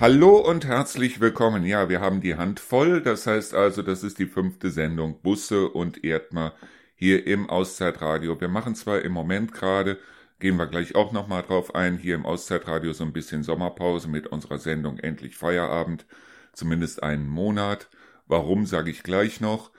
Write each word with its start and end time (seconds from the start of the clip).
Hallo 0.00 0.38
und 0.38 0.64
herzlich 0.64 1.20
willkommen. 1.20 1.62
Ja, 1.66 1.90
wir 1.90 2.00
haben 2.00 2.22
die 2.22 2.36
Hand 2.36 2.58
voll. 2.58 3.02
Das 3.02 3.26
heißt 3.26 3.52
also, 3.52 3.82
das 3.82 4.02
ist 4.02 4.18
die 4.18 4.24
fünfte 4.24 4.70
Sendung 4.70 5.20
Busse 5.20 5.68
und 5.68 6.02
Erdmer 6.04 6.54
hier 6.94 7.26
im 7.26 7.50
Auszeitradio. 7.50 8.40
Wir 8.40 8.48
machen 8.48 8.74
zwar 8.74 9.02
im 9.02 9.12
Moment 9.12 9.52
gerade, 9.52 9.98
gehen 10.38 10.56
wir 10.56 10.68
gleich 10.68 10.94
auch 10.94 11.12
nochmal 11.12 11.42
drauf 11.42 11.74
ein, 11.74 11.98
hier 11.98 12.14
im 12.14 12.24
Auszeitradio 12.24 12.94
so 12.94 13.04
ein 13.04 13.12
bisschen 13.12 13.42
Sommerpause 13.42 14.08
mit 14.08 14.26
unserer 14.26 14.58
Sendung 14.58 14.98
Endlich 14.98 15.36
Feierabend. 15.36 16.06
Zumindest 16.54 17.02
einen 17.02 17.28
Monat. 17.28 17.90
Warum, 18.26 18.64
sage 18.64 18.90
ich 18.90 19.02
gleich 19.02 19.42
noch. 19.42 19.70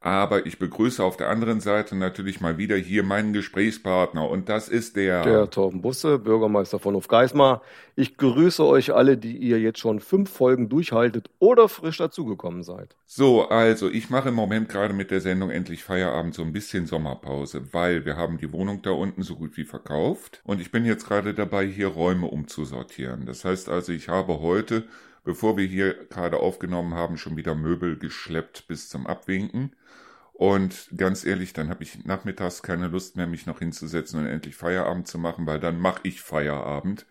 Aber 0.00 0.46
ich 0.46 0.60
begrüße 0.60 1.02
auf 1.02 1.16
der 1.16 1.28
anderen 1.28 1.60
Seite 1.60 1.96
natürlich 1.96 2.40
mal 2.40 2.56
wieder 2.56 2.76
hier 2.76 3.02
meinen 3.02 3.32
Gesprächspartner 3.32 4.28
und 4.28 4.48
das 4.48 4.68
ist 4.68 4.94
der... 4.94 5.22
Der 5.22 5.50
Torben 5.50 5.82
Busse, 5.82 6.20
Bürgermeister 6.20 6.78
von 6.78 6.94
Hofgeismar. 6.94 7.62
Ich 7.96 8.16
grüße 8.16 8.64
euch 8.64 8.94
alle, 8.94 9.18
die 9.18 9.36
ihr 9.36 9.58
jetzt 9.58 9.80
schon 9.80 9.98
fünf 9.98 10.30
Folgen 10.30 10.68
durchhaltet 10.68 11.30
oder 11.40 11.68
frisch 11.68 11.98
dazugekommen 11.98 12.62
seid. 12.62 12.94
So, 13.06 13.48
also 13.48 13.90
ich 13.90 14.08
mache 14.08 14.28
im 14.28 14.36
Moment 14.36 14.68
gerade 14.68 14.94
mit 14.94 15.10
der 15.10 15.20
Sendung 15.20 15.50
Endlich 15.50 15.82
Feierabend 15.82 16.32
so 16.32 16.42
ein 16.42 16.52
bisschen 16.52 16.86
Sommerpause, 16.86 17.72
weil 17.72 18.04
wir 18.04 18.16
haben 18.16 18.38
die 18.38 18.52
Wohnung 18.52 18.82
da 18.82 18.90
unten 18.90 19.22
so 19.22 19.34
gut 19.34 19.56
wie 19.56 19.64
verkauft 19.64 20.42
und 20.44 20.60
ich 20.60 20.70
bin 20.70 20.84
jetzt 20.84 21.08
gerade 21.08 21.34
dabei, 21.34 21.66
hier 21.66 21.88
Räume 21.88 22.26
umzusortieren. 22.26 23.26
Das 23.26 23.44
heißt 23.44 23.68
also, 23.68 23.92
ich 23.92 24.08
habe 24.08 24.38
heute 24.38 24.84
bevor 25.24 25.58
wir 25.58 25.66
hier 25.66 25.92
gerade 26.08 26.38
aufgenommen 26.38 26.94
haben, 26.94 27.18
schon 27.18 27.36
wieder 27.36 27.54
Möbel 27.54 27.98
geschleppt 27.98 28.66
bis 28.66 28.88
zum 28.88 29.06
Abwinken. 29.06 29.72
Und 30.38 30.88
ganz 30.96 31.24
ehrlich, 31.24 31.52
dann 31.52 31.68
habe 31.68 31.82
ich 31.82 32.04
nachmittags 32.04 32.62
keine 32.62 32.86
Lust 32.86 33.16
mehr, 33.16 33.26
mich 33.26 33.46
noch 33.46 33.58
hinzusetzen 33.58 34.20
und 34.20 34.26
endlich 34.26 34.54
Feierabend 34.54 35.08
zu 35.08 35.18
machen, 35.18 35.48
weil 35.48 35.58
dann 35.58 35.80
mache 35.80 35.98
ich 36.04 36.22
Feierabend. 36.22 37.06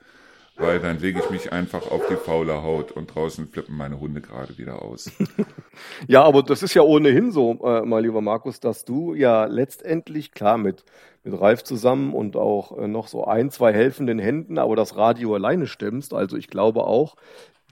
Weil 0.56 0.80
dann 0.80 0.97
lege 1.00 1.19
ich 1.19 1.30
mich 1.30 1.52
einfach 1.52 1.92
auf 1.92 2.08
die 2.09 2.16
faule 2.16 2.64
Haut 2.64 2.94
und 2.94 3.14
draußen 3.14 3.50
flippen 3.50 3.75
meine 3.75 4.00
Hunde 4.00 4.22
gerade 4.22 4.58
wieder 4.58 4.81
aus. 4.81 5.11
ja, 6.08 6.23
aber 6.23 6.42
das 6.42 6.64
ist 6.64 6.73
ja 6.73 6.84
ohnehin 6.84 7.31
so, 7.31 7.59
äh, 7.64 7.81
mein 7.81 8.03
lieber 8.03 8.22
Markus, 8.22 8.61
dass 8.61 8.86
du 8.86 9.14
ja 9.14 9.44
letztendlich, 9.44 10.31
klar, 10.31 10.58
mit, 10.58 10.86
mit 11.25 11.39
Ralf 11.39 11.66
zusammen 11.66 12.14
und 12.14 12.38
auch 12.38 12.78
äh, 12.78 12.88
noch 12.88 13.09
so 13.09 13.25
ein, 13.25 13.52
zwei 13.52 13.73
helfenden 13.73 14.19
Händen, 14.19 14.58
aber 14.58 14.78
das 14.78 14.95
Radio 14.95 15.36
alleine 15.36 15.67
stemmst. 15.67 16.14
Also 16.14 16.38
ich 16.38 16.47
glaube 16.47 16.86
auch, 16.86 17.17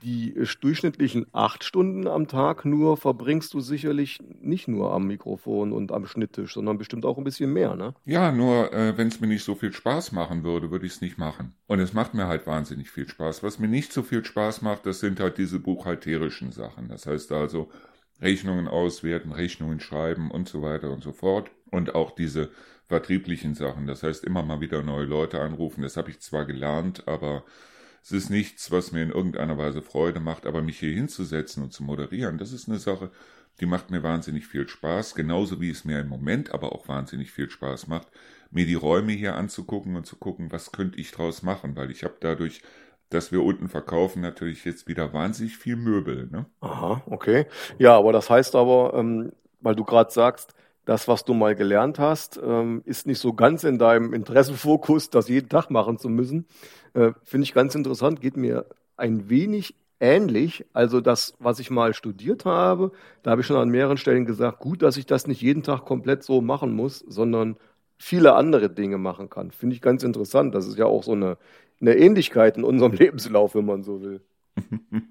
die 0.02 0.34
durchschnittlichen 0.60 1.26
acht 1.32 1.64
Stunden 1.64 2.06
am 2.06 2.28
Tag 2.28 2.64
nur 2.64 2.96
verbringst 2.96 3.54
du 3.54 3.60
sicherlich 3.60 4.18
nicht 4.40 4.68
nur 4.68 4.92
am 4.92 5.06
Mikrofon 5.06 5.72
und 5.72 5.90
am 5.90 6.06
Schnitttisch, 6.06 6.54
sondern 6.54 6.76
bestimmt 6.76 7.06
auch 7.06 7.16
ein 7.16 7.24
bisschen 7.24 7.52
mehr, 7.52 7.76
ne? 7.76 7.94
Ja, 8.04 8.30
nur 8.30 8.72
äh, 8.72 8.96
wenn 8.98 9.08
es 9.08 9.20
mir 9.20 9.26
nicht 9.26 9.44
so 9.44 9.54
viel 9.54 9.72
Spaß 9.72 10.12
machen 10.12 10.44
würde, 10.44 10.70
würde 10.70 10.86
ich 10.86 10.92
es 10.92 11.00
nicht 11.00 11.16
machen. 11.16 11.54
Und 11.66 11.80
es 11.80 11.94
macht 11.94 12.14
mir 12.14 12.26
halt 12.26 12.46
wahnsinnig 12.46 12.90
viel 12.90 13.08
Spaß. 13.08 13.42
Was 13.42 13.58
mir 13.58 13.68
nicht 13.68 13.92
so 13.92 14.02
viel 14.02 14.24
Spaß 14.24 14.62
macht, 14.62 14.84
das 14.84 15.00
sind 15.00 15.18
halt 15.18 15.38
diese 15.38 15.58
buchhalterischen 15.60 16.52
Sachen. 16.52 16.88
Das 16.88 17.06
heißt 17.06 17.32
also 17.32 17.70
Rechnungen 18.20 18.68
auswerten, 18.68 19.32
Rechnungen 19.32 19.80
schreiben 19.80 20.30
und 20.30 20.48
so 20.48 20.62
weiter 20.62 20.90
und 20.90 21.02
so 21.02 21.12
fort. 21.12 21.50
Und 21.70 21.94
auch 21.94 22.10
diese 22.14 22.50
vertrieblichen 22.86 23.54
Sachen. 23.54 23.86
Das 23.86 24.02
heißt 24.02 24.24
immer 24.24 24.42
mal 24.42 24.60
wieder 24.60 24.82
neue 24.82 25.06
Leute 25.06 25.40
anrufen. 25.40 25.82
Das 25.82 25.96
habe 25.96 26.10
ich 26.10 26.20
zwar 26.20 26.44
gelernt, 26.44 27.08
aber 27.08 27.44
es 28.06 28.12
ist 28.12 28.30
nichts, 28.30 28.70
was 28.70 28.92
mir 28.92 29.02
in 29.02 29.10
irgendeiner 29.10 29.58
Weise 29.58 29.82
Freude 29.82 30.20
macht, 30.20 30.46
aber 30.46 30.62
mich 30.62 30.78
hier 30.78 30.94
hinzusetzen 30.94 31.64
und 31.64 31.72
zu 31.72 31.82
moderieren, 31.82 32.38
das 32.38 32.52
ist 32.52 32.68
eine 32.68 32.78
Sache, 32.78 33.10
die 33.58 33.66
macht 33.66 33.90
mir 33.90 34.04
wahnsinnig 34.04 34.46
viel 34.46 34.68
Spaß, 34.68 35.16
genauso 35.16 35.60
wie 35.60 35.70
es 35.70 35.84
mir 35.84 35.98
im 35.98 36.08
Moment 36.08 36.52
aber 36.52 36.70
auch 36.70 36.86
wahnsinnig 36.86 37.32
viel 37.32 37.50
Spaß 37.50 37.88
macht, 37.88 38.06
mir 38.52 38.64
die 38.64 38.74
Räume 38.74 39.10
hier 39.10 39.34
anzugucken 39.34 39.96
und 39.96 40.06
zu 40.06 40.14
gucken, 40.14 40.52
was 40.52 40.70
könnte 40.70 41.00
ich 41.00 41.10
draus 41.10 41.42
machen, 41.42 41.74
weil 41.74 41.90
ich 41.90 42.04
habe 42.04 42.14
dadurch 42.20 42.62
dass 43.08 43.30
wir 43.30 43.44
unten 43.44 43.68
verkaufen, 43.68 44.20
natürlich 44.20 44.64
jetzt 44.64 44.88
wieder 44.88 45.12
wahnsinnig 45.12 45.56
viel 45.56 45.76
Möbel. 45.76 46.28
Ne? 46.30 46.46
Aha, 46.60 47.02
okay. 47.06 47.46
Ja, 47.78 47.96
aber 47.96 48.12
das 48.12 48.28
heißt 48.28 48.56
aber, 48.56 48.94
ähm, 48.94 49.32
weil 49.60 49.76
du 49.76 49.84
gerade 49.84 50.10
sagst, 50.10 50.54
das, 50.86 51.08
was 51.08 51.24
du 51.24 51.34
mal 51.34 51.56
gelernt 51.56 51.98
hast, 51.98 52.40
ähm, 52.42 52.82
ist 52.84 53.06
nicht 53.06 53.18
so 53.18 53.32
ganz 53.32 53.64
in 53.64 53.78
deinem 53.78 54.14
Interessenfokus, 54.14 55.10
das 55.10 55.28
jeden 55.28 55.48
Tag 55.48 55.68
machen 55.68 55.98
zu 55.98 56.08
müssen. 56.08 56.46
Äh, 56.96 57.12
Finde 57.22 57.44
ich 57.44 57.54
ganz 57.54 57.74
interessant, 57.74 58.20
geht 58.20 58.36
mir 58.36 58.66
ein 58.96 59.28
wenig 59.28 59.74
ähnlich. 60.00 60.64
Also 60.72 61.00
das, 61.00 61.34
was 61.38 61.58
ich 61.58 61.70
mal 61.70 61.94
studiert 61.94 62.44
habe, 62.44 62.92
da 63.22 63.30
habe 63.30 63.42
ich 63.42 63.46
schon 63.46 63.56
an 63.56 63.68
mehreren 63.68 63.98
Stellen 63.98 64.24
gesagt, 64.24 64.60
gut, 64.60 64.82
dass 64.82 64.96
ich 64.96 65.06
das 65.06 65.26
nicht 65.26 65.42
jeden 65.42 65.62
Tag 65.62 65.84
komplett 65.84 66.22
so 66.22 66.40
machen 66.40 66.74
muss, 66.74 67.00
sondern 67.00 67.56
viele 67.98 68.34
andere 68.34 68.70
Dinge 68.70 68.98
machen 68.98 69.28
kann. 69.30 69.50
Finde 69.50 69.76
ich 69.76 69.82
ganz 69.82 70.02
interessant. 70.02 70.54
Das 70.54 70.66
ist 70.66 70.78
ja 70.78 70.86
auch 70.86 71.02
so 71.02 71.12
eine, 71.12 71.36
eine 71.80 71.96
Ähnlichkeit 71.96 72.56
in 72.56 72.64
unserem 72.64 72.92
Lebenslauf, 72.92 73.54
wenn 73.54 73.66
man 73.66 73.82
so 73.82 74.00
will. 74.00 74.20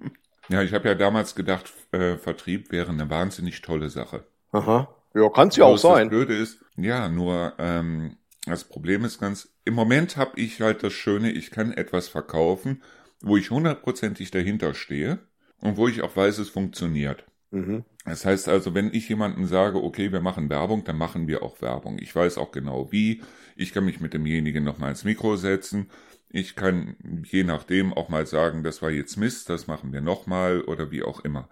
Ja, 0.48 0.62
ich 0.62 0.74
habe 0.74 0.88
ja 0.88 0.94
damals 0.94 1.34
gedacht, 1.34 1.74
äh, 1.92 2.18
Vertrieb 2.18 2.72
wäre 2.72 2.92
eine 2.92 3.10
wahnsinnig 3.10 3.64
tolle 3.64 3.90
Sache. 3.90 4.26
Aha. 4.52 4.88
Ja, 5.16 5.30
kann 5.30 5.48
es 5.48 5.56
ja 5.56 5.66
auch 5.66 5.78
sein. 5.78 6.10
Das 6.10 6.10
Blöde 6.10 6.36
ist, 6.36 6.64
ja, 6.78 7.10
nur 7.10 7.54
ähm, 7.58 8.18
das 8.46 8.64
Problem 8.66 9.06
ist 9.06 9.20
ganz, 9.20 9.50
im 9.66 9.74
Moment 9.74 10.16
habe 10.16 10.40
ich 10.40 10.62
halt 10.62 10.84
das 10.84 10.94
Schöne, 10.94 11.32
ich 11.32 11.52
kann 11.52 11.74
etwas 11.74 12.08
verkaufen, 12.08 12.82
wo 13.22 13.36
ich 13.36 13.50
hundertprozentig 13.50 14.32
dahinter 14.32 14.74
stehe 14.74 15.20
und 15.60 15.78
wo 15.78 15.88
ich 15.88 16.02
auch 16.04 16.16
weiß, 16.16 16.38
es 16.38 16.50
funktioniert. 16.50 17.26
Mhm. 17.52 17.84
Das 18.06 18.26
heißt 18.26 18.48
also, 18.48 18.76
wenn 18.76 18.94
ich 18.94 19.10
jemandem 19.10 19.48
sage, 19.48 19.84
okay, 19.84 20.12
wir 20.12 20.22
machen 20.22 20.50
Werbung, 20.50 20.84
dann 20.84 20.98
machen 20.98 21.28
wir 21.28 21.42
auch 21.42 21.62
Werbung. 21.62 21.98
Ich 22.00 22.16
weiß 22.16 22.38
auch 22.38 22.52
genau 22.52 22.92
wie. 22.92 23.24
Ich 23.56 23.74
kann 23.74 23.86
mich 23.86 24.00
mit 24.00 24.14
demjenigen 24.14 24.64
nochmal 24.64 24.92
ins 24.92 25.04
Mikro 25.04 25.36
setzen. 25.36 25.90
Ich 26.30 26.56
kann 26.56 26.96
je 27.24 27.44
nachdem 27.44 27.94
auch 27.94 28.10
mal 28.10 28.28
sagen, 28.28 28.62
das 28.64 28.82
war 28.82 28.92
jetzt 28.92 29.18
Mist, 29.18 29.50
das 29.50 29.68
machen 29.68 29.94
wir 29.94 30.02
nochmal 30.02 30.62
oder 30.62 30.92
wie 30.92 31.02
auch 31.02 31.22
immer. 31.22 31.50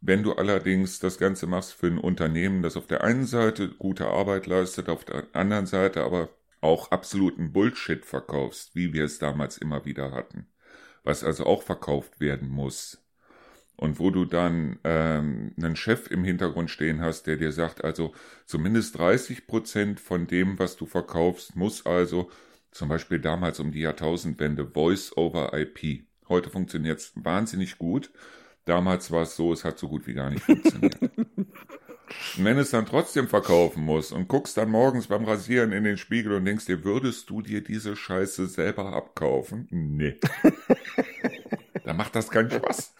Wenn 0.00 0.22
du 0.22 0.34
allerdings 0.34 0.98
das 0.98 1.18
Ganze 1.18 1.46
machst 1.46 1.72
für 1.72 1.86
ein 1.86 1.98
Unternehmen, 1.98 2.62
das 2.62 2.76
auf 2.76 2.86
der 2.86 3.02
einen 3.02 3.24
Seite 3.24 3.70
gute 3.70 4.06
Arbeit 4.06 4.46
leistet, 4.46 4.88
auf 4.90 5.04
der 5.04 5.24
anderen 5.32 5.66
Seite 5.66 6.04
aber 6.04 6.28
auch 6.64 6.90
absoluten 6.90 7.52
Bullshit 7.52 8.04
verkaufst, 8.04 8.74
wie 8.74 8.92
wir 8.92 9.04
es 9.04 9.18
damals 9.18 9.58
immer 9.58 9.84
wieder 9.84 10.12
hatten, 10.12 10.46
was 11.04 11.22
also 11.22 11.44
auch 11.44 11.62
verkauft 11.62 12.20
werden 12.20 12.48
muss, 12.48 13.04
und 13.76 13.98
wo 13.98 14.10
du 14.10 14.24
dann 14.24 14.78
ähm, 14.84 15.52
einen 15.56 15.76
Chef 15.76 16.10
im 16.10 16.24
Hintergrund 16.24 16.70
stehen 16.70 17.00
hast, 17.00 17.26
der 17.26 17.36
dir 17.36 17.52
sagt, 17.52 17.84
also 17.84 18.14
zumindest 18.46 18.98
30 18.98 19.46
Prozent 19.46 20.00
von 20.00 20.26
dem, 20.26 20.58
was 20.58 20.76
du 20.76 20.86
verkaufst, 20.86 21.56
muss 21.56 21.84
also 21.84 22.30
zum 22.70 22.88
Beispiel 22.88 23.18
damals 23.18 23.60
um 23.60 23.72
die 23.72 23.80
Jahrtausendwende 23.80 24.66
Voice 24.66 25.16
over 25.16 25.52
IP. 25.54 26.06
Heute 26.28 26.50
funktioniert 26.50 27.00
es 27.00 27.12
wahnsinnig 27.16 27.78
gut. 27.78 28.10
Damals 28.64 29.10
war 29.10 29.22
es 29.22 29.36
so, 29.36 29.52
es 29.52 29.64
hat 29.64 29.78
so 29.78 29.88
gut 29.88 30.06
wie 30.06 30.14
gar 30.14 30.30
nicht 30.30 30.42
funktioniert. 30.44 30.98
Und 32.36 32.44
wenn 32.44 32.58
es 32.58 32.70
dann 32.70 32.86
trotzdem 32.86 33.28
verkaufen 33.28 33.84
muss 33.84 34.10
und 34.12 34.28
guckst 34.28 34.56
dann 34.56 34.70
morgens 34.70 35.06
beim 35.06 35.24
Rasieren 35.24 35.72
in 35.72 35.84
den 35.84 35.96
Spiegel 35.96 36.32
und 36.32 36.44
denkst 36.44 36.66
dir, 36.66 36.84
würdest 36.84 37.30
du 37.30 37.42
dir 37.42 37.62
diese 37.62 37.96
Scheiße 37.96 38.46
selber 38.46 38.92
abkaufen? 38.92 39.68
Nee. 39.70 40.16
da 41.84 41.92
macht 41.92 42.16
das 42.16 42.30
keinen 42.30 42.50
Spaß. 42.50 42.94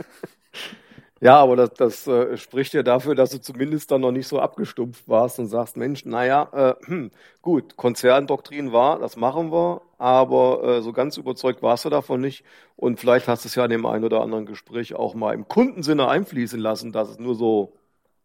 Ja, 1.21 1.39
aber 1.39 1.57
das, 1.57 1.71
das 1.75 2.07
äh, 2.07 2.37
spricht 2.37 2.75
ja 2.75 2.83
dafür, 2.83 3.15
dass 3.15 3.31
du 3.31 3.41
zumindest 3.41 3.91
dann 3.91 4.03
noch 4.03 4.13
nicht 4.13 4.29
so 4.29 4.41
abgestumpft 4.41 5.09
warst 5.09 5.39
und 5.39 5.47
sagst, 5.47 5.77
Mensch, 5.77 6.05
naja, 6.05 6.49
äh, 6.53 6.87
hm, 6.87 7.11
gut, 7.41 7.77
Konzerndoktrin 7.77 8.73
war, 8.73 8.99
das 8.99 9.17
machen 9.17 9.51
wir, 9.51 9.81
aber 9.97 10.63
äh, 10.65 10.83
so 10.83 10.93
ganz 10.93 11.17
überzeugt 11.17 11.63
warst 11.63 11.87
du 11.87 11.89
davon 11.89 12.21
nicht. 12.21 12.45
Und 12.77 13.01
vielleicht 13.01 13.27
hast 13.27 13.45
du 13.45 13.49
es 13.49 13.55
ja 13.55 13.65
in 13.65 13.71
dem 13.71 13.87
einen 13.87 14.05
oder 14.05 14.21
anderen 14.21 14.45
Gespräch 14.45 14.95
auch 14.95 15.15
mal 15.15 15.33
im 15.33 15.49
Kundensinne 15.49 16.09
einfließen 16.09 16.61
lassen, 16.61 16.93
dass 16.93 17.09
es 17.09 17.19
nur 17.19 17.35
so 17.35 17.73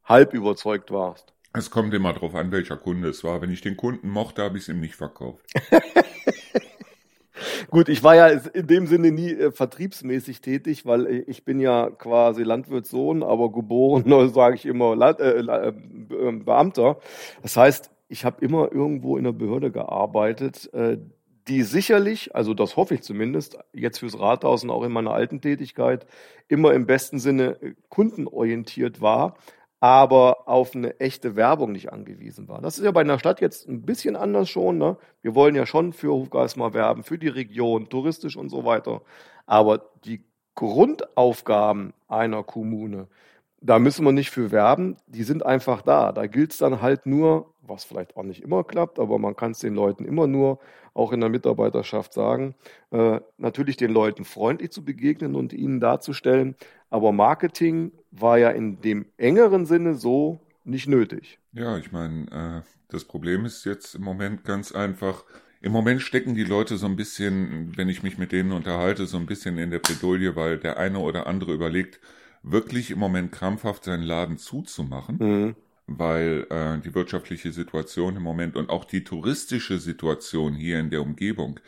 halb 0.09 0.33
überzeugt 0.33 0.91
warst. 0.91 1.33
Es 1.53 1.71
kommt 1.71 1.93
immer 1.93 2.13
darauf 2.13 2.35
an, 2.35 2.51
welcher 2.51 2.77
Kunde 2.77 3.09
es 3.09 3.23
war. 3.23 3.41
Wenn 3.41 3.51
ich 3.51 3.61
den 3.61 3.77
Kunden 3.77 4.09
mochte, 4.09 4.43
habe 4.43 4.57
ich 4.57 4.63
es 4.63 4.69
ihm 4.69 4.79
nicht 4.79 4.95
verkauft. 4.95 5.45
Gut, 7.69 7.87
ich 7.89 8.03
war 8.03 8.15
ja 8.15 8.27
in 8.27 8.67
dem 8.67 8.87
Sinne 8.87 9.11
nie 9.11 9.31
äh, 9.31 9.51
vertriebsmäßig 9.51 10.41
tätig, 10.41 10.85
weil 10.85 11.23
ich 11.27 11.45
bin 11.45 11.59
ja 11.59 11.89
quasi 11.89 12.43
Landwirtssohn, 12.43 13.23
aber 13.23 13.51
geboren, 13.51 14.29
sage 14.33 14.55
ich 14.55 14.65
immer, 14.65 14.95
Land, 14.95 15.19
äh, 15.19 15.39
äh, 15.39 15.73
ähm, 16.11 16.45
Beamter. 16.45 16.97
Das 17.41 17.55
heißt, 17.55 17.91
ich 18.09 18.25
habe 18.25 18.43
immer 18.43 18.71
irgendwo 18.71 19.17
in 19.17 19.23
der 19.23 19.31
Behörde 19.31 19.71
gearbeitet, 19.71 20.71
äh, 20.73 20.97
die 21.47 21.63
sicherlich, 21.63 22.35
also 22.35 22.53
das 22.53 22.75
hoffe 22.75 22.95
ich 22.95 23.01
zumindest, 23.01 23.57
jetzt 23.73 23.99
fürs 23.99 24.19
Rathaus 24.19 24.63
und 24.63 24.69
auch 24.69 24.83
in 24.83 24.91
meiner 24.91 25.13
alten 25.13 25.41
Tätigkeit, 25.41 26.05
immer 26.47 26.73
im 26.73 26.85
besten 26.85 27.19
Sinne 27.19 27.57
äh, 27.61 27.73
kundenorientiert 27.89 29.01
war 29.01 29.35
aber 29.79 30.47
auf 30.47 30.75
eine 30.75 30.99
echte 30.99 31.35
Werbung 31.35 31.71
nicht 31.71 31.91
angewiesen 31.91 32.47
war. 32.47 32.61
Das 32.61 32.77
ist 32.77 32.83
ja 32.83 32.91
bei 32.91 33.01
einer 33.01 33.19
Stadt 33.19 33.39
jetzt 33.39 33.67
ein 33.67 33.83
bisschen 33.83 34.15
anders 34.15 34.49
schon. 34.49 34.77
Ne? 34.77 34.97
Wir 35.21 35.35
wollen 35.35 35.55
ja 35.55 35.65
schon 35.65 35.93
für 35.93 36.11
Hofgeismar 36.11 36.73
werben, 36.73 37.03
für 37.03 37.17
die 37.17 37.29
Region, 37.29 37.89
touristisch 37.89 38.35
und 38.35 38.49
so 38.49 38.65
weiter. 38.65 39.01
Aber 39.45 39.89
die 40.03 40.23
Grundaufgaben 40.55 41.93
einer 42.09 42.43
Kommune, 42.43 43.07
da 43.61 43.79
müssen 43.79 44.05
wir 44.05 44.11
nicht 44.11 44.31
für 44.31 44.51
werben, 44.51 44.97
die 45.07 45.23
sind 45.23 45.45
einfach 45.45 45.81
da. 45.81 46.11
Da 46.11 46.27
gilt 46.27 46.51
es 46.51 46.57
dann 46.57 46.81
halt 46.81 47.05
nur, 47.05 47.53
was 47.61 47.85
vielleicht 47.85 48.17
auch 48.17 48.23
nicht 48.23 48.43
immer 48.43 48.63
klappt, 48.65 48.99
aber 48.99 49.17
man 49.17 49.35
kann 49.35 49.51
es 49.51 49.59
den 49.59 49.75
Leuten 49.75 50.05
immer 50.05 50.27
nur 50.27 50.59
auch 50.99 51.13
in 51.13 51.21
der 51.21 51.29
Mitarbeiterschaft 51.29 52.13
sagen, 52.13 52.55
äh, 52.91 53.19
natürlich 53.37 53.77
den 53.77 53.91
Leuten 53.91 54.25
freundlich 54.25 54.71
zu 54.71 54.83
begegnen 54.83 55.35
und 55.35 55.53
ihnen 55.53 55.79
darzustellen, 55.79 56.55
aber 56.89 57.11
Marketing 57.11 57.91
war 58.11 58.37
ja 58.37 58.49
in 58.49 58.81
dem 58.81 59.05
engeren 59.17 59.65
Sinne 59.65 59.95
so 59.95 60.39
nicht 60.63 60.87
nötig. 60.87 61.39
Ja, 61.53 61.77
ich 61.77 61.91
meine, 61.91 62.63
äh, 62.65 62.69
das 62.89 63.05
Problem 63.05 63.45
ist 63.45 63.65
jetzt 63.65 63.95
im 63.95 64.03
Moment 64.03 64.43
ganz 64.43 64.71
einfach, 64.71 65.23
im 65.61 65.71
Moment 65.71 66.01
stecken 66.01 66.35
die 66.35 66.43
Leute 66.43 66.77
so 66.77 66.85
ein 66.85 66.95
bisschen, 66.95 67.75
wenn 67.77 67.89
ich 67.89 68.03
mich 68.03 68.17
mit 68.17 68.31
denen 68.31 68.51
unterhalte, 68.51 69.05
so 69.05 69.17
ein 69.17 69.25
bisschen 69.25 69.57
in 69.57 69.71
der 69.71 69.79
Bredouille, 69.79 70.35
weil 70.35 70.57
der 70.57 70.77
eine 70.77 70.99
oder 70.99 71.27
andere 71.27 71.53
überlegt, 71.53 71.99
wirklich 72.43 72.91
im 72.91 72.99
Moment 72.99 73.31
krampfhaft 73.31 73.83
seinen 73.85 74.03
Laden 74.03 74.37
zuzumachen, 74.37 75.17
mhm. 75.19 75.55
Weil 75.97 76.45
äh, 76.49 76.79
die 76.79 76.93
wirtschaftliche 76.93 77.51
Situation 77.51 78.15
im 78.15 78.23
Moment 78.23 78.55
und 78.55 78.69
auch 78.69 78.85
die 78.85 79.03
touristische 79.03 79.79
Situation 79.79 80.53
hier 80.53 80.79
in 80.79 80.89
der 80.89 81.01
Umgebung 81.01 81.59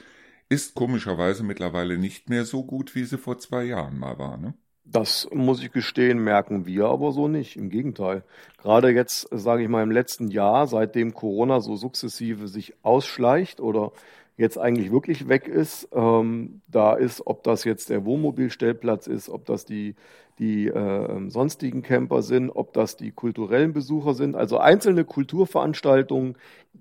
ist 0.49 0.75
komischerweise 0.75 1.43
mittlerweile 1.43 1.97
nicht 1.97 2.29
mehr 2.29 2.45
so 2.45 2.63
gut, 2.63 2.93
wie 2.93 3.05
sie 3.05 3.17
vor 3.17 3.39
zwei 3.39 3.63
Jahren 3.63 3.97
mal 3.97 4.19
war. 4.19 4.37
Ne? 4.37 4.53
Das 4.83 5.29
muss 5.31 5.63
ich 5.63 5.71
gestehen, 5.71 6.23
merken 6.23 6.65
wir 6.65 6.85
aber 6.85 7.13
so 7.13 7.27
nicht. 7.27 7.55
Im 7.55 7.69
Gegenteil. 7.69 8.23
Gerade 8.57 8.89
jetzt, 8.89 9.27
sage 9.31 9.63
ich 9.63 9.69
mal, 9.69 9.83
im 9.83 9.91
letzten 9.91 10.27
Jahr, 10.27 10.67
seitdem 10.67 11.13
Corona 11.13 11.61
so 11.61 11.75
sukzessive 11.77 12.49
sich 12.49 12.73
ausschleicht 12.81 13.61
oder 13.61 13.93
jetzt 14.37 14.57
eigentlich 14.57 14.91
wirklich 14.91 15.29
weg 15.29 15.47
ist, 15.47 15.87
ähm, 15.93 16.61
da 16.67 16.95
ist, 16.95 17.25
ob 17.25 17.43
das 17.43 17.63
jetzt 17.63 17.89
der 17.89 18.05
Wohnmobilstellplatz 18.05 19.07
ist, 19.07 19.29
ob 19.29 19.45
das 19.45 19.65
die, 19.65 19.95
die 20.41 20.67
äh, 20.67 21.29
sonstigen 21.29 21.83
Camper 21.83 22.23
sind, 22.23 22.49
ob 22.49 22.73
das 22.73 22.97
die 22.97 23.11
kulturellen 23.11 23.73
Besucher 23.73 24.15
sind. 24.15 24.35
Also 24.35 24.57
einzelne 24.57 25.05
Kulturveranstaltungen 25.05 26.35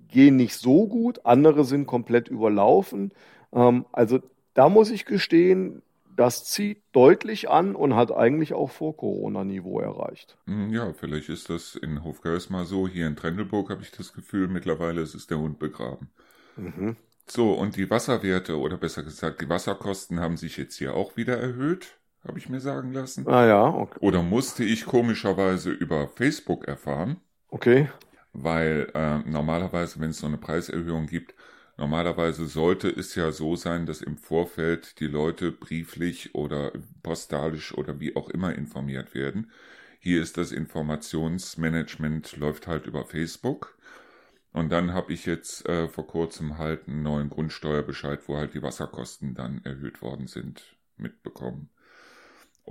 gehen 0.07 0.35
nicht 0.35 0.55
so 0.55 0.87
gut, 0.87 1.21
andere 1.25 1.63
sind 1.63 1.85
komplett 1.85 2.27
überlaufen. 2.27 3.11
Ähm, 3.53 3.85
also 3.91 4.19
da 4.55 4.67
muss 4.67 4.89
ich 4.89 5.05
gestehen, 5.05 5.83
das 6.15 6.43
zieht 6.43 6.81
deutlich 6.91 7.49
an 7.51 7.75
und 7.75 7.95
hat 7.95 8.11
eigentlich 8.11 8.53
auch 8.53 8.71
vor 8.71 8.97
Corona-Niveau 8.97 9.79
erreicht. 9.79 10.37
Hm, 10.47 10.73
ja, 10.73 10.91
vielleicht 10.93 11.29
ist 11.29 11.49
das 11.51 11.75
in 11.75 12.03
Hofgeist 12.03 12.49
mal 12.49 12.65
so. 12.65 12.87
Hier 12.87 13.05
in 13.05 13.15
Trendelburg 13.15 13.69
habe 13.69 13.83
ich 13.83 13.91
das 13.91 14.11
Gefühl, 14.11 14.47
mittlerweile 14.47 15.01
ist 15.01 15.13
es 15.13 15.27
der 15.27 15.37
Hund 15.37 15.59
begraben. 15.59 16.09
Mhm. 16.57 16.95
So, 17.27 17.53
und 17.53 17.77
die 17.77 17.89
Wasserwerte 17.91 18.57
oder 18.57 18.77
besser 18.77 19.03
gesagt, 19.03 19.41
die 19.41 19.49
Wasserkosten 19.49 20.19
haben 20.19 20.35
sich 20.35 20.57
jetzt 20.57 20.77
hier 20.77 20.95
auch 20.95 21.15
wieder 21.15 21.37
erhöht, 21.37 22.00
habe 22.27 22.37
ich 22.37 22.49
mir 22.49 22.59
sagen 22.59 22.93
lassen. 22.93 23.27
Ah 23.27 23.45
ja, 23.45 23.65
okay. 23.65 23.97
Oder 23.99 24.21
musste 24.23 24.63
ich 24.63 24.85
komischerweise 24.85 25.71
über 25.71 26.07
Facebook 26.07 26.67
erfahren. 26.67 27.17
Okay. 27.49 27.89
Weil 28.33 28.89
äh, 28.93 29.19
normalerweise, 29.29 29.99
wenn 29.99 30.11
es 30.11 30.19
so 30.19 30.27
eine 30.27 30.37
Preiserhöhung 30.37 31.07
gibt, 31.07 31.33
Normalerweise 31.81 32.45
sollte 32.45 32.89
es 32.89 33.15
ja 33.15 33.31
so 33.31 33.55
sein, 33.55 33.87
dass 33.87 34.01
im 34.01 34.15
Vorfeld 34.15 34.99
die 34.99 35.07
Leute 35.07 35.51
brieflich 35.51 36.35
oder 36.35 36.71
postalisch 37.01 37.73
oder 37.75 37.99
wie 37.99 38.15
auch 38.15 38.29
immer 38.29 38.53
informiert 38.53 39.15
werden. 39.15 39.49
Hier 39.99 40.21
ist 40.21 40.37
das 40.37 40.51
Informationsmanagement 40.51 42.37
läuft 42.37 42.67
halt 42.67 42.85
über 42.85 43.05
Facebook. 43.05 43.77
Und 44.53 44.71
dann 44.71 44.93
habe 44.93 45.11
ich 45.11 45.25
jetzt 45.25 45.67
äh, 45.67 45.87
vor 45.87 46.05
kurzem 46.05 46.59
halt 46.59 46.87
einen 46.87 47.01
neuen 47.01 47.31
Grundsteuerbescheid, 47.31 48.27
wo 48.27 48.37
halt 48.37 48.53
die 48.53 48.61
Wasserkosten 48.61 49.33
dann 49.33 49.63
erhöht 49.63 50.03
worden 50.03 50.27
sind, 50.27 50.75
mitbekommen. 50.97 51.71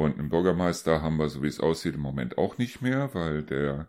Und 0.01 0.19
einen 0.19 0.31
Bürgermeister 0.31 1.03
haben 1.03 1.19
wir, 1.19 1.29
so 1.29 1.43
wie 1.43 1.49
es 1.49 1.61
aussieht, 1.61 1.95
im 1.95 2.01
Moment 2.01 2.39
auch 2.39 2.57
nicht 2.57 2.81
mehr, 2.81 3.11
weil 3.13 3.43
der 3.43 3.87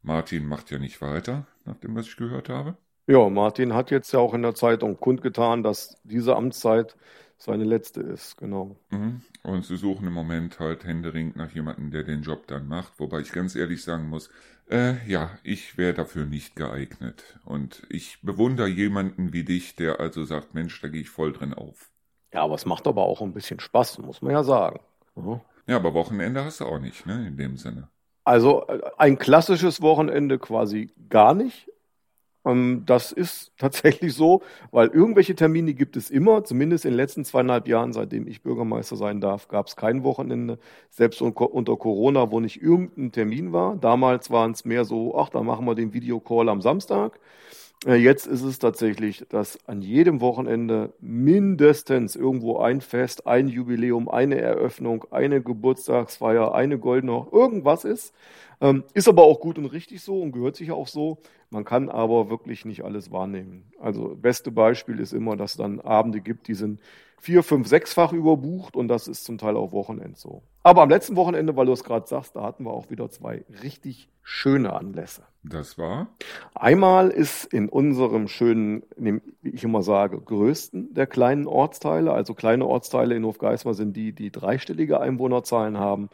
Martin 0.00 0.46
macht 0.46 0.70
ja 0.70 0.78
nicht 0.78 1.02
weiter, 1.02 1.44
nach 1.64 1.74
dem, 1.74 1.96
was 1.96 2.06
ich 2.06 2.16
gehört 2.16 2.48
habe. 2.48 2.76
Ja, 3.08 3.28
Martin 3.28 3.74
hat 3.74 3.90
jetzt 3.90 4.12
ja 4.12 4.20
auch 4.20 4.32
in 4.32 4.42
der 4.42 4.54
Zeitung 4.54 5.00
kundgetan, 5.00 5.64
dass 5.64 5.96
diese 6.04 6.36
Amtszeit 6.36 6.96
seine 7.36 7.64
letzte 7.64 8.00
ist, 8.00 8.36
genau. 8.36 8.76
Mhm. 8.90 9.22
Und 9.42 9.64
sie 9.64 9.76
suchen 9.76 10.06
im 10.06 10.12
Moment 10.12 10.60
halt 10.60 10.84
händeringend 10.84 11.34
nach 11.34 11.50
jemandem, 11.50 11.90
der 11.90 12.04
den 12.04 12.22
Job 12.22 12.46
dann 12.46 12.68
macht. 12.68 13.00
Wobei 13.00 13.18
ich 13.18 13.32
ganz 13.32 13.56
ehrlich 13.56 13.82
sagen 13.82 14.08
muss, 14.08 14.30
äh, 14.70 15.04
ja, 15.08 15.36
ich 15.42 15.76
wäre 15.76 15.94
dafür 15.94 16.26
nicht 16.26 16.54
geeignet. 16.54 17.40
Und 17.44 17.82
ich 17.88 18.20
bewundere 18.22 18.68
jemanden 18.68 19.32
wie 19.32 19.42
dich, 19.42 19.74
der 19.74 19.98
also 19.98 20.22
sagt, 20.22 20.54
Mensch, 20.54 20.80
da 20.80 20.86
gehe 20.86 21.00
ich 21.00 21.10
voll 21.10 21.32
drin 21.32 21.54
auf. 21.54 21.90
Ja, 22.32 22.42
aber 22.44 22.54
es 22.54 22.66
macht 22.66 22.86
aber 22.86 23.02
auch 23.02 23.20
ein 23.20 23.32
bisschen 23.32 23.58
Spaß, 23.58 23.98
muss 23.98 24.22
man 24.22 24.30
ja 24.30 24.44
sagen. 24.44 24.78
Mhm. 25.22 25.40
Ja, 25.66 25.76
aber 25.76 25.94
Wochenende 25.94 26.44
hast 26.44 26.60
du 26.60 26.66
auch 26.66 26.80
nicht, 26.80 27.06
ne, 27.06 27.26
in 27.28 27.36
dem 27.36 27.56
Sinne. 27.56 27.88
Also 28.24 28.66
äh, 28.66 28.80
ein 28.98 29.18
klassisches 29.18 29.80
Wochenende 29.82 30.38
quasi 30.38 30.90
gar 31.08 31.34
nicht. 31.34 31.68
Ähm, 32.44 32.84
das 32.86 33.12
ist 33.12 33.52
tatsächlich 33.58 34.14
so, 34.14 34.42
weil 34.70 34.88
irgendwelche 34.88 35.34
Termine 35.34 35.74
gibt 35.74 35.96
es 35.96 36.10
immer. 36.10 36.44
Zumindest 36.44 36.84
in 36.84 36.92
den 36.92 36.96
letzten 36.96 37.24
zweieinhalb 37.24 37.68
Jahren, 37.68 37.92
seitdem 37.92 38.26
ich 38.26 38.42
Bürgermeister 38.42 38.96
sein 38.96 39.20
darf, 39.20 39.48
gab 39.48 39.66
es 39.66 39.76
kein 39.76 40.04
Wochenende, 40.04 40.58
selbst 40.90 41.22
unter 41.22 41.76
Corona, 41.76 42.30
wo 42.30 42.40
nicht 42.40 42.62
irgendein 42.62 43.12
Termin 43.12 43.52
war. 43.52 43.76
Damals 43.76 44.30
waren 44.30 44.52
es 44.52 44.64
mehr 44.64 44.84
so, 44.84 45.16
ach, 45.16 45.28
da 45.28 45.42
machen 45.42 45.66
wir 45.66 45.74
den 45.74 45.92
Videocall 45.92 46.48
am 46.48 46.62
Samstag. 46.62 47.20
Äh, 47.86 47.94
jetzt 47.94 48.26
ist 48.26 48.42
es 48.42 48.58
tatsächlich, 48.58 49.24
dass 49.30 49.58
an 49.66 49.80
jedem 49.80 50.20
Wochenende 50.20 50.92
mindestens 51.00 52.14
irgendwo 52.14 52.58
ein 52.58 52.82
Fest, 52.82 53.26
ein 53.26 53.48
Jubiläum, 53.48 54.08
eine 54.08 54.38
Eröffnung, 54.38 55.06
eine 55.10 55.42
Geburtstagsfeier, 55.42 56.54
eine 56.54 56.78
goldene, 56.78 57.26
irgendwas 57.32 57.84
ist. 57.84 58.14
Ähm, 58.60 58.84
ist 58.92 59.08
aber 59.08 59.22
auch 59.22 59.40
gut 59.40 59.56
und 59.56 59.64
richtig 59.66 60.02
so 60.02 60.20
und 60.20 60.32
gehört 60.32 60.56
sich 60.56 60.70
auch 60.72 60.88
so. 60.88 61.18
Man 61.48 61.64
kann 61.64 61.88
aber 61.88 62.28
wirklich 62.28 62.66
nicht 62.66 62.84
alles 62.84 63.10
wahrnehmen. 63.10 63.64
Also 63.80 64.14
beste 64.14 64.50
Beispiel 64.50 65.00
ist 65.00 65.14
immer, 65.14 65.36
dass 65.36 65.52
es 65.52 65.56
dann 65.56 65.80
Abende 65.80 66.20
gibt, 66.20 66.48
die 66.48 66.54
sind 66.54 66.80
vier, 67.20 67.42
fünf, 67.42 67.68
sechsfach 67.68 68.12
überbucht 68.12 68.76
und 68.76 68.88
das 68.88 69.06
ist 69.06 69.24
zum 69.24 69.38
Teil 69.38 69.56
auch 69.56 69.72
Wochenend 69.72 70.16
so. 70.16 70.42
Aber 70.62 70.82
am 70.82 70.90
letzten 70.90 71.16
Wochenende, 71.16 71.56
weil 71.56 71.66
du 71.66 71.72
es 71.72 71.84
gerade 71.84 72.06
sagst, 72.06 72.36
da 72.36 72.42
hatten 72.42 72.64
wir 72.64 72.72
auch 72.72 72.90
wieder 72.90 73.10
zwei 73.10 73.44
richtig 73.62 74.08
schöne 74.22 74.72
Anlässe. 74.72 75.22
Das 75.42 75.78
war? 75.78 76.08
Einmal 76.54 77.08
ist 77.08 77.44
in 77.52 77.68
unserem 77.68 78.28
schönen, 78.28 78.82
wie 78.96 79.20
ich 79.42 79.64
immer 79.64 79.82
sage, 79.82 80.20
größten 80.20 80.94
der 80.94 81.06
kleinen 81.06 81.46
Ortsteile, 81.46 82.12
also 82.12 82.34
kleine 82.34 82.66
Ortsteile 82.66 83.14
in 83.14 83.24
Hofgeismar 83.24 83.74
sind 83.74 83.96
die, 83.96 84.12
die 84.12 84.30
dreistellige 84.30 85.00
Einwohnerzahlen 85.00 85.78
haben. 85.78 86.10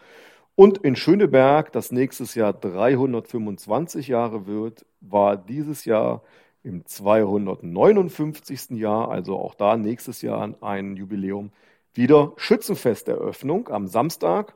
Und 0.55 0.79
in 0.79 0.97
Schöneberg, 0.97 1.71
das 1.73 1.93
nächstes 1.93 2.35
Jahr 2.35 2.53
325 2.53 4.09
Jahre 4.09 4.47
wird, 4.47 4.87
war 5.01 5.37
dieses 5.37 5.85
Jahr 5.85 6.23
im 6.67 6.85
259. 6.85 8.71
Jahr, 8.71 9.09
also 9.09 9.39
auch 9.39 9.55
da 9.55 9.77
nächstes 9.77 10.21
Jahr 10.21 10.55
ein 10.61 10.97
Jubiläum, 10.97 11.53
wieder 11.95 12.33
Schützenfesteröffnung 12.37 13.69
am 13.69 13.87
Samstag. 13.87 14.55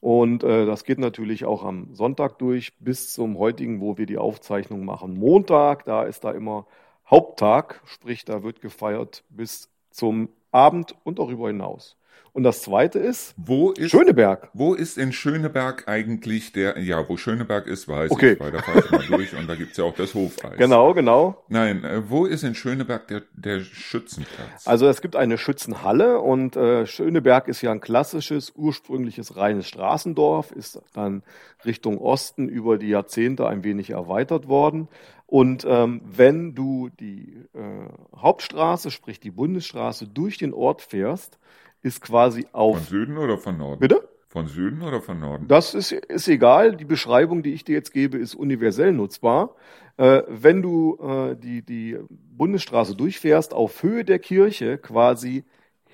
Und 0.00 0.44
äh, 0.44 0.66
das 0.66 0.84
geht 0.84 0.98
natürlich 0.98 1.46
auch 1.46 1.64
am 1.64 1.94
Sonntag 1.94 2.38
durch 2.38 2.76
bis 2.78 3.12
zum 3.12 3.38
heutigen, 3.38 3.80
wo 3.80 3.96
wir 3.96 4.04
die 4.04 4.18
Aufzeichnung 4.18 4.84
machen. 4.84 5.18
Montag, 5.18 5.84
da 5.86 6.04
ist 6.04 6.24
da 6.24 6.30
immer 6.32 6.66
Haupttag, 7.10 7.80
sprich 7.86 8.24
da 8.26 8.42
wird 8.42 8.60
gefeiert 8.60 9.24
bis 9.30 9.70
zum 9.90 10.28
Abend 10.52 10.94
und 11.04 11.18
darüber 11.18 11.48
hinaus. 11.48 11.95
Und 12.36 12.42
das 12.42 12.60
zweite 12.60 12.98
ist, 12.98 13.34
wo 13.38 13.70
ist 13.70 13.92
Schöneberg. 13.92 14.50
Wo 14.52 14.74
ist 14.74 14.98
in 14.98 15.14
Schöneberg 15.14 15.88
eigentlich 15.88 16.52
der, 16.52 16.78
ja, 16.78 17.08
wo 17.08 17.16
Schöneberg 17.16 17.66
ist, 17.66 17.88
weiß 17.88 18.10
okay. 18.10 18.32
ich, 18.32 18.40
weil 18.40 18.52
da 18.52 18.58
fahre 18.58 18.80
ich 18.80 18.90
mal 18.90 19.06
durch 19.06 19.34
und 19.34 19.48
da 19.48 19.54
gibt's 19.54 19.78
ja 19.78 19.84
auch 19.84 19.94
das 19.94 20.12
Hofeis. 20.12 20.58
Genau, 20.58 20.92
genau. 20.92 21.42
Nein, 21.48 21.82
äh, 21.82 22.10
wo 22.10 22.26
ist 22.26 22.44
in 22.44 22.54
Schöneberg 22.54 23.08
der, 23.08 23.22
der 23.32 23.60
Schützenplatz? 23.60 24.66
Also 24.66 24.86
es 24.86 25.00
gibt 25.00 25.16
eine 25.16 25.38
Schützenhalle 25.38 26.20
und 26.20 26.56
äh, 26.56 26.84
Schöneberg 26.84 27.48
ist 27.48 27.62
ja 27.62 27.72
ein 27.72 27.80
klassisches, 27.80 28.52
ursprüngliches 28.54 29.38
reines 29.38 29.66
Straßendorf, 29.66 30.52
ist 30.52 30.82
dann 30.92 31.22
Richtung 31.64 31.96
Osten 31.96 32.50
über 32.50 32.76
die 32.76 32.88
Jahrzehnte 32.88 33.46
ein 33.46 33.64
wenig 33.64 33.88
erweitert 33.88 34.46
worden. 34.46 34.88
Und 35.24 35.64
ähm, 35.66 36.02
wenn 36.04 36.54
du 36.54 36.90
die 37.00 37.46
äh, 37.54 37.88
Hauptstraße, 38.14 38.90
sprich 38.90 39.20
die 39.20 39.30
Bundesstraße, 39.30 40.06
durch 40.06 40.36
den 40.36 40.52
Ort 40.52 40.82
fährst, 40.82 41.38
ist 41.86 42.00
quasi 42.02 42.46
auf. 42.52 42.78
Von 42.78 42.86
Süden 42.86 43.16
oder 43.16 43.38
von 43.38 43.56
Norden? 43.56 43.80
Bitte? 43.80 44.08
Von 44.28 44.48
Süden 44.48 44.82
oder 44.82 45.00
von 45.00 45.20
Norden? 45.20 45.48
Das 45.48 45.74
ist, 45.74 45.92
ist 45.92 46.28
egal. 46.28 46.76
Die 46.76 46.84
Beschreibung, 46.84 47.42
die 47.42 47.54
ich 47.54 47.64
dir 47.64 47.74
jetzt 47.74 47.92
gebe, 47.92 48.18
ist 48.18 48.34
universell 48.34 48.92
nutzbar. 48.92 49.54
Äh, 49.96 50.22
wenn 50.28 50.60
du 50.60 50.98
äh, 51.00 51.36
die, 51.36 51.62
die 51.62 51.96
Bundesstraße 52.10 52.96
durchfährst, 52.96 53.54
auf 53.54 53.82
Höhe 53.82 54.04
der 54.04 54.18
Kirche 54.18 54.76
quasi 54.78 55.44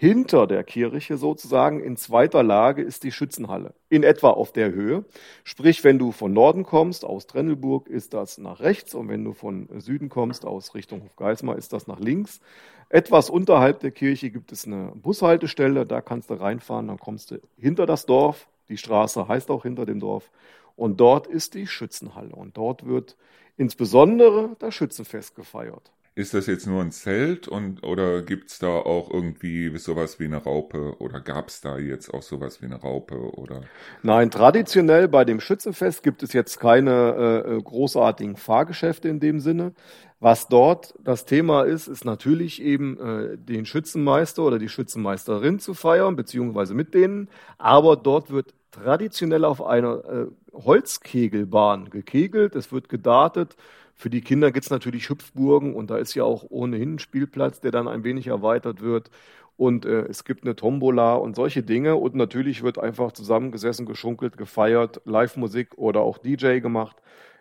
hinter 0.02 0.48
der 0.48 0.64
Kirche 0.64 1.16
sozusagen 1.16 1.78
in 1.78 1.96
zweiter 1.96 2.42
Lage 2.42 2.82
ist 2.82 3.04
die 3.04 3.12
Schützenhalle. 3.12 3.72
In 3.88 4.02
etwa 4.02 4.30
auf 4.30 4.50
der 4.50 4.72
Höhe. 4.72 5.04
Sprich, 5.44 5.84
wenn 5.84 6.00
du 6.00 6.10
von 6.10 6.32
Norden 6.32 6.64
kommst, 6.64 7.04
aus 7.04 7.28
Trennelburg, 7.28 7.86
ist 7.86 8.12
das 8.12 8.36
nach 8.36 8.58
rechts. 8.58 8.96
Und 8.96 9.08
wenn 9.08 9.22
du 9.22 9.32
von 9.32 9.68
Süden 9.78 10.08
kommst, 10.08 10.44
aus 10.44 10.74
Richtung 10.74 11.04
Hofgeismar, 11.04 11.56
ist 11.56 11.72
das 11.72 11.86
nach 11.86 12.00
links. 12.00 12.40
Etwas 12.88 13.30
unterhalb 13.30 13.78
der 13.78 13.92
Kirche 13.92 14.30
gibt 14.30 14.50
es 14.50 14.66
eine 14.66 14.90
Bushaltestelle. 14.96 15.86
Da 15.86 16.00
kannst 16.00 16.30
du 16.30 16.34
reinfahren. 16.34 16.88
Dann 16.88 16.98
kommst 16.98 17.30
du 17.30 17.40
hinter 17.56 17.86
das 17.86 18.04
Dorf. 18.04 18.48
Die 18.68 18.78
Straße 18.78 19.28
heißt 19.28 19.52
auch 19.52 19.62
hinter 19.62 19.86
dem 19.86 20.00
Dorf. 20.00 20.32
Und 20.74 20.98
dort 20.98 21.28
ist 21.28 21.54
die 21.54 21.68
Schützenhalle. 21.68 22.34
Und 22.34 22.56
dort 22.56 22.84
wird 22.84 23.16
insbesondere 23.56 24.56
das 24.58 24.74
Schützenfest 24.74 25.36
gefeiert. 25.36 25.92
Ist 26.14 26.34
das 26.34 26.46
jetzt 26.46 26.66
nur 26.66 26.82
ein 26.82 26.92
Zelt 26.92 27.48
und 27.48 27.82
oder 27.84 28.20
gibt's 28.20 28.58
da 28.58 28.68
auch 28.68 29.10
irgendwie 29.10 29.74
sowas 29.78 30.20
wie 30.20 30.26
eine 30.26 30.36
Raupe 30.36 30.96
oder 30.98 31.22
gab's 31.22 31.62
da 31.62 31.78
jetzt 31.78 32.12
auch 32.12 32.20
sowas 32.20 32.60
wie 32.60 32.66
eine 32.66 32.76
Raupe 32.76 33.16
oder? 33.16 33.62
Nein, 34.02 34.30
traditionell 34.30 35.08
bei 35.08 35.24
dem 35.24 35.40
Schützenfest 35.40 36.02
gibt 36.02 36.22
es 36.22 36.34
jetzt 36.34 36.60
keine 36.60 37.44
äh, 37.46 37.62
großartigen 37.62 38.36
Fahrgeschäfte 38.36 39.08
in 39.08 39.20
dem 39.20 39.40
Sinne. 39.40 39.72
Was 40.20 40.48
dort 40.48 40.94
das 41.02 41.24
Thema 41.24 41.62
ist, 41.62 41.88
ist 41.88 42.04
natürlich 42.04 42.60
eben 42.60 43.00
äh, 43.00 43.38
den 43.38 43.64
Schützenmeister 43.64 44.42
oder 44.42 44.58
die 44.58 44.68
Schützenmeisterin 44.68 45.60
zu 45.60 45.72
feiern, 45.72 46.14
beziehungsweise 46.14 46.74
mit 46.74 46.92
denen. 46.92 47.30
Aber 47.56 47.96
dort 47.96 48.30
wird 48.30 48.52
traditionell 48.70 49.46
auf 49.46 49.64
einer 49.64 50.04
äh, 50.04 50.26
Holzkegelbahn 50.52 51.88
gekegelt, 51.88 52.54
es 52.54 52.70
wird 52.70 52.90
gedartet 52.90 53.56
für 53.94 54.10
die 54.10 54.20
Kinder 54.20 54.50
gibt 54.50 54.64
es 54.64 54.70
natürlich 54.70 55.08
Hüpfburgen 55.08 55.74
und 55.74 55.90
da 55.90 55.96
ist 55.96 56.14
ja 56.14 56.24
auch 56.24 56.44
ohnehin 56.48 56.94
ein 56.94 56.98
Spielplatz, 56.98 57.60
der 57.60 57.70
dann 57.70 57.88
ein 57.88 58.04
wenig 58.04 58.26
erweitert 58.26 58.80
wird. 58.80 59.10
Und 59.56 59.84
äh, 59.84 60.06
es 60.06 60.24
gibt 60.24 60.44
eine 60.44 60.56
Tombola 60.56 61.14
und 61.14 61.36
solche 61.36 61.62
Dinge. 61.62 61.96
Und 61.96 62.14
natürlich 62.14 62.62
wird 62.62 62.78
einfach 62.78 63.12
zusammengesessen, 63.12 63.86
geschunkelt, 63.86 64.36
gefeiert, 64.36 65.02
Live-Musik 65.04 65.76
oder 65.76 66.00
auch 66.00 66.18
DJ 66.18 66.58
gemacht. 66.60 66.96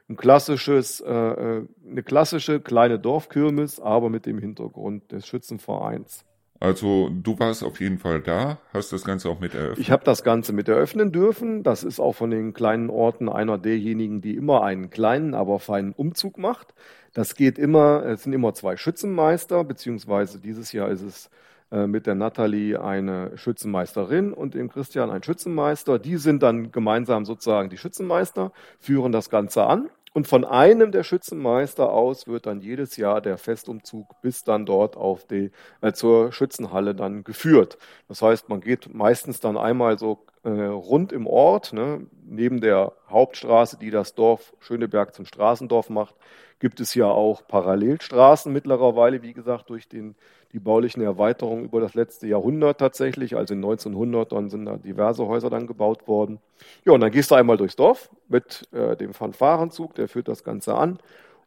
Ein 0.09 0.17
klassisches, 0.17 0.99
äh, 0.99 1.11
äh, 1.11 1.67
eine 1.89 2.03
klassische 2.03 2.59
kleine 2.59 2.99
Dorfkirmes, 2.99 3.79
aber 3.79 4.09
mit 4.09 4.25
dem 4.25 4.37
Hintergrund 4.37 5.11
des 5.11 5.25
Schützenvereins. 5.25 6.25
Also 6.61 7.09
du 7.09 7.39
warst 7.39 7.63
auf 7.63 7.79
jeden 7.79 7.97
Fall 7.97 8.21
da, 8.21 8.59
hast 8.71 8.93
das 8.93 9.03
Ganze 9.03 9.29
auch 9.29 9.39
mit 9.39 9.55
eröffnet. 9.55 9.79
Ich 9.79 9.89
habe 9.89 10.03
das 10.05 10.23
Ganze 10.23 10.53
mit 10.53 10.69
eröffnen 10.69 11.11
dürfen. 11.11 11.63
Das 11.63 11.83
ist 11.83 11.99
auch 11.99 12.13
von 12.13 12.29
den 12.29 12.53
kleinen 12.53 12.91
Orten 12.91 13.29
einer 13.29 13.57
derjenigen, 13.57 14.21
die 14.21 14.35
immer 14.35 14.63
einen 14.63 14.91
kleinen, 14.91 15.33
aber 15.33 15.57
feinen 15.59 15.91
Umzug 15.91 16.37
macht. 16.37 16.75
Das 17.13 17.35
geht 17.35 17.57
immer, 17.57 18.05
es 18.05 18.23
sind 18.23 18.33
immer 18.33 18.53
zwei 18.53 18.77
Schützenmeister, 18.77 19.63
beziehungsweise 19.63 20.39
dieses 20.39 20.71
Jahr 20.71 20.89
ist 20.89 21.01
es 21.01 21.31
äh, 21.71 21.87
mit 21.87 22.05
der 22.05 22.13
Nathalie 22.13 22.79
eine 22.79 23.35
Schützenmeisterin 23.39 24.31
und 24.31 24.53
dem 24.53 24.69
Christian 24.69 25.09
ein 25.09 25.23
Schützenmeister. 25.23 25.97
Die 25.97 26.17
sind 26.17 26.43
dann 26.43 26.71
gemeinsam 26.71 27.25
sozusagen 27.25 27.71
die 27.71 27.77
Schützenmeister, 27.77 28.51
führen 28.79 29.11
das 29.11 29.31
Ganze 29.31 29.63
an 29.63 29.89
und 30.13 30.27
von 30.27 30.43
einem 30.43 30.91
der 30.91 31.03
Schützenmeister 31.03 31.91
aus 31.91 32.27
wird 32.27 32.45
dann 32.45 32.59
jedes 32.59 32.97
Jahr 32.97 33.21
der 33.21 33.37
Festumzug 33.37 34.21
bis 34.21 34.43
dann 34.43 34.65
dort 34.65 34.97
auf 34.97 35.25
die, 35.25 35.51
äh, 35.81 35.93
zur 35.93 36.33
Schützenhalle 36.33 36.93
dann 36.95 37.23
geführt. 37.23 37.77
Das 38.09 38.21
heißt, 38.21 38.49
man 38.49 38.59
geht 38.59 38.93
meistens 38.93 39.39
dann 39.39 39.57
einmal 39.57 39.97
so 39.97 40.25
äh, 40.43 40.49
rund 40.49 41.13
im 41.13 41.27
Ort, 41.27 41.71
ne, 41.71 42.05
neben 42.25 42.59
der 42.61 42.93
Hauptstraße, 43.09 43.77
die 43.77 43.91
das 43.91 44.13
Dorf 44.15 44.53
Schöneberg 44.59 45.13
zum 45.13 45.25
Straßendorf 45.25 45.89
macht, 45.89 46.15
gibt 46.59 46.79
es 46.79 46.93
ja 46.93 47.05
auch 47.05 47.47
Parallelstraßen 47.47 48.51
mittlerweile, 48.51 49.21
wie 49.21 49.33
gesagt, 49.33 49.69
durch 49.69 49.87
den 49.87 50.15
die 50.53 50.59
baulichen 50.59 51.01
Erweiterungen 51.01 51.65
über 51.65 51.79
das 51.79 51.93
letzte 51.93 52.27
Jahrhundert 52.27 52.79
tatsächlich. 52.79 53.35
Also 53.35 53.53
in 53.53 53.59
1900 53.59 54.31
dann 54.31 54.49
sind 54.49 54.65
da 54.65 54.77
diverse 54.77 55.25
Häuser 55.25 55.49
dann 55.49 55.67
gebaut 55.67 56.07
worden. 56.07 56.39
Ja, 56.85 56.93
und 56.93 57.01
dann 57.01 57.11
gehst 57.11 57.31
du 57.31 57.35
einmal 57.35 57.57
durchs 57.57 57.75
Dorf 57.75 58.09
mit 58.27 58.67
äh, 58.73 58.95
dem 58.95 59.13
Fanfarenzug, 59.13 59.95
der 59.95 60.07
führt 60.07 60.27
das 60.27 60.43
Ganze 60.43 60.75
an. 60.75 60.99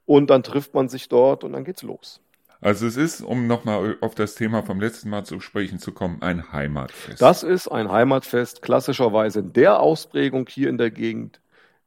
Und 0.06 0.30
dann 0.30 0.42
trifft 0.42 0.74
man 0.74 0.88
sich 0.88 1.08
dort 1.08 1.44
und 1.44 1.52
dann 1.52 1.64
geht's 1.64 1.82
los. 1.82 2.20
Also 2.60 2.86
es 2.86 2.96
ist, 2.96 3.20
um 3.20 3.46
nochmal 3.46 3.98
auf 4.00 4.14
das 4.14 4.36
Thema 4.36 4.62
vom 4.62 4.80
letzten 4.80 5.10
Mal 5.10 5.24
zu 5.24 5.38
sprechen 5.40 5.78
zu 5.78 5.92
kommen, 5.92 6.22
ein 6.22 6.50
Heimatfest. 6.50 7.20
Das 7.20 7.42
ist 7.42 7.68
ein 7.68 7.92
Heimatfest, 7.92 8.62
klassischerweise 8.62 9.40
in 9.40 9.52
der 9.52 9.80
Ausprägung 9.80 10.46
hier 10.48 10.70
in 10.70 10.78
der 10.78 10.90
Gegend 10.90 11.40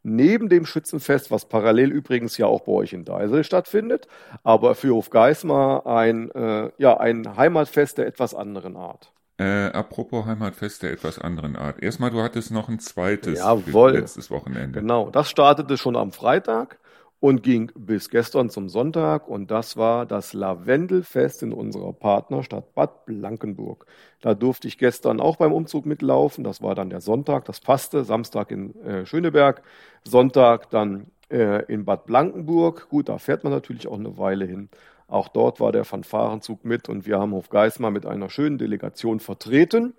neben 0.08 0.50
dem 0.50 0.66
Schützenfest, 0.66 1.30
was 1.32 1.46
parallel 1.46 1.92
übrigens 1.92 2.38
ja 2.38 2.48
auch 2.48 2.62
bei 2.62 2.72
euch 2.72 2.94
in 2.94 3.06
Deisel 3.06 3.44
stattfindet, 3.44 4.08
aber 4.44 4.76
für 4.76 4.96
Hofgeismar 4.96 5.86
ein, 5.86 6.32
äh, 6.32 6.72
ja, 6.78 6.98
ein 6.98 7.36
Heimatfest 7.36 7.98
der 7.98 8.08
etwas 8.08 8.34
anderen 8.34 8.76
Art. 8.76 9.12
Äh, 9.40 9.68
apropos 9.68 10.26
Heimatfest 10.26 10.82
der 10.82 10.94
etwas 10.94 11.20
anderen 11.20 11.56
Art. 11.56 11.84
Erstmal, 11.84 12.10
du 12.10 12.22
hattest 12.22 12.52
noch 12.52 12.70
ein 12.70 12.80
zweites 12.80 13.38
Jawohl. 13.38 13.92
letztes 13.92 14.32
Wochenende. 14.32 14.80
Genau, 14.80 15.12
das 15.12 15.30
startete 15.30 15.78
schon 15.78 15.96
am 15.96 16.12
Freitag 16.12 16.80
und 17.20 17.42
ging 17.42 17.72
bis 17.76 18.10
gestern 18.10 18.50
zum 18.50 18.70
Sonntag 18.70 19.28
und 19.28 19.50
das 19.50 19.76
war 19.76 20.06
das 20.06 20.34
Lavendelfest 20.34 21.42
in 21.44 21.52
unserer 21.52 21.94
Partnerstadt 21.94 22.76
Bad 22.76 23.06
Blankenburg. 23.06 23.88
Da 24.22 24.36
durfte 24.36 24.68
ich 24.68 24.78
gestern 24.78 25.20
auch 25.20 25.38
beim 25.38 25.52
Umzug 25.52 25.86
mitlaufen, 25.86 26.44
das 26.44 26.62
war 26.62 26.76
dann 26.76 26.90
der 26.90 27.02
Sonntag, 27.02 27.46
das 27.46 27.60
passte, 27.60 28.04
Samstag 28.04 28.52
in 28.52 28.76
äh, 28.82 29.06
Schöneberg, 29.06 29.64
Sonntag 30.04 30.70
dann 30.70 31.08
äh, 31.30 31.66
in 31.66 31.86
Bad 31.86 32.06
Blankenburg. 32.06 32.88
Gut, 32.90 33.10
da 33.10 33.18
fährt 33.18 33.44
man 33.44 33.54
natürlich 33.54 33.88
auch 33.88 34.00
eine 34.00 34.18
Weile 34.18 34.46
hin. 34.46 34.70
Auch 35.08 35.30
dort 35.30 35.60
war 35.60 35.72
der 35.72 35.86
Fanfarenzug 35.86 36.66
mit 36.66 36.90
und 36.90 37.06
wir 37.06 37.20
haben 37.20 37.32
Hofgeismar 37.32 37.92
mit 37.92 38.06
einer 38.06 38.30
schönen 38.30 38.58
Delegation 38.58 39.20
vertreten. 39.20 39.94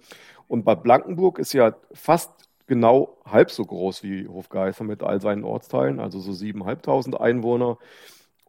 Und 0.49 0.65
Bad 0.65 0.83
Blankenburg 0.83 1.39
ist 1.39 1.53
ja 1.53 1.75
fast 1.93 2.48
genau 2.69 3.19
halb 3.25 3.51
so 3.51 3.65
groß 3.65 4.03
wie 4.05 4.29
Hofgeismar 4.29 4.87
mit 4.87 5.03
all 5.03 5.21
seinen 5.21 5.45
Ortsteilen, 5.45 6.01
also 6.01 6.21
so 6.21 6.33
7.500 6.33 7.17
Einwohner. 7.17 7.79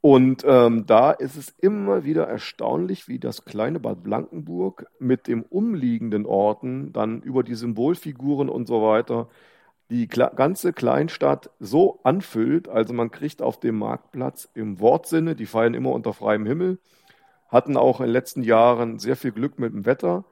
Und 0.02 0.46
ähm, 0.48 0.86
da 0.86 1.12
ist 1.12 1.36
es 1.36 1.50
immer 1.60 2.06
wieder 2.06 2.26
erstaunlich, 2.28 3.08
wie 3.10 3.20
das 3.20 3.44
kleine 3.44 3.80
Bad 3.80 4.04
Blankenburg 4.04 4.86
mit 5.00 5.28
den 5.28 5.44
umliegenden 5.44 6.26
Orten 6.26 6.94
dann 6.94 7.22
über 7.22 7.44
die 7.44 7.56
Symbolfiguren 7.56 8.48
und 8.50 8.68
so 8.68 8.82
weiter 8.82 9.28
die 9.90 10.08
ganze 10.08 10.72
Kleinstadt 10.74 11.50
so 11.60 12.00
anfüllt. 12.04 12.70
Also 12.70 12.94
man 12.94 13.12
kriegt 13.12 13.42
auf 13.42 13.60
dem 13.60 13.80
Marktplatz 13.80 14.50
im 14.54 14.80
Wortsinne, 14.80 15.36
die 15.36 15.48
feiern 15.48 15.74
immer 15.74 15.92
unter 15.92 16.14
freiem 16.14 16.46
Himmel, 16.46 16.80
hatten 17.50 17.76
auch 17.78 18.00
in 18.00 18.08
den 18.08 18.14
letzten 18.14 18.44
Jahren 18.44 19.00
sehr 19.00 19.16
viel 19.16 19.32
Glück 19.32 19.60
mit 19.60 19.74
dem 19.74 19.86
Wetter. 19.86 20.26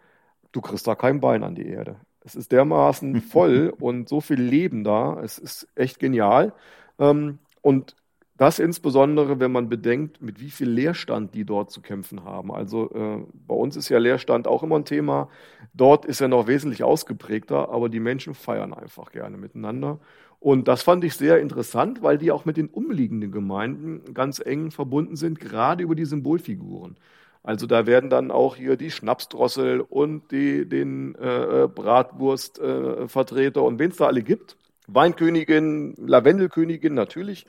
Du 0.51 0.61
kriegst 0.61 0.87
da 0.87 0.95
kein 0.95 1.19
Bein 1.21 1.43
an 1.43 1.55
die 1.55 1.67
Erde. 1.67 1.97
Es 2.27 2.35
ist 2.35 2.51
dermaßen 2.51 3.21
voll 3.21 3.73
und 3.79 4.09
so 4.09 4.21
viel 4.21 4.41
Leben 4.41 4.83
da. 4.83 5.19
Es 5.23 5.37
ist 5.37 5.67
echt 5.75 5.97
genial. 5.99 6.53
Ähm, 6.99 7.39
und 7.61 7.95
das 8.37 8.59
insbesondere, 8.59 9.39
wenn 9.39 9.51
man 9.51 9.69
bedenkt, 9.69 10.21
mit 10.21 10.39
wie 10.41 10.51
viel 10.51 10.69
Leerstand 10.69 11.33
die 11.33 11.45
dort 11.45 11.71
zu 11.71 11.81
kämpfen 11.81 12.23
haben. 12.23 12.51
Also 12.51 12.91
äh, 12.93 13.25
bei 13.47 13.55
uns 13.55 13.75
ist 13.77 13.89
ja 13.89 13.97
Leerstand 13.97 14.47
auch 14.47 14.61
immer 14.61 14.75
ein 14.77 14.85
Thema. 14.85 15.29
Dort 15.73 16.05
ist 16.05 16.21
er 16.21 16.27
noch 16.27 16.47
wesentlich 16.47 16.83
ausgeprägter, 16.83 17.69
aber 17.69 17.89
die 17.89 17.99
Menschen 18.01 18.35
feiern 18.35 18.73
einfach 18.73 19.11
gerne 19.11 19.37
miteinander. 19.37 19.99
Und 20.39 20.67
das 20.67 20.83
fand 20.83 21.03
ich 21.03 21.15
sehr 21.15 21.39
interessant, 21.39 22.03
weil 22.03 22.17
die 22.19 22.31
auch 22.31 22.45
mit 22.45 22.57
den 22.57 22.67
umliegenden 22.67 23.31
Gemeinden 23.31 24.13
ganz 24.13 24.39
eng 24.39 24.69
verbunden 24.69 25.15
sind, 25.15 25.39
gerade 25.39 25.83
über 25.83 25.95
die 25.95 26.05
Symbolfiguren. 26.05 26.97
Also 27.43 27.65
da 27.67 27.85
werden 27.85 28.09
dann 28.09 28.31
auch 28.31 28.55
hier 28.55 28.75
die 28.75 28.91
Schnapsdrossel 28.91 29.81
und 29.81 30.31
die, 30.31 30.67
den 30.67 31.15
äh, 31.15 31.67
Bratwurstvertreter 31.73 33.61
äh, 33.61 33.63
und 33.63 33.79
wen 33.79 33.91
es 33.91 33.97
da 33.97 34.07
alle 34.07 34.21
gibt. 34.21 34.57
Weinkönigin, 34.87 35.95
Lavendelkönigin 35.97 36.93
natürlich 36.93 37.45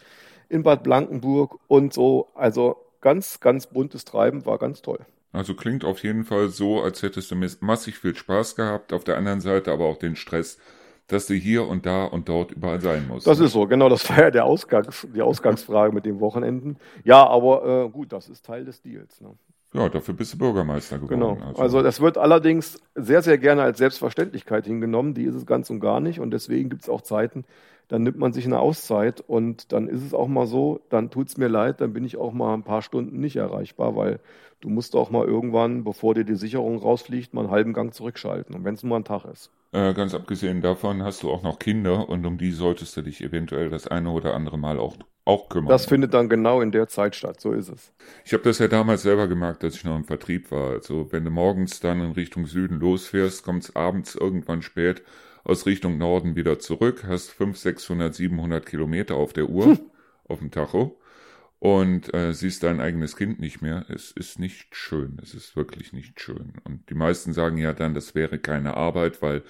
in 0.48 0.62
Bad 0.62 0.82
Blankenburg 0.82 1.58
und 1.68 1.92
so. 1.92 2.28
Also 2.34 2.76
ganz, 3.00 3.40
ganz 3.40 3.66
buntes 3.66 4.04
Treiben, 4.04 4.44
war 4.46 4.58
ganz 4.58 4.82
toll. 4.82 5.00
Also 5.32 5.54
klingt 5.54 5.84
auf 5.84 6.02
jeden 6.02 6.24
Fall 6.24 6.48
so, 6.48 6.80
als 6.80 7.02
hättest 7.02 7.30
du 7.30 7.36
massig 7.60 7.98
viel 7.98 8.16
Spaß 8.16 8.56
gehabt, 8.56 8.92
auf 8.92 9.04
der 9.04 9.16
anderen 9.16 9.40
Seite 9.40 9.72
aber 9.72 9.84
auch 9.84 9.98
den 9.98 10.16
Stress, 10.16 10.58
dass 11.06 11.26
du 11.26 11.34
hier 11.34 11.66
und 11.66 11.86
da 11.86 12.04
und 12.04 12.28
dort 12.28 12.52
überall 12.52 12.80
sein 12.80 13.06
musst. 13.08 13.26
Das 13.26 13.38
ist 13.38 13.52
so, 13.52 13.66
genau, 13.66 13.88
das 13.88 14.08
war 14.08 14.20
ja 14.20 14.30
der 14.30 14.44
Ausgangs, 14.44 15.06
die 15.14 15.22
Ausgangsfrage 15.22 15.94
mit 15.94 16.06
den 16.06 16.20
Wochenenden. 16.20 16.78
Ja, 17.04 17.26
aber 17.26 17.84
äh, 17.86 17.88
gut, 17.90 18.12
das 18.12 18.28
ist 18.28 18.46
Teil 18.46 18.64
des 18.64 18.82
Deals. 18.82 19.20
Ne? 19.20 19.30
Ja, 19.74 19.88
dafür 19.88 20.14
bist 20.14 20.32
du 20.32 20.38
Bürgermeister 20.38 20.98
geworden. 20.98 21.38
Genau. 21.38 21.48
Also. 21.48 21.62
also 21.62 21.82
das 21.82 22.00
wird 22.00 22.16
allerdings 22.16 22.80
sehr, 22.94 23.20
sehr 23.22 23.36
gerne 23.36 23.62
als 23.62 23.78
Selbstverständlichkeit 23.78 24.64
hingenommen. 24.66 25.14
Die 25.14 25.24
ist 25.24 25.34
es 25.34 25.44
ganz 25.44 25.68
und 25.68 25.80
gar 25.80 26.00
nicht. 26.00 26.20
Und 26.20 26.30
deswegen 26.30 26.70
gibt 26.70 26.82
es 26.82 26.88
auch 26.88 27.02
Zeiten, 27.02 27.44
dann 27.88 28.02
nimmt 28.02 28.18
man 28.18 28.32
sich 28.32 28.46
eine 28.46 28.60
Auszeit 28.60 29.20
und 29.20 29.72
dann 29.72 29.88
ist 29.88 30.04
es 30.04 30.14
auch 30.14 30.28
mal 30.28 30.46
so, 30.46 30.80
dann 30.90 31.10
tut 31.10 31.28
es 31.28 31.36
mir 31.38 31.48
leid, 31.48 31.80
dann 31.80 31.92
bin 31.92 32.04
ich 32.04 32.18
auch 32.18 32.32
mal 32.32 32.54
ein 32.54 32.62
paar 32.62 32.82
Stunden 32.82 33.18
nicht 33.18 33.36
erreichbar, 33.36 33.96
weil 33.96 34.20
du 34.60 34.68
musst 34.68 34.94
auch 34.94 35.10
mal 35.10 35.26
irgendwann, 35.26 35.84
bevor 35.84 36.14
dir 36.14 36.24
die 36.24 36.34
Sicherung 36.34 36.78
rausfliegt, 36.78 37.32
mal 37.32 37.42
einen 37.42 37.50
halben 37.50 37.72
Gang 37.72 37.94
zurückschalten. 37.94 38.54
Und 38.54 38.64
wenn 38.64 38.74
es 38.74 38.82
nur 38.82 38.96
ein 38.96 39.04
Tag 39.04 39.24
ist. 39.24 39.50
Äh, 39.72 39.92
ganz 39.94 40.14
abgesehen 40.14 40.60
davon 40.62 41.02
hast 41.02 41.22
du 41.22 41.30
auch 41.30 41.42
noch 41.42 41.58
Kinder 41.58 42.08
und 42.08 42.24
um 42.24 42.38
die 42.38 42.52
solltest 42.52 42.96
du 42.96 43.02
dich 43.02 43.22
eventuell 43.22 43.68
das 43.68 43.86
eine 43.86 44.10
oder 44.10 44.34
andere 44.34 44.58
Mal 44.58 44.78
auch 44.78 44.96
auch 45.28 45.48
kümmern. 45.50 45.68
Das 45.68 45.86
findet 45.86 46.14
dann 46.14 46.28
genau 46.28 46.62
in 46.62 46.72
der 46.72 46.88
Zeit 46.88 47.14
statt, 47.14 47.40
so 47.40 47.52
ist 47.52 47.68
es. 47.68 47.92
Ich 48.24 48.32
habe 48.32 48.42
das 48.44 48.58
ja 48.58 48.66
damals 48.66 49.02
selber 49.02 49.28
gemerkt, 49.28 49.62
als 49.62 49.76
ich 49.76 49.84
noch 49.84 49.94
im 49.94 50.04
Vertrieb 50.04 50.50
war. 50.50 50.70
Also 50.70 51.12
wenn 51.12 51.24
du 51.24 51.30
morgens 51.30 51.80
dann 51.80 52.00
in 52.00 52.12
Richtung 52.12 52.46
Süden 52.46 52.80
losfährst, 52.80 53.44
kommt 53.44 53.64
es 53.64 53.76
abends 53.76 54.14
irgendwann 54.14 54.62
spät 54.62 55.02
aus 55.44 55.66
Richtung 55.66 55.98
Norden 55.98 56.34
wieder 56.34 56.58
zurück, 56.58 57.04
hast 57.06 57.30
500, 57.30 57.56
600, 57.58 58.14
700 58.14 58.66
Kilometer 58.66 59.16
auf 59.16 59.32
der 59.34 59.48
Uhr, 59.48 59.66
hm. 59.66 59.80
auf 60.26 60.38
dem 60.38 60.50
Tacho. 60.50 60.98
und 61.60 62.14
äh, 62.14 62.32
siehst 62.32 62.62
dein 62.62 62.80
eigenes 62.80 63.16
Kind 63.16 63.40
nicht 63.40 63.60
mehr. 63.60 63.84
Es 63.88 64.12
ist 64.12 64.38
nicht 64.38 64.74
schön. 64.76 65.18
Es 65.22 65.34
ist 65.34 65.56
wirklich 65.56 65.92
nicht 65.92 66.20
schön. 66.20 66.54
Und 66.64 66.88
die 66.88 66.94
meisten 66.94 67.32
sagen 67.32 67.58
ja 67.58 67.72
dann, 67.72 67.94
das 67.94 68.14
wäre 68.14 68.38
keine 68.38 68.76
Arbeit, 68.76 69.20
weil 69.22 69.42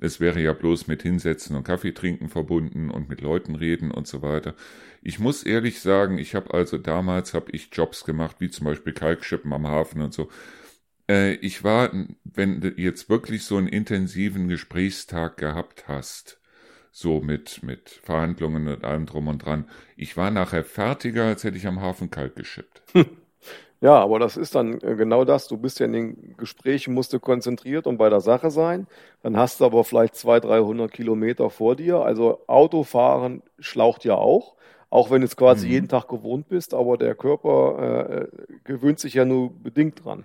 es 0.00 0.20
wäre 0.20 0.40
ja 0.40 0.52
bloß 0.52 0.86
mit 0.88 1.02
Hinsetzen 1.02 1.56
und 1.56 1.64
Kaffee 1.64 1.92
trinken 1.92 2.28
verbunden 2.28 2.90
und 2.90 3.08
mit 3.08 3.20
Leuten 3.20 3.54
reden 3.54 3.90
und 3.90 4.06
so 4.06 4.22
weiter. 4.22 4.54
Ich 5.04 5.18
muss 5.20 5.44
ehrlich 5.44 5.80
sagen, 5.80 6.18
ich 6.18 6.34
habe 6.34 6.54
also 6.54 6.78
damals 6.78 7.34
habe 7.34 7.52
ich 7.52 7.68
Jobs 7.72 8.04
gemacht, 8.04 8.36
wie 8.40 8.50
zum 8.50 8.64
Beispiel 8.66 8.92
Kalkschippen 8.94 9.52
am 9.52 9.68
Hafen 9.68 10.00
und 10.02 10.14
so. 10.14 10.30
Äh, 11.08 11.34
ich 11.36 11.64
war, 11.64 11.92
wenn 12.24 12.60
du 12.60 12.70
jetzt 12.70 13.10
wirklich 13.10 13.44
so 13.44 13.56
einen 13.58 13.68
intensiven 13.68 14.48
Gesprächstag 14.48 15.36
gehabt 15.38 15.88
hast, 15.88 16.40
so 16.92 17.20
mit, 17.20 17.62
mit 17.62 17.90
Verhandlungen 17.90 18.68
und 18.68 18.84
allem 18.84 19.06
drum 19.06 19.28
und 19.28 19.44
dran. 19.44 19.68
Ich 19.96 20.16
war 20.16 20.30
nachher 20.30 20.64
fertiger, 20.64 21.24
als 21.26 21.44
hätte 21.44 21.58
ich 21.58 21.66
am 21.66 21.80
Hafen 21.82 22.10
kalt 22.10 22.36
geschippt. 22.36 22.82
Ja, 23.80 23.96
aber 24.02 24.18
das 24.18 24.36
ist 24.36 24.54
dann 24.54 24.80
äh, 24.80 24.94
genau 24.96 25.24
das. 25.24 25.48
Du 25.48 25.58
bist 25.58 25.78
ja 25.78 25.86
in 25.86 25.92
den 25.92 26.36
Gesprächen, 26.38 26.94
musst 26.94 27.12
du 27.12 27.20
konzentriert 27.20 27.86
und 27.86 27.98
bei 27.98 28.08
der 28.08 28.20
Sache 28.20 28.50
sein. 28.50 28.86
Dann 29.22 29.36
hast 29.36 29.60
du 29.60 29.66
aber 29.66 29.84
vielleicht 29.84 30.16
200, 30.16 30.44
300 30.50 30.92
Kilometer 30.92 31.50
vor 31.50 31.76
dir. 31.76 31.98
Also 32.00 32.40
Autofahren 32.46 33.42
schlaucht 33.58 34.04
ja 34.04 34.14
auch, 34.14 34.54
auch 34.94 35.10
wenn 35.10 35.22
du 35.22 35.26
es 35.26 35.36
quasi 35.36 35.66
mhm. 35.66 35.72
jeden 35.72 35.88
Tag 35.88 36.06
gewohnt 36.06 36.48
bist. 36.48 36.72
Aber 36.72 36.96
der 36.96 37.16
Körper 37.16 38.08
äh, 38.08 38.14
äh 38.14 38.28
gewöhnt 38.62 39.00
sich 39.00 39.14
ja 39.14 39.24
nur 39.24 39.52
bedingt 39.52 40.04
dran. 40.04 40.24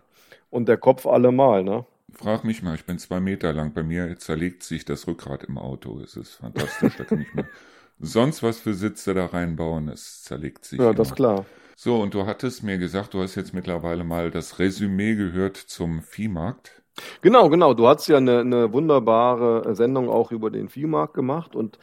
Und 0.51 0.69
der 0.69 0.77
Kopf 0.77 1.07
allemal, 1.07 1.63
ne? 1.63 1.85
Frag 2.13 2.43
mich 2.43 2.61
mal, 2.61 2.75
ich 2.75 2.85
bin 2.85 2.99
zwei 2.99 3.19
Meter 3.19 3.51
lang. 3.51 3.73
Bei 3.73 3.81
mir 3.81 4.17
zerlegt 4.19 4.61
sich 4.61 4.85
das 4.85 5.07
Rückgrat 5.07 5.43
im 5.43 5.57
Auto. 5.57 5.99
Es 6.01 6.15
ist 6.15 6.35
fantastisch. 6.35 6.95
da 6.97 7.03
kann 7.03 7.21
ich 7.21 7.33
mir 7.33 7.47
sonst 7.99 8.43
was 8.43 8.59
für 8.59 8.75
Sitze 8.75 9.15
da 9.15 9.25
reinbauen. 9.25 9.89
Es 9.89 10.21
zerlegt 10.23 10.65
sich. 10.65 10.77
Ja, 10.77 10.85
immer. 10.85 10.93
das 10.93 11.09
ist 11.09 11.15
klar. 11.15 11.45
So, 11.75 11.99
und 11.99 12.13
du 12.13 12.27
hattest 12.27 12.61
mir 12.61 12.77
gesagt, 12.77 13.15
du 13.15 13.21
hast 13.21 13.33
jetzt 13.35 13.55
mittlerweile 13.55 14.03
mal 14.03 14.29
das 14.29 14.59
Resümee 14.59 15.15
gehört 15.15 15.57
zum 15.57 16.03
Viehmarkt. 16.03 16.83
Genau, 17.21 17.49
genau. 17.49 17.73
Du 17.73 17.87
hast 17.87 18.07
ja 18.07 18.17
eine, 18.17 18.41
eine 18.41 18.71
wunderbare 18.71 19.73
Sendung 19.75 20.09
auch 20.09 20.31
über 20.31 20.51
den 20.51 20.69
Viehmarkt 20.69 21.15
gemacht 21.15 21.55
und. 21.55 21.79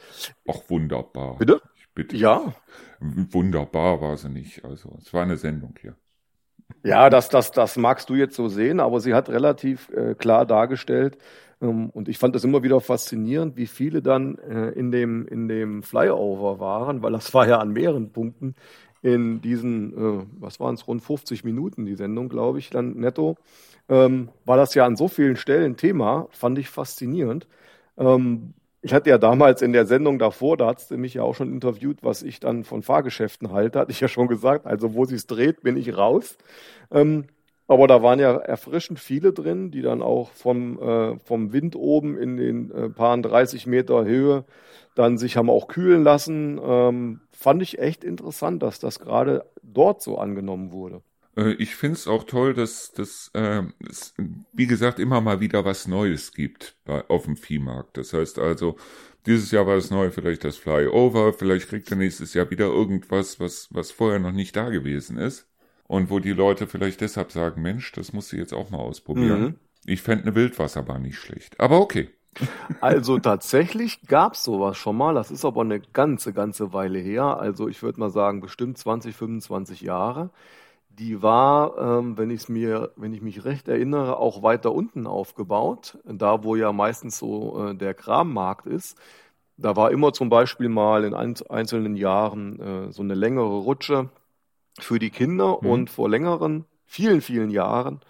Ach, 0.47 0.59
wunderbar. 0.69 1.35
Bitte? 1.37 1.61
Bitte. 1.97 2.15
Ja. 2.15 2.53
Wunderbar 2.99 4.01
war 4.01 4.17
sie 4.17 4.29
nicht. 4.29 4.63
Also, 4.63 4.95
es 4.99 5.11
war 5.13 5.23
eine 5.23 5.37
Sendung 5.37 5.75
hier. 5.81 5.95
Ja, 6.83 7.09
das, 7.09 7.29
das, 7.29 7.51
das 7.51 7.75
magst 7.75 8.09
du 8.09 8.15
jetzt 8.15 8.35
so 8.35 8.49
sehen, 8.49 8.79
aber 8.79 8.99
sie 8.99 9.15
hat 9.15 9.29
relativ 9.29 9.89
äh, 9.89 10.13
klar 10.13 10.45
dargestellt, 10.45 11.17
ähm, 11.59 11.89
und 11.89 12.07
ich 12.07 12.17
fand 12.17 12.35
das 12.35 12.43
immer 12.43 12.61
wieder 12.61 12.79
faszinierend, 12.81 13.57
wie 13.57 13.65
viele 13.65 14.01
dann 14.01 14.37
äh, 14.37 14.69
in, 14.69 14.91
dem, 14.91 15.27
in 15.27 15.47
dem 15.47 15.81
Flyover 15.81 16.59
waren, 16.59 17.01
weil 17.01 17.13
das 17.13 17.33
war 17.33 17.47
ja 17.47 17.57
an 17.57 17.71
mehreren 17.71 18.11
Punkten 18.11 18.55
in 19.01 19.41
diesen, 19.41 19.93
äh, 19.93 20.25
was 20.39 20.59
waren 20.59 20.75
es, 20.75 20.87
rund 20.87 21.01
50 21.01 21.43
Minuten, 21.43 21.85
die 21.85 21.95
Sendung, 21.95 22.29
glaube 22.29 22.59
ich, 22.59 22.69
dann 22.69 22.97
netto, 22.97 23.37
ähm, 23.89 24.29
war 24.45 24.57
das 24.57 24.75
ja 24.75 24.85
an 24.85 24.95
so 24.95 25.07
vielen 25.07 25.35
Stellen 25.35 25.77
Thema, 25.77 26.27
fand 26.31 26.59
ich 26.59 26.69
faszinierend. 26.69 27.47
Ähm, 27.97 28.53
ich 28.87 28.93
hatte 28.93 29.09
ja 29.09 29.17
damals 29.17 29.61
in 29.61 29.73
der 29.73 29.85
Sendung 29.85 30.17
davor, 30.17 30.55
da 30.57 30.67
hat 30.67 30.89
du 30.89 30.97
mich 30.97 31.13
ja 31.13 31.23
auch 31.23 31.35
schon 31.35 31.51
interviewt, 31.51 31.99
was 32.03 32.23
ich 32.23 32.39
dann 32.39 32.63
von 32.63 32.83
Fahrgeschäften 32.83 33.51
halte, 33.51 33.79
hatte 33.79 33.91
ich 33.91 33.99
ja 33.99 34.07
schon 34.07 34.27
gesagt. 34.27 34.65
Also 34.65 34.93
wo 34.93 35.03
sie 35.05 35.15
es 35.15 35.27
dreht, 35.27 35.61
bin 35.61 35.75
ich 35.75 35.97
raus. 35.97 36.37
Ähm, 36.91 37.25
aber 37.67 37.87
da 37.87 38.01
waren 38.01 38.19
ja 38.19 38.37
erfrischend 38.37 38.99
viele 38.99 39.33
drin, 39.33 39.71
die 39.71 39.81
dann 39.81 40.01
auch 40.01 40.31
vom, 40.31 40.79
äh, 40.81 41.19
vom 41.19 41.51
Wind 41.51 41.75
oben 41.75 42.17
in 42.17 42.37
den 42.37 42.71
äh, 42.71 42.89
paar 42.89 43.17
30 43.17 43.67
Meter 43.67 44.05
Höhe 44.05 44.45
dann 44.95 45.17
sich 45.17 45.35
haben 45.35 45.49
auch 45.49 45.67
kühlen 45.67 46.03
lassen. 46.03 46.59
Ähm, 46.63 47.21
fand 47.31 47.61
ich 47.61 47.79
echt 47.79 48.05
interessant, 48.05 48.63
dass 48.63 48.79
das 48.79 48.99
gerade 48.99 49.45
dort 49.61 50.01
so 50.01 50.17
angenommen 50.17 50.71
wurde. 50.71 51.01
Äh, 51.37 51.53
ich 51.53 51.75
finde 51.75 51.95
es 51.95 52.07
auch 52.07 52.23
toll, 52.23 52.53
dass, 52.53 52.91
dass 52.91 53.31
äh, 53.33 53.63
es, 53.87 54.13
wie 54.51 54.67
gesagt, 54.67 54.99
immer 54.99 55.21
mal 55.21 55.39
wieder 55.39 55.63
was 55.63 55.87
Neues 55.87 56.33
gibt 56.33 56.75
bei, 56.83 57.07
auf 57.07 57.25
dem 57.25 57.37
Viehmarkt. 57.37 57.97
Das 57.97 58.11
heißt 58.13 58.39
also, 58.39 58.75
dieses 59.25 59.51
Jahr 59.51 59.67
war 59.67 59.75
das 59.75 59.91
Neue 59.91 60.11
vielleicht 60.11 60.43
das 60.43 60.57
Flyover, 60.57 61.33
vielleicht 61.33 61.69
kriegt 61.69 61.89
er 61.91 61.97
nächstes 61.97 62.33
Jahr 62.33 62.49
wieder 62.49 62.65
irgendwas, 62.65 63.39
was, 63.39 63.67
was 63.71 63.91
vorher 63.91 64.19
noch 64.19 64.31
nicht 64.31 64.55
da 64.55 64.69
gewesen 64.69 65.17
ist. 65.17 65.47
Und 65.87 66.09
wo 66.09 66.19
die 66.19 66.33
Leute 66.33 66.67
vielleicht 66.67 66.99
deshalb 66.99 67.31
sagen, 67.31 67.61
Mensch, 67.61 67.93
das 67.93 68.11
musst 68.11 68.33
du 68.33 68.35
jetzt 68.35 68.53
auch 68.53 68.69
mal 68.71 68.79
ausprobieren. 68.79 69.41
Mhm. 69.41 69.55
Ich 69.85 70.01
fände 70.01 70.25
eine 70.25 70.35
Wildwasserbahn 70.35 71.01
nicht 71.01 71.17
schlecht. 71.17 71.57
Aber 71.61 71.79
okay. 71.79 72.09
Also 72.81 73.17
tatsächlich 73.19 74.01
gab 74.05 74.33
es 74.33 74.43
sowas 74.43 74.77
schon 74.77 74.97
mal. 74.97 75.15
Das 75.15 75.31
ist 75.31 75.45
aber 75.45 75.61
eine 75.61 75.79
ganze, 75.79 76.33
ganze 76.33 76.73
Weile 76.73 76.99
her. 76.99 77.39
Also 77.39 77.69
ich 77.69 77.81
würde 77.81 78.01
mal 78.01 78.09
sagen, 78.09 78.41
bestimmt 78.41 78.77
20, 78.77 79.15
25 79.15 79.81
Jahre. 79.81 80.29
Die 80.97 81.21
war, 81.21 81.77
ähm, 81.77 82.17
wenn 82.17 82.31
ich 82.31 82.49
mir, 82.49 82.91
wenn 82.95 83.13
ich 83.13 83.21
mich 83.21 83.45
recht 83.45 83.67
erinnere, 83.67 84.17
auch 84.17 84.41
weiter 84.43 84.71
unten 84.73 85.05
aufgebaut. 85.07 85.97
Da, 86.05 86.43
wo 86.43 86.55
ja 86.55 86.71
meistens 86.71 87.19
so 87.19 87.69
äh, 87.69 87.75
der 87.75 87.93
Krammarkt 87.93 88.65
ist. 88.65 88.97
Da 89.57 89.75
war 89.75 89.91
immer 89.91 90.13
zum 90.13 90.29
Beispiel 90.29 90.69
mal 90.69 91.03
in 91.03 91.13
einzelnen 91.13 91.95
Jahren 91.95 92.59
äh, 92.59 92.91
so 92.91 93.03
eine 93.03 93.15
längere 93.15 93.57
Rutsche 93.59 94.09
für 94.79 94.99
die 94.99 95.09
Kinder 95.09 95.59
mhm. 95.61 95.69
und 95.69 95.89
vor 95.89 96.09
längeren, 96.09 96.65
vielen, 96.85 97.21
vielen 97.21 97.49
Jahren 97.49 98.01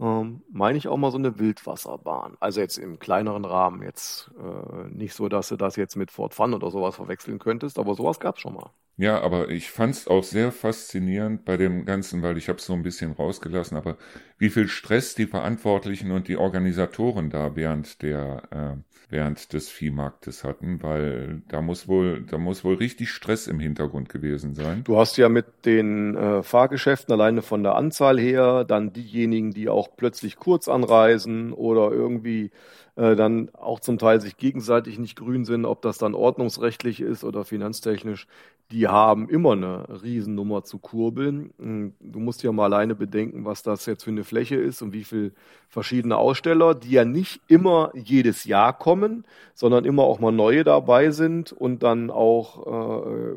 ähm, 0.00 0.42
meine 0.50 0.78
ich 0.78 0.88
auch 0.88 0.96
mal 0.96 1.10
so 1.10 1.18
eine 1.18 1.38
Wildwasserbahn. 1.38 2.36
Also 2.40 2.60
jetzt 2.60 2.78
im 2.78 2.98
kleineren 2.98 3.44
Rahmen, 3.44 3.82
jetzt 3.82 4.30
äh, 4.38 4.88
nicht 4.88 5.14
so, 5.14 5.28
dass 5.28 5.48
du 5.48 5.56
das 5.56 5.76
jetzt 5.76 5.96
mit 5.96 6.10
Fort 6.10 6.34
Fun 6.34 6.54
oder 6.54 6.70
sowas 6.70 6.96
verwechseln 6.96 7.38
könntest, 7.38 7.78
aber 7.78 7.94
sowas 7.94 8.20
gab 8.20 8.36
es 8.36 8.42
schon 8.42 8.54
mal. 8.54 8.70
Ja, 8.98 9.20
aber 9.20 9.50
ich 9.50 9.70
fand 9.70 9.94
es 9.94 10.08
auch 10.08 10.24
sehr 10.24 10.50
faszinierend 10.52 11.44
bei 11.44 11.58
dem 11.58 11.84
Ganzen, 11.84 12.22
weil 12.22 12.38
ich 12.38 12.48
habe 12.48 12.62
so 12.62 12.72
ein 12.72 12.82
bisschen 12.82 13.12
rausgelassen, 13.12 13.76
aber 13.76 13.98
wie 14.38 14.48
viel 14.48 14.68
Stress 14.68 15.14
die 15.14 15.26
Verantwortlichen 15.26 16.12
und 16.12 16.28
die 16.28 16.38
Organisatoren 16.38 17.28
da 17.28 17.54
während 17.56 18.00
der 18.02 18.42
äh, 18.50 18.96
während 19.08 19.52
des 19.52 19.68
Viehmarktes 19.68 20.42
hatten, 20.44 20.82
weil 20.82 21.42
da 21.48 21.60
muss 21.62 21.86
wohl 21.86 22.24
da 22.28 22.38
muss 22.38 22.64
wohl 22.64 22.74
richtig 22.74 23.10
Stress 23.10 23.46
im 23.46 23.60
Hintergrund 23.60 24.08
gewesen 24.08 24.54
sein. 24.54 24.82
Du 24.84 24.96
hast 24.96 25.16
ja 25.16 25.28
mit 25.28 25.46
den 25.64 26.16
äh, 26.16 26.42
Fahrgeschäften 26.42 27.12
alleine 27.12 27.42
von 27.42 27.62
der 27.62 27.76
Anzahl 27.76 28.18
her 28.18 28.64
dann 28.64 28.92
diejenigen, 28.92 29.52
die 29.52 29.68
auch 29.68 29.90
plötzlich 29.96 30.36
kurz 30.36 30.68
anreisen 30.68 31.52
oder 31.52 31.92
irgendwie 31.92 32.50
äh, 32.96 33.14
dann 33.14 33.50
auch 33.54 33.80
zum 33.80 33.98
Teil 33.98 34.20
sich 34.20 34.36
gegenseitig 34.36 34.98
nicht 34.98 35.16
grün 35.16 35.44
sind, 35.44 35.64
ob 35.66 35.82
das 35.82 35.98
dann 35.98 36.14
ordnungsrechtlich 36.14 37.00
ist 37.00 37.24
oder 37.24 37.44
finanztechnisch, 37.44 38.26
die 38.70 38.88
haben 38.88 39.28
immer 39.28 39.52
eine 39.52 40.02
Riesennummer 40.02 40.64
zu 40.64 40.78
kurbeln. 40.78 41.52
Hm, 41.58 41.92
du 42.00 42.18
musst 42.18 42.42
ja 42.42 42.52
mal 42.52 42.64
alleine 42.64 42.94
bedenken, 42.94 43.44
was 43.44 43.62
das 43.62 43.86
jetzt 43.86 44.04
für 44.04 44.10
eine 44.10 44.24
Fläche 44.24 44.56
ist 44.56 44.82
und 44.82 44.92
wie 44.92 45.04
viele 45.04 45.32
verschiedene 45.68 46.16
Aussteller, 46.16 46.74
die 46.74 46.90
ja 46.90 47.04
nicht 47.04 47.40
immer 47.48 47.90
jedes 47.94 48.44
Jahr 48.44 48.72
kommen, 48.76 49.24
sondern 49.54 49.84
immer 49.84 50.02
auch 50.04 50.18
mal 50.18 50.32
neue 50.32 50.64
dabei 50.64 51.10
sind 51.10 51.52
und 51.52 51.82
dann 51.82 52.10
auch 52.10 52.66
äh, 52.66 53.36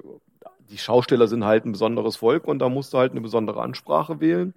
die 0.70 0.78
Schausteller 0.78 1.28
sind 1.28 1.46
halt 1.46 1.66
ein 1.66 1.72
besonderes 1.74 2.18
Volk 2.18 2.48
und 2.48 2.60
da 2.60 2.70
musst 2.70 2.94
du 2.94 2.98
halt 2.98 3.12
eine 3.12 3.22
besondere 3.22 3.62
Ansprache 3.62 4.20
wählen. 4.20 4.54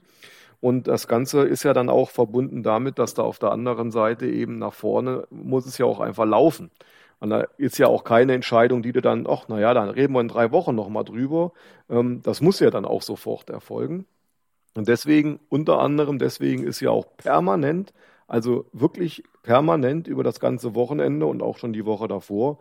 Und 0.63 0.87
das 0.87 1.09
Ganze 1.09 1.43
ist 1.43 1.65
ja 1.65 1.73
dann 1.73 1.89
auch 1.89 2.11
verbunden 2.11 2.63
damit, 2.63 3.01
dass 3.01 3.15
da 3.15 3.23
auf 3.23 3.41
der 3.41 3.51
anderen 3.51 3.91
Seite 3.91 4.27
eben 4.27 4.59
nach 4.61 4.75
vorne 4.75 5.27
muss 5.29 5.67
es 5.67 5.77
ja 5.77 5.87
auch 5.87 5.99
einfach 5.99 6.25
laufen. 6.25 6.71
Und 7.19 7.31
da 7.31 7.49
ist 7.59 7.79
ja 7.79 7.89
auch 7.89 8.05
keine 8.05 8.33
Entscheidung, 8.33 8.81
die 8.81 8.93
du 8.93 9.03
dann, 9.03 9.27
ach, 9.29 9.49
naja, 9.49 9.75
dann 9.75 9.89
reden 9.89 10.13
wir 10.13 10.21
in 10.21 10.29
drei 10.29 10.53
Wochen 10.53 10.77
nochmal 10.77 11.03
drüber. 11.03 11.51
Ähm, 11.91 12.21
das 12.23 12.41
muss 12.41 12.61
ja 12.61 12.71
dann 12.71 12.85
auch 12.85 13.03
sofort 13.03 13.51
erfolgen. 13.51 14.07
Und 14.77 14.87
deswegen, 14.87 15.41
unter 15.49 15.81
anderem, 15.81 16.21
deswegen 16.21 16.63
ist 16.63 16.79
ja 16.79 16.91
auch 16.91 17.07
permanent, 17.17 17.93
also 18.29 18.67
wirklich 18.73 19.25
permanent 19.43 20.07
über 20.07 20.23
das 20.23 20.39
ganze 20.39 20.77
Wochenende 20.77 21.27
und 21.27 21.43
auch 21.43 21.59
schon 21.59 21.73
die 21.73 21.87
Woche 21.87 22.07
davor, 22.07 22.59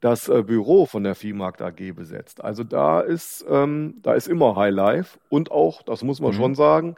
das 0.00 0.28
äh, 0.28 0.42
Büro 0.42 0.86
von 0.86 1.04
der 1.04 1.14
Viehmarkt 1.14 1.62
AG 1.62 1.92
besetzt. 1.94 2.42
Also 2.42 2.64
da 2.64 3.00
ist, 3.00 3.46
ähm, 3.48 3.98
da 4.02 4.14
ist 4.14 4.26
immer 4.26 4.56
High 4.56 4.74
Life 4.74 5.20
und 5.28 5.52
auch, 5.52 5.82
das 5.84 6.02
muss 6.02 6.20
man 6.20 6.32
mhm. 6.32 6.36
schon 6.36 6.54
sagen, 6.56 6.96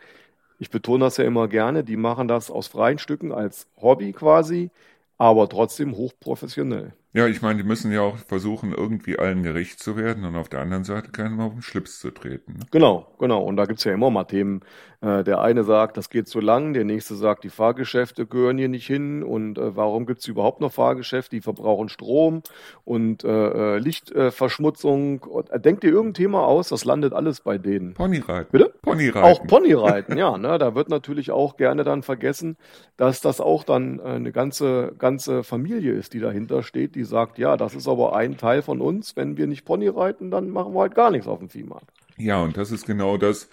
ich 0.59 0.71
betone 0.71 1.05
das 1.05 1.17
ja 1.17 1.25
immer 1.25 1.49
gerne, 1.49 1.85
die 1.85 1.97
machen 1.97 2.29
das 2.29 2.51
aus 2.51 2.69
freien 2.69 2.99
Stücken 2.99 3.33
als 3.33 3.69
Hobby 3.81 4.13
quasi, 4.13 4.71
aber 5.19 5.49
trotzdem 5.49 5.97
hochprofessionell. 5.97 6.95
Ja, 7.15 7.27
ich 7.27 7.41
meine, 7.41 7.63
die 7.63 7.67
müssen 7.67 7.91
ja 7.91 8.03
auch 8.03 8.19
versuchen, 8.19 8.73
irgendwie 8.73 9.19
allen 9.19 9.43
gerecht 9.43 9.81
zu 9.81 9.97
werden 9.97 10.25
und 10.25 10.37
auf 10.37 10.51
der 10.51 10.61
anderen 10.61 10.85
Seite 10.85 11.11
keinem 11.11 11.41
auf 11.41 11.53
den 11.53 11.63
Schlips 11.63 11.99
zu 12.01 12.11
treten. 12.11 12.53
Ne? 12.59 12.67
Genau, 12.71 13.15
genau. 13.19 13.43
Und 13.43 13.57
da 13.57 13.65
gibt's 13.65 13.85
ja 13.85 13.95
immer 13.95 14.11
mal 14.11 14.25
Themen. 14.25 14.61
Äh, 15.01 15.23
der 15.23 15.41
eine 15.41 15.63
sagt, 15.63 15.97
das 15.97 16.11
geht 16.11 16.27
zu 16.27 16.41
lang, 16.41 16.73
der 16.73 16.85
nächste 16.85 17.15
sagt, 17.15 17.45
die 17.45 17.51
Fahrgeschäfte 17.51 18.27
gehören 18.27 18.59
hier 18.59 18.69
nicht 18.69 18.87
hin 18.87 19.23
und 19.23 19.57
äh, 19.57 19.77
warum 19.77 20.07
gibt's 20.07 20.27
überhaupt 20.27 20.61
noch 20.61 20.73
Fahrgeschäfte? 20.73 21.37
Die 21.37 21.41
verbrauchen 21.41 21.89
Strom 21.89 22.43
und 22.85 23.23
äh, 23.23 23.29
äh 23.77 23.79
Lichtverschmutzung. 23.79 25.25
Äh, 25.51 25.61
denkt 25.61 25.85
ihr 25.85 25.91
irgendein 25.91 26.15
Thema 26.15 26.45
aus? 26.45 26.69
Das 26.69 26.85
landet 26.85 27.13
alles 27.13 27.41
bei 27.41 27.59
denen. 27.59 27.95
Ponyreiten. 27.95 28.51
Bitte? 28.51 28.75
Ponyreiten. 28.83 29.23
Auch 29.23 29.47
Ponyreiten, 29.47 30.19
ja. 30.19 30.37
Ne? 30.37 30.59
Da 30.59 30.75
wird 30.75 30.89
natürlich 30.89 31.31
auch 31.31 31.57
gerne 31.57 31.85
dann 31.85 32.03
vergessen, 32.03 32.57
dass 32.97 33.21
das 33.21 33.41
auch 33.41 33.63
dann 33.63 34.01
äh, 34.01 34.03
eine 34.03 34.33
ganze, 34.33 34.95
ganze 34.99 35.45
Familie 35.45 35.93
ist, 35.93 36.13
die 36.13 36.21
dahinter 36.21 36.65
steht, 36.65 36.97
die 36.99 37.05
sagt, 37.05 37.39
ja, 37.39 37.57
das 37.57 37.75
ist 37.75 37.89
aber 37.89 38.15
ein 38.17 38.37
Teil 38.37 38.61
von 38.61 38.81
uns. 38.81 39.15
Wenn 39.17 39.37
wir 39.37 39.47
nicht 39.47 39.65
Pony 39.65 39.89
reiten, 39.89 40.31
dann 40.31 40.51
machen 40.51 40.75
wir 40.75 40.81
halt 40.81 40.95
gar 40.95 41.11
nichts 41.11 41.29
auf 41.29 41.39
dem 41.39 41.49
Viehmarkt. 41.49 41.87
Ja, 42.17 42.43
und 42.43 42.57
das 42.57 42.73
ist 42.73 42.87
genau 42.87 43.17
das, 43.17 43.49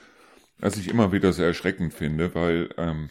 was 0.59 0.77
ich 0.77 0.89
immer 0.89 1.11
wieder 1.11 1.31
sehr 1.31 1.45
erschreckend 1.47 1.93
finde, 1.93 2.33
weil 2.33 2.69
ähm, 2.77 3.09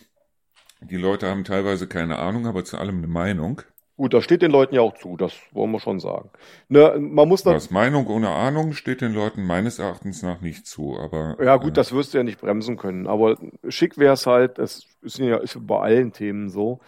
die 0.81 0.97
Leute 0.97 1.29
haben 1.29 1.45
teilweise 1.45 1.87
keine 1.87 2.19
Ahnung, 2.19 2.47
aber 2.47 2.65
zu 2.65 2.77
allem 2.77 2.99
eine 2.99 3.07
Meinung. 3.07 3.63
Gut, 3.97 4.13
das 4.13 4.25
steht 4.25 4.43
den 4.43 4.51
Leuten 4.51 4.75
ja 4.75 4.81
auch 4.81 4.99
zu, 4.99 5.17
das 5.17 5.35
wollen 5.53 5.71
wir 5.71 5.79
schon 5.79 6.01
sagen. 6.01 6.31
Ne, 6.69 6.97
man 6.99 7.29
muss 7.29 7.47
Was 7.47 7.71
Meinung 7.71 8.09
ohne 8.09 8.31
Ahnung 8.31 8.73
steht 8.73 9.01
den 9.01 9.15
Leuten 9.15 9.47
meines 9.47 9.79
Erachtens 9.79 10.21
nach 10.21 10.41
nicht 10.41 10.67
zu, 10.67 10.99
aber. 10.99 11.37
Ja, 11.41 11.59
gut, 11.59 11.71
äh, 11.71 11.75
das 11.75 11.93
wirst 11.93 12.13
du 12.13 12.19
ja 12.19 12.25
nicht 12.25 12.41
bremsen 12.41 12.77
können. 12.77 13.07
Aber 13.07 13.39
schick 13.69 13.97
wäre 13.97 14.15
es 14.15 14.27
halt, 14.27 14.59
das 14.59 14.85
ist 15.03 15.19
ja 15.19 15.37
ist 15.37 15.65
bei 15.65 15.79
allen 15.79 16.13
Themen 16.13 16.49
so, 16.49 16.81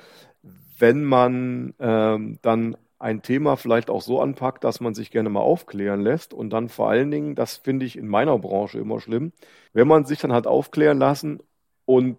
wenn 0.80 1.04
man 1.04 1.74
ähm, 1.78 2.40
dann 2.42 2.76
ein 2.98 3.22
Thema 3.22 3.56
vielleicht 3.56 3.90
auch 3.90 4.00
so 4.00 4.20
anpackt, 4.20 4.64
dass 4.64 4.80
man 4.80 4.94
sich 4.94 5.10
gerne 5.10 5.28
mal 5.28 5.40
aufklären 5.40 6.00
lässt 6.00 6.32
und 6.32 6.50
dann 6.50 6.68
vor 6.68 6.88
allen 6.88 7.10
Dingen, 7.10 7.34
das 7.34 7.56
finde 7.56 7.84
ich 7.84 7.98
in 7.98 8.08
meiner 8.08 8.38
Branche 8.38 8.78
immer 8.78 9.00
schlimm, 9.00 9.32
wenn 9.72 9.88
man 9.88 10.04
sich 10.04 10.20
dann 10.20 10.32
halt 10.32 10.46
aufklären 10.46 10.98
lassen 10.98 11.40
und 11.84 12.18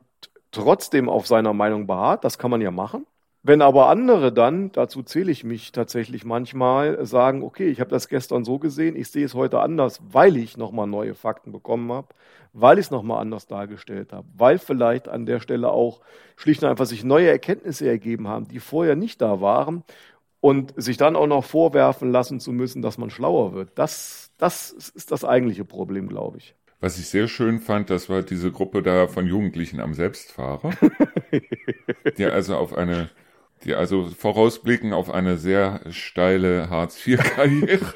trotzdem 0.51 1.09
auf 1.09 1.27
seiner 1.27 1.53
Meinung 1.53 1.87
beharrt, 1.87 2.23
das 2.23 2.37
kann 2.37 2.51
man 2.51 2.61
ja 2.61 2.71
machen. 2.71 3.05
Wenn 3.43 3.61
aber 3.61 3.87
andere 3.87 4.33
dann, 4.33 4.71
dazu 4.73 5.03
zähle 5.03 5.31
ich 5.31 5.43
mich 5.43 5.71
tatsächlich 5.71 6.25
manchmal, 6.25 7.05
sagen, 7.05 7.43
okay, 7.43 7.67
ich 7.69 7.79
habe 7.79 7.89
das 7.89 8.09
gestern 8.09 8.43
so 8.43 8.59
gesehen, 8.59 8.95
ich 8.95 9.09
sehe 9.09 9.25
es 9.25 9.35
heute 9.35 9.61
anders, 9.61 10.01
weil 10.11 10.35
ich 10.35 10.57
nochmal 10.57 10.87
neue 10.87 11.13
Fakten 11.15 11.51
bekommen 11.51 11.91
habe, 11.91 12.07
weil 12.51 12.77
ich 12.77 12.87
es 12.87 12.91
nochmal 12.91 13.21
anders 13.21 13.47
dargestellt 13.47 14.11
habe, 14.11 14.27
weil 14.35 14.59
vielleicht 14.59 15.07
an 15.07 15.25
der 15.25 15.39
Stelle 15.39 15.69
auch 15.69 16.01
schlicht 16.35 16.61
und 16.63 16.69
einfach 16.69 16.87
sich 16.87 17.03
neue 17.05 17.29
Erkenntnisse 17.29 17.87
ergeben 17.87 18.27
haben, 18.27 18.47
die 18.47 18.59
vorher 18.59 18.95
nicht 18.95 19.21
da 19.21 19.39
waren 19.39 19.83
und 20.39 20.73
sich 20.75 20.97
dann 20.97 21.15
auch 21.15 21.27
noch 21.27 21.43
vorwerfen 21.43 22.11
lassen 22.11 22.39
zu 22.39 22.51
müssen, 22.51 22.81
dass 22.81 22.97
man 22.97 23.09
schlauer 23.09 23.53
wird. 23.53 23.71
Das, 23.75 24.31
das 24.37 24.71
ist 24.71 25.11
das 25.11 25.23
eigentliche 25.23 25.65
Problem, 25.65 26.07
glaube 26.07 26.37
ich. 26.37 26.55
Was 26.79 26.99
ich 26.99 27.07
sehr 27.07 27.27
schön 27.27 27.59
fand, 27.59 27.89
das 27.89 28.07
war 28.07 28.21
diese 28.21 28.51
Gruppe 28.51 28.83
da 28.83 29.07
von 29.07 29.25
Jugendlichen 29.25 29.79
am 29.79 29.95
Selbstfahrer, 29.95 30.71
die 32.17 32.25
also 32.25 32.55
auf 32.55 32.77
eine, 32.77 33.09
die 33.63 33.73
also 33.73 34.05
vorausblicken 34.05 34.93
auf 34.93 35.09
eine 35.09 35.37
sehr 35.37 35.81
steile 35.89 36.69
Hartz-IV-Karriere. 36.69 37.93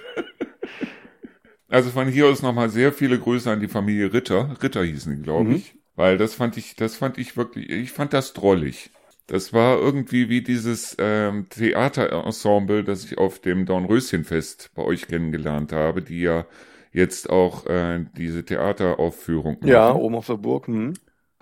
also 1.70 1.92
von 1.92 2.08
hier 2.08 2.26
aus 2.26 2.42
nochmal 2.42 2.70
sehr 2.70 2.92
viele 2.92 3.20
Grüße 3.20 3.52
an 3.52 3.60
die 3.60 3.68
Familie 3.68 4.14
Ritter. 4.14 4.58
Ritter 4.64 4.84
hießen 4.84 5.16
die, 5.16 5.22
glaube 5.22 5.50
mhm. 5.50 5.56
ich. 5.58 5.76
Weil 5.96 6.18
das 6.18 6.34
fand 6.34 6.58
ich, 6.58 6.76
das 6.76 6.96
fand 6.96 7.20
ich 7.20 7.38
wirklich, 7.38 7.70
ich 7.70 7.92
fand 7.92 8.14
das 8.14 8.34
drollig. 8.34 8.90
Das 9.32 9.54
war 9.54 9.80
irgendwie 9.80 10.28
wie 10.28 10.42
dieses 10.42 10.98
ähm, 11.00 11.48
Theaterensemble, 11.48 12.84
das 12.84 13.06
ich 13.06 13.18
auf 13.18 13.40
dem 13.40 13.66
Dornröschenfest 13.66 14.72
bei 14.76 14.84
euch 14.84 15.08
kennengelernt 15.08 15.72
habe, 15.72 16.02
die 16.02 16.20
ja 16.20 16.46
jetzt 16.92 17.30
auch 17.30 17.66
äh, 17.66 18.04
diese 18.18 18.44
Theateraufführung 18.44 19.54
machen. 19.62 19.70
Ja, 19.70 19.94
oben 19.94 20.16
auf 20.16 20.28
der 20.28 20.36
Burg. 20.36 20.68
Hm. 20.68 20.96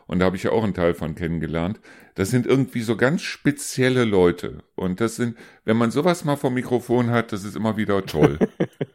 Und 0.05 0.19
da 0.19 0.25
habe 0.25 0.35
ich 0.35 0.43
ja 0.43 0.51
auch 0.51 0.63
einen 0.63 0.75
Teil 0.75 0.93
von 0.93 1.15
kennengelernt. 1.15 1.79
Das 2.13 2.29
sind 2.29 2.45
irgendwie 2.45 2.81
so 2.81 2.95
ganz 2.95 3.23
spezielle 3.23 4.05
Leute. 4.05 4.59
Und 4.75 5.01
das 5.01 5.15
sind, 5.15 5.35
wenn 5.65 5.77
man 5.77 5.89
sowas 5.89 6.23
mal 6.23 6.35
vom 6.35 6.53
Mikrofon 6.53 7.09
hat, 7.09 7.31
das 7.31 7.43
ist 7.43 7.55
immer 7.55 7.75
wieder 7.75 8.05
toll. 8.05 8.37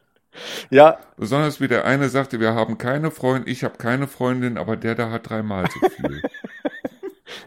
ja. 0.70 0.98
Besonders 1.16 1.60
wie 1.60 1.66
der 1.66 1.84
eine 1.84 2.10
sagte, 2.10 2.38
wir 2.38 2.54
haben 2.54 2.78
keine 2.78 3.10
Freundin, 3.10 3.50
ich 3.50 3.64
habe 3.64 3.76
keine 3.76 4.06
Freundin, 4.06 4.56
aber 4.56 4.76
der 4.76 4.94
da 4.94 5.10
hat 5.10 5.28
dreimal 5.30 5.68
so 5.68 5.80
viel. 5.88 6.22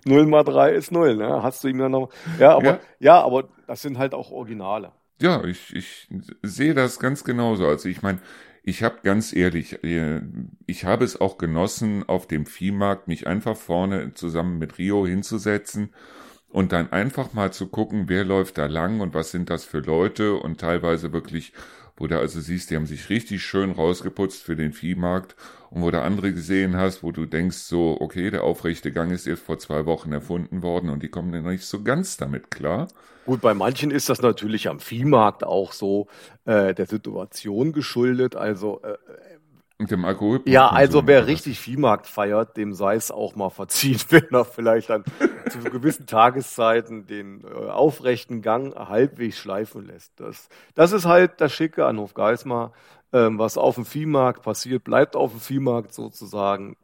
0 0.08 0.26
mal 0.26 0.44
3 0.44 0.72
ist 0.72 0.92
0, 0.92 1.16
ne? 1.16 1.44
Hast 1.44 1.64
du 1.64 1.68
ihm 1.68 1.80
ja 1.80 1.90
noch. 1.90 2.10
Ja, 2.40 2.56
aber, 2.56 2.66
ja. 2.66 2.80
ja, 3.00 3.22
aber 3.22 3.50
das 3.68 3.82
sind 3.82 3.98
halt 3.98 4.14
auch 4.14 4.32
Originale. 4.32 4.92
Ja, 5.22 5.44
ich, 5.44 5.76
ich 5.76 6.08
sehe 6.44 6.74
das 6.74 7.00
ganz 7.00 7.24
genauso. 7.24 7.68
Also 7.68 7.90
ich 7.90 8.02
meine, 8.02 8.20
ich 8.64 8.84
habe 8.84 8.98
ganz 9.04 9.34
ehrlich, 9.34 9.84
äh, 9.84 10.22
ich 10.66 10.86
habe 10.86 11.06
es 11.06 11.20
auch 11.20 11.38
genossen, 11.38 12.04
auf 12.08 12.28
dem 12.28 12.46
Viehmarkt 12.46 13.08
mich 13.08 13.26
einfach 13.26 13.56
vorne 13.56 14.14
zusammen 14.14 14.60
mit 14.60 14.78
Rio 14.78 15.08
hinzusetzen 15.08 15.94
und 16.50 16.72
dann 16.72 16.92
einfach 16.92 17.34
mal 17.34 17.52
zu 17.52 17.68
gucken, 17.68 18.10
wer 18.10 18.26
läuft 18.26 18.58
da 18.58 18.66
lang 18.66 19.00
und 19.00 19.14
was 19.14 19.32
sind 19.32 19.50
das 19.50 19.64
für 19.64 19.80
Leute 19.80 20.36
und 20.36 20.60
teilweise 20.60 21.14
wirklich 21.14 21.54
wo 21.98 22.08
du 22.08 22.18
also 22.18 22.40
siehst, 22.40 22.70
die 22.70 22.76
haben 22.76 22.86
sich 22.86 23.10
richtig 23.10 23.44
schön 23.44 23.72
rausgeputzt 23.72 24.44
für 24.44 24.56
den 24.56 24.72
Viehmarkt 24.72 25.36
und 25.70 25.82
wo 25.82 25.92
du 25.92 26.02
andere 26.02 26.32
gesehen 26.32 26.78
hast, 26.78 27.04
wo 27.04 27.12
du 27.12 27.26
denkst 27.26 27.58
so, 27.58 27.98
okay, 28.00 28.30
der 28.30 28.44
aufrechte 28.44 28.92
Gang 28.92 29.12
ist 29.12 29.26
jetzt 29.26 29.44
vor 29.44 29.58
zwei 29.58 29.86
Wochen 29.86 30.14
erfunden 30.14 30.64
worden 30.64 30.90
und 30.90 31.04
die 31.04 31.10
kommen 31.10 31.32
dann 31.32 31.46
nicht 31.46 31.66
so 31.66 31.84
ganz 31.84 32.18
damit 32.18 32.52
klar. 32.52 32.88
Gut, 33.26 33.42
bei 33.42 33.54
manchen 33.54 33.92
ist 33.92 34.08
das 34.08 34.22
natürlich 34.22 34.70
am 34.70 34.80
Viehmarkt 34.80 35.44
auch 35.44 35.74
so 35.74 36.08
äh, 36.46 36.74
der 36.74 36.86
Situation 36.86 37.74
geschuldet. 37.74 38.38
Also 38.38 38.82
äh, 38.84 38.96
und 39.80 39.92
dem 39.92 40.06
Alkohol. 40.06 40.42
Ja, 40.46 40.70
also 40.70 41.06
wer 41.06 41.28
richtig 41.28 41.60
Viehmarkt 41.60 42.08
feiert, 42.08 42.58
dem 42.58 42.74
sei 42.74 42.96
es 42.96 43.12
auch 43.12 43.36
mal 43.36 43.50
verziehen, 43.50 44.00
wenn 44.10 44.28
er 44.32 44.46
vielleicht 44.46 44.90
dann 44.90 45.04
zu 45.50 45.60
gewissen 45.60 46.08
Tageszeiten 46.08 47.06
den 47.06 47.44
äh, 47.44 47.70
aufrechten 47.70 48.42
Gang 48.42 48.76
halbwegs 48.76 49.38
schleifen 49.38 49.86
lässt. 49.86 50.20
Das, 50.20 50.50
das 50.74 50.94
ist 50.94 51.06
halt 51.06 51.40
das 51.42 51.54
Schicke 51.54 51.86
an 51.86 52.00
Hofgeismar. 52.00 52.74
Ähm, 53.14 53.40
was 53.40 53.58
auf 53.58 53.76
dem 53.76 53.86
Viehmarkt 53.86 54.44
passiert, 54.44 54.84
bleibt 54.84 55.16
auf 55.16 55.32
dem 55.32 55.40
Viehmarkt 55.40 55.94
sozusagen. 55.94 56.76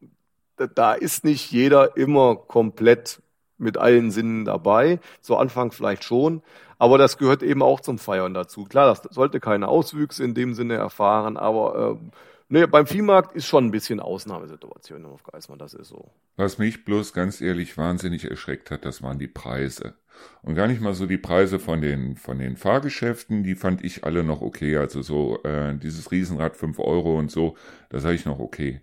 Da, 0.56 0.68
da 0.68 0.94
ist 0.94 1.26
nicht 1.26 1.52
jeder 1.52 1.98
immer 1.98 2.36
komplett 2.36 3.22
mit 3.58 3.78
allen 3.78 4.12
Sinnen 4.12 4.46
dabei. 4.46 5.00
Zu 5.22 5.36
Anfang 5.36 5.72
vielleicht 5.72 6.04
schon, 6.04 6.42
aber 6.78 6.98
das 6.98 7.18
gehört 7.18 7.44
eben 7.44 7.62
auch 7.62 7.82
zum 7.82 7.98
Feiern 7.98 8.34
dazu. 8.34 8.66
Klar, 8.66 8.88
das 8.88 9.02
sollte 9.14 9.40
keine 9.40 9.68
Auswüchse 9.68 10.24
in 10.24 10.34
dem 10.34 10.54
Sinne 10.54 10.76
erfahren, 10.76 11.38
aber 11.38 11.98
äh, 12.00 12.12
Nee, 12.50 12.68
beim 12.68 12.86
Viehmarkt 12.86 13.36
ist 13.36 13.48
schon 13.48 13.66
ein 13.66 13.72
bisschen 13.72 14.00
Ausnahmesituation 14.00 15.06
auf 15.06 15.24
Geismar, 15.24 15.58
das 15.58 15.74
ist 15.74 15.88
so. 15.88 16.12
Was 16.36 16.58
mich 16.58 16.86
bloß 16.86 17.14
ganz 17.14 17.42
ehrlich 17.42 17.78
wahnsinnig 17.78 18.30
erschreckt 18.30 18.72
hat, 18.72 18.86
das 18.86 19.02
waren 19.02 19.20
die 19.20 19.28
Preise. 19.28 19.96
Und 20.42 20.56
gar 20.56 20.68
nicht 20.68 20.82
mal 20.82 20.94
so 20.94 21.06
die 21.06 21.18
Preise 21.18 21.60
von 21.60 21.82
den, 21.82 22.16
von 22.16 22.40
den 22.40 22.56
Fahrgeschäften, 22.58 23.44
die 23.44 23.56
fand 23.56 23.84
ich 23.84 24.04
alle 24.04 24.24
noch 24.24 24.42
okay. 24.42 24.78
Also 24.78 25.02
so 25.02 25.42
äh, 25.44 25.76
dieses 25.78 26.12
Riesenrad 26.12 26.56
5 26.56 26.80
Euro 26.80 27.18
und 27.18 27.32
so, 27.32 27.56
das 27.90 28.04
sage 28.04 28.16
ich 28.16 28.26
noch 28.26 28.40
okay. 28.40 28.82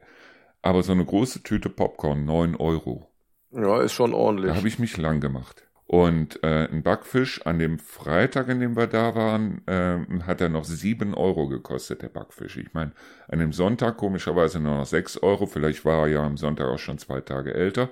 Aber 0.62 0.82
so 0.82 0.92
eine 0.92 1.04
große 1.04 1.42
Tüte 1.42 1.70
Popcorn, 1.70 2.24
9 2.24 2.56
Euro. 2.56 3.08
Ja, 3.52 3.80
ist 3.80 3.92
schon 3.92 4.14
ordentlich. 4.14 4.50
Da 4.50 4.56
habe 4.56 4.68
ich 4.68 4.78
mich 4.78 4.96
lang 4.96 5.20
gemacht. 5.20 5.64
Und 5.90 6.44
äh, 6.44 6.68
ein 6.68 6.84
Backfisch 6.84 7.44
an 7.46 7.58
dem 7.58 7.80
Freitag, 7.80 8.48
an 8.48 8.60
dem 8.60 8.76
wir 8.76 8.86
da 8.86 9.16
waren, 9.16 9.66
äh, 9.66 9.98
hat 10.22 10.40
er 10.40 10.48
noch 10.48 10.62
sieben 10.62 11.14
Euro 11.14 11.48
gekostet, 11.48 12.02
der 12.02 12.10
Backfisch. 12.10 12.58
Ich 12.58 12.72
meine, 12.74 12.92
an 13.26 13.40
dem 13.40 13.52
Sonntag 13.52 13.96
komischerweise 13.96 14.60
nur 14.60 14.76
noch 14.76 14.86
sechs 14.86 15.16
Euro. 15.16 15.46
Vielleicht 15.46 15.84
war 15.84 16.02
er 16.02 16.06
ja 16.06 16.22
am 16.22 16.36
Sonntag 16.36 16.68
auch 16.68 16.78
schon 16.78 16.98
zwei 16.98 17.20
Tage 17.20 17.54
älter. 17.54 17.90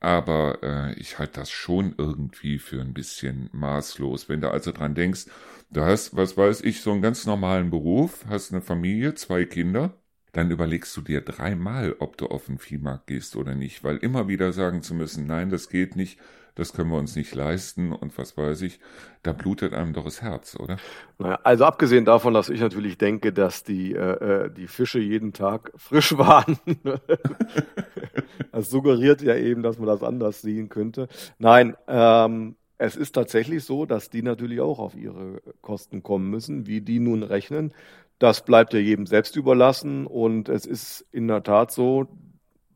Aber 0.00 0.60
äh, 0.62 0.94
ich 0.94 1.18
halte 1.18 1.40
das 1.40 1.50
schon 1.50 1.94
irgendwie 1.98 2.58
für 2.58 2.80
ein 2.80 2.94
bisschen 2.94 3.50
maßlos. 3.52 4.30
Wenn 4.30 4.40
du 4.40 4.50
also 4.50 4.72
dran 4.72 4.94
denkst, 4.94 5.26
du 5.70 5.82
hast, 5.82 6.16
was 6.16 6.38
weiß 6.38 6.62
ich, 6.62 6.80
so 6.80 6.90
einen 6.90 7.02
ganz 7.02 7.26
normalen 7.26 7.68
Beruf, 7.68 8.24
hast 8.30 8.50
eine 8.50 8.62
Familie, 8.62 9.14
zwei 9.14 9.44
Kinder, 9.44 9.92
dann 10.32 10.50
überlegst 10.50 10.96
du 10.96 11.02
dir 11.02 11.20
dreimal, 11.20 11.96
ob 11.98 12.16
du 12.16 12.28
auf 12.28 12.46
den 12.46 12.56
Viehmarkt 12.56 13.08
gehst 13.08 13.36
oder 13.36 13.54
nicht, 13.54 13.84
weil 13.84 13.98
immer 13.98 14.26
wieder 14.26 14.54
sagen 14.54 14.82
zu 14.82 14.94
müssen, 14.94 15.26
nein, 15.26 15.50
das 15.50 15.68
geht 15.68 15.96
nicht, 15.96 16.18
das 16.60 16.74
können 16.74 16.90
wir 16.90 16.98
uns 16.98 17.16
nicht 17.16 17.34
leisten 17.34 17.92
und 17.92 18.16
was 18.18 18.36
weiß 18.36 18.62
ich, 18.62 18.80
da 19.22 19.32
blutet 19.32 19.72
einem 19.72 19.94
doch 19.94 20.04
das 20.04 20.20
Herz, 20.20 20.56
oder? 20.60 20.76
Naja, 21.18 21.38
also 21.42 21.64
abgesehen 21.64 22.04
davon, 22.04 22.34
dass 22.34 22.50
ich 22.50 22.60
natürlich 22.60 22.98
denke, 22.98 23.32
dass 23.32 23.64
die, 23.64 23.94
äh, 23.94 24.44
äh 24.44 24.50
die 24.50 24.66
Fische 24.66 25.00
jeden 25.00 25.32
Tag 25.32 25.72
frisch 25.76 26.16
waren. 26.18 26.58
das 28.52 28.70
suggeriert 28.70 29.22
ja 29.22 29.36
eben, 29.36 29.62
dass 29.62 29.78
man 29.78 29.86
das 29.88 30.02
anders 30.02 30.42
sehen 30.42 30.68
könnte. 30.68 31.08
Nein, 31.38 31.76
ähm, 31.88 32.56
es 32.76 32.96
ist 32.96 33.12
tatsächlich 33.12 33.64
so, 33.64 33.86
dass 33.86 34.10
die 34.10 34.22
natürlich 34.22 34.60
auch 34.60 34.78
auf 34.78 34.94
ihre 34.94 35.42
Kosten 35.62 36.02
kommen 36.02 36.28
müssen. 36.28 36.66
Wie 36.66 36.80
die 36.82 37.00
nun 37.00 37.22
rechnen, 37.22 37.72
das 38.18 38.44
bleibt 38.44 38.74
ja 38.74 38.80
jedem 38.80 39.06
selbst 39.06 39.36
überlassen. 39.36 40.06
Und 40.06 40.48
es 40.50 40.66
ist 40.66 41.06
in 41.10 41.26
der 41.26 41.42
Tat 41.42 41.72
so, 41.72 42.06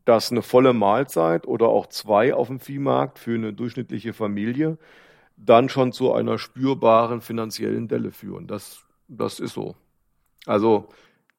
dass 0.05 0.31
eine 0.31 0.43
volle 0.43 0.73
Mahlzeit 0.73 1.47
oder 1.47 1.67
auch 1.67 1.87
zwei 1.87 2.33
auf 2.33 2.47
dem 2.47 2.59
Viehmarkt 2.59 3.19
für 3.19 3.33
eine 3.35 3.53
durchschnittliche 3.53 4.13
Familie 4.13 4.77
dann 5.37 5.67
schon 5.67 5.91
zu 5.91 6.13
einer 6.13 6.37
spürbaren 6.37 7.21
finanziellen 7.21 7.87
Delle 7.87 8.11
führen. 8.11 8.47
Das, 8.47 8.85
das 9.07 9.39
ist 9.39 9.53
so. 9.53 9.75
Also 10.45 10.89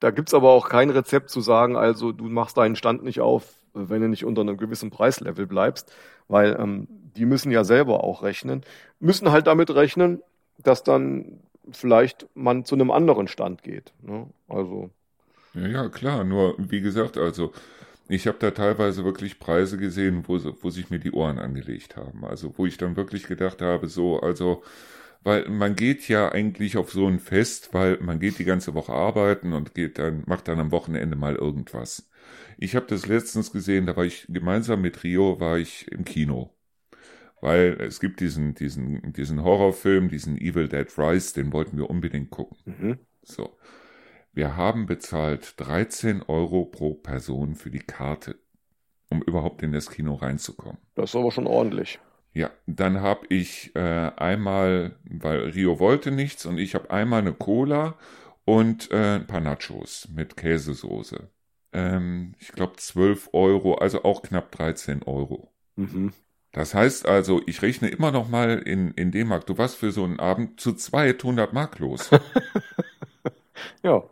da 0.01 0.11
gibt's 0.11 0.35
aber 0.35 0.51
auch 0.51 0.69
kein 0.69 0.91
Rezept 0.91 1.31
zu 1.31 1.41
sagen, 1.41 1.77
also 1.77 2.13
du 2.13 2.25
machst 2.25 2.59
deinen 2.59 2.77
Stand 2.77 3.03
nicht 3.03 3.21
auf, 3.21 3.55
wenn 3.73 4.03
du 4.03 4.09
nicht 4.09 4.25
unter 4.25 4.43
einem 4.43 4.57
gewissen 4.57 4.91
Preislevel 4.91 5.47
bleibst, 5.47 5.93
weil 6.29 6.57
ähm, 6.59 6.89
die 7.17 7.25
müssen 7.25 7.51
ja 7.51 7.65
selber 7.65 8.05
auch 8.05 8.23
rechnen, 8.23 8.63
müssen 9.01 9.31
halt 9.31 9.47
damit 9.47 9.75
rechnen, 9.75 10.23
dass 10.59 10.83
dann 10.83 11.41
vielleicht 11.71 12.27
man 12.35 12.65
zu 12.65 12.75
einem 12.75 12.91
anderen 12.91 13.29
Stand 13.29 13.63
geht. 13.63 13.93
Ne? 14.03 14.27
Also. 14.49 14.91
Ja, 15.55 15.67
ja, 15.67 15.89
klar, 15.89 16.25
nur 16.25 16.55
wie 16.59 16.81
gesagt, 16.81 17.17
also 17.17 17.53
ich 18.09 18.27
habe 18.27 18.39
da 18.39 18.51
teilweise 18.53 19.05
wirklich 19.05 19.39
Preise 19.39 19.79
gesehen, 19.79 20.25
wo, 20.27 20.39
wo 20.63 20.71
sich 20.71 20.91
mir 20.91 20.99
die 20.99 21.13
Ohren 21.13 21.39
angelegt 21.39 21.97
haben. 21.97 22.25
Also 22.25 22.57
wo 22.57 22.67
ich 22.67 22.77
dann 22.79 22.97
wirklich 22.97 23.27
gedacht 23.27 23.63
habe, 23.63 23.89
so, 23.89 24.21
also 24.21 24.63
weil 25.23 25.49
man 25.49 25.75
geht 25.75 26.09
ja 26.09 26.31
eigentlich 26.31 26.77
auf 26.77 26.93
so 26.93 27.09
ein 27.09 27.19
Fest, 27.19 27.71
weil 27.75 27.99
man 28.01 28.21
geht 28.21 28.39
die 28.39 28.45
ganze 28.45 28.75
Woche 28.75 28.93
arbeiten 28.93 29.53
und 29.55 29.75
geht 29.75 29.99
dann, 29.99 30.23
macht 30.27 30.47
dann 30.47 30.61
am 30.61 30.71
Wochenende 30.71 31.17
mal 31.17 31.35
irgendwas. 31.35 32.09
Ich 32.59 32.77
habe 32.77 32.87
das 32.87 33.07
letztens 33.07 33.51
gesehen, 33.51 33.87
da 33.87 33.97
war 33.97 34.05
ich 34.05 34.27
gemeinsam 34.29 34.83
mit 34.83 35.03
Rio, 35.03 35.41
war 35.41 35.59
ich 35.59 35.91
im 35.91 36.05
Kino. 36.05 36.55
Weil 37.41 37.77
es 37.81 38.01
gibt 38.01 38.21
diesen, 38.21 38.55
diesen, 38.55 39.13
diesen 39.13 39.43
Horrorfilm, 39.43 40.09
diesen 40.09 40.39
Evil 40.39 40.69
Dead 40.69 40.87
Rise, 40.97 41.35
den 41.35 41.53
wollten 41.53 41.77
wir 41.77 41.91
unbedingt 41.91 42.31
gucken. 42.31 42.57
Mhm. 42.65 42.99
So. 43.23 43.57
Wir 44.37 44.55
haben 44.55 44.85
bezahlt 44.85 45.55
13 45.57 46.23
Euro 46.25 46.67
pro 46.67 46.93
Person 46.93 47.55
für 47.55 47.71
die 47.71 47.79
Karte, 47.79 48.37
um 49.09 49.23
überhaupt 49.23 49.63
in 49.63 49.73
das 49.73 49.89
Kino 49.89 50.13
reinzukommen. 50.13 50.77
Das 50.95 51.09
ist 51.09 51.17
aber 51.17 51.33
schon 51.33 51.47
ordentlich. 51.47 51.99
Ja, 52.35 52.51
dann 52.67 53.01
habe 53.01 53.25
ich 53.31 53.75
äh, 53.75 53.81
einmal, 53.81 54.97
weil 55.05 55.39
Rio 55.39 55.81
wollte 55.81 56.11
nichts 56.11 56.45
und 56.45 56.59
ich 56.59 56.75
habe 56.75 56.91
einmal 56.91 57.23
eine 57.23 57.33
Cola 57.33 57.95
und 58.45 58.91
äh, 58.91 59.15
ein 59.15 59.27
paar 59.27 59.41
Nachos 59.41 60.07
mit 60.13 60.37
Käsesoße. 60.37 61.31
Ähm, 61.73 62.35
ich 62.39 62.53
glaube 62.53 62.77
12 62.77 63.31
Euro, 63.33 63.77
also 63.77 64.05
auch 64.05 64.21
knapp 64.21 64.53
13 64.53 65.03
Euro. 65.05 65.51
Mhm. 65.77 66.13
Das 66.53 66.75
heißt 66.75 67.07
also, 67.07 67.41
ich 67.47 67.63
rechne 67.63 67.89
immer 67.89 68.13
noch 68.13 68.29
mal 68.29 68.59
in, 68.59 68.91
in 68.91 69.13
D-Mark. 69.13 69.47
Du 69.47 69.57
warst 69.57 69.77
für 69.77 69.93
so 69.93 70.05
einen 70.05 70.21
Abend 70.21 70.61
zu 70.61 70.75
200 70.75 71.55
Mark 71.55 71.79
los. 71.79 72.11
ja, 73.83 74.05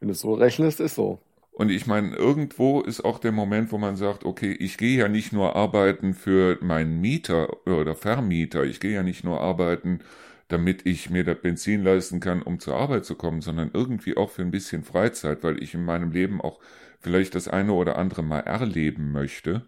wenn 0.00 0.08
du 0.08 0.14
so 0.14 0.34
rechnest, 0.34 0.80
ist 0.80 0.94
so. 0.94 1.20
Und 1.52 1.70
ich 1.70 1.86
meine, 1.86 2.14
irgendwo 2.14 2.82
ist 2.82 3.02
auch 3.04 3.18
der 3.18 3.32
Moment, 3.32 3.72
wo 3.72 3.78
man 3.78 3.96
sagt, 3.96 4.24
okay, 4.24 4.52
ich 4.52 4.76
gehe 4.76 4.98
ja 4.98 5.08
nicht 5.08 5.32
nur 5.32 5.56
arbeiten 5.56 6.12
für 6.12 6.58
meinen 6.60 7.00
Mieter 7.00 7.66
oder 7.66 7.94
Vermieter, 7.94 8.64
ich 8.64 8.78
gehe 8.78 8.94
ja 8.94 9.02
nicht 9.02 9.24
nur 9.24 9.40
arbeiten, 9.40 10.00
damit 10.48 10.86
ich 10.86 11.10
mir 11.10 11.24
das 11.24 11.40
Benzin 11.40 11.82
leisten 11.82 12.20
kann, 12.20 12.42
um 12.42 12.60
zur 12.60 12.76
Arbeit 12.76 13.06
zu 13.06 13.14
kommen, 13.16 13.40
sondern 13.40 13.70
irgendwie 13.72 14.16
auch 14.16 14.30
für 14.30 14.42
ein 14.42 14.50
bisschen 14.50 14.84
Freizeit, 14.84 15.42
weil 15.42 15.62
ich 15.62 15.74
in 15.74 15.84
meinem 15.84 16.10
Leben 16.12 16.40
auch 16.42 16.60
vielleicht 17.00 17.34
das 17.34 17.48
eine 17.48 17.72
oder 17.72 17.96
andere 17.96 18.22
mal 18.22 18.40
erleben 18.40 19.12
möchte. 19.12 19.66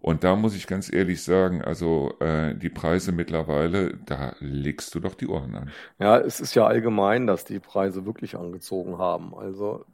Und 0.00 0.24
da 0.24 0.34
muss 0.34 0.56
ich 0.56 0.66
ganz 0.66 0.90
ehrlich 0.92 1.22
sagen, 1.22 1.62
also 1.62 2.14
äh, 2.20 2.54
die 2.54 2.70
Preise 2.70 3.12
mittlerweile, 3.12 3.98
da 4.06 4.34
legst 4.40 4.94
du 4.94 5.00
doch 5.00 5.14
die 5.14 5.28
Ohren 5.28 5.54
an. 5.54 5.70
Ja, 5.98 6.18
es 6.18 6.40
ist 6.40 6.54
ja 6.54 6.66
allgemein, 6.66 7.26
dass 7.26 7.44
die 7.44 7.60
Preise 7.60 8.06
wirklich 8.06 8.36
angezogen 8.36 8.96
haben. 8.96 9.34
Also 9.34 9.84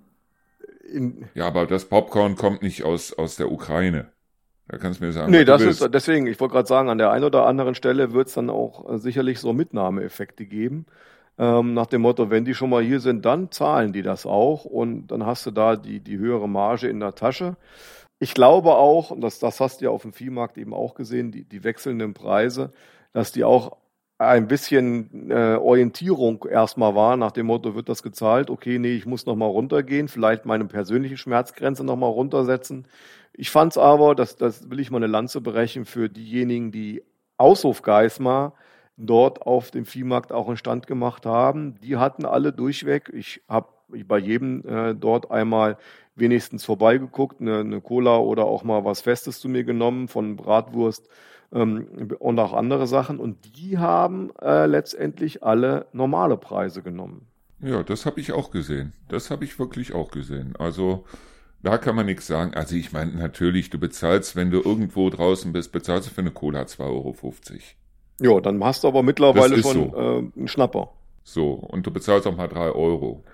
in 0.88 1.29
ja, 1.35 1.47
aber 1.47 1.66
das 1.66 1.87
Popcorn 1.87 2.37
kommt 2.37 2.62
nicht 2.62 2.85
aus, 2.85 3.12
aus 3.12 3.35
der 3.37 3.51
Ukraine. 3.51 4.12
Da 4.69 4.79
kannst 4.79 5.01
du 5.01 5.05
mir 5.05 5.12
sagen. 5.12 5.31
Nee, 5.31 5.45
das 5.45 5.62
ist 5.62 5.88
deswegen, 5.95 6.27
ich 6.27 6.40
wollte 6.40 6.55
gerade 6.55 6.69
sagen, 6.69 6.88
an 6.88 6.99
der 6.99 7.11
einen 7.11 7.25
oder 7.25 7.47
anderen 7.47 7.75
Stelle 7.75 8.12
wird 8.12 8.29
es 8.29 8.35
dann 8.35 8.51
auch 8.51 8.88
äh, 8.88 8.99
sicherlich 8.99 9.38
so 9.38 9.53
Mitnahmeeffekte 9.53 10.45
geben. 10.45 10.87
Ähm, 11.38 11.75
nach 11.75 11.87
dem 11.87 12.03
Motto, 12.03 12.31
wenn 12.31 12.45
die 12.45 12.55
schon 12.55 12.71
mal 12.71 12.83
hier 12.83 13.01
sind, 13.01 13.25
dann 13.25 13.51
zahlen 13.51 13.92
die 13.92 14.03
das 14.03 14.25
auch 14.25 14.64
und 14.64 15.09
dann 15.09 15.27
hast 15.27 15.47
du 15.47 15.51
da 15.51 15.77
die, 15.77 16.01
die 16.01 16.19
höhere 16.19 16.49
Marge 16.49 16.88
in 16.88 17.01
der 17.01 17.14
Tasche. 17.14 17.57
Ich 18.18 18.35
glaube 18.35 18.76
auch, 18.76 19.11
und 19.11 19.20
das, 19.20 19.38
das 19.38 19.61
hast 19.61 19.81
du 19.81 19.87
ja 19.87 19.90
auf 19.90 20.02
dem 20.02 20.12
Viehmarkt 20.12 20.57
eben 20.59 20.72
auch 20.72 20.94
gesehen, 20.94 21.33
die, 21.33 21.44
die 21.44 21.64
wechselnden 21.64 22.14
Preise, 22.14 22.70
dass 23.12 23.33
die 23.33 23.44
auch 23.44 23.76
ein 24.18 24.48
bisschen 24.48 25.31
äh, 25.31 25.57
Orientierung 25.57 26.46
erstmal 26.50 26.94
war, 26.94 27.18
nach 27.18 27.33
dem 27.33 27.46
Motto, 27.46 27.74
wird 27.74 27.90
das 27.90 28.02
gezahlt? 28.02 28.48
Okay, 28.48 28.79
nee, 28.79 28.94
ich 28.94 29.05
muss 29.05 29.26
nochmal 29.26 29.50
runtergehen, 29.50 30.09
vielleicht 30.09 30.46
meine 30.46 30.64
persönliche 30.64 31.18
Schmerzgrenze 31.18 31.85
nochmal 31.85 32.11
runtersetzen. 32.11 32.87
Ich 33.35 33.50
fand 33.50 33.72
es 33.72 33.79
aber, 33.79 34.14
das, 34.14 34.37
das 34.37 34.70
will 34.70 34.81
ich 34.81 34.90
mal 34.90 34.98
eine 34.98 35.07
Lanze 35.07 35.42
brechen, 35.42 35.85
für 35.85 36.09
diejenigen, 36.09 36.72
die 36.72 37.02
Aushof 37.37 37.83
Geismar 37.83 38.55
dort 38.96 39.42
auf 39.42 39.70
dem 39.70 39.85
Viehmarkt 39.85 40.33
auch 40.33 40.48
in 40.48 40.57
Stand 40.57 40.87
gemacht 40.87 41.26
haben. 41.26 41.79
Die 41.83 41.96
hatten 41.96 42.24
alle 42.24 42.55
durchweg, 42.55 43.11
ich 43.12 43.42
habe 43.46 43.68
bei 43.88 44.18
jedem 44.18 44.66
äh, 44.66 44.94
dort 44.94 45.31
einmal 45.31 45.76
wenigstens 46.16 46.64
vorbeigeguckt, 46.64 47.40
eine, 47.40 47.61
eine 47.61 47.81
Cola 47.81 48.18
oder 48.18 48.46
auch 48.46 48.64
mal 48.64 48.85
was 48.85 49.02
Festes 49.02 49.38
zu 49.38 49.48
mir 49.48 49.64
genommen, 49.64 50.09
von 50.09 50.37
Bratwurst 50.37 51.09
ähm, 51.52 52.16
und 52.18 52.38
auch 52.38 52.52
andere 52.52 52.87
Sachen. 52.87 53.18
Und 53.18 53.57
die 53.57 53.79
haben 53.79 54.31
äh, 54.40 54.66
letztendlich 54.66 55.44
alle 55.44 55.87
normale 55.92 56.37
Preise 56.37 56.83
genommen. 56.83 57.26
Ja, 57.61 57.83
das 57.83 58.07
habe 58.07 58.20
ich 58.20 58.33
auch 58.33 58.50
gesehen. 58.50 58.92
Das 59.09 59.31
habe 59.31 59.44
ich 59.44 59.59
wirklich 59.59 59.94
auch 59.94 60.11
gesehen. 60.11 60.55
Also 60.59 61.05
da 61.62 61.79
kann 61.79 61.96
man 61.96 62.07
nichts 62.07 62.26
sagen. 62.26 62.55
Also 62.55 62.76
ich 62.76 62.92
meine, 62.92 63.12
natürlich, 63.12 63.70
du 63.70 63.79
bezahlst, 63.79 64.37
wenn 64.37 64.50
du 64.50 64.61
irgendwo 64.61 65.09
draußen 65.11 65.52
bist, 65.52 65.72
bezahlst 65.72 66.09
du 66.09 66.14
für 66.14 66.20
eine 66.20 66.31
Cola 66.31 66.62
2,50 66.62 66.81
Euro. 66.83 67.24
Ja, 68.20 68.40
dann 68.40 68.62
hast 68.62 68.85
du 68.85 68.88
aber 68.88 69.02
mittlerweile 69.02 69.61
schon 69.62 69.90
so. 69.90 69.96
äh, 69.96 70.18
einen 70.37 70.48
Schnapper. 70.48 70.90
So, 71.24 71.52
und 71.52 71.87
du 71.87 71.90
bezahlst 71.90 72.26
auch 72.26 72.37
mal 72.37 72.46
3 72.46 72.70
Euro. 72.70 73.24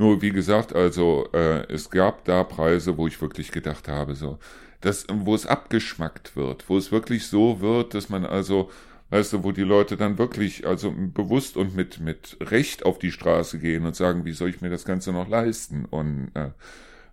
Nur 0.00 0.22
wie 0.22 0.30
gesagt, 0.30 0.74
also 0.74 1.28
äh, 1.34 1.70
es 1.70 1.90
gab 1.90 2.24
da 2.24 2.42
Preise, 2.42 2.96
wo 2.96 3.06
ich 3.06 3.20
wirklich 3.20 3.52
gedacht 3.52 3.86
habe, 3.86 4.14
so, 4.14 4.38
das, 4.80 5.06
wo 5.12 5.34
es 5.34 5.44
abgeschmackt 5.44 6.36
wird, 6.36 6.70
wo 6.70 6.78
es 6.78 6.90
wirklich 6.90 7.26
so 7.26 7.60
wird, 7.60 7.92
dass 7.92 8.08
man 8.08 8.24
also, 8.24 8.70
weißt 9.10 9.34
du, 9.34 9.44
wo 9.44 9.52
die 9.52 9.60
Leute 9.60 9.98
dann 9.98 10.16
wirklich, 10.16 10.66
also 10.66 10.90
bewusst 10.96 11.58
und 11.58 11.76
mit, 11.76 12.00
mit 12.00 12.38
Recht 12.40 12.86
auf 12.86 12.98
die 12.98 13.12
Straße 13.12 13.58
gehen 13.58 13.84
und 13.84 13.94
sagen, 13.94 14.24
wie 14.24 14.32
soll 14.32 14.48
ich 14.48 14.62
mir 14.62 14.70
das 14.70 14.86
Ganze 14.86 15.12
noch 15.12 15.28
leisten? 15.28 15.84
Und 15.84 16.30
äh, 16.32 16.48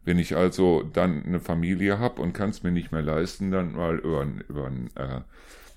wenn 0.06 0.18
ich 0.18 0.38
also 0.38 0.84
dann 0.94 1.26
eine 1.26 1.42
Familie 1.42 2.00
habe 2.00 2.22
und 2.22 2.32
kann 2.32 2.52
es 2.52 2.64
mir 2.64 2.72
nicht 2.72 2.94
mehr 2.94 3.02
leisten, 3.02 3.52
dann 3.52 3.74
mal 3.74 3.98
über, 3.98 4.26
über, 4.48 4.72
äh, 4.96 5.22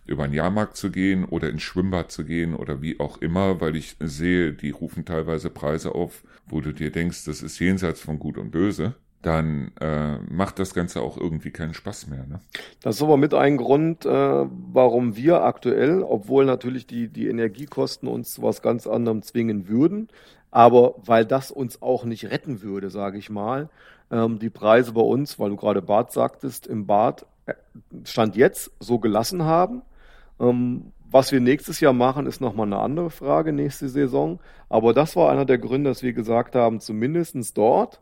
über 0.07 0.25
einen 0.25 0.35
Jahrmarkt 0.35 0.77
zu 0.77 0.91
gehen 0.91 1.25
oder 1.25 1.49
ins 1.51 1.63
Schwimmbad 1.63 2.11
zu 2.11 2.25
gehen 2.25 2.55
oder 2.55 2.83
wie 2.83 2.99
auch 2.99 3.19
immer, 3.19 3.61
weil 3.61 3.77
ich 3.77 3.97
sehe, 4.01 4.53
die 4.53 4.71
rufen 4.71 5.05
teilweise 5.05 5.51
Preise 5.51 5.95
auf, 5.95 6.25
wo 6.47 6.61
du 6.61 6.73
dir 6.73 6.91
denkst, 6.91 7.25
das 7.25 7.43
ist 7.43 7.59
jenseits 7.59 8.01
von 8.01 8.19
Gut 8.19 8.39
und 8.39 8.51
Böse 8.51 8.95
dann 9.23 9.73
äh, 9.81 10.19
macht 10.31 10.59
das 10.59 10.73
Ganze 10.73 11.03
auch 11.03 11.17
irgendwie 11.19 11.51
keinen 11.51 11.75
Spaß 11.75 12.07
mehr. 12.07 12.27
Ne? 12.27 12.41
Das 12.83 12.97
ist 12.97 13.03
aber 13.03 13.17
mit 13.17 13.35
ein 13.35 13.59
Grund, 13.59 14.07
äh, 14.07 14.09
warum 14.09 15.17
wir 15.17 15.43
aktuell, 15.43 16.03
obwohl 16.03 16.47
natürlich 16.47 16.87
die, 16.87 17.09
die 17.09 17.29
Energiekosten 17.29 18.09
uns 18.09 18.33
zu 18.33 18.43
was 18.43 18.63
ganz 18.63 18.87
anderem 18.87 19.23
zwingen 19.23 19.69
würden, 19.69 20.09
aber 20.51 20.95
weil 21.05 21.27
das 21.27 21.51
uns 21.51 21.83
auch 21.83 22.05
nicht 22.05 22.31
retten 22.31 22.63
würde, 22.63 22.91
sage 22.91 23.19
ich 23.19 23.29
mal, 23.29 23.69
ähm, 24.11 24.39
die 24.39 24.51
Preise 24.51 24.93
bei 24.93 25.03
uns, 25.03 25.39
weil 25.39 25.51
du 25.51 25.57
gerade 25.57 25.83
Bad 25.83 26.13
sagtest, 26.13 26.67
im 26.67 26.87
Bad 26.87 27.27
äh, 27.45 27.55
Stand 28.05 28.37
jetzt 28.37 28.73
so 28.81 28.99
gelassen 28.99 29.45
haben. 29.45 29.83
Ähm, 30.41 30.93
was 31.11 31.33
wir 31.33 31.41
nächstes 31.41 31.81
Jahr 31.81 31.93
machen, 31.93 32.27
ist 32.27 32.41
nochmal 32.41 32.67
eine 32.67 32.79
andere 32.79 33.11
Frage, 33.11 33.53
nächste 33.53 33.89
Saison. 33.89 34.39
Aber 34.69 34.95
das 34.95 35.17
war 35.17 35.31
einer 35.31 35.45
der 35.45 35.59
Gründe, 35.59 35.91
dass 35.91 36.03
wir 36.03 36.13
gesagt 36.13 36.55
haben, 36.55 36.81
zumindestens 36.81 37.53
dort 37.53 38.01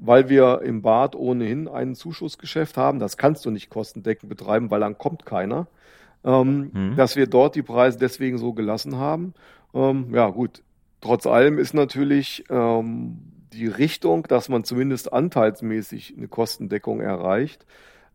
weil 0.00 0.28
wir 0.28 0.62
im 0.62 0.82
Bad 0.82 1.14
ohnehin 1.14 1.68
ein 1.68 1.94
Zuschussgeschäft 1.94 2.76
haben. 2.76 2.98
Das 2.98 3.18
kannst 3.18 3.44
du 3.44 3.50
nicht 3.50 3.68
kostendeckend 3.68 4.28
betreiben, 4.28 4.70
weil 4.70 4.80
dann 4.80 4.98
kommt 4.98 5.26
keiner. 5.26 5.66
Ähm, 6.24 6.70
mhm. 6.72 6.96
Dass 6.96 7.16
wir 7.16 7.26
dort 7.26 7.54
die 7.54 7.62
Preise 7.62 7.98
deswegen 7.98 8.38
so 8.38 8.52
gelassen 8.52 8.96
haben. 8.96 9.34
Ähm, 9.74 10.12
ja, 10.12 10.28
gut. 10.30 10.62
Trotz 11.02 11.26
allem 11.26 11.58
ist 11.58 11.74
natürlich 11.74 12.44
ähm, 12.50 13.18
die 13.52 13.66
Richtung, 13.66 14.24
dass 14.24 14.48
man 14.48 14.64
zumindest 14.64 15.12
anteilsmäßig 15.12 16.14
eine 16.16 16.28
Kostendeckung 16.28 17.00
erreicht. 17.00 17.66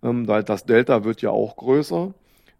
Ähm, 0.03 0.25
das 0.25 0.65
Delta 0.65 1.03
wird 1.03 1.21
ja 1.21 1.29
auch 1.29 1.55
größer. 1.55 2.13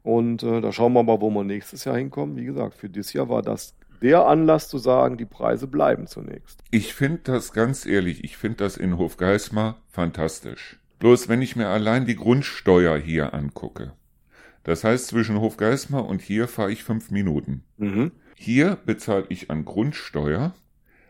Und 0.05 0.43
äh, 0.43 0.61
da 0.61 0.71
schauen 0.71 0.93
wir 0.93 1.01
mal, 1.01 1.19
wo 1.19 1.31
wir 1.31 1.43
nächstes 1.43 1.83
Jahr 1.83 1.97
hinkommen. 1.97 2.35
Wie 2.35 2.45
gesagt, 2.45 2.75
für 2.75 2.89
dieses 2.89 3.11
Jahr 3.13 3.27
war 3.27 3.41
das 3.41 3.73
der 4.03 4.27
Anlass 4.27 4.69
zu 4.69 4.77
sagen, 4.77 5.17
die 5.17 5.25
Preise 5.25 5.65
bleiben 5.65 6.05
zunächst. 6.05 6.63
Ich 6.69 6.93
finde 6.93 7.21
das 7.23 7.53
ganz 7.53 7.87
ehrlich, 7.87 8.23
ich 8.23 8.37
finde 8.37 8.57
das 8.57 8.77
in 8.77 8.99
Hofgeismar 8.99 9.81
fantastisch. 9.89 10.79
Bloß 10.99 11.27
wenn 11.27 11.41
ich 11.41 11.55
mir 11.55 11.69
allein 11.69 12.05
die 12.05 12.15
Grundsteuer 12.15 12.97
hier 12.97 13.33
angucke. 13.33 13.93
Das 14.63 14.83
heißt, 14.83 15.07
zwischen 15.07 15.41
Hofgeismar 15.41 16.05
und 16.05 16.21
hier 16.21 16.47
fahre 16.47 16.71
ich 16.71 16.83
fünf 16.83 17.09
Minuten. 17.09 17.63
Mhm. 17.77 18.11
Hier 18.35 18.77
bezahle 18.85 19.25
ich 19.29 19.49
an 19.49 19.65
Grundsteuer 19.65 20.53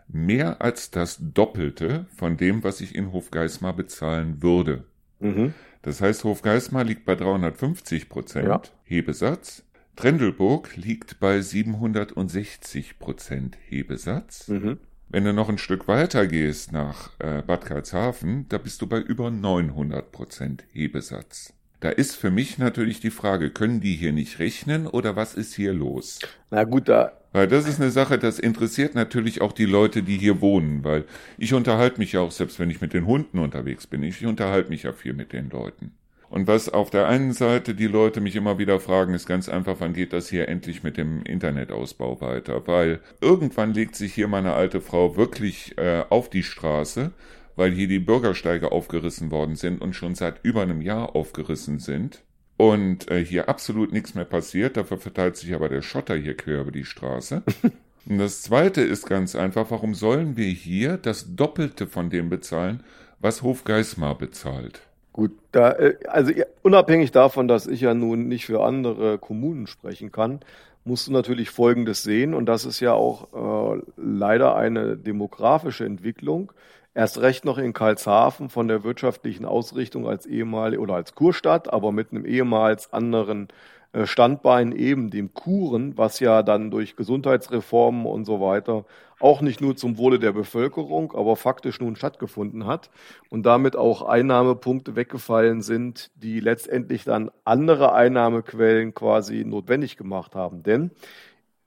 mehr 0.07 0.61
als 0.61 0.89
das 0.89 1.17
Doppelte 1.19 2.05
von 2.15 2.37
dem, 2.37 2.63
was 2.63 2.79
ich 2.79 2.95
in 2.95 3.11
Hofgeismar 3.11 3.75
bezahlen 3.75 4.41
würde. 4.41 4.85
Mhm. 5.19 5.53
Das 5.85 6.01
heißt, 6.01 6.23
Hofgeismar 6.23 6.83
liegt 6.83 7.05
bei 7.05 7.15
350 7.15 8.09
Prozent 8.09 8.47
ja. 8.47 8.61
Hebesatz 8.85 9.63
Trendelburg 9.95 10.75
liegt 10.75 11.19
bei 11.19 11.39
760 11.39 12.99
Prozent 12.99 13.57
Hebesatz. 13.69 14.47
Mhm. 14.47 14.79
Wenn 15.09 15.23
du 15.23 15.31
noch 15.31 15.47
ein 15.47 15.59
Stück 15.59 15.87
weiter 15.87 16.27
gehst 16.27 16.71
nach 16.73 17.11
äh, 17.19 17.41
Bad 17.43 17.65
Karlshafen, 17.65 18.47
da 18.49 18.57
bist 18.57 18.81
du 18.81 18.87
bei 18.87 18.99
über 18.99 19.29
900 19.29 20.11
Prozent 20.11 20.65
Hebesatz. 20.73 21.53
Da 21.79 21.89
ist 21.89 22.15
für 22.15 22.31
mich 22.31 22.57
natürlich 22.57 22.99
die 22.99 23.11
Frage, 23.11 23.51
können 23.51 23.79
die 23.79 23.93
hier 23.93 24.11
nicht 24.11 24.39
rechnen 24.39 24.87
oder 24.87 25.15
was 25.15 25.35
ist 25.35 25.53
hier 25.53 25.71
los? 25.71 26.19
Na 26.49 26.63
gut, 26.63 26.89
da. 26.89 27.13
Weil 27.35 27.49
das 27.49 27.67
ist 27.67 27.81
eine 27.81 27.91
Sache, 27.91 28.17
das 28.17 28.39
interessiert 28.39 28.95
natürlich 28.95 29.41
auch 29.41 29.51
die 29.51 29.65
Leute, 29.65 30.03
die 30.03 30.17
hier 30.17 30.39
wohnen, 30.39 30.85
weil 30.85 31.03
ich 31.37 31.53
unterhalte 31.53 31.99
mich 31.99 32.13
ja 32.13 32.21
auch, 32.21 32.31
selbst 32.31 32.59
wenn 32.59 32.69
ich 32.69 32.79
mit 32.79 32.93
den 32.93 33.05
Hunden 33.05 33.39
unterwegs 33.39 33.87
bin, 33.87 34.03
ich 34.03 34.25
unterhalte 34.25 34.69
mich 34.69 34.83
ja 34.83 34.93
viel 34.93 35.11
mit 35.11 35.33
den 35.33 35.49
Leuten. 35.49 35.91
Und 36.29 36.47
was 36.47 36.69
auf 36.69 36.91
der 36.91 37.09
einen 37.09 37.33
Seite 37.33 37.75
die 37.75 37.87
Leute 37.87 38.21
mich 38.21 38.37
immer 38.37 38.57
wieder 38.57 38.79
fragen, 38.79 39.13
ist 39.13 39.27
ganz 39.27 39.49
einfach, 39.49 39.75
wann 39.79 39.91
geht 39.91 40.13
das 40.13 40.29
hier 40.29 40.47
endlich 40.47 40.83
mit 40.83 40.95
dem 40.95 41.23
Internetausbau 41.23 42.21
weiter? 42.21 42.65
Weil 42.67 43.01
irgendwann 43.19 43.73
legt 43.73 43.97
sich 43.97 44.13
hier 44.13 44.29
meine 44.29 44.53
alte 44.53 44.79
Frau 44.79 45.17
wirklich 45.17 45.77
äh, 45.77 46.05
auf 46.09 46.29
die 46.29 46.43
Straße, 46.43 47.11
weil 47.57 47.73
hier 47.73 47.89
die 47.89 47.99
Bürgersteige 47.99 48.71
aufgerissen 48.71 49.29
worden 49.29 49.57
sind 49.57 49.81
und 49.81 49.93
schon 49.93 50.15
seit 50.15 50.39
über 50.43 50.61
einem 50.61 50.81
Jahr 50.81 51.17
aufgerissen 51.17 51.79
sind. 51.79 52.23
Und 52.57 53.11
äh, 53.11 53.23
hier 53.23 53.49
absolut 53.49 53.91
nichts 53.91 54.15
mehr 54.15 54.25
passiert. 54.25 54.77
Dafür 54.77 54.97
verteilt 54.97 55.35
sich 55.35 55.53
aber 55.53 55.69
der 55.69 55.81
Schotter 55.81 56.15
hier 56.15 56.37
quer 56.37 56.61
über 56.61 56.71
die 56.71 56.85
Straße. 56.85 57.43
und 58.05 58.17
das 58.17 58.41
Zweite 58.41 58.81
ist 58.81 59.07
ganz 59.07 59.35
einfach, 59.35 59.71
warum 59.71 59.93
sollen 59.93 60.37
wir 60.37 60.47
hier 60.47 60.97
das 60.97 61.35
Doppelte 61.35 61.87
von 61.87 62.09
dem 62.09 62.29
bezahlen, 62.29 62.83
was 63.19 63.41
Hofgeismar 63.41 64.17
bezahlt? 64.17 64.81
Gut, 65.11 65.31
da, 65.51 65.71
äh, 65.71 65.95
also 66.07 66.31
unabhängig 66.61 67.11
davon, 67.11 67.47
dass 67.47 67.67
ich 67.67 67.81
ja 67.81 67.93
nun 67.93 68.27
nicht 68.27 68.45
für 68.45 68.63
andere 68.63 69.17
Kommunen 69.17 69.67
sprechen 69.67 70.11
kann, 70.11 70.39
musst 70.85 71.07
du 71.07 71.11
natürlich 71.11 71.49
Folgendes 71.49 72.03
sehen, 72.03 72.33
und 72.33 72.45
das 72.45 72.63
ist 72.63 72.79
ja 72.79 72.93
auch 72.93 73.75
äh, 73.75 73.81
leider 73.97 74.55
eine 74.55 74.95
demografische 74.95 75.85
Entwicklung. 75.85 76.51
Erst 76.95 77.19
recht 77.19 77.43
noch 77.43 77.57
in 77.57 77.73
Karlshafen 77.73 78.49
von 78.49 78.69
der 78.69 78.85
wirtschaftlichen 78.85 79.43
Ausrichtung 79.43 80.07
als 80.07 80.25
ehemalige 80.25 80.81
oder 80.81 80.95
als 80.95 81.13
Kurstadt, 81.13 81.71
aber 81.71 81.91
mit 81.91 82.11
einem 82.11 82.25
ehemals 82.25 82.93
anderen 82.93 83.49
äh, 83.91 84.05
Standbein 84.05 84.71
eben 84.71 85.09
dem 85.09 85.33
Kuren, 85.33 85.97
was 85.97 86.21
ja 86.21 86.41
dann 86.41 86.71
durch 86.71 86.95
Gesundheitsreformen 86.95 88.05
und 88.05 88.23
so 88.23 88.39
weiter 88.39 88.85
auch 89.19 89.41
nicht 89.41 89.61
nur 89.61 89.75
zum 89.75 89.97
Wohle 89.97 90.19
der 90.19 90.33
Bevölkerung, 90.33 91.13
aber 91.13 91.35
faktisch 91.35 91.79
nun 91.79 91.95
stattgefunden 91.95 92.65
hat 92.65 92.89
und 93.29 93.45
damit 93.45 93.75
auch 93.75 94.01
Einnahmepunkte 94.01 94.95
weggefallen 94.95 95.61
sind, 95.61 96.11
die 96.15 96.39
letztendlich 96.39 97.05
dann 97.05 97.31
andere 97.43 97.93
Einnahmequellen 97.93 98.93
quasi 98.93 99.45
notwendig 99.45 99.97
gemacht 99.97 100.35
haben. 100.35 100.63
Denn 100.63 100.91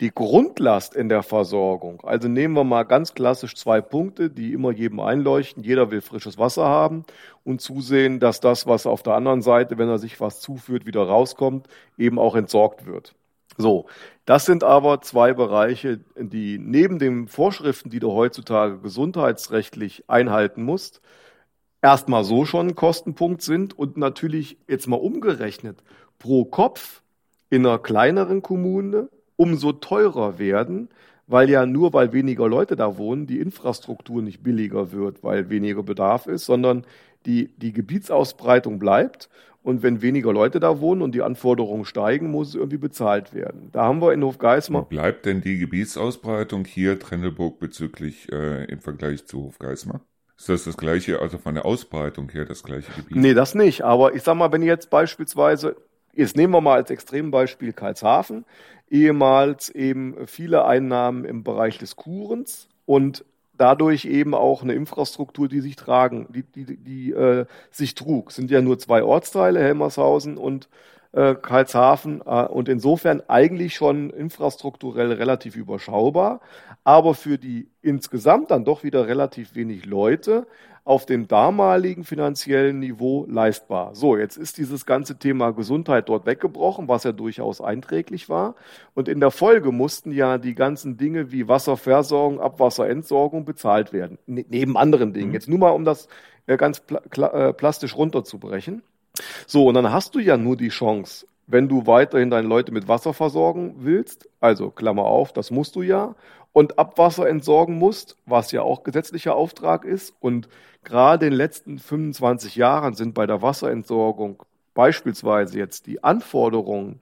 die 0.00 0.12
Grundlast 0.12 0.94
in 0.94 1.08
der 1.08 1.24
Versorgung, 1.24 2.00
also 2.04 2.28
nehmen 2.28 2.54
wir 2.54 2.64
mal 2.64 2.84
ganz 2.84 3.14
klassisch 3.14 3.56
zwei 3.56 3.80
Punkte, 3.80 4.30
die 4.30 4.52
immer 4.52 4.70
jedem 4.70 5.00
einleuchten. 5.00 5.64
Jeder 5.64 5.90
will 5.90 6.00
frisches 6.00 6.38
Wasser 6.38 6.64
haben 6.66 7.04
und 7.44 7.60
zusehen, 7.60 8.20
dass 8.20 8.38
das, 8.38 8.66
was 8.66 8.86
auf 8.86 9.02
der 9.02 9.14
anderen 9.14 9.42
Seite, 9.42 9.76
wenn 9.76 9.88
er 9.88 9.98
sich 9.98 10.20
was 10.20 10.40
zuführt, 10.40 10.86
wieder 10.86 11.02
rauskommt, 11.02 11.66
eben 11.96 12.18
auch 12.18 12.36
entsorgt 12.36 12.86
wird. 12.86 13.14
So, 13.56 13.86
das 14.24 14.46
sind 14.46 14.62
aber 14.62 15.00
zwei 15.00 15.32
Bereiche, 15.34 15.98
die 16.16 16.58
neben 16.58 17.00
den 17.00 17.26
Vorschriften, 17.26 17.90
die 17.90 17.98
du 17.98 18.12
heutzutage 18.12 18.78
gesundheitsrechtlich 18.78 20.04
einhalten 20.06 20.62
musst, 20.62 21.00
erstmal 21.82 22.22
so 22.22 22.44
schon 22.44 22.68
ein 22.68 22.74
Kostenpunkt 22.76 23.42
sind 23.42 23.76
und 23.76 23.96
natürlich 23.96 24.58
jetzt 24.68 24.86
mal 24.86 24.96
umgerechnet 24.96 25.82
pro 26.20 26.44
Kopf 26.44 27.02
in 27.50 27.66
einer 27.66 27.78
kleineren 27.78 28.42
Kommune 28.42 29.08
umso 29.38 29.72
teurer 29.72 30.38
werden, 30.38 30.90
weil 31.26 31.48
ja 31.48 31.64
nur 31.64 31.92
weil 31.92 32.12
weniger 32.12 32.48
Leute 32.48 32.76
da 32.76 32.98
wohnen, 32.98 33.26
die 33.26 33.38
Infrastruktur 33.38 34.20
nicht 34.20 34.42
billiger 34.42 34.92
wird, 34.92 35.22
weil 35.22 35.48
weniger 35.48 35.82
Bedarf 35.82 36.26
ist, 36.26 36.44
sondern 36.44 36.84
die, 37.24 37.48
die 37.56 37.72
Gebietsausbreitung 37.72 38.78
bleibt. 38.78 39.30
Und 39.62 39.82
wenn 39.82 40.02
weniger 40.02 40.32
Leute 40.32 40.60
da 40.60 40.80
wohnen 40.80 41.02
und 41.02 41.14
die 41.14 41.22
Anforderungen 41.22 41.84
steigen, 41.84 42.30
muss 42.30 42.48
es 42.48 42.54
irgendwie 42.54 42.78
bezahlt 42.78 43.34
werden. 43.34 43.68
Da 43.72 43.84
haben 43.84 44.00
wir 44.00 44.12
in 44.12 44.24
Hofgeismar. 44.24 44.82
Wo 44.82 44.86
bleibt 44.86 45.26
denn 45.26 45.40
die 45.40 45.58
Gebietsausbreitung 45.58 46.64
hier 46.64 46.98
Trendelburg 46.98 47.58
bezüglich 47.58 48.32
äh, 48.32 48.64
im 48.64 48.80
Vergleich 48.80 49.26
zu 49.26 49.44
Hofgeismar? 49.44 50.00
Ist 50.38 50.48
das 50.48 50.64
das 50.64 50.76
gleiche, 50.76 51.20
also 51.20 51.36
von 51.36 51.54
der 51.54 51.66
Ausbreitung 51.66 52.30
her 52.30 52.44
das 52.44 52.62
gleiche 52.62 52.92
Gebiet? 52.92 53.16
Nee, 53.16 53.34
das 53.34 53.54
nicht. 53.54 53.82
Aber 53.82 54.14
ich 54.14 54.22
sag 54.22 54.36
mal, 54.36 54.52
wenn 54.52 54.62
jetzt 54.62 54.88
beispielsweise, 54.88 55.76
jetzt 56.14 56.36
nehmen 56.36 56.54
wir 56.54 56.60
mal 56.60 56.76
als 56.76 56.90
Extrembeispiel 56.90 57.72
Karlshafen 57.72 58.44
ehemals 58.90 59.68
eben 59.70 60.26
viele 60.26 60.64
Einnahmen 60.64 61.24
im 61.24 61.44
Bereich 61.44 61.78
des 61.78 61.96
Kurens 61.96 62.68
und 62.86 63.24
dadurch 63.56 64.04
eben 64.04 64.34
auch 64.34 64.62
eine 64.62 64.74
Infrastruktur, 64.74 65.48
die 65.48 65.60
sich 65.60 65.76
tragen, 65.76 66.26
die, 66.30 66.42
die, 66.42 66.76
die 66.76 67.12
äh, 67.12 67.46
sich 67.70 67.94
trug. 67.94 68.30
Es 68.30 68.36
sind 68.36 68.50
ja 68.50 68.62
nur 68.62 68.78
zwei 68.78 69.02
Ortsteile, 69.02 69.60
Helmershausen 69.60 70.38
und 70.38 70.68
äh, 71.12 71.34
Karlshafen 71.34 72.22
äh, 72.24 72.44
und 72.44 72.68
insofern 72.68 73.22
eigentlich 73.28 73.74
schon 73.74 74.10
infrastrukturell 74.10 75.12
relativ 75.12 75.56
überschaubar, 75.56 76.40
aber 76.84 77.14
für 77.14 77.38
die 77.38 77.68
insgesamt 77.82 78.50
dann 78.50 78.64
doch 78.64 78.84
wieder 78.84 79.06
relativ 79.08 79.54
wenig 79.54 79.86
Leute 79.86 80.46
auf 80.88 81.04
dem 81.04 81.28
damaligen 81.28 82.02
finanziellen 82.02 82.78
Niveau 82.78 83.26
leistbar. 83.28 83.94
So, 83.94 84.16
jetzt 84.16 84.38
ist 84.38 84.56
dieses 84.56 84.86
ganze 84.86 85.18
Thema 85.18 85.50
Gesundheit 85.50 86.08
dort 86.08 86.24
weggebrochen, 86.24 86.88
was 86.88 87.04
ja 87.04 87.12
durchaus 87.12 87.60
einträglich 87.60 88.30
war. 88.30 88.54
Und 88.94 89.06
in 89.06 89.20
der 89.20 89.30
Folge 89.30 89.70
mussten 89.70 90.12
ja 90.12 90.38
die 90.38 90.54
ganzen 90.54 90.96
Dinge 90.96 91.30
wie 91.30 91.46
Wasserversorgung, 91.46 92.40
Abwasserentsorgung 92.40 93.44
bezahlt 93.44 93.92
werden. 93.92 94.16
Ne 94.24 94.46
neben 94.48 94.78
anderen 94.78 95.12
Dingen. 95.12 95.28
Mhm. 95.28 95.34
Jetzt 95.34 95.46
nur 95.46 95.58
mal, 95.58 95.72
um 95.72 95.84
das 95.84 96.08
äh, 96.46 96.56
ganz 96.56 96.80
äh, 97.18 97.52
plastisch 97.52 97.94
runterzubrechen. 97.94 98.82
So, 99.46 99.66
und 99.66 99.74
dann 99.74 99.92
hast 99.92 100.14
du 100.14 100.20
ja 100.20 100.38
nur 100.38 100.56
die 100.56 100.70
Chance, 100.70 101.26
wenn 101.46 101.68
du 101.68 101.86
weiterhin 101.86 102.30
deine 102.30 102.48
Leute 102.48 102.72
mit 102.72 102.88
Wasser 102.88 103.12
versorgen 103.12 103.74
willst, 103.80 104.26
also 104.40 104.70
Klammer 104.70 105.04
auf, 105.04 105.34
das 105.34 105.50
musst 105.50 105.76
du 105.76 105.82
ja, 105.82 106.14
und 106.58 106.76
Abwasser 106.76 107.28
entsorgen 107.28 107.78
musst, 107.78 108.16
was 108.26 108.50
ja 108.50 108.62
auch 108.62 108.82
gesetzlicher 108.82 109.36
Auftrag 109.36 109.84
ist. 109.84 110.12
Und 110.18 110.48
gerade 110.82 111.26
in 111.26 111.30
den 111.30 111.36
letzten 111.36 111.78
25 111.78 112.56
Jahren 112.56 112.94
sind 112.94 113.14
bei 113.14 113.28
der 113.28 113.42
Wasserentsorgung 113.42 114.42
beispielsweise 114.74 115.56
jetzt 115.56 115.86
die 115.86 116.02
Anforderungen 116.02 116.98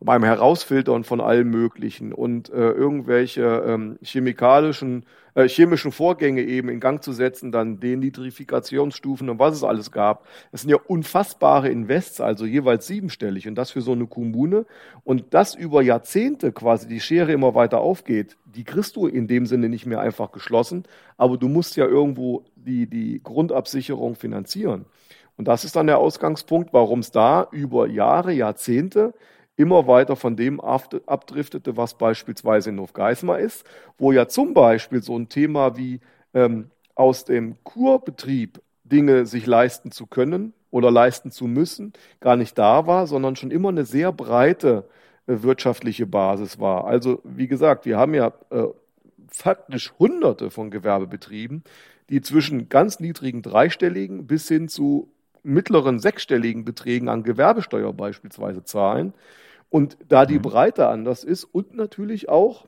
beim 0.00 0.24
Herausfiltern 0.24 1.04
von 1.04 1.20
allem 1.20 1.50
Möglichen 1.50 2.12
und 2.12 2.48
äh, 2.48 2.70
irgendwelche 2.70 3.62
ähm, 3.66 3.98
chemikalischen, 4.02 5.04
äh, 5.34 5.46
chemischen 5.46 5.92
Vorgänge 5.92 6.42
eben 6.42 6.70
in 6.70 6.80
Gang 6.80 7.02
zu 7.02 7.12
setzen, 7.12 7.52
dann 7.52 7.80
Denitrifikationsstufen 7.80 9.28
und 9.28 9.38
was 9.38 9.54
es 9.54 9.62
alles 9.62 9.92
gab. 9.92 10.26
Das 10.52 10.62
sind 10.62 10.70
ja 10.70 10.78
unfassbare 10.86 11.68
Invests, 11.68 12.20
also 12.22 12.46
jeweils 12.46 12.86
siebenstellig 12.86 13.46
und 13.46 13.56
das 13.56 13.70
für 13.70 13.82
so 13.82 13.92
eine 13.92 14.06
Kommune 14.06 14.64
und 15.04 15.34
das 15.34 15.54
über 15.54 15.82
Jahrzehnte 15.82 16.50
quasi 16.52 16.88
die 16.88 17.00
Schere 17.00 17.32
immer 17.32 17.54
weiter 17.54 17.80
aufgeht, 17.80 18.38
die 18.46 18.64
kriegst 18.64 18.96
du 18.96 19.06
in 19.06 19.28
dem 19.28 19.44
Sinne 19.44 19.68
nicht 19.68 19.84
mehr 19.84 20.00
einfach 20.00 20.32
geschlossen, 20.32 20.84
aber 21.18 21.36
du 21.36 21.48
musst 21.48 21.76
ja 21.76 21.84
irgendwo 21.84 22.44
die, 22.56 22.86
die 22.86 23.20
Grundabsicherung 23.22 24.14
finanzieren. 24.14 24.86
Und 25.36 25.46
das 25.46 25.64
ist 25.64 25.76
dann 25.76 25.86
der 25.86 25.98
Ausgangspunkt, 25.98 26.72
warum 26.72 27.00
es 27.00 27.12
da 27.12 27.48
über 27.50 27.86
Jahre, 27.86 28.32
Jahrzehnte 28.32 29.14
immer 29.60 29.86
weiter 29.86 30.16
von 30.16 30.36
dem 30.36 30.58
abdriftete, 30.60 31.76
was 31.76 31.94
beispielsweise 31.94 32.70
in 32.70 32.80
Hofgeismar 32.80 33.38
ist, 33.38 33.64
wo 33.98 34.10
ja 34.10 34.26
zum 34.26 34.54
Beispiel 34.54 35.02
so 35.02 35.18
ein 35.18 35.28
Thema 35.28 35.76
wie 35.76 36.00
ähm, 36.32 36.70
aus 36.94 37.26
dem 37.26 37.56
Kurbetrieb 37.62 38.62
Dinge 38.84 39.26
sich 39.26 39.46
leisten 39.46 39.92
zu 39.92 40.06
können 40.06 40.54
oder 40.70 40.90
leisten 40.90 41.30
zu 41.30 41.46
müssen, 41.46 41.92
gar 42.20 42.36
nicht 42.36 42.56
da 42.56 42.86
war, 42.86 43.06
sondern 43.06 43.36
schon 43.36 43.50
immer 43.50 43.68
eine 43.68 43.84
sehr 43.84 44.12
breite 44.12 44.88
äh, 45.26 45.42
wirtschaftliche 45.42 46.06
Basis 46.06 46.58
war. 46.58 46.86
Also 46.86 47.20
wie 47.24 47.46
gesagt, 47.46 47.84
wir 47.84 47.98
haben 47.98 48.14
ja 48.14 48.32
äh, 48.48 48.64
faktisch 49.28 49.92
Hunderte 49.98 50.50
von 50.50 50.70
Gewerbebetrieben, 50.70 51.64
die 52.08 52.22
zwischen 52.22 52.70
ganz 52.70 52.98
niedrigen 52.98 53.42
dreistelligen 53.42 54.26
bis 54.26 54.48
hin 54.48 54.68
zu 54.68 55.08
mittleren 55.42 55.98
sechsstelligen 55.98 56.64
Beträgen 56.64 57.08
an 57.08 57.22
Gewerbesteuer 57.22 57.92
beispielsweise 57.92 58.64
zahlen. 58.64 59.12
Und 59.70 59.96
da 60.08 60.26
die 60.26 60.38
mhm. 60.38 60.42
Breite 60.42 60.88
anders 60.88 61.24
ist 61.24 61.44
und 61.44 61.74
natürlich 61.74 62.28
auch 62.28 62.66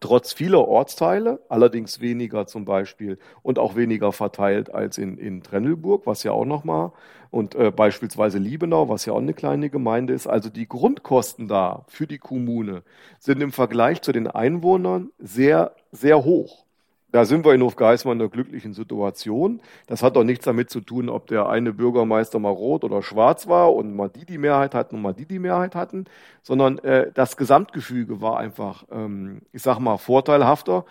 trotz 0.00 0.32
vieler 0.32 0.66
Ortsteile, 0.66 1.40
allerdings 1.48 2.00
weniger 2.00 2.46
zum 2.46 2.64
Beispiel 2.64 3.18
und 3.42 3.58
auch 3.58 3.76
weniger 3.76 4.12
verteilt 4.12 4.74
als 4.74 4.98
in, 4.98 5.18
in 5.18 5.42
Trennelburg, 5.42 6.06
was 6.06 6.22
ja 6.22 6.32
auch 6.32 6.44
nochmal, 6.44 6.92
und 7.30 7.54
äh, 7.54 7.70
beispielsweise 7.70 8.38
Liebenau, 8.38 8.88
was 8.88 9.06
ja 9.06 9.12
auch 9.12 9.18
eine 9.18 9.34
kleine 9.34 9.70
Gemeinde 9.70 10.12
ist. 10.12 10.26
Also 10.26 10.50
die 10.50 10.68
Grundkosten 10.68 11.48
da 11.48 11.84
für 11.88 12.06
die 12.06 12.18
Kommune 12.18 12.82
sind 13.18 13.42
im 13.42 13.52
Vergleich 13.52 14.02
zu 14.02 14.12
den 14.12 14.26
Einwohnern 14.26 15.10
sehr, 15.18 15.74
sehr 15.92 16.24
hoch. 16.24 16.64
Da 17.12 17.26
sind 17.26 17.44
wir 17.44 17.52
in 17.52 17.62
Hofgeismar 17.62 18.14
in 18.14 18.20
einer 18.20 18.30
glücklichen 18.30 18.72
Situation. 18.72 19.60
Das 19.86 20.02
hat 20.02 20.16
doch 20.16 20.24
nichts 20.24 20.46
damit 20.46 20.70
zu 20.70 20.80
tun, 20.80 21.10
ob 21.10 21.26
der 21.26 21.46
eine 21.48 21.72
Bürgermeister 21.74 22.38
mal 22.38 22.48
rot 22.48 22.84
oder 22.84 23.02
schwarz 23.02 23.46
war 23.46 23.74
und 23.74 23.94
mal 23.94 24.08
die 24.08 24.24
die 24.24 24.38
Mehrheit 24.38 24.74
hatten 24.74 24.96
und 24.96 25.02
mal 25.02 25.12
die 25.12 25.26
die 25.26 25.38
Mehrheit 25.38 25.74
hatten, 25.74 26.06
sondern 26.42 26.78
äh, 26.78 27.12
das 27.12 27.36
Gesamtgefüge 27.36 28.22
war 28.22 28.38
einfach, 28.38 28.84
ähm, 28.90 29.42
ich 29.52 29.62
sag 29.62 29.78
mal, 29.78 29.98
vorteilhafter. 29.98 30.86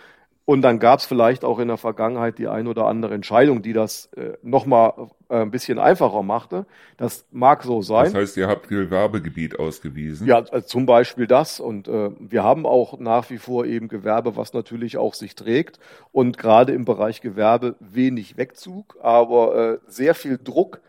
Und 0.46 0.64
dann 0.64 0.80
gab 0.80 1.00
es 1.00 1.06
vielleicht 1.06 1.46
auch 1.46 1.60
in 1.60 1.68
der 1.68 1.78
Vergangenheit 1.78 2.38
die 2.40 2.48
ein 2.48 2.68
oder 2.68 2.88
andere 2.88 3.14
Entscheidung, 3.14 3.62
die 3.62 3.74
das 3.74 4.08
äh, 4.18 4.34
nochmal 4.42 4.94
äh, 5.30 5.42
ein 5.42 5.52
bisschen 5.52 5.78
einfacher 5.78 6.24
machte. 6.24 6.66
Das 6.98 7.26
mag 7.32 7.64
so 7.64 7.82
sein. 7.82 8.06
Das 8.06 8.16
heißt, 8.16 8.38
ihr 8.38 8.48
habt 8.48 8.68
Gewerbegebiet 8.68 9.60
ausgewiesen? 9.60 10.26
Ja, 10.28 10.38
also 10.38 10.62
zum 10.62 10.86
Beispiel 10.86 11.28
das. 11.28 11.60
Und 11.60 11.88
äh, 11.88 12.10
wir 12.20 12.44
haben 12.44 12.66
auch 12.66 13.00
nach 13.00 13.30
wie 13.30 13.38
vor 13.38 13.66
eben 13.66 13.88
Gewerbe, 13.88 14.36
was 14.36 14.54
natürlich 14.54 14.98
auch 14.98 15.14
sich 15.14 15.36
trägt. 15.36 15.80
Und 16.12 16.38
gerade 16.38 16.74
im 16.74 16.86
Bereich 16.86 17.22
Gewerbe 17.22 17.76
wenig 17.80 18.36
Wegzug, 18.36 18.98
aber 19.02 19.56
äh, 19.56 19.78
sehr 19.88 20.16
viel 20.16 20.40
Druck. 20.44 20.82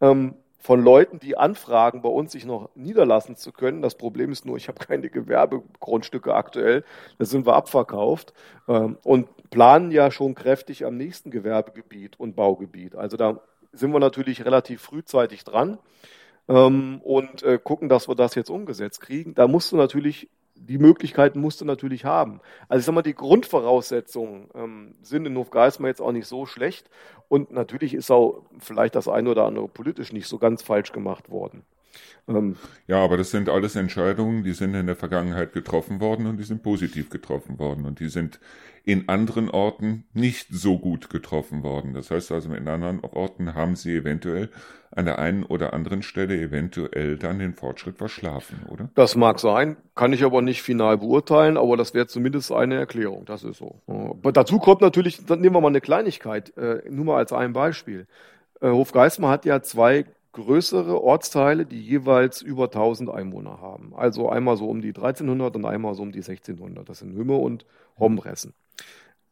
Ähm, 0.00 0.34
von 0.58 0.82
Leuten, 0.82 1.20
die 1.20 1.36
anfragen, 1.36 2.02
bei 2.02 2.08
uns 2.08 2.32
sich 2.32 2.44
noch 2.44 2.68
niederlassen 2.74 3.36
zu 3.36 3.52
können. 3.52 3.80
Das 3.80 3.94
Problem 3.94 4.32
ist 4.32 4.44
nur, 4.44 4.56
ich 4.56 4.68
habe 4.68 4.84
keine 4.84 5.08
Gewerbegrundstücke 5.08 6.34
aktuell. 6.34 6.84
Da 7.18 7.24
sind 7.24 7.46
wir 7.46 7.54
abverkauft 7.54 8.32
ähm, 8.66 8.98
und 9.04 9.28
planen 9.50 9.92
ja 9.92 10.10
schon 10.10 10.34
kräftig 10.34 10.84
am 10.84 10.96
nächsten 10.96 11.30
Gewerbegebiet 11.30 12.18
und 12.18 12.34
Baugebiet. 12.34 12.96
Also 12.96 13.16
da 13.16 13.40
sind 13.72 13.92
wir 13.92 14.00
natürlich 14.00 14.44
relativ 14.44 14.82
frühzeitig 14.82 15.44
dran 15.44 15.78
ähm, 16.48 17.00
und 17.04 17.42
äh, 17.44 17.58
gucken, 17.62 17.88
dass 17.88 18.08
wir 18.08 18.16
das 18.16 18.34
jetzt 18.34 18.50
umgesetzt 18.50 19.00
kriegen. 19.00 19.34
Da 19.34 19.46
musst 19.46 19.70
du 19.70 19.76
natürlich 19.76 20.28
die 20.60 20.78
Möglichkeiten 20.78 21.40
musst 21.40 21.60
du 21.60 21.64
natürlich 21.64 22.04
haben. 22.04 22.40
Also 22.68 22.80
ich 22.80 22.86
sag 22.86 22.94
mal, 22.94 23.02
die 23.02 23.14
Grundvoraussetzungen 23.14 24.48
ähm, 24.54 24.94
sind 25.02 25.26
in 25.26 25.36
Hofgeismar 25.36 25.88
jetzt 25.88 26.00
auch 26.00 26.12
nicht 26.12 26.26
so 26.26 26.46
schlecht. 26.46 26.90
Und 27.28 27.50
natürlich 27.50 27.94
ist 27.94 28.10
auch 28.10 28.42
vielleicht 28.58 28.94
das 28.94 29.08
eine 29.08 29.30
oder 29.30 29.44
andere 29.44 29.68
politisch 29.68 30.12
nicht 30.12 30.28
so 30.28 30.38
ganz 30.38 30.62
falsch 30.62 30.92
gemacht 30.92 31.30
worden. 31.30 31.64
Ähm, 32.28 32.56
ja, 32.86 33.02
aber 33.02 33.16
das 33.16 33.30
sind 33.30 33.48
alles 33.48 33.74
Entscheidungen, 33.74 34.44
die 34.44 34.52
sind 34.52 34.74
in 34.74 34.86
der 34.86 34.96
Vergangenheit 34.96 35.52
getroffen 35.52 36.00
worden 36.00 36.26
und 36.26 36.36
die 36.36 36.44
sind 36.44 36.62
positiv 36.62 37.10
getroffen 37.10 37.58
worden 37.58 37.86
und 37.86 38.00
die 38.00 38.08
sind 38.08 38.38
in 38.84 39.08
anderen 39.08 39.50
Orten 39.50 40.04
nicht 40.14 40.48
so 40.50 40.78
gut 40.78 41.10
getroffen 41.10 41.62
worden. 41.62 41.92
Das 41.94 42.10
heißt 42.10 42.32
also, 42.32 42.52
in 42.54 42.68
anderen 42.68 43.00
Orten 43.00 43.54
haben 43.54 43.76
sie 43.76 43.96
eventuell 43.96 44.50
an 44.90 45.04
der 45.04 45.18
einen 45.18 45.44
oder 45.44 45.74
anderen 45.74 46.02
Stelle 46.02 46.40
eventuell 46.40 47.18
dann 47.18 47.38
den 47.38 47.52
Fortschritt 47.52 47.98
verschlafen, 47.98 48.64
oder? 48.68 48.88
Das 48.94 49.14
mag 49.14 49.38
sein, 49.40 49.76
kann 49.94 50.14
ich 50.14 50.24
aber 50.24 50.40
nicht 50.40 50.62
final 50.62 50.96
beurteilen, 50.96 51.58
aber 51.58 51.76
das 51.76 51.92
wäre 51.92 52.06
zumindest 52.06 52.50
eine 52.50 52.76
Erklärung, 52.76 53.26
das 53.26 53.44
ist 53.44 53.58
so. 53.58 53.82
Aber 53.86 54.32
dazu 54.32 54.58
kommt 54.58 54.80
natürlich, 54.80 55.24
dann 55.26 55.40
nehmen 55.40 55.54
wir 55.54 55.60
mal 55.60 55.68
eine 55.68 55.82
Kleinigkeit, 55.82 56.56
äh, 56.56 56.80
nur 56.88 57.04
mal 57.04 57.16
als 57.18 57.32
ein 57.32 57.52
Beispiel. 57.52 58.06
Äh, 58.60 58.70
Hofgeismar 58.70 59.32
hat 59.32 59.44
ja 59.44 59.60
zwei 59.62 60.06
größere 60.38 61.02
Ortsteile, 61.02 61.66
die 61.66 61.80
jeweils 61.80 62.42
über 62.42 62.64
1000 62.64 63.10
Einwohner 63.10 63.60
haben. 63.60 63.92
Also 63.94 64.28
einmal 64.28 64.56
so 64.56 64.68
um 64.68 64.80
die 64.80 64.88
1300 64.88 65.56
und 65.56 65.64
einmal 65.64 65.94
so 65.94 66.02
um 66.02 66.12
die 66.12 66.20
1600. 66.20 66.88
Das 66.88 67.00
sind 67.00 67.14
Hümme 67.14 67.36
und 67.36 67.66
Hombressen. 67.98 68.54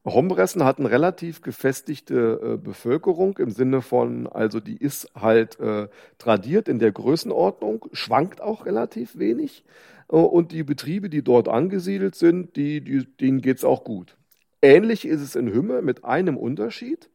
Hombressen 0.04 0.64
hat 0.64 0.78
eine 0.78 0.90
relativ 0.90 1.40
gefestigte 1.42 2.40
äh, 2.42 2.56
Bevölkerung 2.56 3.38
im 3.38 3.50
Sinne 3.50 3.82
von, 3.82 4.28
also 4.28 4.60
die 4.60 4.76
ist 4.76 5.10
halt 5.16 5.58
äh, 5.58 5.88
tradiert 6.18 6.68
in 6.68 6.78
der 6.78 6.92
Größenordnung, 6.92 7.86
schwankt 7.92 8.40
auch 8.40 8.66
relativ 8.66 9.18
wenig. 9.18 9.64
Äh, 10.08 10.16
und 10.16 10.52
die 10.52 10.62
Betriebe, 10.62 11.08
die 11.08 11.22
dort 11.22 11.48
angesiedelt 11.48 12.14
sind, 12.14 12.54
die, 12.56 12.80
die, 12.80 13.04
denen 13.04 13.40
geht's 13.40 13.64
auch 13.64 13.82
gut. 13.82 14.16
Ähnlich 14.62 15.06
ist 15.06 15.22
es 15.22 15.34
in 15.34 15.52
Hümme 15.52 15.82
mit 15.82 16.04
einem 16.04 16.36
Unterschied. 16.36 17.10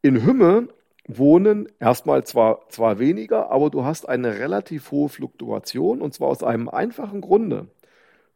In 0.00 0.24
Hümme 0.24 0.68
wohnen 1.06 1.68
erstmal 1.80 2.24
zwar, 2.24 2.68
zwar 2.68 2.98
weniger, 2.98 3.50
aber 3.50 3.70
du 3.70 3.84
hast 3.84 4.08
eine 4.08 4.38
relativ 4.38 4.90
hohe 4.90 5.08
Fluktuation 5.08 6.00
und 6.00 6.14
zwar 6.14 6.28
aus 6.28 6.42
einem 6.42 6.68
einfachen 6.68 7.20
Grunde. 7.20 7.66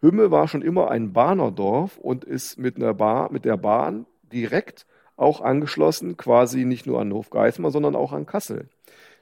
Hümme 0.01 0.31
war 0.31 0.47
schon 0.49 0.62
immer 0.62 0.91
ein 0.91 1.12
Bahnerdorf 1.12 1.99
und 1.99 2.25
ist 2.25 2.59
mit, 2.59 2.77
einer 2.77 2.95
Bahn, 2.95 3.33
mit 3.33 3.45
der 3.45 3.57
Bahn 3.57 4.07
direkt 4.33 4.87
auch 5.16 5.41
angeschlossen, 5.41 6.16
quasi 6.16 6.64
nicht 6.64 6.87
nur 6.87 7.01
an 7.01 7.12
Hofgeismar, 7.12 7.71
sondern 7.71 7.97
auch 7.97 8.12
an 8.12 8.27
Kassel. 8.27 8.69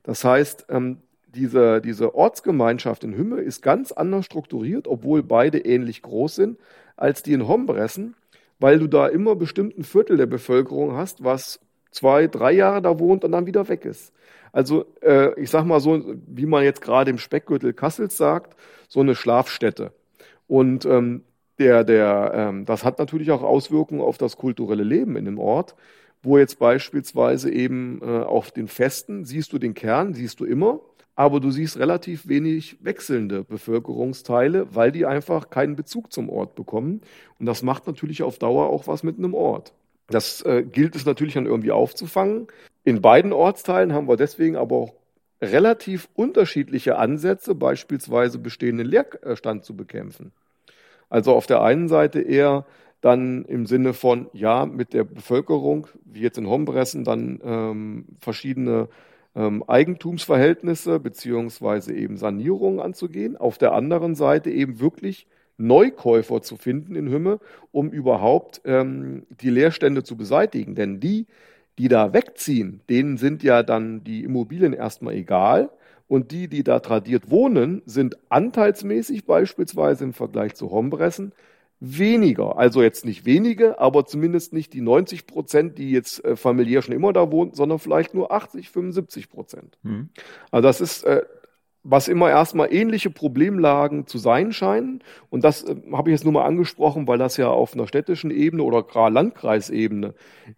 Das 0.03 0.25
heißt, 0.25 0.67
ähm, 0.69 0.99
diese, 1.35 1.81
diese 1.81 2.15
Ortsgemeinschaft 2.15 3.05
in 3.05 3.17
Hümme 3.17 3.41
ist 3.41 3.63
ganz 3.63 3.93
anders 3.93 4.27
strukturiert, 4.27 4.87
obwohl 4.89 5.23
beide 5.23 5.59
ähnlich 5.59 6.03
groß 6.03 6.35
sind, 6.35 6.59
als 6.97 7.23
die 7.23 7.33
in 7.33 7.49
Hombressen, 7.49 8.15
weil 8.59 8.79
du 8.79 8.87
da 8.87 9.07
immer 9.07 9.37
bestimmt 9.37 9.79
ein 9.79 9.85
Viertel 9.85 10.17
der 10.17 10.27
Bevölkerung 10.27 10.93
hast, 10.93 11.25
was 11.25 11.61
zwei, 11.91 12.27
drei 12.27 12.53
Jahre 12.53 12.83
da 12.83 12.99
wohnt 12.99 13.25
und 13.25 13.33
dann 13.33 13.47
wieder 13.47 13.69
weg 13.69 13.85
ist. 13.85 14.13
Also 14.53 14.87
äh, 15.03 15.39
ich 15.41 15.51
sag 15.51 15.65
mal 15.65 15.81
so, 15.81 16.03
wie 16.27 16.47
man 16.47 16.65
jetzt 16.65 16.81
gerade 16.81 17.11
im 17.11 17.19
Speckgürtel 17.19 17.73
Kassels 17.73 18.17
sagt, 18.17 18.57
so 18.89 19.01
eine 19.01 19.15
Schlafstätte. 19.15 19.93
Und 20.47 20.85
ähm, 20.87 21.23
der, 21.59 21.85
der, 21.85 22.33
ähm, 22.35 22.65
das 22.65 22.85
hat 22.85 22.99
natürlich 22.99 23.31
auch 23.31 23.43
Auswirkungen 23.43 24.01
auf 24.01 24.19
das 24.19 24.37
kulturelle 24.37 24.85
Leben 24.85 25.17
in 25.17 25.25
dem 25.25 25.39
Ort, 25.39 25.75
wo 26.23 26.39
jetzt 26.39 26.59
beispielsweise 26.59 27.51
eben 27.53 28.01
äh, 28.03 28.07
auf 28.07 28.51
den 28.51 28.69
Festen 28.69 29.25
siehst 29.25 29.53
du 29.53 29.59
den 29.59 29.75
Kern, 29.75 30.15
siehst 30.15 30.41
du 30.41 30.45
immer, 30.45 30.81
aber 31.15 31.41
du 31.41 31.51
siehst 31.51 31.79
relativ 31.79 32.29
wenig 32.29 32.77
wechselnde 32.83 33.43
Bevölkerungsteile, 33.45 34.75
weil 34.75 34.93
die 34.93 35.07
einfach 35.07 35.51
keinen 35.51 35.77
Bezug 35.77 36.13
zum 36.13 36.29
Ort 36.29 36.55
bekommen. 36.55 37.01
Und 37.39 37.47
das 37.47 37.63
macht 37.63 37.87
natürlich 37.87 38.23
auf 38.23 38.39
Dauer 38.39 38.69
auch 38.69 38.87
was 38.87 39.03
mit 39.03 39.19
einem 39.19 39.35
Ort. 39.35 39.73
Das 40.09 40.43
äh, 40.43 40.63
gilt 40.63 40.95
es 40.95 41.05
natürlich 41.05 41.35
dann 41.35 41.47
irgendwie 41.47 41.73
aufzufangen. 41.73 42.47
In 42.85 43.03
beiden 43.03 43.33
Ortsteilen 43.33 43.93
haben 43.93 44.09
wir 44.09 44.17
deswegen 44.17 44.57
aber 44.57 44.77
auch 44.77 44.95
relativ 45.41 46.09
unterschiedliche 46.15 46.97
Ansätze, 46.97 47.55
beispielsweise 47.55 48.39
bestehenden 48.39 48.87
Leerstand 48.87 49.65
zu 49.65 49.77
bekämpfen. 49.77 50.33
Also 51.11 51.35
auf 51.35 51.47
der 51.47 51.63
einen 51.63 51.89
Seite 51.89 52.21
eher 52.21 52.65
dann 53.01 53.45
im 53.45 53.67
Sinne 53.67 53.93
von, 53.93 54.29
ja, 54.33 54.67
mit 54.67 54.93
der 54.93 55.05
Bevölkerung, 55.05 55.87
wie 56.05 56.21
jetzt 56.21 56.39
in 56.39 56.49
Hombressen, 56.49 57.05
dann 57.05 57.41
ähm, 57.45 58.05
verschiedene 58.19 58.89
ähm, 59.35 59.63
Eigentumsverhältnisse 59.67 60.99
beziehungsweise 60.99 61.93
eben 61.95 62.17
Sanierungen 62.17 62.81
anzugehen. 62.81 63.37
Auf 63.37 63.59
der 63.59 63.73
anderen 63.73 64.15
Seite 64.15 64.51
eben 64.51 64.81
wirklich 64.81 65.27
Neukäufer 65.59 66.43
zu 66.43 66.57
finden 66.57 66.97
in 66.97 67.09
Hümme, 67.09 67.39
um 67.73 67.91
überhaupt 67.91 68.61
ähm, 68.65 69.27
die 69.41 69.51
Leerstände 69.51 70.03
zu 70.03 70.17
beseitigen. 70.17 70.75
Denn 70.75 71.01
die, 71.01 71.27
die 71.79 71.89
da 71.89 72.13
wegziehen, 72.13 72.81
denen 72.89 73.17
sind 73.17 73.43
ja 73.43 73.63
dann 73.63 74.05
die 74.05 74.25
Immobilien 74.25 74.73
erstmal 74.73 75.15
egal. 75.15 75.71
Und 76.09 76.31
die, 76.31 76.47
die 76.49 76.63
da 76.63 76.79
tradiert 76.79 77.31
wohnen, 77.31 77.83
sind 77.85 78.17
anteilsmäßig 78.29 79.27
beispielsweise 79.27 80.05
im 80.05 80.13
Vergleich 80.13 80.55
zu 80.55 80.71
Hombressen 80.71 81.33
weniger. 81.81 82.57
Also 82.57 82.83
jetzt 82.83 83.05
nicht 83.05 83.27
wenige, 83.27 83.79
aber 83.79 84.07
zumindest 84.07 84.53
nicht 84.53 84.73
die 84.73 84.81
90 84.81 85.27
Prozent, 85.27 85.79
die 85.79 85.91
jetzt 85.91 86.25
äh, 86.25 86.37
familiär 86.37 86.81
schon 86.83 86.95
immer 86.95 87.13
da 87.13 87.31
wohnen, 87.31 87.53
sondern 87.55 87.79
vielleicht 87.79 88.15
nur 88.15 88.33
80, 88.33 88.71
75 88.71 89.29
Prozent. 89.29 89.79
Hm. 89.83 90.09
Also 90.51 90.67
das 90.67 90.81
ist 90.81 91.05
äh, 91.05 91.23
was 91.89 92.09
immer 92.09 92.29
erstmal 92.31 92.73
ähnliche 92.73 93.11
Problemlagen 93.11 94.07
zu 94.07 94.19
sein 94.19 94.53
scheinen. 94.53 95.03
Und 95.31 95.45
das 95.45 95.63
äh, 95.63 95.77
habe 95.93 96.11
ich 96.11 96.15
jetzt 96.15 96.25
nur 96.25 96.33
mal 96.33 96.45
angesprochen, 96.45 97.07
weil 97.07 97.19
das 97.19 97.37
ja 97.37 97.49
auf 97.49 97.75
einer 97.75 97.87
städtischen 97.87 98.31
Ebene 98.31 98.63
oder 98.63 98.83
gerade 98.83 99.15
Landkreisebene 99.15 100.15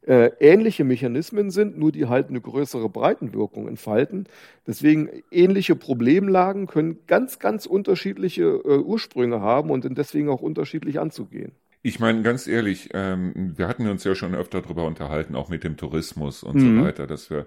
äh, 0.07 0.31
ähnliche 0.41 0.85
Mechanismen 0.85 1.51
sind, 1.51 1.79
nur 1.79 1.93
die 1.93 2.07
halt 2.07 2.31
eine 2.31 2.41
größere 2.41 2.89
Breitenwirkung 2.89 3.69
entfalten. 3.69 4.27
Deswegen 4.67 5.09
ähnliche 5.31 5.77
Problemlagen 5.77 6.67
können 6.67 7.01
ganz, 7.07 7.39
ganz 7.39 7.67
unterschiedliche 7.67 8.45
äh, 8.45 8.79
Ursprünge 8.79 9.41
haben 9.41 9.71
und 9.71 9.83
sind 9.83 9.99
deswegen 9.99 10.31
auch 10.31 10.41
unterschiedlich 10.41 10.99
anzugehen. 10.99 11.53
Ich 11.83 12.01
meine, 12.01 12.23
ganz 12.23 12.47
ehrlich, 12.47 12.91
ähm, 12.93 13.55
wir 13.57 13.69
hatten 13.69 13.87
uns 13.87 14.03
ja 14.05 14.15
schon 14.15 14.35
öfter 14.35 14.63
darüber 14.63 14.85
unterhalten, 14.85 15.37
auch 15.37 15.49
mit 15.49 15.63
dem 15.63 15.77
Tourismus 15.77 16.43
und 16.43 16.57
mhm. 16.57 16.79
so 16.79 16.85
weiter, 16.85 17.07
dass 17.07 17.31
wir 17.31 17.47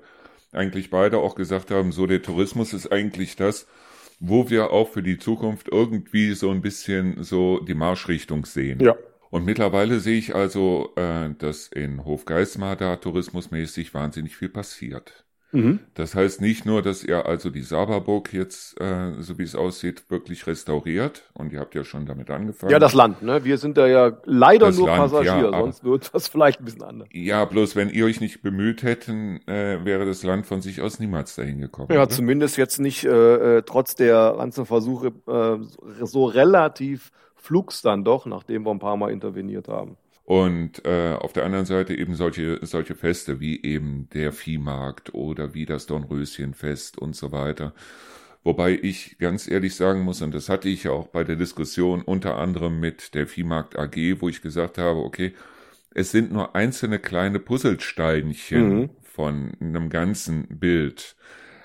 eigentlich 0.51 0.89
beide 0.89 1.17
auch 1.17 1.35
gesagt 1.35 1.71
haben, 1.71 1.91
so 1.91 2.07
der 2.07 2.21
Tourismus 2.21 2.73
ist 2.73 2.91
eigentlich 2.91 3.35
das, 3.35 3.67
wo 4.19 4.49
wir 4.49 4.71
auch 4.71 4.89
für 4.89 5.03
die 5.03 5.17
Zukunft 5.17 5.67
irgendwie 5.69 6.33
so 6.33 6.51
ein 6.51 6.61
bisschen 6.61 7.23
so 7.23 7.59
die 7.59 7.73
Marschrichtung 7.73 8.45
sehen. 8.45 8.79
Ja. 8.79 8.95
Und 9.29 9.45
mittlerweile 9.45 9.99
sehe 9.99 10.17
ich 10.17 10.35
also, 10.35 10.93
äh, 10.97 11.29
dass 11.37 11.67
in 11.67 12.03
Hofgeismar 12.03 12.75
da 12.75 12.97
tourismusmäßig 12.97 13.93
wahnsinnig 13.93 14.35
viel 14.35 14.49
passiert. 14.49 15.25
Mhm. 15.51 15.79
Das 15.95 16.15
heißt 16.15 16.41
nicht 16.41 16.65
nur, 16.65 16.81
dass 16.81 17.03
ihr 17.03 17.25
also 17.25 17.49
die 17.49 17.61
Saberburg 17.61 18.33
jetzt, 18.33 18.79
äh, 18.79 19.13
so 19.19 19.37
wie 19.37 19.43
es 19.43 19.55
aussieht, 19.55 20.03
wirklich 20.09 20.47
restauriert. 20.47 21.23
Und 21.33 21.51
ihr 21.51 21.59
habt 21.59 21.75
ja 21.75 21.83
schon 21.83 22.05
damit 22.05 22.29
angefangen. 22.29 22.71
Ja, 22.71 22.79
das 22.79 22.93
Land, 22.93 23.21
ne? 23.21 23.43
Wir 23.43 23.57
sind 23.57 23.77
da 23.77 23.87
ja 23.87 24.17
leider 24.25 24.67
das 24.67 24.77
nur 24.77 24.87
Land, 24.87 24.99
Passagier, 24.99 25.51
ja, 25.51 25.59
sonst 25.59 25.83
wird 25.83 26.13
das 26.13 26.27
vielleicht 26.27 26.61
ein 26.61 26.65
bisschen 26.65 26.83
anders. 26.83 27.07
Ja, 27.11 27.45
bloß 27.45 27.75
wenn 27.75 27.89
ihr 27.89 28.05
euch 28.05 28.21
nicht 28.21 28.41
bemüht 28.41 28.83
hätten, 28.83 29.41
äh, 29.47 29.83
wäre 29.83 30.05
das 30.05 30.23
Land 30.23 30.45
von 30.45 30.61
sich 30.61 30.81
aus 30.81 30.99
niemals 30.99 31.35
dahin 31.35 31.59
gekommen. 31.59 31.89
Ja, 31.91 32.03
oder? 32.03 32.09
zumindest 32.09 32.57
jetzt 32.57 32.79
nicht 32.79 33.03
äh, 33.03 33.57
äh 33.57 33.61
trotz 33.63 33.95
der 33.95 34.35
ganzen 34.37 34.65
Versuche 34.65 35.07
äh, 35.27 36.05
so 36.05 36.25
relativ 36.25 37.11
flugs 37.35 37.81
dann 37.81 38.03
doch, 38.03 38.25
nachdem 38.25 38.65
wir 38.65 38.71
ein 38.71 38.79
paar 38.79 38.97
Mal 38.97 39.11
interveniert 39.11 39.67
haben. 39.67 39.97
Und 40.23 40.85
äh, 40.85 41.13
auf 41.13 41.33
der 41.33 41.45
anderen 41.45 41.65
Seite 41.65 41.95
eben 41.95 42.15
solche, 42.15 42.59
solche 42.65 42.95
Feste 42.95 43.39
wie 43.39 43.61
eben 43.63 44.07
der 44.13 44.31
Viehmarkt 44.31 45.13
oder 45.13 45.53
wie 45.53 45.65
das 45.65 45.87
Dornröschenfest 45.87 46.97
und 46.97 47.15
so 47.15 47.31
weiter. 47.31 47.73
Wobei 48.43 48.71
ich 48.81 49.17
ganz 49.19 49.47
ehrlich 49.47 49.75
sagen 49.75 50.01
muss, 50.01 50.21
und 50.21 50.33
das 50.33 50.49
hatte 50.49 50.69
ich 50.69 50.85
ja 50.85 50.91
auch 50.91 51.07
bei 51.07 51.23
der 51.23 51.35
Diskussion 51.35 52.01
unter 52.01 52.37
anderem 52.37 52.79
mit 52.79 53.13
der 53.13 53.27
Viehmarkt 53.27 53.77
AG, 53.77 54.19
wo 54.19 54.29
ich 54.29 54.41
gesagt 54.41 54.77
habe, 54.77 54.99
okay, 54.99 55.33
es 55.93 56.11
sind 56.11 56.31
nur 56.31 56.55
einzelne 56.55 56.99
kleine 56.99 57.39
Puzzlesteinchen 57.39 58.79
mhm. 58.79 58.89
von 59.03 59.51
einem 59.59 59.89
ganzen 59.89 60.47
Bild. 60.59 61.15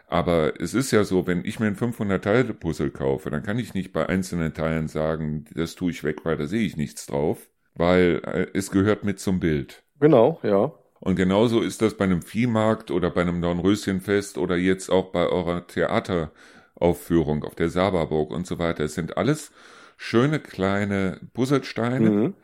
Aber 0.09 0.61
es 0.61 0.75
ist 0.75 0.91
ja 0.91 1.05
so, 1.05 1.27
wenn 1.27 1.45
ich 1.45 1.61
mir 1.61 1.67
ein 1.67 1.77
500-Teile-Puzzle 1.77 2.91
kaufe, 2.91 3.31
dann 3.31 3.43
kann 3.43 3.59
ich 3.59 3.75
nicht 3.75 3.93
bei 3.93 4.09
einzelnen 4.09 4.55
Teilen 4.55 4.89
sagen, 4.89 5.47
das 5.55 5.75
tue 5.75 5.91
ich 5.91 6.05
weg, 6.05 6.25
weil 6.25 6.37
da 6.37 6.47
sehe 6.47 6.67
ich 6.67 6.77
nichts 6.77 7.07
drauf 7.07 7.49
weil 7.77 8.21
äh, 8.25 8.47
es 8.55 8.71
gehört 8.71 9.05
mit 9.05 9.21
zum 9.21 9.41
Bild. 9.41 9.83
Genau, 10.01 10.41
ja. 10.43 10.73
Und 11.01 11.17
genauso 11.17 11.61
ist 11.61 11.83
das 11.83 11.97
bei 11.97 12.05
einem 12.05 12.23
Viehmarkt 12.23 12.91
oder 12.91 13.11
bei 13.11 13.21
einem 13.21 13.41
Dornröschenfest 13.41 14.39
oder 14.39 14.57
jetzt 14.57 14.91
auch 14.91 15.13
bei 15.13 15.27
eurer 15.27 15.67
Theateraufführung 15.67 17.45
auf 17.45 17.55
der 17.55 17.69
Saberburg 17.69 18.31
und 18.31 18.47
so 18.47 18.59
weiter. 18.59 18.85
Es 18.85 18.95
sind 18.95 19.17
alles 19.17 19.53
schöne 19.97 20.41
kleine 20.41 21.21
Puzzlesteine, 21.33 22.11
mhm. 22.11 22.35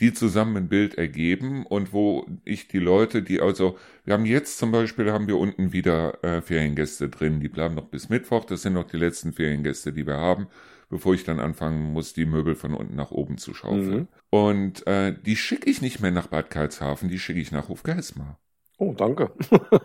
die 0.00 0.12
zusammen 0.12 0.56
ein 0.56 0.68
Bild 0.68 0.96
ergeben 0.96 1.66
und 1.66 1.92
wo 1.92 2.26
ich 2.44 2.68
die 2.68 2.78
Leute, 2.78 3.22
die 3.22 3.40
also, 3.40 3.76
wir 4.04 4.14
haben 4.14 4.26
jetzt 4.26 4.58
zum 4.58 4.72
Beispiel, 4.72 5.12
haben 5.12 5.26
wir 5.26 5.38
unten 5.38 5.72
wieder 5.72 6.22
äh, 6.24 6.40
Feriengäste 6.40 7.08
drin, 7.08 7.40
die 7.40 7.48
bleiben 7.48 7.74
noch 7.74 7.86
bis 7.86 8.08
Mittwoch, 8.08 8.44
das 8.44 8.62
sind 8.62 8.74
noch 8.74 8.84
die 8.86 8.98
letzten 8.98 9.32
Feriengäste, 9.32 9.92
die 9.92 10.06
wir 10.06 10.16
haben 10.16 10.46
bevor 10.88 11.14
ich 11.14 11.24
dann 11.24 11.40
anfangen 11.40 11.92
muss, 11.92 12.12
die 12.12 12.26
Möbel 12.26 12.54
von 12.54 12.74
unten 12.74 12.96
nach 12.96 13.10
oben 13.10 13.38
zu 13.38 13.54
schaufeln. 13.54 14.00
Mhm. 14.00 14.08
Und 14.30 14.86
äh, 14.86 15.14
die 15.20 15.36
schicke 15.36 15.68
ich 15.68 15.82
nicht 15.82 16.00
mehr 16.00 16.10
nach 16.10 16.28
Bad 16.28 16.50
Karlshafen, 16.50 17.08
die 17.08 17.18
schicke 17.18 17.40
ich 17.40 17.52
nach 17.52 17.68
Hofgeismar. 17.68 18.38
Oh, 18.78 18.92
danke. 18.92 19.32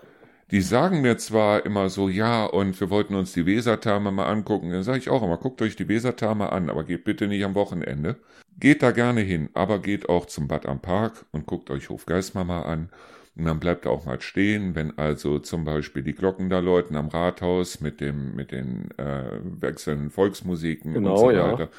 die 0.51 0.61
sagen 0.61 1.01
mir 1.01 1.17
zwar 1.17 1.65
immer 1.65 1.89
so, 1.89 2.09
ja, 2.09 2.45
und 2.45 2.79
wir 2.79 2.89
wollten 2.89 3.15
uns 3.15 3.33
die 3.33 3.45
Wesertherme 3.45 4.11
mal 4.11 4.27
angucken. 4.27 4.69
Dann 4.69 4.83
sage 4.83 4.99
ich 4.99 5.09
auch 5.09 5.23
immer, 5.23 5.37
guckt 5.37 5.61
euch 5.61 5.75
die 5.75 5.87
Wesertherme 5.87 6.51
an, 6.51 6.69
aber 6.69 6.83
geht 6.83 7.05
bitte 7.05 7.27
nicht 7.27 7.43
am 7.45 7.55
Wochenende. 7.55 8.17
Geht 8.59 8.83
da 8.83 8.91
gerne 8.91 9.21
hin, 9.21 9.49
aber 9.53 9.79
geht 9.79 10.09
auch 10.09 10.25
zum 10.25 10.47
Bad 10.47 10.65
am 10.65 10.81
Park 10.81 11.25
und 11.31 11.45
guckt 11.45 11.69
euch 11.69 11.89
Hofgeismar 11.89 12.43
mal 12.43 12.63
an. 12.63 12.89
Und 13.35 13.45
dann 13.45 13.59
bleibt 13.59 13.85
er 13.85 13.91
auch 13.91 14.05
mal 14.05 14.19
stehen, 14.19 14.75
wenn 14.75 14.97
also 14.97 15.39
zum 15.39 15.63
Beispiel 15.63 16.03
die 16.03 16.13
Glocken 16.13 16.49
da 16.49 16.59
läuten 16.59 16.97
am 16.97 17.07
Rathaus 17.07 17.79
mit 17.79 18.01
dem, 18.01 18.35
mit 18.35 18.51
den 18.51 18.91
äh, 18.97 19.39
wechselnden 19.41 20.09
Volksmusiken 20.09 20.93
genau, 20.93 21.11
und 21.11 21.17
so 21.17 21.25
weiter. 21.27 21.59
Ja. 21.59 21.69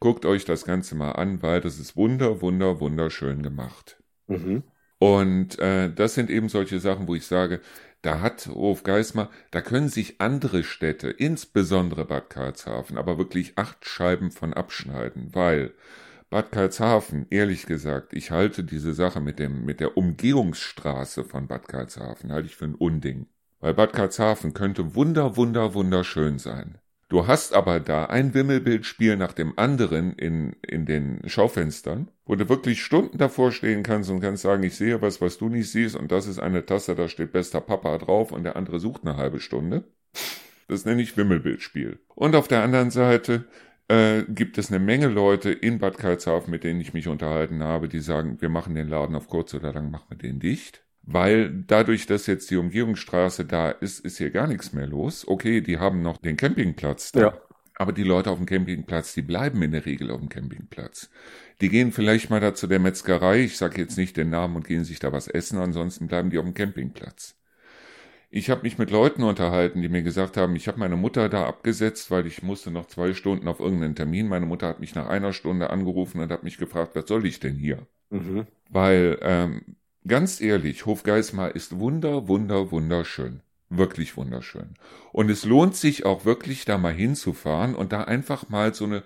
Guckt 0.00 0.26
euch 0.26 0.44
das 0.44 0.64
Ganze 0.64 0.94
mal 0.94 1.12
an, 1.12 1.42
weil 1.42 1.60
das 1.60 1.78
ist 1.78 1.96
wunder, 1.96 2.40
wunder, 2.42 2.78
wunderschön 2.80 3.42
gemacht. 3.42 4.02
Mhm. 4.26 4.62
Und 4.98 5.58
äh, 5.58 5.92
das 5.92 6.14
sind 6.14 6.28
eben 6.28 6.48
solche 6.48 6.78
Sachen, 6.78 7.08
wo 7.08 7.14
ich 7.14 7.26
sage, 7.26 7.60
da 8.02 8.20
hat 8.20 8.46
Hof 8.46 8.84
Geismar, 8.84 9.30
da 9.50 9.60
können 9.60 9.88
sich 9.88 10.20
andere 10.20 10.62
Städte, 10.62 11.10
insbesondere 11.10 12.04
Bad 12.04 12.30
Karlshafen, 12.30 12.96
aber 12.96 13.18
wirklich 13.18 13.54
acht 13.56 13.84
Scheiben 13.86 14.30
von 14.30 14.54
abschneiden, 14.54 15.34
weil 15.34 15.72
Bad 16.30 16.52
Karlshafen, 16.52 17.26
ehrlich 17.30 17.64
gesagt, 17.64 18.12
ich 18.12 18.30
halte 18.30 18.62
diese 18.62 18.92
Sache 18.92 19.20
mit 19.20 19.38
dem, 19.38 19.64
mit 19.64 19.80
der 19.80 19.96
Umgehungsstraße 19.96 21.24
von 21.24 21.46
Bad 21.46 21.68
Karlshafen, 21.68 22.32
halte 22.32 22.48
ich 22.48 22.56
für 22.56 22.66
ein 22.66 22.74
Unding. 22.74 23.28
Weil 23.60 23.72
Bad 23.72 23.94
Karlshafen 23.94 24.52
könnte 24.52 24.94
wunder, 24.94 25.36
wunder, 25.36 25.72
wunderschön 25.72 26.38
sein. 26.38 26.78
Du 27.08 27.26
hast 27.26 27.54
aber 27.54 27.80
da 27.80 28.04
ein 28.04 28.34
Wimmelbildspiel 28.34 29.16
nach 29.16 29.32
dem 29.32 29.58
anderen 29.58 30.12
in, 30.12 30.54
in 30.60 30.84
den 30.84 31.26
Schaufenstern, 31.26 32.10
wo 32.26 32.34
du 32.34 32.50
wirklich 32.50 32.82
Stunden 32.82 33.16
davor 33.16 33.50
stehen 33.50 33.82
kannst 33.82 34.10
und 34.10 34.20
kannst 34.20 34.42
sagen, 34.42 34.62
ich 34.62 34.76
sehe 34.76 35.00
was, 35.00 35.22
was 35.22 35.38
du 35.38 35.48
nicht 35.48 35.70
siehst 35.70 35.96
und 35.96 36.12
das 36.12 36.26
ist 36.26 36.38
eine 36.38 36.66
Tasse, 36.66 36.94
da 36.94 37.08
steht 37.08 37.32
bester 37.32 37.62
Papa 37.62 37.96
drauf 37.96 38.30
und 38.32 38.44
der 38.44 38.56
andere 38.56 38.78
sucht 38.78 39.06
eine 39.06 39.16
halbe 39.16 39.40
Stunde. 39.40 39.84
Das 40.68 40.84
nenne 40.84 41.00
ich 41.00 41.16
Wimmelbildspiel. 41.16 41.98
Und 42.14 42.36
auf 42.36 42.46
der 42.46 42.62
anderen 42.62 42.90
Seite 42.90 43.46
äh, 43.88 44.24
gibt 44.28 44.58
es 44.58 44.70
eine 44.70 44.78
Menge 44.78 45.08
Leute 45.08 45.50
in 45.50 45.78
Bad 45.78 45.98
Karlshafen, 45.98 46.50
mit 46.50 46.64
denen 46.64 46.80
ich 46.80 46.92
mich 46.92 47.08
unterhalten 47.08 47.62
habe, 47.62 47.88
die 47.88 48.00
sagen, 48.00 48.40
wir 48.40 48.48
machen 48.48 48.74
den 48.74 48.88
Laden 48.88 49.16
auf 49.16 49.28
kurz 49.28 49.54
oder 49.54 49.72
lang, 49.72 49.90
machen 49.90 50.06
wir 50.10 50.18
den 50.18 50.38
dicht. 50.38 50.84
Weil 51.02 51.64
dadurch, 51.66 52.04
dass 52.04 52.26
jetzt 52.26 52.50
die 52.50 52.56
Umgehungsstraße 52.56 53.46
da 53.46 53.70
ist, 53.70 54.00
ist 54.00 54.18
hier 54.18 54.30
gar 54.30 54.46
nichts 54.46 54.74
mehr 54.74 54.86
los. 54.86 55.26
Okay, 55.26 55.62
die 55.62 55.78
haben 55.78 56.02
noch 56.02 56.18
den 56.18 56.36
Campingplatz 56.36 57.12
da. 57.12 57.20
Ja. 57.20 57.40
Aber 57.76 57.92
die 57.92 58.02
Leute 58.02 58.30
auf 58.30 58.36
dem 58.36 58.44
Campingplatz, 58.44 59.14
die 59.14 59.22
bleiben 59.22 59.62
in 59.62 59.70
der 59.70 59.86
Regel 59.86 60.10
auf 60.10 60.20
dem 60.20 60.28
Campingplatz. 60.28 61.08
Die 61.62 61.70
gehen 61.70 61.92
vielleicht 61.92 62.28
mal 62.28 62.40
da 62.40 62.54
zu 62.54 62.66
der 62.66 62.80
Metzgerei, 62.80 63.44
ich 63.44 63.56
sage 63.56 63.80
jetzt 63.80 63.96
nicht 63.96 64.18
den 64.18 64.30
Namen 64.30 64.56
und 64.56 64.66
gehen 64.66 64.84
sich 64.84 64.98
da 64.98 65.12
was 65.12 65.28
essen, 65.28 65.58
ansonsten 65.58 66.08
bleiben 66.08 66.28
die 66.28 66.38
auf 66.38 66.44
dem 66.44 66.54
Campingplatz. 66.54 67.37
Ich 68.30 68.50
habe 68.50 68.62
mich 68.62 68.76
mit 68.76 68.90
Leuten 68.90 69.22
unterhalten, 69.22 69.80
die 69.80 69.88
mir 69.88 70.02
gesagt 70.02 70.36
haben, 70.36 70.54
ich 70.54 70.68
habe 70.68 70.78
meine 70.78 70.96
Mutter 70.96 71.28
da 71.30 71.46
abgesetzt, 71.46 72.10
weil 72.10 72.26
ich 72.26 72.42
musste 72.42 72.70
noch 72.70 72.86
zwei 72.86 73.14
Stunden 73.14 73.48
auf 73.48 73.58
irgendeinen 73.58 73.94
Termin. 73.94 74.28
Meine 74.28 74.44
Mutter 74.44 74.68
hat 74.68 74.80
mich 74.80 74.94
nach 74.94 75.08
einer 75.08 75.32
Stunde 75.32 75.70
angerufen 75.70 76.20
und 76.20 76.30
hat 76.30 76.42
mich 76.42 76.58
gefragt, 76.58 76.94
was 76.94 77.08
soll 77.08 77.24
ich 77.24 77.40
denn 77.40 77.54
hier? 77.54 77.86
Mhm. 78.10 78.46
Weil, 78.68 79.18
ähm, 79.22 79.76
ganz 80.06 80.42
ehrlich, 80.42 80.84
Hofgeismar 80.84 81.54
ist 81.54 81.78
wunder, 81.78 82.28
wunder, 82.28 82.70
wunderschön. 82.70 83.40
Wirklich 83.70 84.16
wunderschön. 84.16 84.74
Und 85.12 85.30
es 85.30 85.44
lohnt 85.44 85.76
sich 85.76 86.04
auch 86.04 86.24
wirklich 86.24 86.64
da 86.64 86.76
mal 86.76 86.92
hinzufahren 86.92 87.74
und 87.74 87.92
da 87.92 88.04
einfach 88.04 88.48
mal 88.50 88.74
so 88.74 88.84
eine 88.84 89.02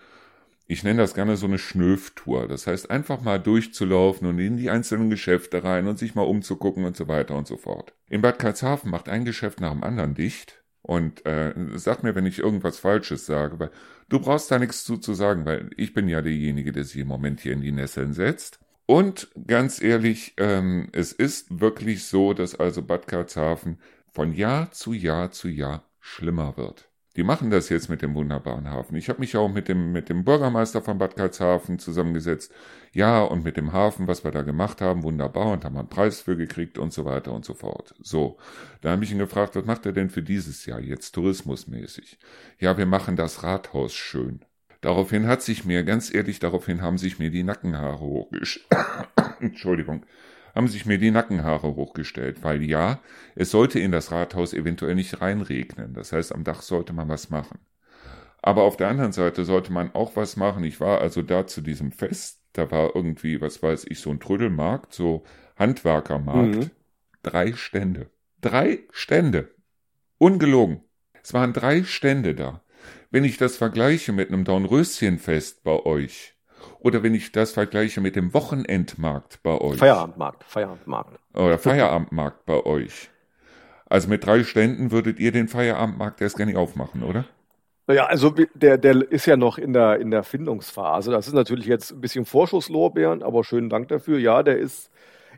ich 0.66 0.84
nenne 0.84 1.02
das 1.02 1.14
gerne 1.14 1.36
so 1.36 1.46
eine 1.46 1.58
Schnöftour. 1.58 2.48
Das 2.48 2.66
heißt, 2.66 2.90
einfach 2.90 3.20
mal 3.20 3.38
durchzulaufen 3.38 4.26
und 4.26 4.38
in 4.38 4.56
die 4.56 4.70
einzelnen 4.70 5.10
Geschäfte 5.10 5.64
rein 5.64 5.86
und 5.86 5.98
sich 5.98 6.14
mal 6.14 6.22
umzugucken 6.22 6.84
und 6.84 6.96
so 6.96 7.08
weiter 7.08 7.36
und 7.36 7.46
so 7.46 7.56
fort. 7.56 7.94
In 8.08 8.22
Bad 8.22 8.38
Karlshafen 8.38 8.90
macht 8.90 9.08
ein 9.08 9.24
Geschäft 9.24 9.60
nach 9.60 9.72
dem 9.72 9.82
anderen 9.84 10.14
dicht. 10.14 10.62
Und 10.82 11.24
äh, 11.26 11.54
sag 11.76 12.02
mir, 12.02 12.14
wenn 12.14 12.26
ich 12.26 12.40
irgendwas 12.40 12.78
Falsches 12.78 13.24
sage, 13.26 13.60
weil 13.60 13.70
du 14.08 14.18
brauchst 14.18 14.50
da 14.50 14.58
nichts 14.58 14.84
zu, 14.84 14.96
zu 14.96 15.14
sagen, 15.14 15.46
weil 15.46 15.70
ich 15.76 15.94
bin 15.94 16.08
ja 16.08 16.22
derjenige, 16.22 16.72
der 16.72 16.84
sich 16.84 16.96
im 16.96 17.08
Moment 17.08 17.40
hier 17.40 17.52
in 17.52 17.60
die 17.60 17.70
Nesseln 17.70 18.12
setzt. 18.12 18.58
Und 18.86 19.28
ganz 19.46 19.80
ehrlich, 19.80 20.34
ähm, 20.38 20.88
es 20.92 21.12
ist 21.12 21.60
wirklich 21.60 22.04
so, 22.04 22.34
dass 22.34 22.58
also 22.58 22.82
Bad 22.82 23.06
Karlshafen 23.06 23.78
von 24.10 24.34
Jahr 24.34 24.72
zu 24.72 24.92
Jahr 24.92 25.30
zu 25.30 25.48
Jahr 25.48 25.84
schlimmer 26.00 26.56
wird. 26.56 26.88
Die 27.16 27.24
machen 27.24 27.50
das 27.50 27.68
jetzt 27.68 27.90
mit 27.90 28.00
dem 28.00 28.14
wunderbaren 28.14 28.70
Hafen. 28.70 28.96
Ich 28.96 29.10
habe 29.10 29.20
mich 29.20 29.36
auch 29.36 29.50
mit 29.50 29.68
dem, 29.68 29.92
mit 29.92 30.08
dem 30.08 30.24
Bürgermeister 30.24 30.80
von 30.80 30.96
Bad 30.96 31.14
Karlshafen 31.14 31.78
zusammengesetzt. 31.78 32.52
Ja, 32.92 33.22
und 33.22 33.44
mit 33.44 33.58
dem 33.58 33.72
Hafen, 33.72 34.06
was 34.06 34.24
wir 34.24 34.30
da 34.30 34.42
gemacht 34.42 34.80
haben, 34.80 35.02
wunderbar 35.02 35.52
und 35.52 35.64
haben 35.64 35.76
einen 35.76 35.88
Preis 35.88 36.22
für 36.22 36.36
gekriegt 36.36 36.78
und 36.78 36.92
so 36.92 37.04
weiter 37.04 37.32
und 37.32 37.44
so 37.44 37.52
fort. 37.52 37.94
So, 38.00 38.38
da 38.80 38.92
habe 38.92 39.04
ich 39.04 39.12
ihn 39.12 39.18
gefragt, 39.18 39.56
was 39.56 39.66
macht 39.66 39.84
er 39.84 39.92
denn 39.92 40.08
für 40.08 40.22
dieses 40.22 40.64
Jahr 40.64 40.80
jetzt 40.80 41.12
tourismusmäßig? 41.12 42.18
Ja, 42.58 42.78
wir 42.78 42.86
machen 42.86 43.16
das 43.16 43.42
Rathaus 43.42 43.92
schön. 43.92 44.40
Daraufhin 44.80 45.26
hat 45.26 45.42
sich 45.42 45.64
mir, 45.64 45.84
ganz 45.84 46.12
ehrlich, 46.12 46.38
daraufhin 46.38 46.80
haben 46.80 46.98
sich 46.98 47.18
mir 47.18 47.30
die 47.30 47.44
Nackenhaare 47.44 48.00
hochgesch... 48.00 48.66
Entschuldigung 49.40 50.06
haben 50.54 50.68
sich 50.68 50.86
mir 50.86 50.98
die 50.98 51.10
Nackenhaare 51.10 51.74
hochgestellt, 51.74 52.42
weil 52.42 52.62
ja, 52.62 53.00
es 53.34 53.50
sollte 53.50 53.78
in 53.78 53.92
das 53.92 54.12
Rathaus 54.12 54.52
eventuell 54.52 54.94
nicht 54.94 55.20
reinregnen. 55.20 55.94
Das 55.94 56.12
heißt, 56.12 56.34
am 56.34 56.44
Dach 56.44 56.62
sollte 56.62 56.92
man 56.92 57.08
was 57.08 57.30
machen. 57.30 57.58
Aber 58.42 58.64
auf 58.64 58.76
der 58.76 58.88
anderen 58.88 59.12
Seite 59.12 59.44
sollte 59.44 59.72
man 59.72 59.94
auch 59.94 60.16
was 60.16 60.36
machen. 60.36 60.64
Ich 60.64 60.80
war 60.80 61.00
also 61.00 61.22
da 61.22 61.46
zu 61.46 61.60
diesem 61.60 61.92
Fest, 61.92 62.42
da 62.52 62.70
war 62.70 62.94
irgendwie, 62.94 63.40
was 63.40 63.62
weiß 63.62 63.86
ich, 63.88 64.00
so 64.00 64.10
ein 64.10 64.20
Trödelmarkt, 64.20 64.92
so 64.92 65.22
Handwerkermarkt. 65.56 66.56
Mhm. 66.56 66.70
Drei 67.22 67.52
Stände. 67.52 68.10
Drei 68.40 68.80
Stände. 68.90 69.54
Ungelogen. 70.18 70.82
Es 71.22 71.32
waren 71.32 71.52
drei 71.52 71.84
Stände 71.84 72.34
da. 72.34 72.64
Wenn 73.10 73.24
ich 73.24 73.36
das 73.36 73.56
vergleiche 73.56 74.12
mit 74.12 74.28
einem 74.28 74.44
Dornröschenfest 74.44 75.62
bei 75.62 75.84
euch, 75.84 76.34
oder 76.80 77.02
wenn 77.02 77.14
ich 77.14 77.32
das 77.32 77.52
vergleiche 77.52 78.00
mit 78.00 78.16
dem 78.16 78.34
Wochenendmarkt 78.34 79.42
bei 79.42 79.60
euch. 79.60 79.78
Feierabendmarkt, 79.78 80.44
Feierabendmarkt. 80.44 81.18
Oder 81.34 81.58
Feierabendmarkt 81.58 82.46
bei 82.46 82.64
euch. 82.64 83.10
Also 83.86 84.08
mit 84.08 84.24
drei 84.24 84.42
Ständen 84.42 84.90
würdet 84.90 85.20
ihr 85.20 85.32
den 85.32 85.48
Feierabendmarkt 85.48 86.20
erst 86.20 86.38
gar 86.38 86.46
nicht 86.46 86.56
aufmachen, 86.56 87.02
oder? 87.02 87.26
Naja, 87.86 88.06
also 88.06 88.30
der, 88.30 88.78
der 88.78 89.10
ist 89.10 89.26
ja 89.26 89.36
noch 89.36 89.58
in 89.58 89.72
der, 89.72 90.00
in 90.00 90.10
der 90.10 90.22
Findungsphase. 90.22 91.10
Das 91.10 91.26
ist 91.26 91.34
natürlich 91.34 91.66
jetzt 91.66 91.92
ein 91.92 92.00
bisschen 92.00 92.24
Vorschusslorbeeren, 92.24 93.22
aber 93.22 93.44
schönen 93.44 93.68
Dank 93.68 93.88
dafür. 93.88 94.18
Ja, 94.18 94.42
der 94.42 94.56
ist, 94.56 94.90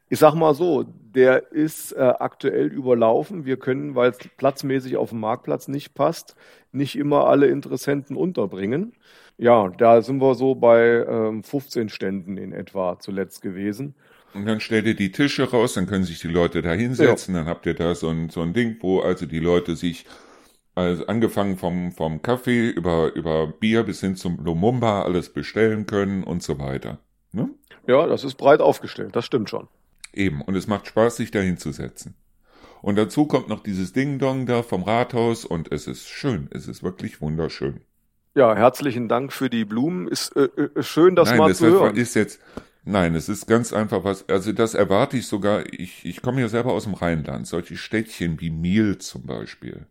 ich 0.08 0.18
sag 0.18 0.34
mal 0.34 0.54
so, 0.54 0.84
der 1.14 1.52
ist 1.52 1.92
äh, 1.92 2.00
aktuell 2.00 2.66
überlaufen. 2.66 3.44
Wir 3.44 3.56
können, 3.56 3.94
weil 3.94 4.10
es 4.10 4.18
platzmäßig 4.36 4.96
auf 4.96 5.10
dem 5.10 5.20
Marktplatz 5.20 5.68
nicht 5.68 5.94
passt, 5.94 6.36
nicht 6.72 6.96
immer 6.96 7.26
alle 7.26 7.46
Interessenten 7.46 8.16
unterbringen. 8.16 8.92
Ja, 9.38 9.68
da 9.68 10.02
sind 10.02 10.20
wir 10.20 10.34
so 10.34 10.54
bei 10.54 11.04
ähm, 11.08 11.42
15 11.42 11.88
Ständen 11.88 12.36
in 12.36 12.52
etwa 12.52 12.98
zuletzt 12.98 13.42
gewesen. 13.42 13.94
Und 14.34 14.46
dann 14.46 14.60
stellt 14.60 14.86
ihr 14.86 14.96
die 14.96 15.12
Tische 15.12 15.48
raus, 15.50 15.74
dann 15.74 15.86
können 15.86 16.04
sich 16.04 16.20
die 16.20 16.28
Leute 16.28 16.60
da 16.60 16.72
hinsetzen, 16.72 17.34
ja. 17.34 17.40
dann 17.40 17.48
habt 17.48 17.66
ihr 17.66 17.74
da 17.74 17.94
so 17.94 18.08
ein, 18.08 18.30
so 18.30 18.42
ein 18.42 18.52
Ding, 18.52 18.76
wo 18.80 19.00
also 19.00 19.26
die 19.26 19.38
Leute 19.38 19.76
sich, 19.76 20.06
also 20.74 21.06
angefangen 21.06 21.56
vom, 21.56 21.92
vom 21.92 22.20
Kaffee 22.20 22.68
über, 22.68 23.14
über 23.14 23.46
Bier 23.46 23.84
bis 23.84 24.00
hin 24.00 24.16
zum 24.16 24.44
Lumumba 24.44 25.02
alles 25.02 25.32
bestellen 25.32 25.86
können 25.86 26.24
und 26.24 26.42
so 26.42 26.58
weiter. 26.58 26.98
Ne? 27.30 27.50
Ja, 27.86 28.08
das 28.08 28.24
ist 28.24 28.34
breit 28.34 28.60
aufgestellt, 28.60 29.14
das 29.14 29.24
stimmt 29.24 29.50
schon. 29.50 29.68
Eben, 30.14 30.42
und 30.42 30.54
es 30.54 30.66
macht 30.66 30.86
Spaß, 30.86 31.16
sich 31.16 31.30
da 31.30 31.40
hinzusetzen. 31.40 32.14
Und 32.82 32.96
dazu 32.96 33.26
kommt 33.26 33.48
noch 33.48 33.62
dieses 33.62 33.92
Ding-Dong 33.92 34.46
da 34.46 34.62
vom 34.62 34.82
Rathaus 34.82 35.44
und 35.44 35.72
es 35.72 35.86
ist 35.86 36.08
schön, 36.08 36.48
es 36.50 36.68
ist 36.68 36.82
wirklich 36.82 37.20
wunderschön. 37.20 37.80
Ja, 38.34 38.54
herzlichen 38.54 39.08
Dank 39.08 39.32
für 39.32 39.48
die 39.48 39.64
Blumen. 39.64 40.06
Ist 40.06 40.36
äh, 40.36 40.48
äh 40.56 40.82
schön, 40.82 41.16
das 41.16 41.30
Nein, 41.30 41.38
mal 41.38 41.48
das 41.48 41.58
zu 41.58 41.66
hören. 41.66 41.96
Ist 41.96 42.14
jetzt, 42.14 42.40
nein, 42.84 43.14
es 43.14 43.28
ist 43.28 43.46
ganz 43.46 43.72
einfach 43.72 44.04
was, 44.04 44.28
also 44.28 44.52
das 44.52 44.74
erwarte 44.74 45.16
ich 45.16 45.26
sogar, 45.26 45.64
ich, 45.72 46.04
ich 46.04 46.20
komme 46.20 46.40
ja 46.42 46.48
selber 46.48 46.72
aus 46.72 46.84
dem 46.84 46.94
Rheinland, 46.94 47.46
solche 47.46 47.76
Städtchen 47.76 48.40
wie 48.40 48.50
Miel 48.50 48.98
zum 48.98 49.22
Beispiel. 49.22 49.86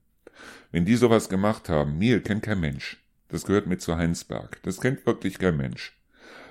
Wenn 0.72 0.86
die 0.86 0.96
sowas 0.96 1.30
gemacht 1.30 1.70
haben, 1.70 1.98
Miel 1.98 2.22
kennt 2.22 2.44
kein 2.44 2.60
Mensch. 2.60 3.04
Das 3.30 3.46
gehört 3.46 3.66
mit 3.66 3.82
zu 3.82 3.96
Heinsberg. 3.96 4.62
Das 4.62 4.80
kennt 4.80 5.06
wirklich 5.08 5.40
kein 5.40 5.58
Mensch. 5.58 5.98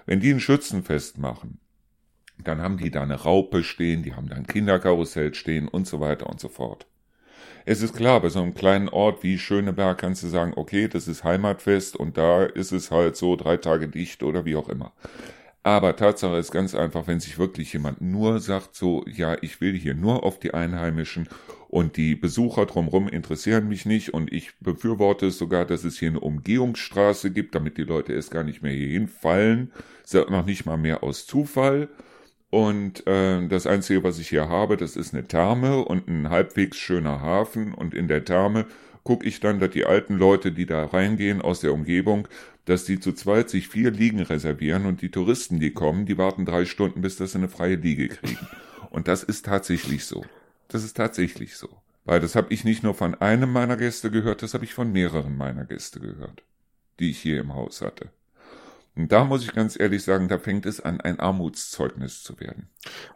Wenn 0.07 0.19
die 0.19 0.33
ein 0.33 0.41
Schützenfest 0.41 1.19
machen, 1.19 1.61
Dann 2.39 2.61
haben 2.61 2.79
die 2.79 2.91
da 2.91 3.03
eine 3.03 3.23
Raupe 3.23 3.63
stehen, 3.63 4.03
die 4.03 4.15
haben 4.15 4.29
da 4.29 4.37
ein 4.37 4.47
Kinderkarussell 4.47 5.35
stehen 5.35 5.69
und 5.69 5.87
so 5.87 6.01
weiter 6.01 6.29
und 6.29 6.41
so 6.41 6.49
fort. 6.49 6.87
Es 7.65 7.81
ist 7.83 7.95
klar, 7.95 8.21
bei 8.21 8.29
so 8.29 8.43
einem 8.43 8.55
kleinen 8.55 8.89
Ort 8.89 9.23
wie 9.23 9.39
Schöneberg 9.39 9.99
kannst 9.99 10.23
du 10.25 10.29
sagen, 10.29 10.53
okay, 10.57 10.89
das 10.89 11.07
ist 11.07 11.23
Heimatfest 11.23 11.95
und 11.95 12.17
da 12.17 12.45
ist 12.45 12.73
es 12.73 12.91
halt 12.91 13.17
so 13.17 13.37
drei 13.37 13.57
Tage 13.57 13.89
dicht 13.89 14.23
oder 14.25 14.45
wie 14.45 14.57
auch 14.57 14.69
immer. 14.69 14.93
Aber 15.65 15.95
Tatsache 15.95 16.39
ist 16.39 16.51
ganz 16.51 16.75
einfach, 16.75 17.07
wenn 17.07 17.21
sich 17.21 17.39
wirklich 17.39 17.73
jemand 17.73 18.01
nur 18.01 18.41
sagt, 18.41 18.75
so, 18.75 19.05
ja, 19.07 19.37
ich 19.43 19.61
will 19.61 19.75
hier 19.75 19.95
nur 19.95 20.25
auf 20.25 20.41
die 20.41 20.55
Einheimischen 20.55 21.29
und 21.69 21.97
die 21.97 22.17
Besucher 22.17 22.67
drumherum 22.67 23.09
interessieren 23.09 23.69
mich 23.69 23.87
nicht 23.87 24.13
und 24.13 24.33
ich 24.33 24.59
befürworte 24.59 25.27
es 25.27 25.39
sogar, 25.39 25.65
dass 25.65 25.85
es 25.85 26.01
hier 26.01 26.09
eine 26.09 26.21
Umgehungsstraße 26.21 27.31
gibt, 27.31 27.55
damit 27.55 27.79
die 27.79 27.85
Leute 27.85 28.13
erst 28.13 28.33
gar 28.33 28.43
nicht 28.43 28.63
mehr 28.63 28.73
hierhin 28.73 29.07
fallen, 29.07 29.71
noch 30.13 30.45
nicht 30.45 30.67
mal 30.67 30.77
mehr 30.77 31.05
aus 31.05 31.27
Zufall. 31.27 31.89
Und 32.53 33.07
äh, 33.07 33.49
das 33.49 33.67
Einzige, 33.67 34.05
was 34.05 34.19
ich 34.19 34.29
hier 34.29 34.51
habe, 34.51 34.77
das 34.77 34.95
ist 34.95 35.15
eine 35.15 35.27
Therme 35.27 35.83
und 35.87 36.07
ein 36.07 36.29
halbwegs 36.29 36.77
schöner 36.77 37.23
Hafen. 37.23 37.73
Und 37.73 37.95
in 37.95 38.09
der 38.09 38.27
Therme 38.27 38.67
gucke 39.05 39.27
ich 39.27 39.41
dann, 39.41 39.59
dass 39.59 39.71
die 39.71 39.87
alten 39.87 40.19
Leute, 40.19 40.53
die 40.53 40.67
da 40.67 40.85
reingehen 40.85 41.41
aus 41.41 41.61
der 41.61 41.73
Umgebung, 41.73 42.29
dass 42.67 42.85
die 42.85 43.01
zu 43.01 43.15
zweit 43.15 43.49
sich 43.49 43.69
vier 43.69 43.91
Liegen 43.91 44.21
reservieren 44.21 44.85
und 44.85 45.01
die 45.01 45.11
Touristen, 45.11 45.61
die 45.61 45.71
kommen, 45.71 46.05
die 46.05 46.19
warten 46.19 46.45
drei 46.45 46.67
Stunden, 46.67 47.01
bis 47.01 47.17
dass 47.17 47.33
sie 47.33 47.39
eine 47.39 47.49
freie 47.49 47.77
Liege 47.77 48.09
kriegen. 48.09 48.47
Und 48.91 49.09
das 49.09 49.23
ist 49.23 49.47
tatsächlich 49.47 50.05
so. 50.05 50.23
Das 50.69 50.85
ist 50.85 50.95
tatsächlich 50.99 51.57
so. 51.57 51.71
Weil 52.05 52.21
das 52.21 52.35
habe 52.35 52.53
ich 52.53 52.65
nicht 52.65 52.83
nur 52.83 52.93
von 52.93 53.15
einem 53.15 53.51
meiner 53.51 53.79
Gäste 53.79 54.11
gehört, 54.11 54.43
das 54.43 54.53
habe 54.53 54.67
ich 54.67 54.75
von 54.75 54.93
mehreren 54.93 55.39
meiner 55.39 55.65
Gäste 55.65 56.01
gehört, 56.01 56.43
die 57.01 57.13
ich 57.13 57.19
hier 57.19 57.41
im 57.41 57.55
Haus 57.55 57.81
hatte. 57.81 58.11
Und 58.95 59.11
da 59.11 59.25
muss 59.25 59.43
ich 59.43 59.55
ganz 59.55 59.81
ehrlich 59.81 60.05
sagen, 60.05 60.29
da 60.29 60.39
fängt 60.39 60.67
es 60.67 60.79
an, 60.79 61.01
ein 61.01 61.19
Armutszeugnis 61.19 62.23
zu 62.23 62.39
werden. 62.41 62.69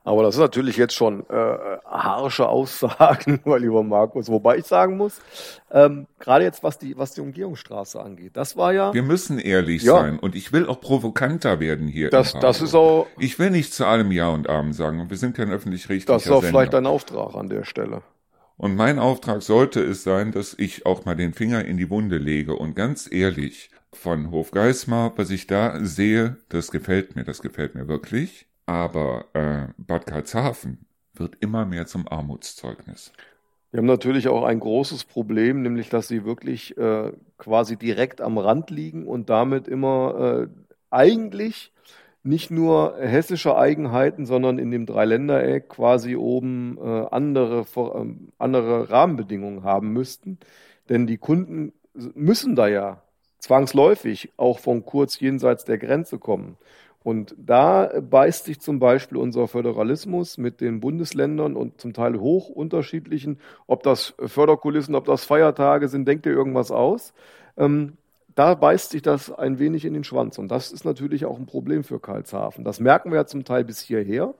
Aber 0.05 0.22
das 0.22 0.37
ist 0.37 0.41
natürlich 0.41 0.79
jetzt 0.79 0.95
schon 0.95 1.29
äh, 1.29 1.57
harsche 1.85 2.49
Aussagen, 2.49 3.41
mein 3.45 3.61
lieber 3.61 3.83
Markus. 3.83 4.29
Wobei 4.29 4.57
ich 4.57 4.64
sagen 4.64 4.97
muss, 4.97 5.20
ähm, 5.70 6.07
gerade 6.18 6.45
jetzt 6.45 6.62
was 6.62 6.79
die, 6.79 6.97
was 6.97 7.12
die 7.12 7.20
Umgehungsstraße 7.20 8.01
angeht, 8.01 8.39
das 8.39 8.57
war 8.57 8.72
ja. 8.72 8.95
Wir 8.95 9.03
müssen 9.03 9.39
ehrlich 9.39 9.83
ja, 9.83 9.99
sein 9.99 10.18
und 10.18 10.35
ich 10.35 10.51
will 10.51 10.66
auch 10.66 10.81
provokanter 10.81 11.61
werden 11.61 11.89
hier. 11.89 12.09
Das, 12.09 12.33
das 12.33 12.62
ist 12.62 12.74
auch. 12.74 13.07
Ich 13.18 13.39
will 13.39 13.51
nicht 13.51 13.74
zu 13.74 13.85
allem 13.85 14.11
Ja 14.12 14.29
und 14.29 14.49
Amen 14.49 14.72
sagen 14.72 15.01
und 15.01 15.11
wir 15.11 15.18
sind 15.18 15.37
kein 15.37 15.51
öffentlich-rechtlicher 15.51 16.14
Das 16.14 16.24
ist 16.24 16.31
auch 16.31 16.41
Sender. 16.41 16.59
vielleicht 16.59 16.74
ein 16.74 16.87
Auftrag 16.87 17.35
an 17.35 17.51
der 17.51 17.64
Stelle. 17.64 18.01
Und 18.57 18.74
mein 18.74 18.99
Auftrag 18.99 19.43
sollte 19.43 19.83
es 19.83 20.03
sein, 20.03 20.33
dass 20.33 20.55
ich 20.59 20.87
auch 20.87 21.05
mal 21.05 21.14
den 21.14 21.35
Finger 21.35 21.66
in 21.66 21.77
die 21.77 21.91
Wunde 21.91 22.16
lege 22.16 22.55
und 22.55 22.74
ganz 22.74 23.07
ehrlich, 23.12 23.68
von 23.97 24.30
Hofgeismar, 24.30 25.12
was 25.16 25.30
ich 25.30 25.47
da 25.47 25.78
sehe, 25.84 26.36
das 26.49 26.70
gefällt 26.70 27.16
mir, 27.16 27.24
das 27.24 27.42
gefällt 27.42 27.74
mir 27.74 27.88
wirklich. 27.88 28.47
Aber 28.66 29.26
äh, 29.32 29.72
Bad 29.78 30.07
Karlshafen 30.07 30.86
wird 31.14 31.36
immer 31.40 31.64
mehr 31.64 31.86
zum 31.86 32.07
Armutszeugnis. 32.09 33.12
Wir 33.70 33.78
haben 33.78 33.86
natürlich 33.86 34.28
auch 34.28 34.44
ein 34.44 34.61
großes 34.61 35.05
Problem, 35.05 35.62
nämlich 35.62 35.88
dass 35.88 36.09
sie 36.09 36.24
wirklich 36.24 36.76
äh, 36.78 37.12
quasi 37.36 37.76
direkt 37.76 38.20
am 38.20 38.38
Rand 38.38 38.70
liegen 38.70 39.07
und 39.07 39.28
damit 39.28 39.68
immer 39.68 40.47
äh, 40.49 40.49
eigentlich 40.90 41.72
nicht 42.22 42.51
nur 42.51 42.97
hessische 42.99 43.57
Eigenheiten, 43.57 44.26
sondern 44.26 44.59
in 44.59 44.70
dem 44.70 44.86
Dreiländereck 44.86 45.68
quasi 45.68 46.16
oben 46.16 46.76
äh, 46.78 47.07
andere, 47.11 47.66
äh, 47.76 48.14
andere 48.38 48.90
Rahmenbedingungen 48.90 49.62
haben 49.62 49.92
müssten. 49.92 50.38
Denn 50.88 51.07
die 51.07 51.18
Kunden 51.18 51.72
müssen 51.94 52.57
da 52.57 52.68
ja 52.68 53.03
zwangsläufig 53.47 54.32
auch 54.36 54.59
von 54.59 54.84
kurz 54.84 55.20
jenseits 55.20 55.64
der 55.64 55.78
Grenze 55.78 56.18
kommen. 56.18 56.57
Und 57.05 57.36
da 57.38 58.01
beißt 58.01 58.47
sich 58.47 58.61
zum 58.61 58.80
Beispiel 58.80 59.18
unser 59.18 59.47
Föderalismus 59.47 60.38
mit 60.38 60.61
den 60.61 60.80
Bundesländern 60.80 61.55
und 61.55 61.80
zum 61.80 61.92
Teil 61.92 62.18
hoch 62.18 62.49
unterschiedlichen, 62.49 63.38
ob 63.68 63.84
das 63.84 64.14
Förderkulissen, 64.18 64.97
ob 64.97 65.05
das 65.05 65.24
Feiertage 65.24 65.86
sind, 65.86 66.09
denkt 66.09 66.26
ihr 66.26 66.32
irgendwas 66.32 66.72
aus. 66.72 67.14
Ähm, 67.57 67.92
da 68.34 68.55
beißt 68.55 68.90
sich 68.90 69.03
das 69.03 69.30
ein 69.30 69.61
wenig 69.61 69.84
in 69.84 69.94
den 69.94 70.03
Schwanz. 70.03 70.38
Und 70.38 70.49
das 70.49 70.72
ist 70.72 70.84
natürlich 70.84 71.24
auch 71.24 71.38
ein 71.38 71.47
Problem 71.47 71.84
für 71.84 72.01
Karlshafen. 72.01 72.64
Das 72.64 72.80
merken 72.80 73.12
wir 73.12 73.18
ja 73.18 73.26
zum 73.26 73.44
Teil 73.44 73.62
bis 73.62 73.80
hierher, 73.80 74.34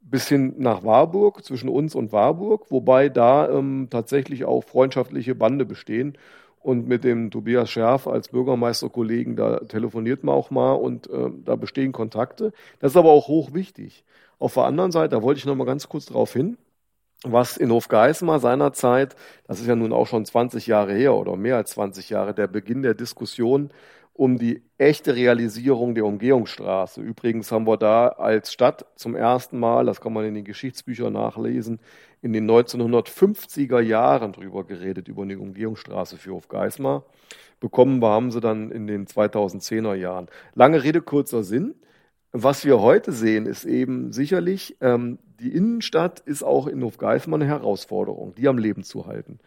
bis 0.00 0.26
hin 0.28 0.54
nach 0.56 0.84
Warburg, 0.84 1.44
zwischen 1.44 1.68
uns 1.68 1.94
und 1.94 2.12
Warburg, 2.12 2.70
wobei 2.70 3.10
da 3.10 3.50
ähm, 3.50 3.88
tatsächlich 3.90 4.46
auch 4.46 4.64
freundschaftliche 4.64 5.34
Bande 5.34 5.66
bestehen. 5.66 6.16
Und 6.60 6.88
mit 6.88 7.04
dem 7.04 7.30
Tobias 7.30 7.70
Schärf 7.70 8.06
als 8.06 8.28
Bürgermeisterkollegen, 8.28 9.36
da 9.36 9.60
telefoniert 9.60 10.24
man 10.24 10.34
auch 10.34 10.50
mal 10.50 10.72
und 10.72 11.08
äh, 11.08 11.30
da 11.44 11.56
bestehen 11.56 11.92
Kontakte. 11.92 12.52
Das 12.80 12.92
ist 12.92 12.96
aber 12.96 13.10
auch 13.10 13.28
hoch 13.28 13.54
wichtig. 13.54 14.04
Auf 14.38 14.54
der 14.54 14.64
anderen 14.64 14.92
Seite, 14.92 15.10
da 15.10 15.22
wollte 15.22 15.38
ich 15.38 15.46
noch 15.46 15.54
mal 15.54 15.64
ganz 15.64 15.88
kurz 15.88 16.06
darauf 16.06 16.32
hin, 16.32 16.58
was 17.24 17.56
in 17.56 17.72
Hofgeismar 17.72 18.38
seinerzeit, 18.38 19.16
das 19.46 19.60
ist 19.60 19.66
ja 19.66 19.74
nun 19.74 19.92
auch 19.92 20.06
schon 20.06 20.24
20 20.24 20.66
Jahre 20.68 20.94
her 20.94 21.14
oder 21.14 21.36
mehr 21.36 21.56
als 21.56 21.70
20 21.72 22.10
Jahre, 22.10 22.34
der 22.34 22.46
Beginn 22.46 22.82
der 22.82 22.94
Diskussion 22.94 23.70
um 24.18 24.36
die 24.36 24.64
echte 24.78 25.14
Realisierung 25.14 25.94
der 25.94 26.04
Umgehungsstraße. 26.04 27.00
Übrigens 27.00 27.52
haben 27.52 27.68
wir 27.68 27.76
da 27.76 28.08
als 28.08 28.52
Stadt 28.52 28.84
zum 28.96 29.14
ersten 29.14 29.60
Mal, 29.60 29.86
das 29.86 30.00
kann 30.00 30.12
man 30.12 30.24
in 30.24 30.34
den 30.34 30.44
Geschichtsbüchern 30.44 31.12
nachlesen, 31.12 31.78
in 32.20 32.32
den 32.32 32.50
1950er 32.50 33.78
Jahren 33.78 34.32
drüber 34.32 34.64
geredet, 34.64 35.06
über 35.06 35.22
eine 35.22 35.38
Umgehungsstraße 35.38 36.16
für 36.16 36.32
Hofgeismar. 36.32 37.04
Bekommen 37.60 38.02
wir 38.02 38.08
haben 38.08 38.32
sie 38.32 38.40
dann 38.40 38.72
in 38.72 38.88
den 38.88 39.06
2010er 39.06 39.94
Jahren. 39.94 40.26
Lange 40.56 40.82
Rede, 40.82 41.00
kurzer 41.00 41.44
Sinn. 41.44 41.76
Was 42.32 42.64
wir 42.64 42.80
heute 42.80 43.12
sehen, 43.12 43.46
ist 43.46 43.64
eben 43.64 44.12
sicherlich, 44.12 44.76
ähm, 44.80 45.20
die 45.38 45.54
Innenstadt 45.54 46.18
ist 46.18 46.42
auch 46.42 46.66
in 46.66 46.82
Hofgeismar 46.82 47.38
eine 47.38 47.48
Herausforderung, 47.48 48.34
die 48.34 48.48
am 48.48 48.58
Leben 48.58 48.82
zu 48.82 49.06
halten. 49.06 49.38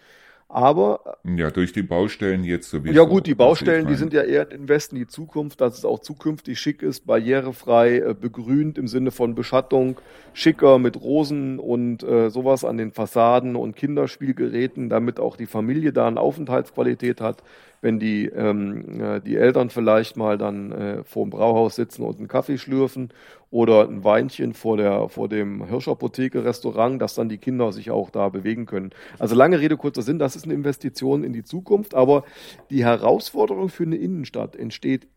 Aber 0.54 1.18
ja, 1.24 1.50
durch 1.50 1.72
die 1.72 1.82
Baustellen 1.82 2.44
jetzt 2.44 2.70
sowieso. 2.70 2.94
Ja 2.94 3.06
gut, 3.06 3.26
die 3.26 3.36
Baustellen, 3.36 3.88
die 3.88 3.96
sind 3.96 4.12
ja 4.12 4.22
eher 4.22 4.52
im 4.52 4.68
Westen 4.68 4.98
die 4.98 5.08
Zukunft, 5.08 5.62
dass 5.62 5.78
es 5.78 5.86
auch 5.86 6.00
zukünftig 6.00 6.60
schick 6.60 6.84
ist, 6.84 7.06
barrierefrei, 7.08 8.00
äh, 8.00 8.14
begrünt 8.14 8.78
im 8.78 8.90
Sinne 8.90 9.12
von 9.12 9.34
Beschattung, 9.34 10.02
schicker 10.34 10.78
mit 10.78 11.00
Rosen 11.00 11.58
und 11.58 12.04
äh, 12.04 12.30
sowas 12.30 12.66
an 12.66 12.76
den 12.76 12.92
Fassaden 12.92 13.56
und 13.56 13.78
Kinderspielgeräten, 13.78 14.90
damit 14.90 15.22
auch 15.22 15.38
die 15.38 15.46
Familie 15.46 15.94
da 15.94 16.08
eine 16.08 16.20
Aufenthaltsqualität 16.20 17.22
hat 17.22 17.44
wenn 17.82 18.00
die, 18.00 18.28
ähm, 18.28 19.02
äh, 19.02 19.20
die 19.20 19.36
Eltern 19.36 19.70
vielleicht 19.70 20.16
mal 20.16 20.38
dann 20.38 20.72
äh, 20.72 21.04
vor 21.04 21.26
dem 21.26 21.32
Brauhaus 21.32 21.76
sitzen 21.76 22.04
und 22.04 22.20
einen 22.20 22.28
Kaffee 22.28 22.58
schlürfen 22.58 23.10
oder 23.50 23.88
ein 23.88 24.04
Weinchen 24.04 24.54
vor, 24.54 24.78
der, 24.78 25.10
vor 25.10 25.28
dem 25.28 25.66
Hirschapotheke-Restaurant, 25.66 27.02
dass 27.02 27.16
dann 27.16 27.28
die 27.28 27.40
Kinder 27.40 27.72
sich 27.72 27.92
auch 27.92 28.12
da 28.12 28.30
bewegen 28.30 28.66
können. 28.66 28.92
Also 29.20 29.36
lange 29.36 29.60
Rede, 29.60 29.78
kurzer 29.78 30.04
Sinn, 30.04 30.20
das 30.20 30.36
ist 30.36 30.46
eine 30.46 30.54
Investition 30.54 31.24
in 31.24 31.34
die 31.34 31.44
Zukunft, 31.44 31.96
aber 31.96 32.24
die 32.70 32.86
Herausforderung 32.86 33.70
für 33.70 33.84
eine 33.84 33.98
Innenstadt 33.98 34.56
entsteht 34.56 35.08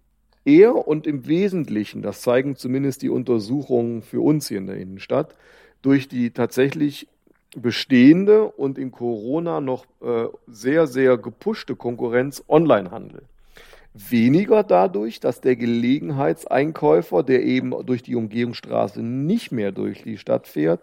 eher 0.45 0.75
und 0.89 1.07
im 1.07 1.27
Wesentlichen, 1.27 2.03
das 2.03 2.21
zeigen 2.23 2.57
zumindest 2.57 3.03
die 3.03 3.09
Untersuchungen 3.09 4.03
für 4.03 4.21
uns 4.21 4.49
hier 4.49 4.59
in 4.59 4.67
der 4.67 4.77
Innenstadt, 4.77 5.37
durch 5.83 6.09
die 6.09 6.31
tatsächlich 6.31 7.09
bestehende 7.61 8.45
und 8.45 8.79
in 8.79 8.93
Corona 8.93 9.61
noch 9.61 9.85
äh, 10.03 10.27
sehr, 10.47 10.87
sehr 10.87 11.17
gepushte 11.17 11.77
Konkurrenz 11.77 12.43
Onlinehandel. 12.49 13.23
Weniger 13.95 14.65
dadurch, 14.65 15.21
dass 15.21 15.41
der 15.41 15.57
Gelegenheitseinkäufer, 15.57 17.23
der 17.23 17.45
eben 17.45 17.73
durch 17.87 18.03
die 18.03 18.17
Umgehungsstraße 18.17 19.03
nicht 19.03 19.53
mehr 19.53 19.71
durch 19.71 20.03
die 20.03 20.19
Stadt 20.19 20.49
fährt, 20.49 20.81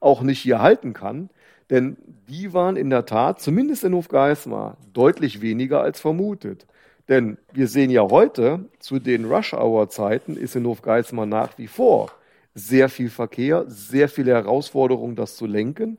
auch 0.00 0.22
nicht 0.22 0.40
hier 0.40 0.62
halten 0.62 0.94
kann. 0.94 1.28
Denn 1.70 1.96
die 2.28 2.52
waren 2.52 2.76
in 2.76 2.90
der 2.90 3.06
Tat, 3.06 3.40
zumindest 3.40 3.84
in 3.84 3.94
Hofgeismar, 3.94 4.76
deutlich 4.92 5.42
weniger 5.42 5.80
als 5.80 6.00
vermutet. 6.00 6.66
Denn 7.08 7.36
wir 7.52 7.68
sehen 7.68 7.90
ja 7.90 8.02
heute, 8.02 8.64
zu 8.78 8.98
den 8.98 9.26
Rush-Hour-Zeiten 9.26 10.36
ist 10.36 10.56
in 10.56 10.66
Hofgeismar 10.66 11.26
nach 11.26 11.58
wie 11.58 11.66
vor 11.66 12.10
sehr 12.54 12.88
viel 12.88 13.10
Verkehr, 13.10 13.64
sehr 13.66 14.08
viele 14.08 14.32
Herausforderungen, 14.32 15.16
das 15.16 15.36
zu 15.36 15.46
lenken, 15.46 15.98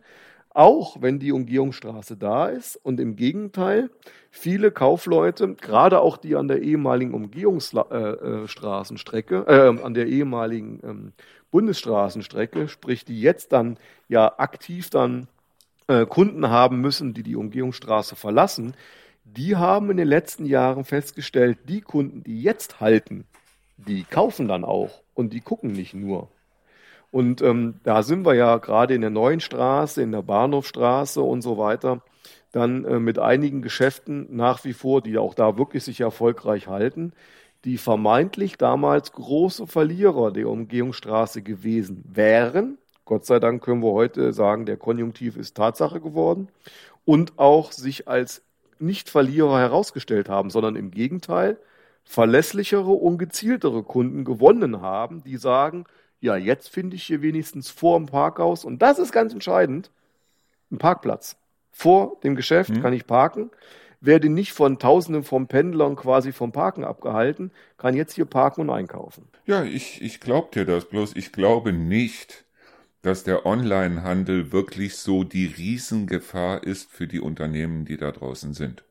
auch 0.49 1.01
wenn 1.01 1.19
die 1.19 1.33
Umgehungsstraße 1.33 2.15
da 2.15 2.47
ist. 2.47 2.77
Und 2.77 2.99
im 2.99 3.17
Gegenteil, 3.17 3.89
viele 4.31 4.71
Kaufleute, 4.71 5.53
gerade 5.55 5.99
auch 5.99 6.17
die 6.17 6.35
an 6.35 6.47
der 6.47 6.61
ehemaligen 6.61 7.13
Umgehungsstraßenstrecke, 7.13 9.45
äh, 9.47 9.67
äh, 9.67 9.83
an 9.83 9.93
der 9.93 10.07
ehemaligen 10.07 10.79
ähm, 10.83 11.11
Bundesstraßenstrecke, 11.51 12.69
sprich 12.69 13.05
die 13.05 13.19
jetzt 13.19 13.51
dann 13.51 13.77
ja 14.07 14.39
aktiv 14.39 14.89
dann 14.89 15.27
äh, 15.87 16.05
Kunden 16.05 16.49
haben 16.49 16.79
müssen, 16.79 17.13
die 17.13 17.23
die 17.23 17.35
Umgehungsstraße 17.35 18.15
verlassen, 18.15 18.75
die 19.25 19.55
haben 19.55 19.91
in 19.91 19.97
den 19.97 20.07
letzten 20.07 20.45
Jahren 20.45 20.85
festgestellt, 20.85 21.57
die 21.67 21.81
Kunden, 21.81 22.23
die 22.23 22.41
jetzt 22.41 22.79
halten, 22.79 23.25
die 23.77 24.03
kaufen 24.03 24.47
dann 24.47 24.63
auch 24.63 25.01
und 25.13 25.33
die 25.33 25.41
gucken 25.41 25.73
nicht 25.73 25.93
nur. 25.93 26.29
Und 27.11 27.41
ähm, 27.41 27.75
da 27.83 28.03
sind 28.03 28.25
wir 28.25 28.33
ja 28.33 28.57
gerade 28.57 28.93
in 28.93 29.01
der 29.01 29.09
neuen 29.09 29.39
Straße, 29.39 30.01
in 30.01 30.11
der 30.11 30.21
Bahnhofstraße 30.21 31.21
und 31.21 31.41
so 31.41 31.57
weiter, 31.57 32.01
dann 32.51 32.85
äh, 32.85 32.99
mit 32.99 33.19
einigen 33.19 33.61
Geschäften 33.61 34.27
nach 34.35 34.63
wie 34.63 34.73
vor, 34.73 35.01
die 35.01 35.17
auch 35.17 35.33
da 35.33 35.57
wirklich 35.57 35.83
sich 35.83 36.01
erfolgreich 36.01 36.67
halten, 36.67 37.13
die 37.65 37.77
vermeintlich 37.77 38.57
damals 38.57 39.11
große 39.11 39.67
Verlierer 39.67 40.31
der 40.31 40.49
Umgehungsstraße 40.49 41.41
gewesen 41.41 42.03
wären. 42.07 42.77
Gott 43.05 43.25
sei 43.25 43.39
Dank 43.39 43.63
können 43.63 43.83
wir 43.83 43.91
heute 43.91 44.33
sagen, 44.33 44.65
der 44.65 44.77
Konjunktiv 44.77 45.35
ist 45.35 45.57
Tatsache 45.57 45.99
geworden 45.99 46.49
und 47.05 47.37
auch 47.37 47.71
sich 47.71 48.07
als 48.07 48.41
nicht 48.79 49.09
Verlierer 49.09 49.59
herausgestellt 49.59 50.29
haben, 50.29 50.49
sondern 50.49 50.75
im 50.75 50.91
Gegenteil 50.91 51.57
verlässlichere 52.03 52.91
und 52.91 53.17
gezieltere 53.17 53.83
Kunden 53.83 54.25
gewonnen 54.25 54.81
haben, 54.81 55.23
die 55.23 55.37
sagen, 55.37 55.85
ja, 56.19 56.35
jetzt 56.35 56.69
finde 56.69 56.95
ich 56.95 57.03
hier 57.03 57.21
wenigstens 57.21 57.69
vor 57.69 57.97
dem 57.97 58.07
Parkhaus 58.07 58.65
und 58.65 58.81
das 58.81 58.99
ist 58.99 59.11
ganz 59.11 59.33
entscheidend, 59.33 59.91
einen 60.71 60.79
Parkplatz. 60.79 61.37
Vor 61.71 62.17
dem 62.23 62.35
Geschäft 62.35 62.69
mhm. 62.69 62.81
kann 62.81 62.93
ich 62.93 63.05
parken 63.05 63.51
werde 64.05 64.29
nicht 64.29 64.53
von 64.53 64.79
Tausenden 64.79 65.23
von 65.23 65.47
Pendlern 65.47 65.95
quasi 65.95 66.31
vom 66.31 66.51
Parken 66.51 66.83
abgehalten, 66.83 67.51
kann 67.77 67.95
jetzt 67.95 68.13
hier 68.13 68.25
parken 68.25 68.61
und 68.61 68.69
einkaufen. 68.69 69.27
Ja, 69.45 69.63
ich, 69.63 70.01
ich 70.01 70.19
glaube 70.19 70.49
dir 70.53 70.65
das, 70.65 70.85
bloß 70.85 71.15
ich 71.15 71.31
glaube 71.31 71.73
nicht, 71.73 72.45
dass 73.01 73.23
der 73.23 73.45
Onlinehandel 73.45 74.51
wirklich 74.51 74.95
so 74.97 75.23
die 75.23 75.45
Riesengefahr 75.45 76.63
ist 76.63 76.91
für 76.91 77.07
die 77.07 77.19
Unternehmen, 77.19 77.85
die 77.85 77.97
da 77.97 78.11
draußen 78.11 78.53
sind. 78.53 78.83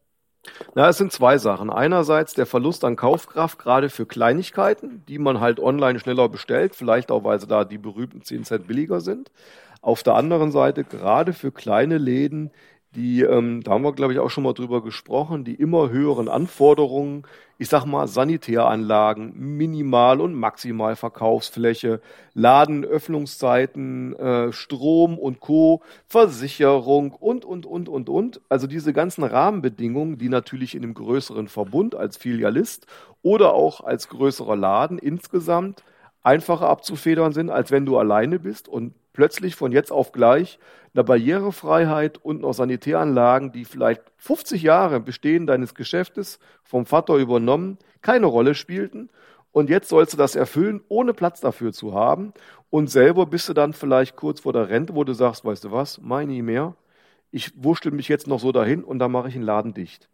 Na, 0.74 0.88
es 0.88 0.98
sind 0.98 1.12
zwei 1.12 1.38
Sachen. 1.38 1.70
Einerseits 1.70 2.34
der 2.34 2.46
Verlust 2.46 2.84
an 2.84 2.96
Kaufkraft, 2.96 3.58
gerade 3.58 3.88
für 3.90 4.06
Kleinigkeiten, 4.06 5.04
die 5.06 5.18
man 5.18 5.40
halt 5.40 5.60
online 5.60 5.98
schneller 5.98 6.28
bestellt, 6.28 6.74
vielleicht 6.74 7.10
auch, 7.10 7.24
weil 7.24 7.40
sie 7.40 7.46
da 7.46 7.64
die 7.64 7.78
berühmten 7.78 8.22
10 8.22 8.44
Cent 8.44 8.66
billiger 8.66 9.00
sind. 9.00 9.30
Auf 9.80 10.02
der 10.02 10.14
anderen 10.14 10.50
Seite 10.50 10.84
gerade 10.84 11.32
für 11.32 11.52
kleine 11.52 11.98
Läden, 11.98 12.50
die, 12.94 13.22
ähm, 13.22 13.62
da 13.62 13.72
haben 13.72 13.82
wir, 13.82 13.92
glaube 13.92 14.12
ich, 14.12 14.18
auch 14.18 14.30
schon 14.30 14.44
mal 14.44 14.52
drüber 14.52 14.82
gesprochen, 14.82 15.44
die 15.44 15.54
immer 15.54 15.90
höheren 15.90 16.28
Anforderungen, 16.28 17.24
ich 17.58 17.68
sag 17.68 17.84
mal, 17.84 18.06
Sanitäranlagen, 18.08 19.32
Minimal- 19.56 20.20
und 20.20 20.34
Maximalverkaufsfläche, 20.34 22.00
Ladenöffnungszeiten, 22.34 24.14
äh, 24.16 24.52
Strom 24.52 25.18
und 25.18 25.40
Co., 25.40 25.82
Versicherung 26.06 27.12
und, 27.12 27.44
und, 27.44 27.66
und, 27.66 27.88
und, 27.88 28.08
und. 28.08 28.40
Also 28.48 28.66
diese 28.66 28.92
ganzen 28.92 29.24
Rahmenbedingungen, 29.24 30.18
die 30.18 30.28
natürlich 30.28 30.74
in 30.74 30.82
einem 30.82 30.94
größeren 30.94 31.48
Verbund 31.48 31.94
als 31.94 32.16
Filialist 32.16 32.86
oder 33.22 33.54
auch 33.54 33.80
als 33.82 34.08
größerer 34.08 34.56
Laden 34.56 34.98
insgesamt 34.98 35.84
einfacher 36.24 36.68
abzufedern 36.68 37.32
sind, 37.32 37.50
als 37.50 37.70
wenn 37.70 37.86
du 37.86 37.98
alleine 37.98 38.40
bist 38.40 38.66
und 38.66 38.94
plötzlich 39.12 39.54
von 39.54 39.70
jetzt 39.70 39.92
auf 39.92 40.10
gleich 40.10 40.58
eine 40.94 41.04
Barrierefreiheit 41.04 42.18
und 42.18 42.40
noch 42.40 42.54
Sanitäranlagen, 42.54 43.52
die 43.52 43.64
vielleicht 43.64 44.02
50 44.16 44.62
Jahre 44.62 45.00
Bestehen 45.00 45.46
deines 45.46 45.74
Geschäftes 45.74 46.38
vom 46.62 46.86
Vater 46.86 47.16
übernommen, 47.16 47.78
keine 48.00 48.26
Rolle 48.26 48.54
spielten. 48.54 49.10
Und 49.52 49.70
jetzt 49.70 49.88
sollst 49.88 50.12
du 50.12 50.16
das 50.16 50.34
erfüllen, 50.34 50.82
ohne 50.88 51.14
Platz 51.14 51.40
dafür 51.40 51.72
zu 51.72 51.94
haben. 51.94 52.32
Und 52.70 52.90
selber 52.90 53.26
bist 53.26 53.48
du 53.48 53.52
dann 53.52 53.72
vielleicht 53.72 54.16
kurz 54.16 54.40
vor 54.40 54.52
der 54.52 54.68
Rente, 54.68 54.94
wo 54.94 55.04
du 55.04 55.12
sagst, 55.12 55.44
weißt 55.44 55.64
du 55.64 55.72
was, 55.72 56.00
meine 56.00 56.42
mehr. 56.42 56.74
Ich 57.30 57.52
wurschtel 57.62 57.92
mich 57.92 58.08
jetzt 58.08 58.26
noch 58.26 58.40
so 58.40 58.50
dahin 58.50 58.82
und 58.82 58.98
dann 58.98 59.12
mache 59.12 59.28
ich 59.28 59.34
einen 59.34 59.44
Laden 59.44 59.74
dicht. 59.74 60.08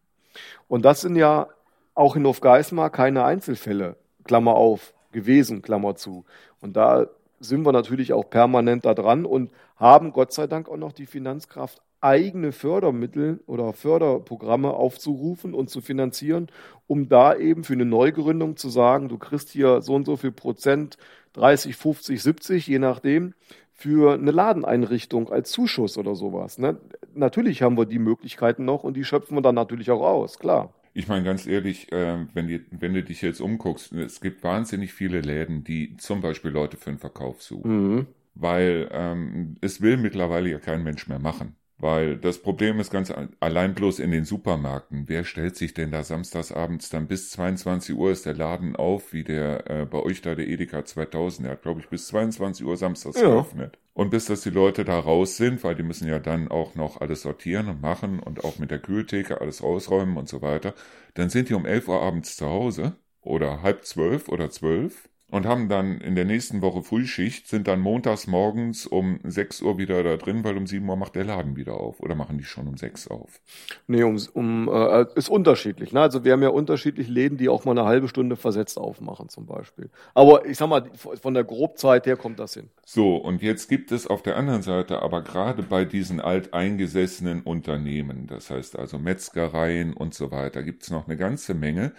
Und 0.69 0.85
das 0.85 1.01
sind 1.01 1.17
ja 1.17 1.49
auch 1.95 2.17
in 2.17 2.27
Hofgeismar 2.27 2.91
keine 2.91 3.25
Einzelfälle, 3.25 3.97
Klammer 4.25 4.55
auf, 4.55 4.95
gewesen, 5.13 5.63
Klammer 5.63 5.97
zu. 5.97 6.25
Und 6.61 6.77
da 6.77 7.07
sind 7.41 7.65
wir 7.65 7.73
natürlich 7.73 8.13
auch 8.13 8.29
permanent 8.29 8.85
da 8.85 8.95
dran 8.95 9.25
und 9.25 9.51
haben 9.77 10.13
Gott 10.13 10.33
sei 10.33 10.47
Dank 10.47 10.69
auch 10.69 10.77
noch 10.77 10.93
die 10.93 11.07
Finanzkraft, 11.07 11.81
eigene 12.03 12.53
Fördermittel 12.53 13.41
oder 13.47 13.73
Förderprogramme 13.73 14.73
aufzurufen 14.73 15.55
und 15.55 15.69
zu 15.69 15.81
finanzieren, 15.81 16.49
um 16.87 17.09
da 17.09 17.37
eben 17.37 17.65
für 17.65 17.75
eine 17.75 17.85
Neugründung 17.85 18.57
zu 18.57 18.71
sagen, 18.71 19.09
du 19.09 19.19
kriegst 19.19 19.51
hier 19.51 19.83
so 19.83 19.95
und 19.95 20.07
so 20.07 20.17
viel 20.17 20.33
Prozent, 20.33 20.97
30, 21.35 21.77
50, 21.77 22.23
70, 22.23 22.67
je 22.67 22.79
nachdem, 22.79 23.35
für 23.73 24.15
eine 24.15 24.31
Ladeneinrichtung 24.31 25.31
als 25.31 25.51
Zuschuss 25.51 25.97
oder 25.97 26.15
sowas. 26.15 26.59
Ne? 26.59 26.79
Natürlich 27.15 27.63
haben 27.63 27.79
wir 27.79 27.87
die 27.87 27.99
Möglichkeiten 27.99 28.65
noch 28.65 28.85
und 28.85 28.95
die 28.95 29.05
schöpfen 29.05 29.37
wir 29.37 29.43
dann 29.43 29.55
natürlich 29.55 29.91
auch 29.91 30.03
aus, 30.03 30.39
klar. 30.39 30.75
Ich 30.93 31.07
meine 31.09 31.25
ganz 31.25 31.47
ehrlich, 31.47 31.93
äh, 31.93 32.27
wenn, 32.35 32.49
die, 32.49 32.65
wenn 32.71 32.95
du 32.95 33.03
dich 33.05 33.23
jetzt 33.23 33.41
umguckst, 33.41 33.93
es 33.93 34.21
gibt 34.21 34.43
wahnsinnig 34.43 34.93
viele 34.93 35.21
Läden, 35.21 35.63
die 35.65 35.97
zum 35.97 36.21
Beispiel 36.21 36.51
Leute 36.51 36.77
für 36.77 36.91
den 36.91 36.99
Verkauf 36.99 37.43
suchen. 37.43 37.97
Mhm. 37.99 38.07
Weil 38.35 38.89
ähm, 38.93 39.57
es 39.61 39.81
will 39.81 39.97
mittlerweile 39.97 40.51
ja 40.51 40.59
kein 40.59 40.83
Mensch 40.83 41.07
mehr 41.09 41.19
machen. 41.19 41.57
Weil 41.81 42.19
das 42.19 42.39
Problem 42.39 42.79
ist 42.79 42.91
ganz 42.91 43.13
allein 43.41 43.75
bloß 43.75 44.01
in 44.01 44.11
den 44.11 44.25
Supermärkten. 44.25 45.05
Wer 45.07 45.25
stellt 45.25 45.57
sich 45.57 45.73
denn 45.73 45.91
da 45.91 46.05
samstagsabends 46.05 46.91
dann 46.91 47.07
bis 47.07 47.31
22 47.31 47.95
Uhr 47.95 48.11
ist 48.11 48.27
der 48.27 48.35
Laden 48.35 48.77
auf, 48.77 49.13
wie 49.13 49.25
der 49.25 49.71
äh, 49.71 49.87
bei 49.87 49.99
euch 49.99 50.21
da 50.21 50.35
der 50.35 50.47
Edeka 50.47 50.85
2000. 50.85 51.47
Der 51.47 51.53
hat, 51.53 51.63
glaube 51.63 51.81
ich, 51.81 51.89
bis 51.89 52.07
22 52.09 52.67
Uhr 52.67 52.77
samstags 52.77 53.21
ja. 53.21 53.29
geöffnet. 53.29 53.79
Und 53.95 54.11
bis 54.11 54.27
dass 54.27 54.43
die 54.43 54.51
Leute 54.51 54.85
da 54.85 54.99
raus 54.99 55.37
sind, 55.37 55.65
weil 55.65 55.75
die 55.75 55.83
müssen 55.83 56.09
ja 56.09 56.19
dann 56.19 56.49
auch 56.49 56.75
noch 56.75 57.01
alles 57.01 57.23
sortieren 57.23 57.69
und 57.69 57.83
machen 57.83 58.21
und 58.21 58.45
auch 58.45 58.59
mit 58.59 58.71
der 58.71 58.79
Kühltheke 58.79 59.41
alles 59.41 59.63
ausräumen 59.63 60.17
und 60.17 60.29
so 60.29 60.43
weiter, 60.43 60.75
dann 61.15 61.29
sind 61.29 61.49
die 61.49 61.55
um 61.55 61.67
11 61.67 61.89
Uhr 61.89 62.01
abends 62.01 62.37
zu 62.37 62.47
Hause 62.47 62.97
oder 63.21 63.63
halb 63.63 63.85
zwölf 63.85 64.29
oder 64.29 64.51
zwölf 64.51 65.10
und 65.31 65.47
haben 65.47 65.69
dann 65.69 66.01
in 66.01 66.15
der 66.15 66.25
nächsten 66.25 66.63
Woche 66.63 66.83
Frühschicht, 66.83 67.49
sind 67.49 67.69
dann 67.69 67.81
montags 67.81 68.27
morgens 68.27 68.87
um 68.87 69.21
6 69.25 69.63
Uhr 69.63 69.79
wieder 69.79 70.03
da 70.03 70.17
drin, 70.17 70.45
weil 70.45 70.57
um 70.57 70.67
7 70.67 70.89
Uhr 70.89 70.97
macht 70.97 71.15
der 71.15 71.25
Laden 71.25 71.57
wieder 71.57 71.75
auf. 71.75 72.01
Oder 72.01 72.15
machen 72.15 72.39
die 72.39 72.45
schon 72.45 72.67
um 72.67 72.77
6 72.77 73.09
auf? 73.09 73.41
Nee, 73.87 74.03
um, 74.03 74.19
um 74.35 74.69
äh, 74.69 75.07
ist 75.15 75.29
unterschiedlich. 75.29 75.93
Ne? 75.93 76.01
Also 76.01 76.25
wir 76.25 76.33
haben 76.33 76.43
ja 76.43 76.49
unterschiedlich 76.49 77.09
Läden, 77.09 77.39
die 77.39 77.49
auch 77.49 77.65
mal 77.65 77.73
eine 77.73 77.85
halbe 77.85 78.09
Stunde 78.09 78.37
versetzt 78.37 78.79
aufmachen 78.79 79.29
zum 79.29 79.47
Beispiel. 79.47 79.91
Aber 80.15 80.47
ich 80.47 80.59
sag 80.59 80.69
mal, 80.69 80.91
von 80.95 81.35
der 81.35 81.45
Grobzeit 81.45 82.07
her 82.07 82.17
kommt 82.17 82.39
das 82.41 82.55
hin. 82.55 82.69
So, 82.85 83.17
und 83.17 83.43
jetzt 83.43 83.69
gibt 83.69 83.93
es 83.93 84.07
auf 84.07 84.23
der 84.23 84.37
anderen 84.37 84.63
Seite 84.63 85.01
aber 85.03 85.23
gerade 85.23 85.63
bei 85.63 85.85
diesen 85.85 86.21
alteingesessenen 86.21 87.43
Unternehmen, 87.43 88.27
das 88.27 88.51
heißt 88.51 88.79
also 88.79 88.99
Metzgereien 88.99 89.95
und 89.95 90.15
so 90.15 90.31
weiter, 90.31 90.63
gibt 90.63 90.83
es 90.83 90.91
noch 90.91 91.07
eine 91.07 91.17
ganze 91.17 91.55
Menge, 91.55 91.93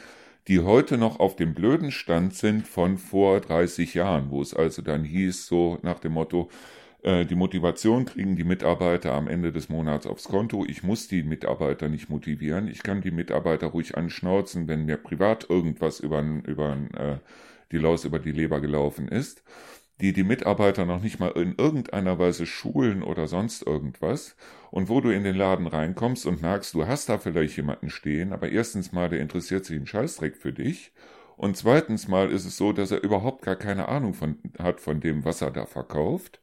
die 0.47 0.59
heute 0.59 0.97
noch 0.97 1.19
auf 1.19 1.35
dem 1.35 1.53
blöden 1.53 1.91
Stand 1.91 2.35
sind 2.35 2.67
von 2.67 2.97
vor 2.97 3.39
30 3.39 3.93
Jahren, 3.93 4.29
wo 4.29 4.41
es 4.41 4.53
also 4.53 4.81
dann 4.81 5.03
hieß, 5.03 5.47
so 5.47 5.77
nach 5.83 5.99
dem 5.99 6.13
Motto, 6.13 6.49
äh, 7.03 7.25
die 7.25 7.35
Motivation 7.35 8.05
kriegen 8.05 8.35
die 8.35 8.43
Mitarbeiter 8.43 9.13
am 9.13 9.27
Ende 9.27 9.51
des 9.51 9.69
Monats 9.69 10.07
aufs 10.07 10.27
Konto. 10.27 10.65
Ich 10.67 10.83
muss 10.83 11.07
die 11.07 11.23
Mitarbeiter 11.23 11.89
nicht 11.89 12.09
motivieren. 12.09 12.67
Ich 12.67 12.83
kann 12.83 13.01
die 13.01 13.11
Mitarbeiter 13.11 13.67
ruhig 13.67 13.97
anschnauzen, 13.97 14.67
wenn 14.67 14.85
mir 14.85 14.97
privat 14.97 15.49
irgendwas 15.49 15.99
über, 15.99 16.21
über 16.45 16.77
äh, 16.95 17.17
die 17.71 17.77
Laus 17.77 18.05
über 18.05 18.19
die 18.19 18.31
Leber 18.31 18.59
gelaufen 18.61 19.07
ist 19.07 19.43
die 20.01 20.13
die 20.13 20.23
Mitarbeiter 20.23 20.85
noch 20.85 21.01
nicht 21.01 21.19
mal 21.19 21.31
in 21.31 21.55
irgendeiner 21.57 22.17
Weise 22.19 22.45
schulen 22.45 23.03
oder 23.03 23.27
sonst 23.27 23.65
irgendwas. 23.65 24.35
Und 24.71 24.89
wo 24.89 24.99
du 25.01 25.09
in 25.09 25.23
den 25.23 25.35
Laden 25.35 25.67
reinkommst 25.67 26.25
und 26.25 26.41
merkst, 26.41 26.73
du 26.73 26.87
hast 26.87 27.09
da 27.09 27.17
vielleicht 27.19 27.57
jemanden 27.57 27.89
stehen, 27.89 28.33
aber 28.33 28.49
erstens 28.49 28.91
mal, 28.91 29.09
der 29.09 29.19
interessiert 29.19 29.65
sich 29.65 29.77
einen 29.77 29.87
Scheißdreck 29.87 30.37
für 30.37 30.53
dich. 30.53 30.91
Und 31.37 31.57
zweitens 31.57 32.07
mal 32.07 32.31
ist 32.31 32.45
es 32.45 32.57
so, 32.57 32.73
dass 32.73 32.91
er 32.91 33.03
überhaupt 33.03 33.43
gar 33.43 33.55
keine 33.55 33.87
Ahnung 33.89 34.13
von, 34.13 34.37
hat 34.59 34.79
von 34.81 34.99
dem, 35.01 35.25
was 35.25 35.41
er 35.41 35.51
da 35.51 35.65
verkauft. 35.65 36.41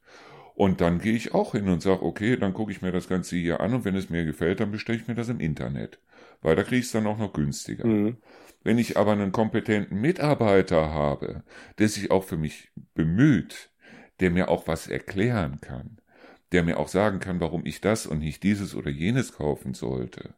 Und 0.54 0.80
dann 0.80 0.98
gehe 0.98 1.14
ich 1.14 1.34
auch 1.34 1.52
hin 1.52 1.68
und 1.68 1.82
sage, 1.82 2.02
okay, 2.02 2.36
dann 2.36 2.52
gucke 2.52 2.72
ich 2.72 2.82
mir 2.82 2.90
das 2.92 3.08
Ganze 3.08 3.36
hier 3.36 3.60
an 3.60 3.74
und 3.74 3.84
wenn 3.84 3.94
es 3.94 4.10
mir 4.10 4.24
gefällt, 4.24 4.60
dann 4.60 4.72
bestelle 4.72 4.98
ich 4.98 5.06
mir 5.06 5.14
das 5.14 5.28
im 5.28 5.40
Internet. 5.40 6.00
Weil 6.42 6.56
da 6.56 6.64
kriege 6.64 6.80
ich 6.80 6.86
es 6.86 6.92
dann 6.92 7.06
auch 7.06 7.18
noch 7.18 7.32
günstiger. 7.32 7.86
Mhm. 7.86 8.16
Wenn 8.62 8.78
ich 8.78 8.96
aber 8.96 9.12
einen 9.12 9.32
kompetenten 9.32 10.00
Mitarbeiter 10.00 10.92
habe, 10.92 11.42
der 11.78 11.88
sich 11.88 12.10
auch 12.10 12.24
für 12.24 12.36
mich 12.36 12.70
bemüht, 12.94 13.70
der 14.20 14.30
mir 14.30 14.48
auch 14.48 14.66
was 14.66 14.88
erklären 14.88 15.60
kann, 15.60 15.98
der 16.52 16.62
mir 16.62 16.78
auch 16.78 16.88
sagen 16.88 17.20
kann, 17.20 17.40
warum 17.40 17.64
ich 17.66 17.80
das 17.80 18.06
und 18.06 18.18
nicht 18.18 18.42
dieses 18.42 18.74
oder 18.74 18.90
jenes 18.90 19.32
kaufen 19.32 19.74
sollte. 19.74 20.34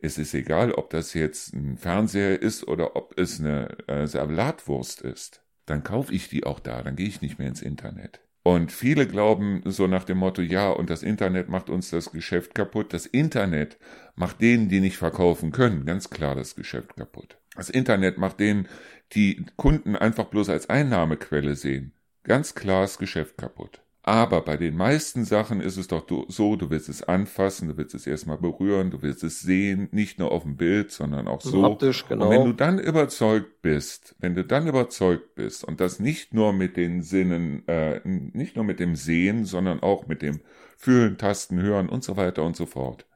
Es 0.00 0.18
ist 0.18 0.34
egal, 0.34 0.72
ob 0.72 0.90
das 0.90 1.14
jetzt 1.14 1.54
ein 1.54 1.78
Fernseher 1.78 2.40
ist 2.40 2.68
oder 2.68 2.94
ob 2.94 3.18
es 3.18 3.40
eine 3.40 3.76
äh, 3.88 4.06
Salatwurst 4.06 5.00
ist. 5.00 5.42
Dann 5.66 5.82
kaufe 5.82 6.12
ich 6.12 6.28
die 6.28 6.44
auch 6.44 6.60
da, 6.60 6.82
dann 6.82 6.96
gehe 6.96 7.08
ich 7.08 7.22
nicht 7.22 7.38
mehr 7.38 7.48
ins 7.48 7.62
Internet. 7.62 8.20
Und 8.42 8.70
viele 8.72 9.06
glauben 9.06 9.62
so 9.64 9.86
nach 9.86 10.04
dem 10.04 10.18
Motto, 10.18 10.42
ja, 10.42 10.68
und 10.68 10.90
das 10.90 11.02
Internet 11.02 11.48
macht 11.48 11.70
uns 11.70 11.88
das 11.88 12.12
Geschäft 12.12 12.54
kaputt. 12.54 12.92
Das 12.92 13.06
Internet 13.06 13.78
macht 14.16 14.42
denen, 14.42 14.68
die 14.68 14.80
nicht 14.80 14.98
verkaufen 14.98 15.50
können, 15.50 15.86
ganz 15.86 16.10
klar 16.10 16.34
das 16.34 16.54
Geschäft 16.54 16.94
kaputt. 16.96 17.38
Das 17.56 17.70
Internet 17.70 18.18
macht 18.18 18.40
denen, 18.40 18.68
die 19.12 19.44
Kunden 19.56 19.96
einfach 19.96 20.24
bloß 20.24 20.48
als 20.48 20.68
Einnahmequelle 20.68 21.54
sehen, 21.54 21.92
ganz 22.24 22.54
klar 22.54 22.82
das 22.82 22.98
Geschäft 22.98 23.36
kaputt. 23.38 23.84
Aber 24.06 24.42
bei 24.42 24.58
den 24.58 24.76
meisten 24.76 25.24
Sachen 25.24 25.62
ist 25.62 25.78
es 25.78 25.88
doch 25.88 26.06
so, 26.28 26.56
du 26.56 26.68
willst 26.68 26.90
es 26.90 27.02
anfassen, 27.02 27.68
du 27.68 27.78
willst 27.78 27.94
es 27.94 28.06
erstmal 28.06 28.36
berühren, 28.36 28.90
du 28.90 29.00
willst 29.00 29.24
es 29.24 29.40
sehen, 29.40 29.88
nicht 29.92 30.18
nur 30.18 30.30
auf 30.30 30.42
dem 30.42 30.58
Bild, 30.58 30.90
sondern 30.90 31.26
auch 31.26 31.40
so. 31.40 31.64
Optisch, 31.64 32.06
genau. 32.06 32.26
Und 32.26 32.30
wenn 32.30 32.44
du 32.44 32.52
dann 32.52 32.78
überzeugt 32.78 33.62
bist, 33.62 34.14
wenn 34.18 34.34
du 34.34 34.44
dann 34.44 34.66
überzeugt 34.66 35.34
bist 35.36 35.64
und 35.64 35.80
das 35.80 36.00
nicht 36.00 36.34
nur 36.34 36.52
mit 36.52 36.76
den 36.76 37.00
Sinnen, 37.00 37.66
äh, 37.66 38.02
nicht 38.04 38.56
nur 38.56 38.66
mit 38.66 38.78
dem 38.78 38.94
Sehen, 38.94 39.46
sondern 39.46 39.80
auch 39.80 40.06
mit 40.06 40.20
dem 40.20 40.40
Fühlen, 40.76 41.16
Tasten, 41.16 41.58
Hören 41.62 41.88
und 41.88 42.04
so 42.04 42.18
weiter 42.18 42.42
und 42.42 42.56
so 42.56 42.66
fort, 42.66 43.06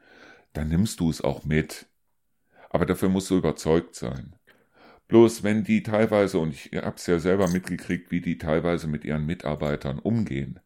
dann 0.54 0.68
nimmst 0.70 1.00
du 1.00 1.10
es 1.10 1.20
auch 1.20 1.44
mit. 1.44 1.86
Aber 2.70 2.86
dafür 2.86 3.08
musst 3.08 3.30
du 3.30 3.38
überzeugt 3.38 3.94
sein. 3.94 4.34
Bloß 5.08 5.42
wenn 5.42 5.64
die 5.64 5.82
teilweise, 5.82 6.38
und 6.38 6.52
ich 6.52 6.70
hab's 6.74 7.06
ja 7.06 7.18
selber 7.18 7.48
mitgekriegt, 7.48 8.10
wie 8.10 8.20
die 8.20 8.36
teilweise 8.36 8.88
mit 8.88 9.04
ihren 9.04 9.24
Mitarbeitern 9.24 9.98
umgehen, 9.98 10.60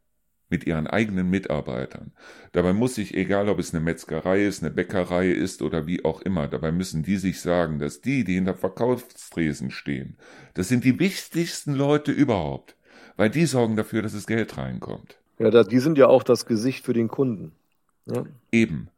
mit 0.49 0.67
ihren 0.67 0.89
eigenen 0.89 1.31
Mitarbeitern. 1.31 2.13
Dabei 2.51 2.73
muss 2.73 2.99
ich, 2.99 3.15
egal 3.15 3.49
ob 3.49 3.61
es 3.61 3.73
eine 3.73 3.83
Metzgerei 3.83 4.45
ist, 4.45 4.63
eine 4.63 4.73
Bäckerei 4.73 5.31
ist 5.31 5.63
oder 5.63 5.87
wie 5.87 6.05
auch 6.05 6.21
immer, 6.23 6.49
dabei 6.49 6.73
müssen 6.73 7.05
die 7.05 7.17
sich 7.19 7.41
sagen, 7.41 7.79
dass 7.79 8.01
die, 8.01 8.25
die 8.25 8.37
in 8.37 8.45
der 8.45 8.57
Verkaufstresen 8.57 9.71
stehen, 9.71 10.17
das 10.55 10.69
sind 10.69 10.85
die 10.85 10.99
wichtigsten 10.99 11.75
Leute 11.75 12.11
überhaupt, 12.11 12.77
weil 13.17 13.31
die 13.31 13.47
sorgen 13.47 13.77
dafür, 13.77 14.03
dass 14.03 14.13
es 14.13 14.27
Geld 14.27 14.59
reinkommt. 14.59 15.19
Ja, 15.39 15.63
die 15.63 15.79
sind 15.79 15.99
ja 15.99 16.09
auch 16.09 16.23
das 16.23 16.47
Gesicht 16.47 16.85
für 16.85 16.93
den 16.93 17.09
Kunden. 17.09 17.53
Ja. 18.07 18.25
Eben. 18.51 18.89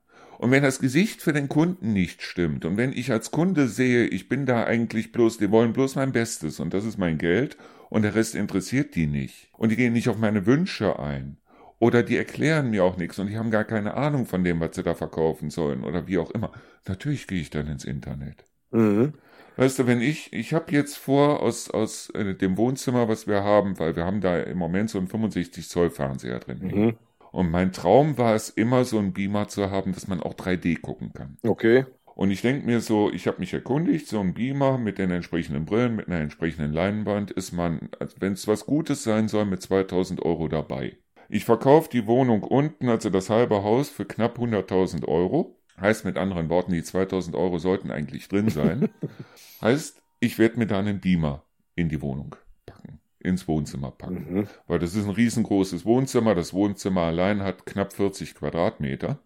Und 0.44 0.50
wenn 0.50 0.62
das 0.62 0.78
Gesicht 0.78 1.22
für 1.22 1.32
den 1.32 1.48
Kunden 1.48 1.94
nicht 1.94 2.20
stimmt 2.20 2.66
und 2.66 2.76
wenn 2.76 2.92
ich 2.92 3.10
als 3.10 3.30
Kunde 3.30 3.66
sehe, 3.66 4.04
ich 4.04 4.28
bin 4.28 4.44
da 4.44 4.64
eigentlich 4.64 5.10
bloß, 5.10 5.38
die 5.38 5.50
wollen 5.50 5.72
bloß 5.72 5.94
mein 5.94 6.12
Bestes 6.12 6.60
und 6.60 6.74
das 6.74 6.84
ist 6.84 6.98
mein 6.98 7.16
Geld 7.16 7.56
und 7.88 8.02
der 8.02 8.14
Rest 8.14 8.34
interessiert 8.34 8.94
die 8.94 9.06
nicht 9.06 9.48
und 9.54 9.72
die 9.72 9.76
gehen 9.76 9.94
nicht 9.94 10.10
auf 10.10 10.18
meine 10.18 10.44
Wünsche 10.44 10.98
ein 10.98 11.38
oder 11.78 12.02
die 12.02 12.18
erklären 12.18 12.68
mir 12.68 12.84
auch 12.84 12.98
nichts 12.98 13.18
und 13.18 13.28
die 13.28 13.38
haben 13.38 13.50
gar 13.50 13.64
keine 13.64 13.94
Ahnung 13.94 14.26
von 14.26 14.44
dem, 14.44 14.60
was 14.60 14.76
sie 14.76 14.82
da 14.82 14.94
verkaufen 14.94 15.48
sollen 15.48 15.82
oder 15.82 16.06
wie 16.08 16.18
auch 16.18 16.30
immer. 16.30 16.52
Natürlich 16.86 17.26
gehe 17.26 17.40
ich 17.40 17.48
dann 17.48 17.66
ins 17.66 17.86
Internet. 17.86 18.44
Mhm. 18.70 19.14
Weißt 19.56 19.78
du, 19.78 19.86
wenn 19.86 20.02
ich, 20.02 20.30
ich 20.34 20.52
habe 20.52 20.72
jetzt 20.72 20.98
vor 20.98 21.40
aus, 21.40 21.70
aus 21.70 22.10
äh, 22.10 22.34
dem 22.34 22.58
Wohnzimmer, 22.58 23.08
was 23.08 23.26
wir 23.26 23.44
haben, 23.44 23.78
weil 23.78 23.96
wir 23.96 24.04
haben 24.04 24.20
da 24.20 24.38
im 24.40 24.58
Moment 24.58 24.90
so 24.90 24.98
einen 24.98 25.08
65 25.08 25.66
Zoll 25.70 25.88
Fernseher 25.88 26.40
drin. 26.40 26.58
Mhm. 26.60 26.96
Und 27.34 27.50
mein 27.50 27.72
Traum 27.72 28.16
war 28.16 28.36
es 28.36 28.48
immer, 28.48 28.84
so 28.84 28.96
einen 28.96 29.12
Beamer 29.12 29.48
zu 29.48 29.68
haben, 29.68 29.92
dass 29.92 30.06
man 30.06 30.20
auch 30.20 30.34
3D 30.34 30.80
gucken 30.80 31.12
kann. 31.12 31.36
Okay. 31.42 31.84
Und 32.14 32.30
ich 32.30 32.42
denke 32.42 32.64
mir 32.64 32.80
so, 32.80 33.10
ich 33.10 33.26
habe 33.26 33.40
mich 33.40 33.52
erkundigt, 33.52 34.06
so 34.06 34.20
ein 34.20 34.34
Beamer 34.34 34.78
mit 34.78 34.98
den 34.98 35.10
entsprechenden 35.10 35.64
Brillen, 35.64 35.96
mit 35.96 36.06
einer 36.06 36.20
entsprechenden 36.20 36.72
Leinwand, 36.72 37.32
ist 37.32 37.50
man, 37.50 37.88
wenn 38.20 38.34
es 38.34 38.46
was 38.46 38.66
Gutes 38.66 39.02
sein 39.02 39.26
soll, 39.26 39.46
mit 39.46 39.60
2000 39.62 40.22
Euro 40.22 40.46
dabei. 40.46 40.96
Ich 41.28 41.44
verkaufe 41.44 41.90
die 41.90 42.06
Wohnung 42.06 42.44
unten, 42.44 42.88
also 42.88 43.10
das 43.10 43.30
halbe 43.30 43.64
Haus, 43.64 43.88
für 43.88 44.04
knapp 44.04 44.38
100.000 44.38 45.08
Euro. 45.08 45.56
Heißt 45.80 46.04
mit 46.04 46.16
anderen 46.16 46.48
Worten, 46.50 46.72
die 46.72 46.84
2000 46.84 47.34
Euro 47.34 47.58
sollten 47.58 47.90
eigentlich 47.90 48.28
drin 48.28 48.48
sein. 48.48 48.90
heißt, 49.60 50.00
ich 50.20 50.38
werde 50.38 50.60
mir 50.60 50.68
da 50.68 50.78
einen 50.78 51.00
Beamer 51.00 51.42
in 51.74 51.88
die 51.88 52.00
Wohnung 52.00 52.36
ins 53.24 53.48
Wohnzimmer 53.48 53.90
packen. 53.90 54.26
Mhm. 54.28 54.48
Weil 54.68 54.78
das 54.78 54.94
ist 54.94 55.04
ein 55.04 55.10
riesengroßes 55.10 55.84
Wohnzimmer. 55.84 56.34
Das 56.34 56.52
Wohnzimmer 56.52 57.02
allein 57.02 57.42
hat 57.42 57.66
knapp 57.66 57.92
40 57.92 58.34
Quadratmeter. 58.34 59.18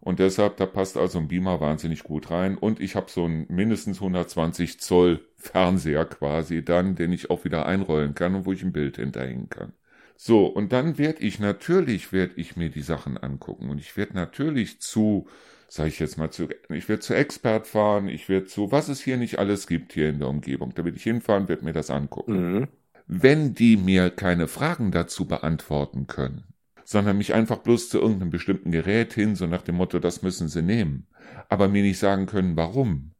Und 0.00 0.18
deshalb, 0.18 0.56
da 0.56 0.66
passt 0.66 0.96
also 0.96 1.18
ein 1.18 1.28
Beamer 1.28 1.60
wahnsinnig 1.60 2.02
gut 2.02 2.30
rein. 2.30 2.56
Und 2.56 2.80
ich 2.80 2.94
habe 2.96 3.10
so 3.10 3.24
einen 3.24 3.46
mindestens 3.48 3.98
120 3.98 4.80
Zoll 4.80 5.20
Fernseher 5.36 6.04
quasi 6.04 6.64
dann, 6.64 6.94
den 6.96 7.12
ich 7.12 7.30
auch 7.30 7.44
wieder 7.44 7.66
einrollen 7.66 8.14
kann 8.14 8.34
und 8.34 8.46
wo 8.46 8.52
ich 8.52 8.62
ein 8.62 8.72
Bild 8.72 8.96
hinterhängen 8.96 9.48
kann. 9.48 9.72
So, 10.16 10.46
und 10.46 10.72
dann 10.72 10.98
werde 10.98 11.22
ich 11.22 11.38
natürlich, 11.38 12.12
werde 12.12 12.34
ich 12.36 12.56
mir 12.56 12.70
die 12.70 12.82
Sachen 12.82 13.16
angucken. 13.18 13.70
Und 13.70 13.78
ich 13.78 13.96
werde 13.96 14.14
natürlich 14.14 14.80
zu, 14.80 15.28
sage 15.68 15.90
ich 15.90 16.00
jetzt 16.00 16.18
mal, 16.18 16.30
zu, 16.30 16.48
ich 16.70 16.88
werde 16.88 17.00
zu 17.00 17.14
Expert 17.14 17.68
fahren, 17.68 18.08
ich 18.08 18.28
werde 18.28 18.46
zu, 18.46 18.72
was 18.72 18.88
es 18.88 19.00
hier 19.00 19.16
nicht 19.16 19.38
alles 19.38 19.68
gibt 19.68 19.92
hier 19.92 20.08
in 20.08 20.18
der 20.18 20.28
Umgebung. 20.28 20.72
Da 20.74 20.84
werde 20.84 20.96
ich 20.96 21.04
hinfahren, 21.04 21.48
werde 21.48 21.64
mir 21.64 21.72
das 21.72 21.90
angucken. 21.90 22.52
Mhm 22.54 22.68
wenn 23.08 23.54
die 23.54 23.78
mir 23.78 24.10
keine 24.10 24.46
Fragen 24.46 24.92
dazu 24.92 25.26
beantworten 25.26 26.06
können, 26.06 26.44
sondern 26.84 27.16
mich 27.16 27.34
einfach 27.34 27.58
bloß 27.58 27.88
zu 27.88 27.98
irgendeinem 27.98 28.30
bestimmten 28.30 28.70
Gerät 28.70 29.14
hin, 29.14 29.34
so 29.34 29.46
nach 29.46 29.62
dem 29.62 29.76
Motto, 29.76 29.98
das 29.98 30.22
müssen 30.22 30.48
sie 30.48 30.62
nehmen, 30.62 31.06
aber 31.48 31.68
mir 31.68 31.82
nicht 31.82 31.98
sagen 31.98 32.26
können, 32.26 32.56
warum, 32.56 33.12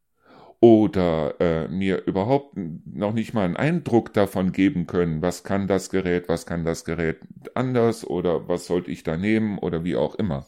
oder 0.61 1.41
äh, 1.41 1.69
mir 1.69 2.07
überhaupt 2.07 2.57
noch 2.57 3.15
nicht 3.15 3.33
mal 3.33 3.45
einen 3.45 3.57
Eindruck 3.57 4.13
davon 4.13 4.53
geben 4.53 4.87
können, 4.87 5.23
was 5.23 5.43
kann 5.43 5.69
das 5.69 5.89
Gerät, 5.89 6.29
was 6.29 6.47
kann 6.47 6.65
das 6.65 6.85
Gerät 6.85 7.21
anders 7.55 8.05
oder 8.07 8.49
was 8.49 8.67
sollte 8.67 8.91
ich 8.91 9.05
da 9.05 9.17
nehmen 9.17 9.59
oder 9.59 9.85
wie 9.85 9.97
auch 9.97 10.17
immer, 10.17 10.47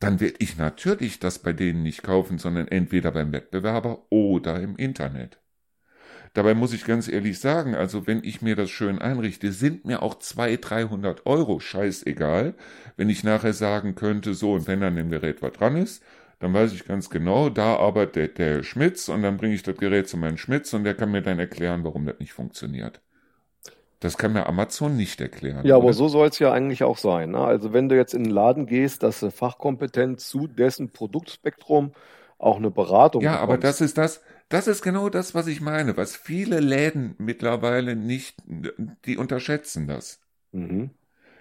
dann 0.00 0.20
werde 0.20 0.36
ich 0.40 0.56
natürlich 0.56 1.20
das 1.20 1.38
bei 1.38 1.52
denen 1.52 1.84
nicht 1.84 2.02
kaufen, 2.02 2.38
sondern 2.38 2.66
entweder 2.66 3.12
beim 3.12 3.32
Wettbewerber 3.32 4.06
oder 4.10 4.60
im 4.60 4.74
Internet. 4.76 5.41
Dabei 6.34 6.54
muss 6.54 6.72
ich 6.72 6.84
ganz 6.86 7.08
ehrlich 7.08 7.38
sagen, 7.40 7.74
also 7.74 8.06
wenn 8.06 8.24
ich 8.24 8.40
mir 8.42 8.56
das 8.56 8.70
schön 8.70 8.98
einrichte, 8.98 9.52
sind 9.52 9.84
mir 9.84 10.02
auch 10.02 10.18
200, 10.18 10.70
300 10.70 11.26
Euro 11.26 11.60
scheißegal, 11.60 12.54
wenn 12.96 13.10
ich 13.10 13.22
nachher 13.24 13.52
sagen 13.52 13.94
könnte, 13.94 14.34
so 14.34 14.52
und 14.54 14.66
wenn 14.66 14.82
an 14.82 14.96
dem 14.96 15.10
Gerät 15.10 15.42
was 15.42 15.52
dran 15.52 15.76
ist, 15.76 16.02
dann 16.38 16.54
weiß 16.54 16.72
ich 16.72 16.86
ganz 16.86 17.10
genau, 17.10 17.50
da 17.50 17.76
arbeitet 17.76 18.38
der, 18.38 18.56
der 18.56 18.62
Schmitz 18.62 19.08
und 19.08 19.22
dann 19.22 19.36
bringe 19.36 19.54
ich 19.54 19.62
das 19.62 19.76
Gerät 19.76 20.08
zu 20.08 20.16
meinem 20.16 20.38
Schmitz 20.38 20.72
und 20.72 20.84
der 20.84 20.94
kann 20.94 21.10
mir 21.10 21.22
dann 21.22 21.38
erklären, 21.38 21.84
warum 21.84 22.06
das 22.06 22.18
nicht 22.18 22.32
funktioniert. 22.32 23.00
Das 24.00 24.18
kann 24.18 24.32
mir 24.32 24.46
Amazon 24.46 24.96
nicht 24.96 25.20
erklären. 25.20 25.64
Ja, 25.64 25.76
oder? 25.76 25.76
aber 25.76 25.92
so 25.92 26.08
soll 26.08 26.28
es 26.28 26.38
ja 26.38 26.52
eigentlich 26.52 26.82
auch 26.82 26.98
sein. 26.98 27.30
Ne? 27.30 27.38
Also 27.38 27.72
wenn 27.72 27.88
du 27.88 27.96
jetzt 27.96 28.14
in 28.14 28.24
den 28.24 28.32
Laden 28.32 28.66
gehst, 28.66 29.02
dass 29.02 29.20
du 29.20 29.30
fachkompetent 29.30 30.20
zu 30.20 30.46
dessen 30.48 30.90
Produktspektrum 30.92 31.92
auch 32.38 32.56
eine 32.56 32.70
Beratung 32.70 33.22
Ja, 33.22 33.30
bekommst. 33.30 33.42
aber 33.42 33.58
das 33.58 33.80
ist 33.80 33.98
das, 33.98 34.22
das 34.52 34.66
ist 34.66 34.82
genau 34.82 35.08
das, 35.08 35.34
was 35.34 35.46
ich 35.46 35.62
meine, 35.62 35.96
was 35.96 36.14
viele 36.14 36.60
Läden 36.60 37.14
mittlerweile 37.18 37.96
nicht, 37.96 38.36
die 39.06 39.16
unterschätzen 39.16 39.86
das. 39.86 40.20
Mhm. 40.52 40.90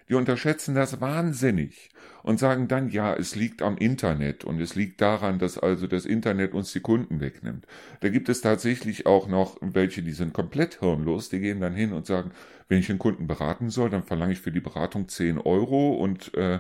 Die 0.08 0.16
unterschätzen 0.16 0.76
das 0.76 1.00
wahnsinnig 1.00 1.90
und 2.24 2.40
sagen 2.40 2.68
dann, 2.68 2.90
ja, 2.90 3.14
es 3.14 3.36
liegt 3.36 3.62
am 3.62 3.78
Internet 3.78 4.44
und 4.44 4.60
es 4.60 4.76
liegt 4.76 5.02
daran, 5.02 5.40
dass 5.40 5.58
also 5.58 5.88
das 5.88 6.06
Internet 6.06 6.54
uns 6.54 6.72
die 6.74 6.80
Kunden 6.80 7.20
wegnimmt. 7.20 7.66
Da 8.00 8.10
gibt 8.10 8.30
es 8.30 8.42
tatsächlich 8.42 9.06
auch 9.06 9.28
noch 9.28 9.58
welche, 9.62 10.04
die 10.04 10.12
sind 10.12 10.34
komplett 10.34 10.80
hirnlos, 10.80 11.30
die 11.30 11.40
gehen 11.40 11.60
dann 11.60 11.74
hin 11.74 11.94
und 11.94 12.06
sagen, 12.06 12.32
wenn 12.68 12.80
ich 12.80 12.90
einen 12.90 13.00
Kunden 13.00 13.28
beraten 13.28 13.70
soll, 13.70 13.90
dann 13.90 14.04
verlange 14.04 14.34
ich 14.34 14.40
für 14.40 14.52
die 14.52 14.62
Beratung 14.62 15.10
10 15.10 15.38
Euro 15.38 15.94
und 15.96 16.34
äh, 16.36 16.60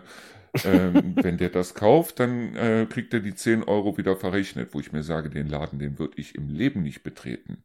ähm, 0.64 1.16
wenn 1.16 1.38
der 1.38 1.50
das 1.50 1.74
kauft, 1.74 2.20
dann 2.20 2.56
äh, 2.56 2.86
kriegt 2.90 3.14
er 3.14 3.20
die 3.20 3.36
10 3.36 3.64
Euro 3.64 3.98
wieder 3.98 4.16
verrechnet, 4.16 4.74
wo 4.74 4.80
ich 4.80 4.92
mir 4.92 5.04
sage, 5.04 5.30
den 5.30 5.48
Laden, 5.48 5.80
den 5.80 6.00
würde 6.00 6.14
ich 6.18 6.36
im 6.36 6.50
Leben 6.50 6.82
nicht 6.84 7.04
betreten. 7.04 7.64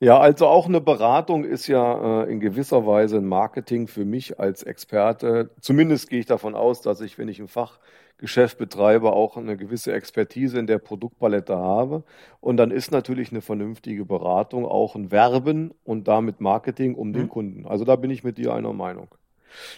Ja, 0.00 0.18
also 0.18 0.46
auch 0.46 0.66
eine 0.66 0.80
Beratung 0.80 1.44
ist 1.44 1.66
ja 1.66 2.24
äh, 2.24 2.30
in 2.30 2.40
gewisser 2.40 2.86
Weise 2.86 3.18
ein 3.18 3.26
Marketing 3.26 3.88
für 3.88 4.04
mich 4.04 4.38
als 4.38 4.62
Experte. 4.62 5.50
Zumindest 5.60 6.10
gehe 6.10 6.20
ich 6.20 6.26
davon 6.26 6.54
aus, 6.54 6.82
dass 6.82 7.00
ich, 7.00 7.18
wenn 7.18 7.28
ich 7.28 7.40
ein 7.40 7.48
Fachgeschäft 7.48 8.58
betreibe, 8.58 9.12
auch 9.12 9.36
eine 9.36 9.56
gewisse 9.56 9.92
Expertise 9.92 10.58
in 10.58 10.66
der 10.66 10.78
Produktpalette 10.78 11.56
habe. 11.56 12.04
Und 12.40 12.58
dann 12.58 12.70
ist 12.70 12.90
natürlich 12.90 13.30
eine 13.30 13.40
vernünftige 13.40 14.04
Beratung 14.04 14.66
auch 14.66 14.94
ein 14.94 15.10
Werben 15.10 15.72
und 15.84 16.08
damit 16.08 16.40
Marketing 16.40 16.94
um 16.94 17.08
mhm. 17.08 17.12
den 17.14 17.28
Kunden. 17.28 17.66
Also 17.66 17.84
da 17.84 17.96
bin 17.96 18.10
ich 18.10 18.24
mit 18.24 18.36
dir 18.36 18.52
einer 18.52 18.74
Meinung. 18.74 19.08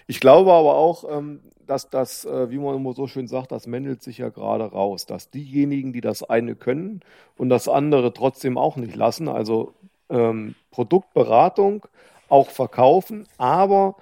Ich 0.07 0.21
glaube 0.21 0.53
aber 0.53 0.75
auch, 0.75 1.05
ähm, 1.11 1.41
dass 1.67 1.91
das, 1.91 2.25
äh, 2.25 2.51
wie 2.51 2.59
man 2.59 2.77
immer 2.77 2.93
so 2.93 3.07
schön 3.07 3.27
sagt, 3.27 3.53
das 3.53 3.67
mändelt 3.67 4.03
sich 4.03 4.19
ja 4.19 4.29
gerade 4.29 4.65
raus, 4.65 5.07
dass 5.07 5.31
diejenigen, 5.31 5.93
die 5.93 6.01
das 6.01 6.23
eine 6.23 6.55
können 6.55 7.01
und 7.37 7.49
das 7.49 7.69
andere 7.69 8.13
trotzdem 8.13 8.59
auch 8.59 8.77
nicht 8.77 8.95
lassen, 8.95 9.29
also 9.29 9.75
ähm, 10.09 10.55
Produktberatung 10.71 11.87
auch 12.29 12.51
verkaufen, 12.51 13.27
aber 13.39 13.97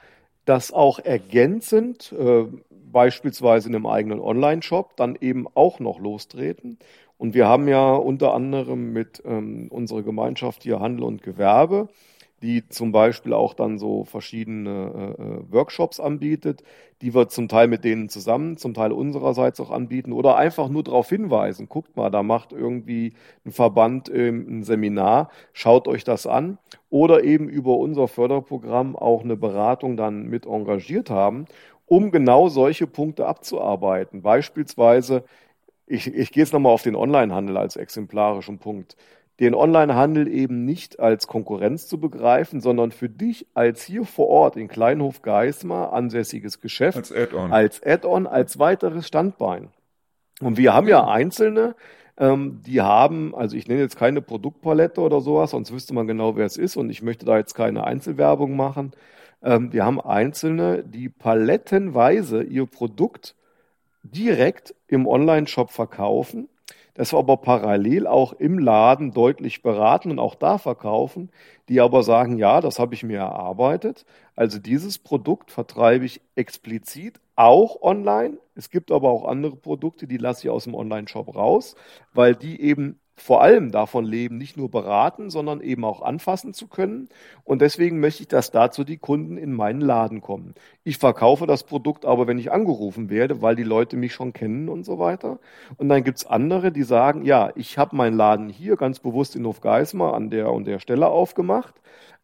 das 0.44 0.72
auch 0.72 0.98
ergänzend, 0.98 2.12
äh, 2.12 2.44
beispielsweise 2.70 3.68
in 3.68 3.74
einem 3.74 3.86
eigenen 3.86 4.20
Online-Shop, 4.20 4.96
dann 4.96 5.16
eben 5.20 5.46
auch 5.54 5.80
noch 5.80 5.98
lostreten. 5.98 6.78
Und 7.16 7.34
wir 7.34 7.48
haben 7.48 7.68
ja 7.68 7.94
unter 7.94 8.34
anderem 8.34 8.92
mit 8.92 9.22
ähm, 9.24 9.68
unserer 9.70 10.02
Gemeinschaft 10.02 10.62
hier 10.62 10.80
Handel 10.80 11.04
und 11.04 11.22
Gewerbe 11.22 11.88
die 12.44 12.68
zum 12.68 12.92
Beispiel 12.92 13.32
auch 13.32 13.54
dann 13.54 13.78
so 13.78 14.04
verschiedene 14.04 15.16
äh, 15.18 15.22
äh, 15.22 15.52
Workshops 15.52 15.98
anbietet, 15.98 16.62
die 17.00 17.14
wir 17.14 17.28
zum 17.28 17.48
Teil 17.48 17.68
mit 17.68 17.84
denen 17.84 18.10
zusammen, 18.10 18.58
zum 18.58 18.74
Teil 18.74 18.92
unsererseits 18.92 19.60
auch 19.60 19.70
anbieten 19.70 20.12
oder 20.12 20.36
einfach 20.36 20.68
nur 20.68 20.82
darauf 20.82 21.08
hinweisen. 21.08 21.70
Guckt 21.70 21.96
mal, 21.96 22.10
da 22.10 22.22
macht 22.22 22.52
irgendwie 22.52 23.14
ein 23.46 23.50
Verband 23.50 24.10
ähm, 24.14 24.46
ein 24.46 24.62
Seminar, 24.62 25.30
schaut 25.54 25.88
euch 25.88 26.04
das 26.04 26.26
an 26.26 26.58
oder 26.90 27.24
eben 27.24 27.48
über 27.48 27.78
unser 27.78 28.08
Förderprogramm 28.08 28.94
auch 28.94 29.24
eine 29.24 29.36
Beratung 29.36 29.96
dann 29.96 30.26
mit 30.28 30.44
engagiert 30.44 31.08
haben, 31.08 31.46
um 31.86 32.10
genau 32.10 32.48
solche 32.50 32.86
Punkte 32.86 33.26
abzuarbeiten. 33.26 34.20
Beispielsweise, 34.20 35.24
ich, 35.86 36.08
ich 36.08 36.30
gehe 36.30 36.42
jetzt 36.42 36.52
nochmal 36.52 36.72
auf 36.72 36.82
den 36.82 36.94
Onlinehandel 36.94 37.56
als 37.56 37.76
exemplarischen 37.76 38.58
Punkt 38.58 38.96
den 39.40 39.54
Onlinehandel 39.54 40.28
eben 40.28 40.64
nicht 40.64 41.00
als 41.00 41.26
Konkurrenz 41.26 41.88
zu 41.88 41.98
begreifen, 41.98 42.60
sondern 42.60 42.92
für 42.92 43.08
dich 43.08 43.46
als 43.54 43.82
hier 43.82 44.04
vor 44.04 44.28
Ort 44.28 44.56
in 44.56 44.68
Kleinhof 44.68 45.22
Geismar 45.22 45.92
ansässiges 45.92 46.60
Geschäft 46.60 46.96
als 46.96 47.12
Add-on, 47.12 47.52
als, 47.52 47.82
Add 47.82 48.06
als 48.06 48.58
weiteres 48.58 49.06
Standbein. 49.06 49.68
Und 50.40 50.56
wir 50.56 50.72
haben 50.72 50.86
ja 50.86 51.06
Einzelne, 51.06 51.74
ähm, 52.16 52.60
die 52.64 52.80
haben, 52.80 53.34
also 53.34 53.56
ich 53.56 53.66
nenne 53.66 53.80
jetzt 53.80 53.96
keine 53.96 54.22
Produktpalette 54.22 55.00
oder 55.00 55.20
sowas, 55.20 55.50
sonst 55.50 55.72
wüsste 55.72 55.94
man 55.94 56.06
genau, 56.06 56.36
wer 56.36 56.46
es 56.46 56.56
ist 56.56 56.76
und 56.76 56.90
ich 56.90 57.02
möchte 57.02 57.26
da 57.26 57.36
jetzt 57.36 57.54
keine 57.54 57.84
Einzelwerbung 57.84 58.54
machen. 58.54 58.92
Ähm, 59.42 59.72
wir 59.72 59.84
haben 59.84 60.00
Einzelne, 60.00 60.84
die 60.84 61.08
palettenweise 61.08 62.42
ihr 62.42 62.66
Produkt 62.66 63.34
direkt 64.04 64.74
im 64.86 65.08
Online-Shop 65.08 65.70
verkaufen 65.70 66.48
das 66.94 67.12
wir 67.12 67.18
aber 67.18 67.36
parallel 67.36 68.06
auch 68.06 68.32
im 68.32 68.58
Laden 68.58 69.12
deutlich 69.12 69.62
beraten 69.62 70.10
und 70.12 70.18
auch 70.18 70.36
da 70.36 70.58
verkaufen, 70.58 71.30
die 71.68 71.80
aber 71.80 72.02
sagen, 72.02 72.38
ja, 72.38 72.60
das 72.60 72.78
habe 72.78 72.94
ich 72.94 73.02
mir 73.02 73.18
erarbeitet. 73.18 74.06
Also 74.36 74.58
dieses 74.58 74.98
Produkt 74.98 75.50
vertreibe 75.50 76.04
ich 76.04 76.20
explizit 76.36 77.20
auch 77.36 77.82
online. 77.82 78.38
Es 78.54 78.70
gibt 78.70 78.92
aber 78.92 79.10
auch 79.10 79.24
andere 79.24 79.56
Produkte, 79.56 80.06
die 80.06 80.18
lasse 80.18 80.46
ich 80.46 80.50
aus 80.50 80.64
dem 80.64 80.74
Online-Shop 80.74 81.34
raus, 81.34 81.74
weil 82.12 82.36
die 82.36 82.60
eben 82.60 83.00
vor 83.16 83.42
allem 83.42 83.70
davon 83.70 84.04
leben, 84.04 84.38
nicht 84.38 84.56
nur 84.56 84.70
beraten, 84.70 85.30
sondern 85.30 85.60
eben 85.60 85.84
auch 85.84 86.02
anfassen 86.02 86.52
zu 86.52 86.66
können. 86.66 87.08
Und 87.44 87.62
deswegen 87.62 88.00
möchte 88.00 88.22
ich, 88.22 88.28
dass 88.28 88.50
dazu 88.50 88.84
die 88.84 88.96
Kunden 88.96 89.36
in 89.36 89.52
meinen 89.52 89.80
Laden 89.80 90.20
kommen. 90.20 90.54
Ich 90.82 90.98
verkaufe 90.98 91.46
das 91.46 91.64
Produkt 91.64 92.04
aber, 92.04 92.26
wenn 92.26 92.38
ich 92.38 92.50
angerufen 92.50 93.10
werde, 93.10 93.40
weil 93.40 93.56
die 93.56 93.62
Leute 93.62 93.96
mich 93.96 94.12
schon 94.14 94.32
kennen 94.32 94.68
und 94.68 94.84
so 94.84 94.98
weiter. 94.98 95.38
Und 95.76 95.88
dann 95.88 96.04
gibt's 96.04 96.26
andere, 96.26 96.72
die 96.72 96.82
sagen, 96.82 97.24
ja, 97.24 97.50
ich 97.54 97.78
habe 97.78 97.96
meinen 97.96 98.16
Laden 98.16 98.48
hier 98.48 98.76
ganz 98.76 98.98
bewusst 98.98 99.36
in 99.36 99.46
Hofgeismar 99.46 100.14
an 100.14 100.30
der 100.30 100.50
und 100.52 100.66
der 100.66 100.80
Stelle 100.80 101.08
aufgemacht, 101.08 101.74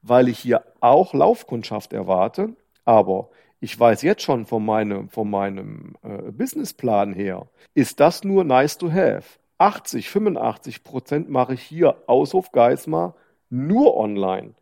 weil 0.02 0.28
ich 0.28 0.38
hier 0.38 0.64
auch 0.80 1.14
Laufkundschaft 1.14 1.92
erwarte. 1.92 2.54
Aber 2.84 3.30
ich 3.60 3.78
weiß 3.78 4.02
jetzt 4.02 4.22
schon 4.22 4.46
von 4.46 4.64
meinem, 4.64 5.08
von 5.10 5.30
meinem 5.30 5.94
äh, 6.02 6.32
Businessplan 6.32 7.12
her, 7.12 7.46
ist 7.74 8.00
das 8.00 8.24
nur 8.24 8.42
nice 8.42 8.78
to 8.78 8.90
have. 8.90 9.39
80, 9.60 10.08
85 10.08 10.84
Prozent 10.84 11.28
mache 11.28 11.52
ich 11.52 11.60
hier 11.60 11.96
Aushof 12.06 12.50
Geismar 12.50 13.14
nur 13.50 13.94
online. 13.94 14.54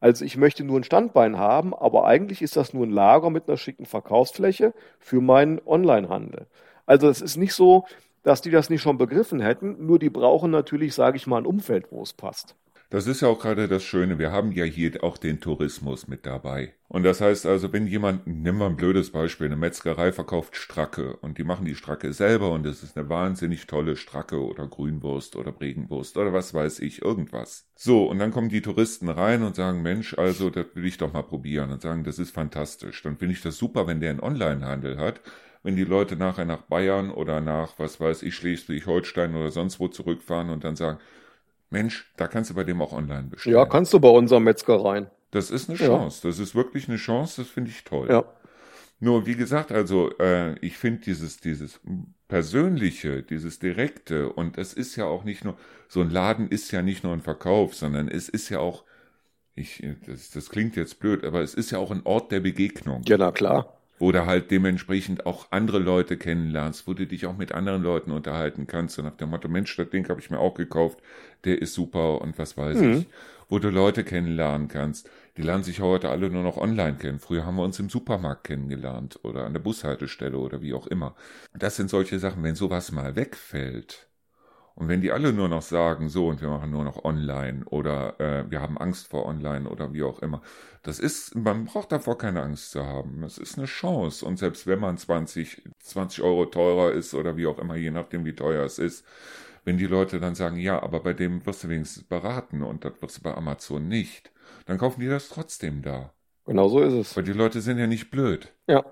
Also 0.00 0.24
ich 0.24 0.38
möchte 0.38 0.64
nur 0.64 0.80
ein 0.80 0.84
Standbein 0.84 1.36
haben, 1.36 1.74
aber 1.74 2.06
eigentlich 2.06 2.40
ist 2.40 2.56
das 2.56 2.72
nur 2.72 2.86
ein 2.86 2.90
Lager 2.90 3.28
mit 3.28 3.48
einer 3.48 3.58
schicken 3.58 3.84
Verkaufsfläche 3.84 4.72
für 4.98 5.20
meinen 5.20 5.60
Onlinehandel. 5.66 6.46
Also 6.86 7.08
es 7.08 7.20
ist 7.20 7.36
nicht 7.36 7.52
so, 7.52 7.84
dass 8.22 8.40
die 8.40 8.50
das 8.50 8.70
nicht 8.70 8.80
schon 8.80 8.96
begriffen 8.96 9.40
hätten, 9.40 9.84
nur 9.84 9.98
die 9.98 10.10
brauchen 10.10 10.50
natürlich, 10.50 10.94
sage 10.94 11.18
ich 11.18 11.26
mal, 11.26 11.38
ein 11.38 11.46
Umfeld, 11.46 11.92
wo 11.92 12.02
es 12.02 12.14
passt. 12.14 12.56
Das 12.88 13.08
ist 13.08 13.20
ja 13.20 13.28
auch 13.28 13.40
gerade 13.40 13.66
das 13.66 13.82
Schöne. 13.82 14.18
Wir 14.18 14.30
haben 14.30 14.52
ja 14.52 14.64
hier 14.64 15.02
auch 15.02 15.18
den 15.18 15.40
Tourismus 15.40 16.06
mit 16.06 16.24
dabei. 16.24 16.74
Und 16.88 17.02
das 17.02 17.20
heißt 17.20 17.44
also, 17.44 17.72
wenn 17.72 17.88
jemand, 17.88 18.28
nimm 18.28 18.58
mal 18.58 18.68
ein 18.68 18.76
blödes 18.76 19.10
Beispiel, 19.10 19.46
eine 19.48 19.56
Metzgerei 19.56 20.12
verkauft 20.12 20.54
Stracke 20.54 21.16
und 21.16 21.38
die 21.38 21.42
machen 21.42 21.64
die 21.64 21.74
Stracke 21.74 22.12
selber 22.12 22.52
und 22.52 22.64
es 22.64 22.84
ist 22.84 22.96
eine 22.96 23.08
wahnsinnig 23.08 23.66
tolle 23.66 23.96
Stracke 23.96 24.40
oder 24.40 24.68
Grünwurst 24.68 25.34
oder 25.34 25.50
Bregenwurst 25.50 26.16
oder 26.16 26.32
was 26.32 26.54
weiß 26.54 26.78
ich, 26.78 27.02
irgendwas. 27.02 27.68
So, 27.74 28.08
und 28.08 28.20
dann 28.20 28.30
kommen 28.30 28.50
die 28.50 28.62
Touristen 28.62 29.08
rein 29.08 29.42
und 29.42 29.56
sagen, 29.56 29.82
Mensch, 29.82 30.16
also, 30.16 30.50
das 30.50 30.66
will 30.74 30.86
ich 30.86 30.96
doch 30.96 31.12
mal 31.12 31.22
probieren 31.22 31.72
und 31.72 31.82
sagen, 31.82 32.04
das 32.04 32.20
ist 32.20 32.30
fantastisch. 32.30 33.02
Dann 33.02 33.16
finde 33.16 33.34
ich 33.34 33.42
das 33.42 33.58
super, 33.58 33.88
wenn 33.88 34.00
der 34.00 34.10
einen 34.10 34.20
Onlinehandel 34.20 34.98
hat 34.98 35.20
wenn 35.62 35.74
die 35.74 35.82
Leute 35.82 36.14
nachher 36.14 36.44
nach 36.44 36.62
Bayern 36.62 37.10
oder 37.10 37.40
nach, 37.40 37.76
was 37.80 37.98
weiß 37.98 38.22
ich, 38.22 38.36
Schleswig-Holstein 38.36 39.34
oder 39.34 39.50
sonst 39.50 39.80
wo 39.80 39.88
zurückfahren 39.88 40.48
und 40.48 40.62
dann 40.62 40.76
sagen, 40.76 41.00
Mensch, 41.70 42.12
da 42.16 42.28
kannst 42.28 42.50
du 42.50 42.54
bei 42.54 42.64
dem 42.64 42.80
auch 42.80 42.92
online 42.92 43.24
bestellen. 43.24 43.56
Ja, 43.56 43.66
kannst 43.66 43.92
du 43.92 44.00
bei 44.00 44.08
unserer 44.08 44.40
Metzgereien. 44.40 45.08
Das 45.30 45.50
ist 45.50 45.68
eine 45.68 45.78
Chance. 45.78 46.20
Ja. 46.22 46.30
Das 46.30 46.38
ist 46.38 46.54
wirklich 46.54 46.88
eine 46.88 46.96
Chance. 46.96 47.42
Das 47.42 47.50
finde 47.50 47.70
ich 47.70 47.84
toll. 47.84 48.08
Ja. 48.08 48.24
Nur, 48.98 49.26
wie 49.26 49.34
gesagt, 49.34 49.72
also 49.72 50.16
äh, 50.18 50.58
ich 50.60 50.78
finde 50.78 51.02
dieses, 51.02 51.38
dieses 51.38 51.80
Persönliche, 52.28 53.22
dieses 53.22 53.58
Direkte, 53.58 54.32
und 54.32 54.56
es 54.56 54.72
ist 54.72 54.96
ja 54.96 55.04
auch 55.04 55.24
nicht 55.24 55.44
nur, 55.44 55.56
so 55.88 56.00
ein 56.00 56.10
Laden 56.10 56.48
ist 56.48 56.70
ja 56.70 56.80
nicht 56.80 57.04
nur 57.04 57.12
ein 57.12 57.20
Verkauf, 57.20 57.74
sondern 57.74 58.08
es 58.08 58.28
ist 58.28 58.48
ja 58.48 58.58
auch, 58.60 58.84
ich, 59.54 59.86
das, 60.06 60.30
das 60.30 60.48
klingt 60.48 60.76
jetzt 60.76 60.98
blöd, 60.98 61.24
aber 61.24 61.42
es 61.42 61.54
ist 61.54 61.70
ja 61.72 61.78
auch 61.78 61.90
ein 61.90 62.02
Ort 62.04 62.32
der 62.32 62.40
Begegnung. 62.40 63.02
Ja, 63.06 63.18
na 63.18 63.32
klar 63.32 63.75
wo 63.98 64.12
du 64.12 64.26
halt 64.26 64.50
dementsprechend 64.50 65.26
auch 65.26 65.46
andere 65.50 65.78
Leute 65.78 66.16
kennenlernst, 66.16 66.86
wo 66.86 66.94
du 66.94 67.06
dich 67.06 67.26
auch 67.26 67.36
mit 67.36 67.52
anderen 67.52 67.82
Leuten 67.82 68.10
unterhalten 68.10 68.66
kannst. 68.66 68.98
Und 68.98 69.06
nach 69.06 69.16
dem 69.16 69.30
Motto, 69.30 69.48
Mensch, 69.48 69.74
das 69.76 69.90
Ding 69.90 70.08
habe 70.08 70.20
ich 70.20 70.30
mir 70.30 70.38
auch 70.38 70.54
gekauft, 70.54 71.00
der 71.44 71.60
ist 71.60 71.74
super 71.74 72.20
und 72.20 72.38
was 72.38 72.56
weiß 72.56 72.78
mhm. 72.78 72.92
ich. 72.92 73.06
Wo 73.48 73.58
du 73.58 73.70
Leute 73.70 74.02
kennenlernen 74.02 74.66
kannst. 74.66 75.08
Die 75.36 75.42
lernen 75.42 75.62
sich 75.62 75.80
heute 75.80 76.08
alle 76.08 76.30
nur 76.30 76.42
noch 76.42 76.56
online 76.56 76.96
kennen. 76.96 77.20
Früher 77.20 77.46
haben 77.46 77.56
wir 77.56 77.62
uns 77.62 77.78
im 77.78 77.88
Supermarkt 77.88 78.44
kennengelernt 78.44 79.20
oder 79.22 79.44
an 79.44 79.52
der 79.52 79.60
Bushaltestelle 79.60 80.36
oder 80.36 80.62
wie 80.62 80.74
auch 80.74 80.86
immer. 80.86 81.14
Das 81.54 81.76
sind 81.76 81.90
solche 81.90 82.18
Sachen, 82.18 82.42
wenn 82.42 82.56
sowas 82.56 82.90
mal 82.90 83.14
wegfällt, 83.14 84.08
und 84.76 84.88
wenn 84.88 85.00
die 85.00 85.10
alle 85.10 85.32
nur 85.32 85.48
noch 85.48 85.62
sagen, 85.62 86.10
so 86.10 86.28
und 86.28 86.42
wir 86.42 86.50
machen 86.50 86.70
nur 86.70 86.84
noch 86.84 87.02
online 87.02 87.64
oder 87.64 88.20
äh, 88.20 88.50
wir 88.50 88.60
haben 88.60 88.76
Angst 88.76 89.08
vor 89.08 89.24
online 89.24 89.66
oder 89.68 89.94
wie 89.94 90.02
auch 90.02 90.18
immer, 90.18 90.42
das 90.82 90.98
ist, 90.98 91.34
man 91.34 91.64
braucht 91.64 91.92
davor 91.92 92.18
keine 92.18 92.42
Angst 92.42 92.72
zu 92.72 92.84
haben. 92.84 93.22
Es 93.22 93.38
ist 93.38 93.56
eine 93.56 93.66
Chance. 93.66 94.24
Und 94.24 94.38
selbst 94.38 94.66
wenn 94.66 94.78
man 94.78 94.98
20, 94.98 95.62
20 95.78 96.22
Euro 96.22 96.44
teurer 96.44 96.92
ist 96.92 97.14
oder 97.14 97.38
wie 97.38 97.46
auch 97.46 97.58
immer, 97.58 97.76
je 97.76 97.90
nachdem 97.90 98.26
wie 98.26 98.34
teuer 98.34 98.64
es 98.64 98.78
ist, 98.78 99.06
wenn 99.64 99.78
die 99.78 99.86
Leute 99.86 100.20
dann 100.20 100.34
sagen, 100.34 100.58
ja, 100.58 100.82
aber 100.82 101.00
bei 101.00 101.14
dem 101.14 101.44
wirst 101.46 101.64
du 101.64 101.70
wenigstens 101.70 102.04
beraten 102.04 102.62
und 102.62 102.84
das 102.84 103.00
wirst 103.00 103.18
du 103.18 103.22
bei 103.22 103.34
Amazon 103.34 103.88
nicht, 103.88 104.30
dann 104.66 104.76
kaufen 104.76 105.00
die 105.00 105.08
das 105.08 105.30
trotzdem 105.30 105.80
da. 105.80 106.12
Genau 106.44 106.68
so 106.68 106.80
ist 106.80 106.92
es. 106.92 107.16
Weil 107.16 107.24
die 107.24 107.32
Leute 107.32 107.62
sind 107.62 107.78
ja 107.78 107.86
nicht 107.86 108.10
blöd. 108.10 108.52
Ja. 108.68 108.84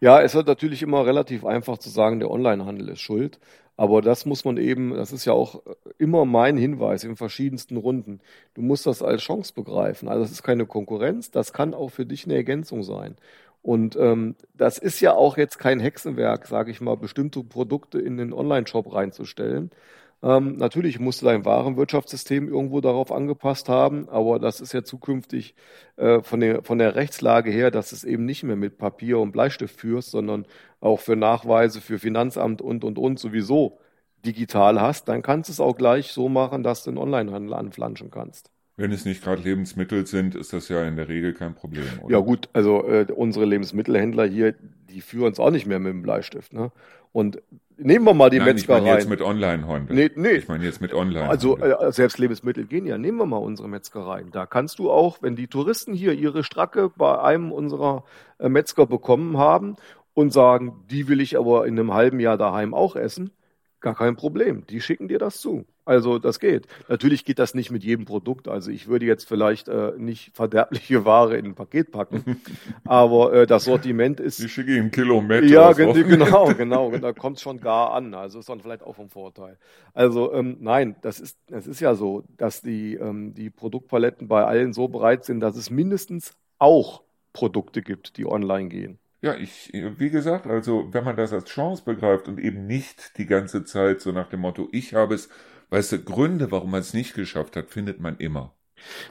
Ja, 0.00 0.22
es 0.22 0.34
wird 0.34 0.46
natürlich 0.46 0.82
immer 0.82 1.04
relativ 1.04 1.44
einfach 1.44 1.76
zu 1.76 1.90
sagen, 1.90 2.20
der 2.20 2.30
Onlinehandel 2.30 2.88
ist 2.88 3.00
schuld. 3.00 3.38
Aber 3.78 4.02
das 4.02 4.26
muss 4.26 4.44
man 4.44 4.56
eben, 4.56 4.92
das 4.92 5.12
ist 5.12 5.24
ja 5.24 5.32
auch 5.32 5.62
immer 5.98 6.24
mein 6.24 6.56
Hinweis 6.56 7.04
in 7.04 7.14
verschiedensten 7.14 7.76
Runden. 7.76 8.20
Du 8.54 8.60
musst 8.60 8.86
das 8.86 9.04
als 9.04 9.22
Chance 9.22 9.54
begreifen. 9.54 10.08
Also 10.08 10.24
es 10.24 10.32
ist 10.32 10.42
keine 10.42 10.66
Konkurrenz, 10.66 11.30
das 11.30 11.52
kann 11.52 11.74
auch 11.74 11.90
für 11.90 12.04
dich 12.04 12.24
eine 12.24 12.34
Ergänzung 12.34 12.82
sein. 12.82 13.14
Und 13.62 13.94
ähm, 13.94 14.34
das 14.52 14.78
ist 14.78 15.00
ja 15.00 15.14
auch 15.14 15.36
jetzt 15.36 15.58
kein 15.60 15.78
Hexenwerk, 15.78 16.48
sage 16.48 16.72
ich 16.72 16.80
mal, 16.80 16.96
bestimmte 16.96 17.44
Produkte 17.44 18.00
in 18.00 18.16
den 18.16 18.32
Online-Shop 18.32 18.92
reinzustellen, 18.92 19.70
ähm, 20.22 20.56
natürlich 20.56 20.98
musst 20.98 21.22
du 21.22 21.26
dein 21.26 21.44
Warenwirtschaftssystem 21.44 22.48
irgendwo 22.48 22.80
darauf 22.80 23.12
angepasst 23.12 23.68
haben, 23.68 24.08
aber 24.08 24.38
das 24.38 24.60
ist 24.60 24.72
ja 24.72 24.82
zukünftig 24.82 25.54
äh, 25.96 26.22
von, 26.22 26.40
der, 26.40 26.62
von 26.64 26.78
der 26.78 26.96
Rechtslage 26.96 27.50
her, 27.50 27.70
dass 27.70 27.92
es 27.92 28.02
eben 28.02 28.24
nicht 28.24 28.42
mehr 28.42 28.56
mit 28.56 28.78
Papier 28.78 29.20
und 29.20 29.32
Bleistift 29.32 29.78
führst, 29.78 30.10
sondern 30.10 30.46
auch 30.80 30.98
für 31.00 31.14
Nachweise, 31.14 31.80
für 31.80 31.98
Finanzamt 31.98 32.60
und, 32.60 32.82
und, 32.82 32.98
und 32.98 33.18
sowieso 33.18 33.78
digital 34.24 34.80
hast, 34.80 35.08
dann 35.08 35.22
kannst 35.22 35.48
du 35.48 35.52
es 35.52 35.60
auch 35.60 35.76
gleich 35.76 36.08
so 36.08 36.28
machen, 36.28 36.64
dass 36.64 36.82
du 36.82 36.90
den 36.90 36.98
Onlinehandel 36.98 37.54
anflanschen 37.54 38.10
kannst. 38.10 38.50
Wenn 38.76 38.92
es 38.92 39.04
nicht 39.04 39.24
gerade 39.24 39.42
Lebensmittel 39.42 40.06
sind, 40.06 40.36
ist 40.36 40.52
das 40.52 40.68
ja 40.68 40.84
in 40.84 40.94
der 40.94 41.08
Regel 41.08 41.34
kein 41.34 41.54
Problem. 41.54 41.84
Oder? 42.00 42.12
Ja 42.12 42.20
gut, 42.20 42.48
also 42.52 42.86
äh, 42.86 43.06
unsere 43.12 43.44
Lebensmittelhändler 43.44 44.24
hier, 44.24 44.54
die 44.88 45.00
führen 45.00 45.32
es 45.32 45.40
auch 45.40 45.50
nicht 45.50 45.66
mehr 45.66 45.80
mit 45.80 45.92
dem 45.92 46.02
Bleistift. 46.02 46.52
Ne? 46.52 46.70
Und 47.12 47.40
nehmen 47.76 48.04
wir 48.04 48.14
mal 48.14 48.30
die 48.30 48.38
Nein, 48.38 48.48
Metzgereien. 48.48 48.84
Ich 48.84 48.88
meine 48.88 48.98
jetzt 48.98 49.08
mit 49.08 49.22
Online-Handel. 49.22 49.96
Nee, 49.96 50.10
nee. 50.14 50.32
Ich 50.32 50.48
meine 50.48 50.64
jetzt 50.64 50.80
mit 50.80 50.92
Online. 50.92 51.28
Also 51.28 51.58
äh, 51.58 51.92
selbst 51.92 52.18
Lebensmittel 52.18 52.64
gehen 52.66 52.86
ja. 52.86 52.98
Nehmen 52.98 53.18
wir 53.18 53.26
mal 53.26 53.38
unsere 53.38 53.68
Metzgereien. 53.68 54.30
Da 54.30 54.46
kannst 54.46 54.78
du 54.78 54.90
auch, 54.90 55.22
wenn 55.22 55.36
die 55.36 55.46
Touristen 55.46 55.94
hier 55.94 56.12
ihre 56.12 56.44
Stracke 56.44 56.90
bei 56.94 57.20
einem 57.20 57.52
unserer 57.52 58.04
äh, 58.38 58.48
Metzger 58.48 58.86
bekommen 58.86 59.38
haben 59.38 59.76
und 60.14 60.32
sagen, 60.32 60.84
die 60.90 61.08
will 61.08 61.20
ich 61.20 61.38
aber 61.38 61.66
in 61.66 61.78
einem 61.78 61.94
halben 61.94 62.20
Jahr 62.20 62.36
daheim 62.36 62.74
auch 62.74 62.96
essen, 62.96 63.30
gar 63.80 63.94
kein 63.94 64.16
Problem. 64.16 64.66
Die 64.66 64.80
schicken 64.80 65.08
dir 65.08 65.18
das 65.18 65.38
zu. 65.38 65.64
Also 65.88 66.18
das 66.18 66.38
geht. 66.38 66.66
Natürlich 66.88 67.24
geht 67.24 67.38
das 67.38 67.54
nicht 67.54 67.70
mit 67.70 67.82
jedem 67.82 68.04
Produkt. 68.04 68.46
Also 68.46 68.70
ich 68.70 68.88
würde 68.88 69.06
jetzt 69.06 69.26
vielleicht 69.26 69.68
äh, 69.68 69.92
nicht 69.96 70.36
verderbliche 70.36 71.04
Ware 71.06 71.38
in 71.38 71.46
ein 71.46 71.54
Paket 71.54 71.90
packen, 71.92 72.42
aber 72.84 73.32
äh, 73.32 73.46
das 73.46 73.64
Sortiment 73.64 74.20
ist. 74.20 74.38
Ich 74.38 74.52
schicke 74.52 74.76
Ihnen 74.76 74.86
ein 74.86 74.90
Kilo 74.90 75.22
Met. 75.22 75.44
Ja, 75.44 75.72
genau, 75.72 76.52
genau. 76.52 76.90
Da 76.90 77.14
kommt 77.14 77.38
es 77.38 77.42
schon 77.42 77.58
gar 77.58 77.94
an. 77.94 78.12
Also 78.12 78.38
ist 78.38 78.50
dann 78.50 78.60
vielleicht 78.60 78.82
auch 78.82 78.96
vom 78.96 79.08
Vorteil. 79.08 79.56
Also 79.94 80.30
ähm, 80.34 80.58
nein, 80.60 80.94
das 81.00 81.20
ist, 81.20 81.38
es 81.50 81.66
ist 81.66 81.80
ja 81.80 81.94
so, 81.94 82.22
dass 82.36 82.60
die, 82.60 82.96
ähm, 82.96 83.32
die 83.32 83.48
Produktpaletten 83.48 84.28
bei 84.28 84.44
allen 84.44 84.74
so 84.74 84.88
bereit 84.88 85.24
sind, 85.24 85.40
dass 85.40 85.56
es 85.56 85.70
mindestens 85.70 86.34
auch 86.58 87.02
Produkte 87.32 87.80
gibt, 87.80 88.18
die 88.18 88.26
online 88.26 88.68
gehen. 88.68 88.98
Ja, 89.22 89.34
ich, 89.34 89.70
wie 89.72 90.10
gesagt, 90.10 90.46
also 90.46 90.92
wenn 90.92 91.04
man 91.04 91.16
das 91.16 91.32
als 91.32 91.46
Chance 91.46 91.82
begreift 91.82 92.28
und 92.28 92.38
eben 92.38 92.66
nicht 92.66 93.16
die 93.16 93.26
ganze 93.26 93.64
Zeit 93.64 94.02
so 94.02 94.12
nach 94.12 94.28
dem 94.28 94.40
Motto, 94.40 94.68
ich 94.70 94.92
habe 94.92 95.14
es 95.14 95.30
Weißt 95.70 95.92
du, 95.92 95.98
Gründe, 95.98 96.50
warum 96.50 96.70
man 96.70 96.80
es 96.80 96.94
nicht 96.94 97.14
geschafft 97.14 97.56
hat, 97.56 97.70
findet 97.70 98.00
man 98.00 98.16
immer. 98.18 98.54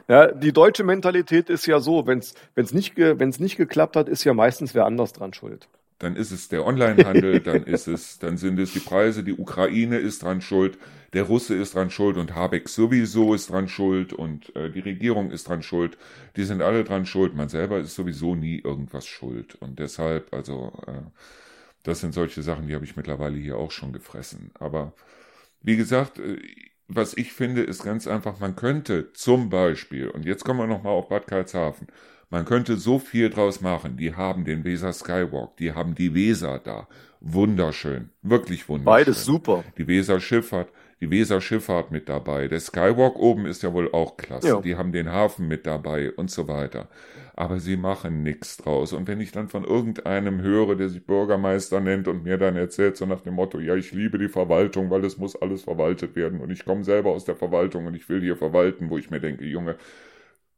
Ja, 0.08 0.32
die 0.32 0.52
deutsche 0.52 0.84
Mentalität 0.84 1.50
ist 1.50 1.66
ja 1.66 1.78
so, 1.80 2.06
wenn 2.06 2.20
es 2.20 2.72
nicht, 2.72 2.96
wenn's 2.96 3.38
nicht 3.38 3.56
geklappt 3.56 3.96
hat, 3.96 4.08
ist 4.08 4.24
ja 4.24 4.34
meistens 4.34 4.74
wer 4.74 4.86
anders 4.86 5.12
dran 5.12 5.34
schuld. 5.34 5.68
Dann 5.98 6.16
ist 6.16 6.30
es 6.30 6.48
der 6.48 6.64
Onlinehandel, 6.64 7.40
dann 7.44 7.64
ist 7.64 7.88
es, 7.88 8.18
dann 8.18 8.36
sind 8.36 8.58
es 8.58 8.72
die 8.72 8.80
Preise, 8.80 9.22
die 9.24 9.34
Ukraine 9.34 9.98
ist 9.98 10.22
dran 10.22 10.40
schuld, 10.40 10.78
der 11.14 11.22
Russe 11.24 11.54
ist 11.54 11.74
dran 11.74 11.90
schuld 11.90 12.18
und 12.18 12.34
Habeck 12.34 12.68
sowieso 12.68 13.34
ist 13.34 13.50
dran 13.50 13.68
schuld 13.68 14.12
und 14.12 14.54
äh, 14.54 14.70
die 14.70 14.80
Regierung 14.80 15.30
ist 15.30 15.48
dran 15.48 15.62
schuld. 15.62 15.96
Die 16.36 16.44
sind 16.44 16.60
alle 16.60 16.84
dran 16.84 17.06
schuld. 17.06 17.34
Man 17.34 17.48
selber 17.48 17.78
ist 17.78 17.94
sowieso 17.94 18.34
nie 18.34 18.58
irgendwas 18.58 19.06
schuld. 19.06 19.54
Und 19.54 19.78
deshalb, 19.78 20.34
also, 20.34 20.72
äh, 20.86 21.00
das 21.82 22.00
sind 22.00 22.12
solche 22.12 22.42
Sachen, 22.42 22.66
die 22.66 22.74
habe 22.74 22.84
ich 22.84 22.96
mittlerweile 22.96 23.38
hier 23.38 23.56
auch 23.56 23.70
schon 23.70 23.92
gefressen. 23.94 24.50
Aber 24.58 24.92
wie 25.60 25.76
gesagt, 25.76 26.18
äh, 26.18 26.38
was 26.88 27.16
ich 27.16 27.32
finde, 27.32 27.62
ist 27.62 27.84
ganz 27.84 28.06
einfach, 28.06 28.40
man 28.40 28.56
könnte 28.56 29.12
zum 29.12 29.50
Beispiel, 29.50 30.08
und 30.08 30.24
jetzt 30.24 30.44
kommen 30.44 30.60
wir 30.60 30.66
nochmal 30.66 30.94
auf 30.94 31.08
Bad 31.08 31.26
Karlshafen, 31.26 31.88
man 32.30 32.44
könnte 32.44 32.76
so 32.76 32.98
viel 32.98 33.30
draus 33.30 33.60
machen. 33.60 33.96
Die 33.96 34.14
haben 34.14 34.44
den 34.44 34.64
Weser 34.64 34.92
Skywalk, 34.92 35.56
die 35.56 35.72
haben 35.72 35.94
die 35.94 36.14
Weser 36.14 36.58
da. 36.58 36.86
Wunderschön, 37.20 38.10
wirklich 38.22 38.68
wunderschön. 38.68 38.84
Beides 38.84 39.24
super. 39.24 39.64
Die 39.76 39.88
Weser 39.88 40.20
Schifffahrt, 40.20 40.70
die 41.00 41.10
Weser 41.10 41.40
Schifffahrt 41.40 41.90
mit 41.90 42.08
dabei. 42.08 42.48
Der 42.48 42.60
Skywalk 42.60 43.16
oben 43.16 43.46
ist 43.46 43.62
ja 43.62 43.72
wohl 43.72 43.90
auch 43.92 44.16
klasse. 44.16 44.48
Ja. 44.48 44.60
Die 44.60 44.76
haben 44.76 44.92
den 44.92 45.10
Hafen 45.10 45.48
mit 45.48 45.66
dabei 45.66 46.12
und 46.12 46.30
so 46.30 46.48
weiter. 46.48 46.88
Aber 47.38 47.60
sie 47.60 47.76
machen 47.76 48.24
nichts 48.24 48.56
draus. 48.56 48.92
Und 48.92 49.06
wenn 49.06 49.20
ich 49.20 49.30
dann 49.30 49.48
von 49.48 49.62
irgendeinem 49.62 50.40
höre, 50.42 50.74
der 50.74 50.88
sich 50.88 51.06
Bürgermeister 51.06 51.78
nennt 51.78 52.08
und 52.08 52.24
mir 52.24 52.36
dann 52.36 52.56
erzählt, 52.56 52.96
so 52.96 53.06
nach 53.06 53.20
dem 53.20 53.34
Motto, 53.34 53.60
ja, 53.60 53.76
ich 53.76 53.92
liebe 53.92 54.18
die 54.18 54.28
Verwaltung, 54.28 54.90
weil 54.90 55.04
es 55.04 55.18
muss 55.18 55.36
alles 55.36 55.62
verwaltet 55.62 56.16
werden 56.16 56.40
und 56.40 56.50
ich 56.50 56.64
komme 56.64 56.82
selber 56.82 57.10
aus 57.12 57.24
der 57.26 57.36
Verwaltung 57.36 57.86
und 57.86 57.94
ich 57.94 58.08
will 58.08 58.20
hier 58.22 58.36
verwalten, 58.36 58.90
wo 58.90 58.98
ich 58.98 59.10
mir 59.10 59.20
denke, 59.20 59.44
Junge, 59.44 59.76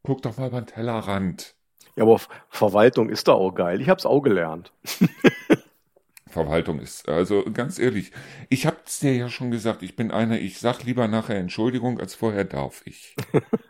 guck 0.05 0.22
doch 0.22 0.39
mal 0.39 0.49
über 0.49 0.62
den 0.62 0.68
Tellerrand. 0.68 1.55
Ja, 1.97 2.05
aber 2.05 2.18
Verwaltung 2.49 3.11
ist 3.11 3.28
da 3.28 3.33
auch 3.35 3.53
geil. 3.53 3.83
Ich 3.83 3.91
habe 3.91 3.99
es 3.99 4.07
auch 4.07 4.22
gelernt. 4.22 4.72
Verwaltung 6.28 6.81
ist. 6.81 7.11
Also 7.11 7.45
ganz 7.53 7.78
ehrlich, 7.78 8.11
ich 8.49 8.64
hab's 8.64 9.01
dir 9.01 9.14
ja 9.14 9.28
schon 9.28 9.51
gesagt, 9.51 9.83
ich 9.83 9.97
bin 9.97 10.11
einer, 10.11 10.41
ich 10.41 10.59
sag 10.59 10.83
lieber 10.85 11.09
nachher 11.09 11.37
Entschuldigung, 11.37 12.01
als 12.01 12.14
vorher 12.14 12.45
darf 12.45 12.81
ich. 12.87 13.16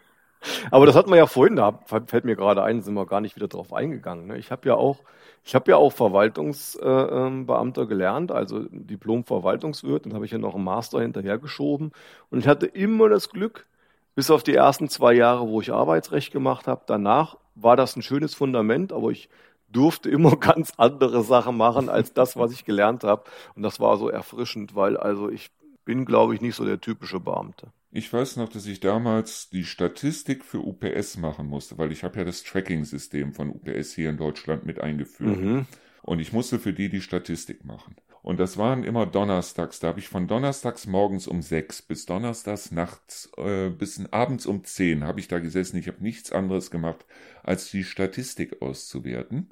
Aber 0.71 0.87
das 0.87 0.97
hatten 0.97 1.11
wir 1.11 1.17
ja 1.17 1.27
vorhin, 1.27 1.57
da 1.57 1.79
fällt 1.87 2.25
mir 2.25 2.37
gerade 2.37 2.63
ein, 2.63 2.83
sind 2.83 2.95
wir 2.95 3.07
gar 3.07 3.21
nicht 3.21 3.37
wieder 3.37 3.49
drauf 3.49 3.73
eingegangen. 3.73 4.27
Ne? 4.27 4.39
Ich 4.39 4.51
habe 4.51 4.69
ja 4.69 4.75
auch, 4.75 4.99
ich 5.45 5.55
habe 5.55 5.71
ja 5.71 5.77
auch 5.77 5.93
Verwaltungsbeamter 5.93 7.83
äh, 7.83 7.87
gelernt, 7.87 8.33
also 8.33 8.61
Diplom-Verwaltungswirt, 8.71 10.07
dann 10.07 10.15
habe 10.15 10.25
ich 10.25 10.31
ja 10.31 10.39
noch 10.39 10.55
einen 10.55 10.65
Master 10.65 11.01
hinterhergeschoben 11.01 11.93
und 12.31 12.39
ich 12.39 12.49
hatte 12.49 12.67
immer 12.67 13.09
das 13.09 13.31
Glück, 13.31 13.67
bis 14.15 14.31
auf 14.31 14.43
die 14.43 14.55
ersten 14.55 14.89
zwei 14.89 15.13
Jahre, 15.15 15.49
wo 15.49 15.61
ich 15.61 15.73
Arbeitsrecht 15.73 16.33
gemacht 16.33 16.67
habe, 16.67 16.83
danach 16.87 17.37
war 17.55 17.77
das 17.77 17.97
ein 17.97 18.03
schönes 18.03 18.35
Fundament, 18.35 18.93
aber 18.93 19.11
ich 19.11 19.29
durfte 19.69 20.11
immer 20.11 20.37
ganz 20.41 20.73
andere 20.77 21.23
Sachen 21.23 21.57
machen 21.57 21.89
als 21.89 22.13
das, 22.13 22.37
was 22.37 22.53
ich 22.53 22.65
gelernt 22.65 23.05
habe. 23.05 23.25
Und 23.55 23.63
das 23.63 23.81
war 23.81 23.97
so 23.97 24.09
erfrischend, 24.09 24.75
weil 24.75 24.97
also 24.97 25.29
ich 25.31 25.51
bin, 25.85 26.05
glaube 26.05 26.35
ich, 26.35 26.41
nicht 26.41 26.55
so 26.55 26.65
der 26.65 26.81
typische 26.81 27.21
Beamte. 27.21 27.69
Ich 27.93 28.13
weiß 28.13 28.37
noch, 28.37 28.49
dass 28.49 28.67
ich 28.67 28.81
damals 28.81 29.51
die 29.51 29.65
Statistik 29.65 30.45
für 30.45 30.61
UPS 30.61 31.17
machen 31.17 31.49
musste, 31.49 31.77
weil 31.77 31.91
ich 31.91 32.05
habe 32.05 32.19
ja 32.19 32.25
das 32.25 32.45
Tracking-System 32.45 33.33
von 33.33 33.51
UPS 33.51 33.95
hier 33.95 34.11
in 34.11 34.17
Deutschland 34.17 34.65
mit 34.65 34.81
eingeführt. 34.81 35.41
Mhm. 35.41 35.67
Und 36.03 36.21
ich 36.21 36.33
musste 36.33 36.59
für 36.59 36.73
die 36.73 36.89
die 36.89 37.01
Statistik 37.01 37.65
machen. 37.65 37.97
Und 38.23 38.39
das 38.39 38.59
waren 38.59 38.85
immer 38.85 39.07
donnerstags. 39.07 39.81
Da 39.81 39.89
habe 39.89 39.99
ich 39.99 40.09
von 40.09 40.29
donnerstags 40.29 40.87
morgens 40.87 41.27
um 41.27 41.43
sechs 41.43 41.83
bis 41.83 42.07
donnerstags 42.07 42.71
nachts 42.71 43.31
äh, 43.37 43.71
bis 43.71 44.01
abends 44.11 44.47
um 44.47 44.63
zehn 44.65 45.05
habe 45.05 45.21
ich 45.21 45.29
da 45.29 45.39
gesessen. 45.39 45.79
Ich 45.79 45.89
habe 45.89 46.03
nichts 46.03 46.31
anderes 46.31 46.71
gemacht, 46.71 47.07
als 47.43 47.71
die 47.71 47.85
Statistik 47.85 48.61
auszuwerten. 48.63 49.51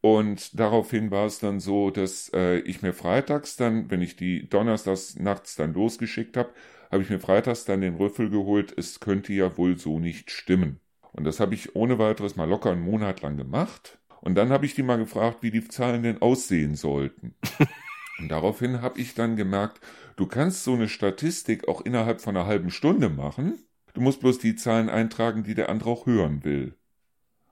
Und 0.00 0.58
daraufhin 0.58 1.12
war 1.12 1.26
es 1.26 1.38
dann 1.38 1.60
so, 1.60 1.90
dass 1.90 2.28
äh, 2.34 2.58
ich 2.58 2.82
mir 2.82 2.92
freitags 2.92 3.56
dann, 3.56 3.88
wenn 3.90 4.02
ich 4.02 4.16
die 4.16 4.48
donnerstags 4.48 5.16
nachts 5.16 5.54
dann 5.54 5.72
losgeschickt 5.72 6.36
habe, 6.36 6.50
habe 6.92 7.02
ich 7.02 7.10
mir 7.10 7.18
freitags 7.18 7.64
dann 7.64 7.80
den 7.80 7.96
Rüffel 7.96 8.28
geholt, 8.28 8.74
es 8.76 9.00
könnte 9.00 9.32
ja 9.32 9.56
wohl 9.56 9.78
so 9.78 9.98
nicht 9.98 10.30
stimmen. 10.30 10.78
Und 11.12 11.24
das 11.24 11.40
habe 11.40 11.54
ich 11.54 11.74
ohne 11.74 11.98
weiteres 11.98 12.36
mal 12.36 12.48
locker 12.48 12.70
einen 12.70 12.82
Monat 12.82 13.22
lang 13.22 13.36
gemacht. 13.36 13.98
Und 14.20 14.34
dann 14.34 14.50
habe 14.50 14.66
ich 14.66 14.74
die 14.74 14.82
mal 14.82 14.98
gefragt, 14.98 15.38
wie 15.40 15.50
die 15.50 15.66
Zahlen 15.66 16.02
denn 16.02 16.20
aussehen 16.22 16.76
sollten. 16.76 17.34
Und 18.18 18.28
daraufhin 18.28 18.82
habe 18.82 19.00
ich 19.00 19.14
dann 19.14 19.36
gemerkt, 19.36 19.80
du 20.16 20.26
kannst 20.26 20.64
so 20.64 20.74
eine 20.74 20.88
Statistik 20.88 21.66
auch 21.66 21.80
innerhalb 21.80 22.20
von 22.20 22.36
einer 22.36 22.46
halben 22.46 22.70
Stunde 22.70 23.08
machen. 23.08 23.58
Du 23.94 24.00
musst 24.00 24.20
bloß 24.20 24.38
die 24.38 24.54
Zahlen 24.54 24.88
eintragen, 24.88 25.42
die 25.42 25.54
der 25.54 25.70
andere 25.70 25.90
auch 25.90 26.06
hören 26.06 26.44
will. 26.44 26.76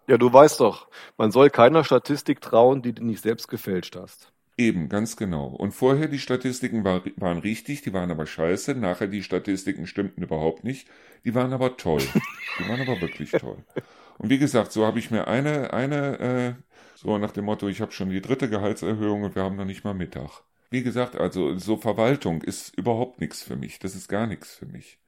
Ja, 0.07 0.19
du 0.19 0.33
weißt 0.33 0.61
doch, 0.61 0.89
man 1.17 1.31
soll 1.31 1.51
keiner 1.51 1.83
Statistik 1.83 2.41
trauen, 2.41 2.83
die 2.83 2.93
du 2.93 3.05
nicht 3.05 3.23
selbst 3.23 3.49
gefälscht 3.49 3.97
hast. 3.97 4.33
Eben, 4.61 4.91
ganz 4.91 5.17
genau. 5.17 5.47
Und 5.47 5.73
vorher 5.73 6.07
die 6.07 6.19
Statistiken 6.19 6.85
war, 6.85 7.03
waren 7.17 7.39
richtig, 7.39 7.81
die 7.81 7.95
waren 7.95 8.11
aber 8.11 8.27
scheiße. 8.27 8.75
Nachher 8.75 9.07
die 9.07 9.23
Statistiken 9.23 9.87
stimmten 9.87 10.23
überhaupt 10.23 10.65
nicht. 10.65 10.87
Die 11.25 11.35
waren 11.35 11.55
aber 11.55 11.79
toll. 11.79 12.03
Die 12.59 12.69
waren 12.69 12.83
aber 12.83 13.01
wirklich 13.01 13.31
toll. 13.31 13.57
Und 14.19 14.29
wie 14.29 14.37
gesagt, 14.37 14.73
so 14.73 14.85
habe 14.85 14.99
ich 14.99 15.11
mir 15.11 15.29
eine, 15.29 15.73
eine, 15.73 16.19
äh, 16.19 16.55
so 16.95 17.17
nach 17.17 17.31
dem 17.31 17.47
Motto, 17.47 17.69
ich 17.69 17.81
habe 17.81 17.93
schon 17.93 18.11
die 18.11 18.21
dritte 18.21 18.51
Gehaltserhöhung 18.51 19.23
und 19.23 19.35
wir 19.35 19.45
haben 19.45 19.57
noch 19.57 19.65
nicht 19.65 19.83
mal 19.83 19.95
Mittag. 19.95 20.43
Wie 20.69 20.83
gesagt, 20.83 21.17
also 21.17 21.57
so 21.57 21.79
Verwaltung 21.79 22.43
ist 22.43 22.77
überhaupt 22.77 23.19
nichts 23.23 23.43
für 23.43 23.57
mich. 23.57 23.79
Das 23.79 23.95
ist 23.95 24.09
gar 24.09 24.27
nichts 24.27 24.57
für 24.57 24.67
mich. 24.67 24.99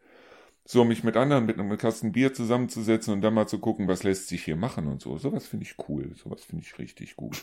So, 0.64 0.84
mich 0.84 1.04
mit 1.04 1.16
anderen 1.18 1.46
mit 1.46 1.58
einem 1.58 1.76
Kasten 1.76 2.12
Bier 2.12 2.34
zusammenzusetzen 2.34 3.12
und 3.14 3.20
dann 3.20 3.34
mal 3.34 3.48
zu 3.48 3.58
gucken, 3.58 3.88
was 3.88 4.02
lässt 4.02 4.28
sich 4.28 4.44
hier 4.44 4.56
machen 4.56 4.86
und 4.86 5.02
so. 5.02 5.18
Sowas 5.18 5.46
finde 5.46 5.66
ich 5.66 5.76
cool. 5.88 6.14
Sowas 6.16 6.42
finde 6.42 6.64
ich 6.64 6.78
richtig 6.78 7.16
gut. 7.16 7.42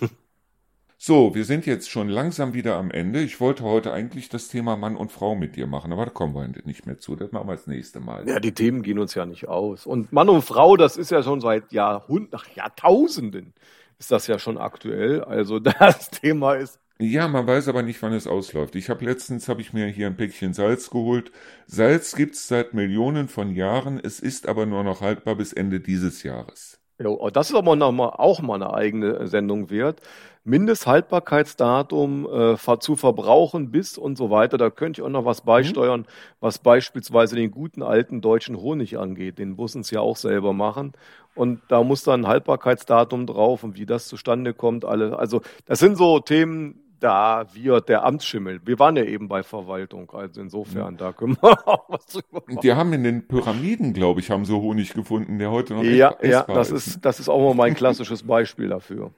So, 1.02 1.34
wir 1.34 1.46
sind 1.46 1.66
jetzt 1.66 1.90
schon 1.90 2.10
langsam 2.10 2.54
wieder 2.54 2.76
am 2.76 2.92
Ende. 2.92 3.22
Ich 3.22 3.40
wollte 3.40 3.64
heute 3.64 3.94
eigentlich 3.94 4.28
das 4.28 4.50
Thema 4.50 4.76
Mann 4.76 4.98
und 4.98 5.14
Frau 5.14 5.34
mit 5.34 5.56
dir 5.56 5.66
machen, 5.66 5.94
aber 5.94 6.04
da 6.04 6.12
kommen 6.12 6.36
wir 6.36 6.46
nicht 6.66 6.86
mehr 6.86 6.98
zu. 6.98 7.16
Das 7.16 7.32
machen 7.32 7.48
wir 7.48 7.56
das 7.56 7.68
nächste 7.68 8.02
Mal. 8.02 8.28
Ja, 8.28 8.42
die 8.42 8.52
Themen 8.52 8.82
gehen 8.84 9.00
uns 9.00 9.16
ja 9.16 9.26
nicht 9.26 9.48
aus. 9.48 9.86
Und 9.86 10.12
Mann 10.12 10.28
und 10.28 10.42
Frau, 10.42 10.76
das 10.76 10.98
ist 10.98 11.10
ja 11.10 11.24
schon 11.24 11.40
seit 11.40 11.72
Jahrhunderten, 11.72 12.38
ach, 12.38 12.54
Jahrtausenden 12.54 13.54
ist 13.98 14.12
das 14.12 14.28
ja 14.28 14.40
schon 14.40 14.58
aktuell. 14.58 15.24
Also 15.24 15.60
das 15.62 16.10
Thema 16.10 16.56
ist 16.56 16.80
Ja, 17.00 17.30
man 17.30 17.48
weiß 17.48 17.70
aber 17.70 17.82
nicht, 17.82 18.02
wann 18.02 18.12
es 18.12 18.28
ausläuft. 18.28 18.76
Ich 18.76 18.90
habe 18.90 19.06
letztens 19.06 19.48
habe 19.48 19.62
ich 19.62 19.72
mir 19.72 19.88
hier 19.88 20.08
ein 20.08 20.18
Päckchen 20.18 20.54
Salz 20.54 20.90
geholt. 20.90 21.32
Salz 21.66 22.14
gibt's 22.14 22.50
seit 22.50 22.74
Millionen 22.74 23.30
von 23.30 23.56
Jahren. 23.56 24.02
Es 24.04 24.20
ist 24.20 24.50
aber 24.50 24.66
nur 24.66 24.84
noch 24.84 25.00
haltbar 25.00 25.36
bis 25.36 25.54
Ende 25.54 25.80
dieses 25.80 26.24
Jahres. 26.24 26.80
Ja, 27.02 27.30
das 27.32 27.50
ist 27.50 27.56
aber 27.56 27.78
noch 27.78 27.94
mal, 27.94 28.10
auch 28.10 28.42
mal 28.42 28.56
eine 28.56 28.74
eigene 28.74 29.26
Sendung 29.28 29.70
wert. 29.70 30.02
Mindesthaltbarkeitsdatum 30.50 32.28
äh, 32.58 32.80
zu 32.80 32.96
verbrauchen 32.96 33.72
bis 33.72 33.98
und 33.98 34.18
so 34.18 34.30
weiter. 34.30 34.58
Da 34.58 34.70
könnte 34.70 35.02
ich 35.02 35.06
auch 35.06 35.12
noch 35.12 35.26
was 35.26 35.42
beisteuern, 35.42 36.06
was 36.40 36.60
beispielsweise 36.60 37.36
den 37.36 37.52
guten 37.52 37.84
alten 37.84 38.22
deutschen 38.22 38.58
Honig 38.58 38.98
angeht. 38.98 39.38
Den 39.38 39.56
müssen 39.56 39.84
sie 39.84 39.96
ja 39.96 40.02
auch 40.02 40.18
selber 40.18 40.54
machen. 40.54 40.94
Und 41.36 41.62
da 41.70 41.84
muss 41.84 42.04
dann 42.04 42.22
ein 42.22 42.28
Haltbarkeitsdatum 42.28 43.28
drauf 43.28 43.64
und 43.64 43.78
wie 43.78 43.86
das 43.86 44.08
zustande 44.08 44.54
kommt. 44.54 44.84
Alle, 44.84 45.18
also 45.18 45.42
das 45.66 45.80
sind 45.80 45.98
so 45.98 46.20
Themen, 46.20 46.82
da 47.00 47.46
wir 47.54 47.82
der 47.82 48.04
Amtsschimmel. 48.04 48.60
Wir 48.66 48.78
waren 48.80 48.96
ja 48.96 49.04
eben 49.04 49.28
bei 49.28 49.44
Verwaltung, 49.44 50.12
also 50.12 50.42
insofern 50.42 50.98
da 50.98 51.14
können 51.14 51.38
wir 51.42 51.68
auch 51.68 51.90
was 51.90 52.06
drüber 52.08 52.44
machen. 52.46 52.60
Die 52.62 52.74
haben 52.74 52.92
in 52.94 53.04
den 53.04 53.28
Pyramiden, 53.28 53.94
glaube 53.94 54.20
ich, 54.20 54.32
haben 54.32 54.46
so 54.46 54.62
Honig 54.62 54.94
gefunden, 54.94 55.40
der 55.40 55.52
heute 55.52 55.76
noch 55.76 55.84
Ja, 55.84 56.12
echt 56.20 56.24
ja, 56.24 56.40
essbar 56.42 56.56
das 56.56 56.72
ist, 56.72 57.06
das 57.06 57.20
ist 57.20 57.30
auch 57.30 57.40
mal 57.40 57.54
mein 57.54 57.76
klassisches 57.76 58.24
Beispiel 58.24 58.70
dafür. 58.70 59.12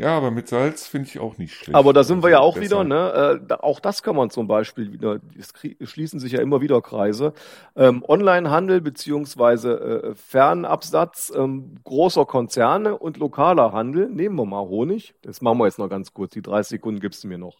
Ja, 0.00 0.16
aber 0.16 0.30
mit 0.30 0.48
Salz 0.48 0.86
finde 0.86 1.08
ich 1.08 1.18
auch 1.18 1.36
nicht 1.36 1.54
schlecht. 1.54 1.74
Aber 1.74 1.92
da 1.92 2.04
sind 2.04 2.22
wir 2.22 2.30
ja 2.30 2.40
auch 2.40 2.54
Besser. 2.54 2.84
wieder, 2.84 2.84
ne? 2.84 3.40
Äh, 3.50 3.54
auch 3.58 3.80
das 3.80 4.02
kann 4.02 4.16
man 4.16 4.30
zum 4.30 4.46
Beispiel 4.46 4.94
wieder, 4.94 5.20
es 5.38 5.52
schließen 5.90 6.18
sich 6.18 6.32
ja 6.32 6.40
immer 6.40 6.62
wieder 6.62 6.80
Kreise. 6.80 7.34
Ähm, 7.76 8.02
Onlinehandel 8.08 8.80
beziehungsweise 8.80 9.78
äh, 9.78 10.14
Fernabsatz 10.14 11.30
ähm, 11.36 11.74
großer 11.84 12.24
Konzerne 12.24 12.96
und 12.96 13.18
lokaler 13.18 13.72
Handel. 13.72 14.08
Nehmen 14.08 14.36
wir 14.36 14.46
mal 14.46 14.66
Honig. 14.66 15.14
Das 15.20 15.42
machen 15.42 15.58
wir 15.58 15.66
jetzt 15.66 15.78
noch 15.78 15.90
ganz 15.90 16.14
kurz. 16.14 16.32
Die 16.32 16.40
30 16.40 16.70
Sekunden 16.70 17.00
gibst 17.00 17.22
du 17.22 17.28
mir 17.28 17.36
noch. 17.36 17.58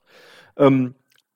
Ähm, 0.56 0.94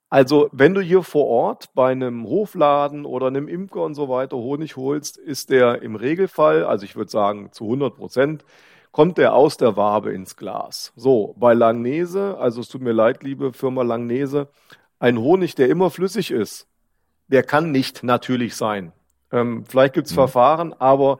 also, 0.09 0.49
wenn 0.53 0.73
du 0.73 0.81
hier 0.81 1.03
vor 1.03 1.27
Ort 1.27 1.69
bei 1.75 1.91
einem 1.91 2.25
Hofladen 2.25 3.05
oder 3.05 3.27
einem 3.27 3.47
Imker 3.47 3.83
und 3.83 3.93
so 3.93 4.09
weiter 4.09 4.37
Honig 4.37 4.75
holst, 4.75 5.17
ist 5.17 5.51
der 5.51 5.83
im 5.83 5.95
Regelfall, 5.95 6.63
also 6.63 6.83
ich 6.83 6.95
würde 6.95 7.11
sagen 7.11 7.51
zu 7.51 7.65
100 7.65 7.95
Prozent, 7.95 8.43
kommt 8.95 9.17
der 9.17 9.33
aus 9.33 9.57
der 9.57 9.75
Wabe 9.75 10.13
ins 10.13 10.37
Glas. 10.37 10.93
So, 10.95 11.35
bei 11.37 11.53
Langnese, 11.53 12.37
also 12.39 12.61
es 12.61 12.69
tut 12.69 12.81
mir 12.81 12.93
leid, 12.93 13.23
liebe 13.23 13.51
Firma 13.51 13.83
Langnese, 13.83 14.47
ein 14.99 15.17
Honig, 15.17 15.53
der 15.53 15.67
immer 15.67 15.89
flüssig 15.89 16.31
ist, 16.31 16.69
der 17.27 17.43
kann 17.43 17.73
nicht 17.73 18.03
natürlich 18.03 18.55
sein. 18.55 18.93
Ähm, 19.33 19.65
vielleicht 19.67 19.95
gibt's 19.95 20.11
Mhm. 20.11 20.15
Verfahren, 20.15 20.73
aber 20.79 21.19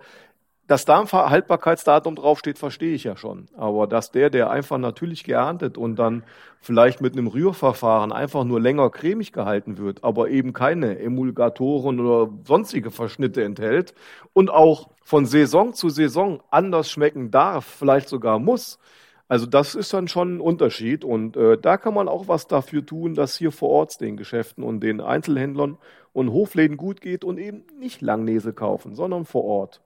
dass 0.68 0.86
da 0.86 0.99
ein 0.99 1.11
Haltbarkeitsdatum 1.11 2.16
draufsteht, 2.16 2.57
verstehe 2.57 2.95
ich 2.95 3.03
ja 3.03 3.15
schon. 3.15 3.48
Aber 3.56 3.85
dass 3.85 4.11
der, 4.11 4.30
der 4.30 4.49
einfach 4.49 4.80
natürlich 4.80 5.23
geerntet 5.23 5.77
und 5.77 5.98
dann 5.98 6.23
vielleicht 6.60 7.02
mit 7.02 7.14
einem 7.14 7.27
Rührverfahren 7.27 8.11
einfach 8.11 8.44
nur 8.44 8.60
länger 8.60 8.89
cremig 8.89 9.31
gehalten 9.31 9.77
wird, 9.77 10.03
aber 10.03 10.30
eben 10.30 10.53
keine 10.53 10.98
Emulgatoren 10.98 11.99
oder 11.99 12.31
sonstige 12.45 12.89
Verschnitte 12.89 13.44
enthält 13.44 13.94
und 14.34 14.49
auch 14.49 14.89
von 15.03 15.27
Saison 15.27 15.73
zu 15.73 15.89
Saison 15.89 16.41
anders 16.49 16.89
schmecken 16.89 17.30
darf, 17.30 17.65
vielleicht 17.65 18.10
sogar 18.10 18.39
muss. 18.39 18.80
Also 19.27 19.45
das 19.45 19.76
ist 19.76 19.94
dann 19.94 20.07
schon 20.07 20.38
ein 20.38 20.41
Unterschied 20.41 21.03
und 21.03 21.38
äh, 21.38 21.57
da 21.60 21.77
kann 21.77 21.94
man 21.94 22.07
auch 22.07 22.27
was 22.27 22.48
dafür 22.48 22.85
tun, 22.85 23.14
dass 23.14 23.35
hier 23.38 23.52
vor 23.52 23.69
Ort 23.69 24.02
den 24.02 24.18
Geschäften 24.18 24.64
und 24.64 24.81
den 24.81 25.02
Einzelhändlern 25.02 25.77
und 26.14 26.31
Hofläden 26.31 26.77
gut 26.77 27.02
geht 27.02 27.23
und 27.23 27.38
eben 27.38 27.65
nicht 27.80 28.02
Langnese 28.02 28.53
kaufen, 28.53 28.95
sondern 28.95 29.26
vor 29.26 29.44
Ort. 29.44 29.81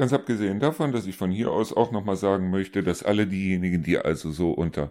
Ganz 0.00 0.14
abgesehen 0.14 0.60
davon, 0.60 0.92
dass 0.92 1.06
ich 1.06 1.14
von 1.18 1.30
hier 1.30 1.50
aus 1.50 1.74
auch 1.74 1.92
nochmal 1.92 2.16
sagen 2.16 2.48
möchte, 2.48 2.82
dass 2.82 3.02
alle 3.02 3.26
diejenigen, 3.26 3.82
die 3.82 3.98
also 3.98 4.30
so 4.30 4.50
unter 4.50 4.90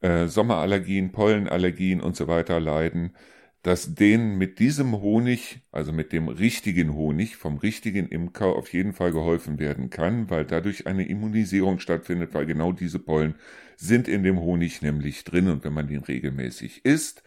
äh, 0.00 0.28
Sommerallergien, 0.28 1.12
Pollenallergien 1.12 2.00
und 2.00 2.16
so 2.16 2.26
weiter 2.26 2.58
leiden, 2.58 3.12
dass 3.62 3.94
denen 3.94 4.38
mit 4.38 4.58
diesem 4.58 5.02
Honig, 5.02 5.60
also 5.72 5.92
mit 5.92 6.12
dem 6.14 6.28
richtigen 6.28 6.94
Honig 6.94 7.36
vom 7.36 7.58
richtigen 7.58 8.08
Imker 8.08 8.56
auf 8.56 8.72
jeden 8.72 8.94
Fall 8.94 9.12
geholfen 9.12 9.58
werden 9.58 9.90
kann, 9.90 10.30
weil 10.30 10.46
dadurch 10.46 10.86
eine 10.86 11.06
Immunisierung 11.06 11.78
stattfindet, 11.78 12.32
weil 12.32 12.46
genau 12.46 12.72
diese 12.72 12.98
Pollen 12.98 13.34
sind 13.76 14.08
in 14.08 14.22
dem 14.22 14.40
Honig 14.40 14.80
nämlich 14.80 15.24
drin 15.24 15.48
und 15.48 15.64
wenn 15.64 15.74
man 15.74 15.86
den 15.88 16.02
regelmäßig 16.02 16.86
isst, 16.86 17.22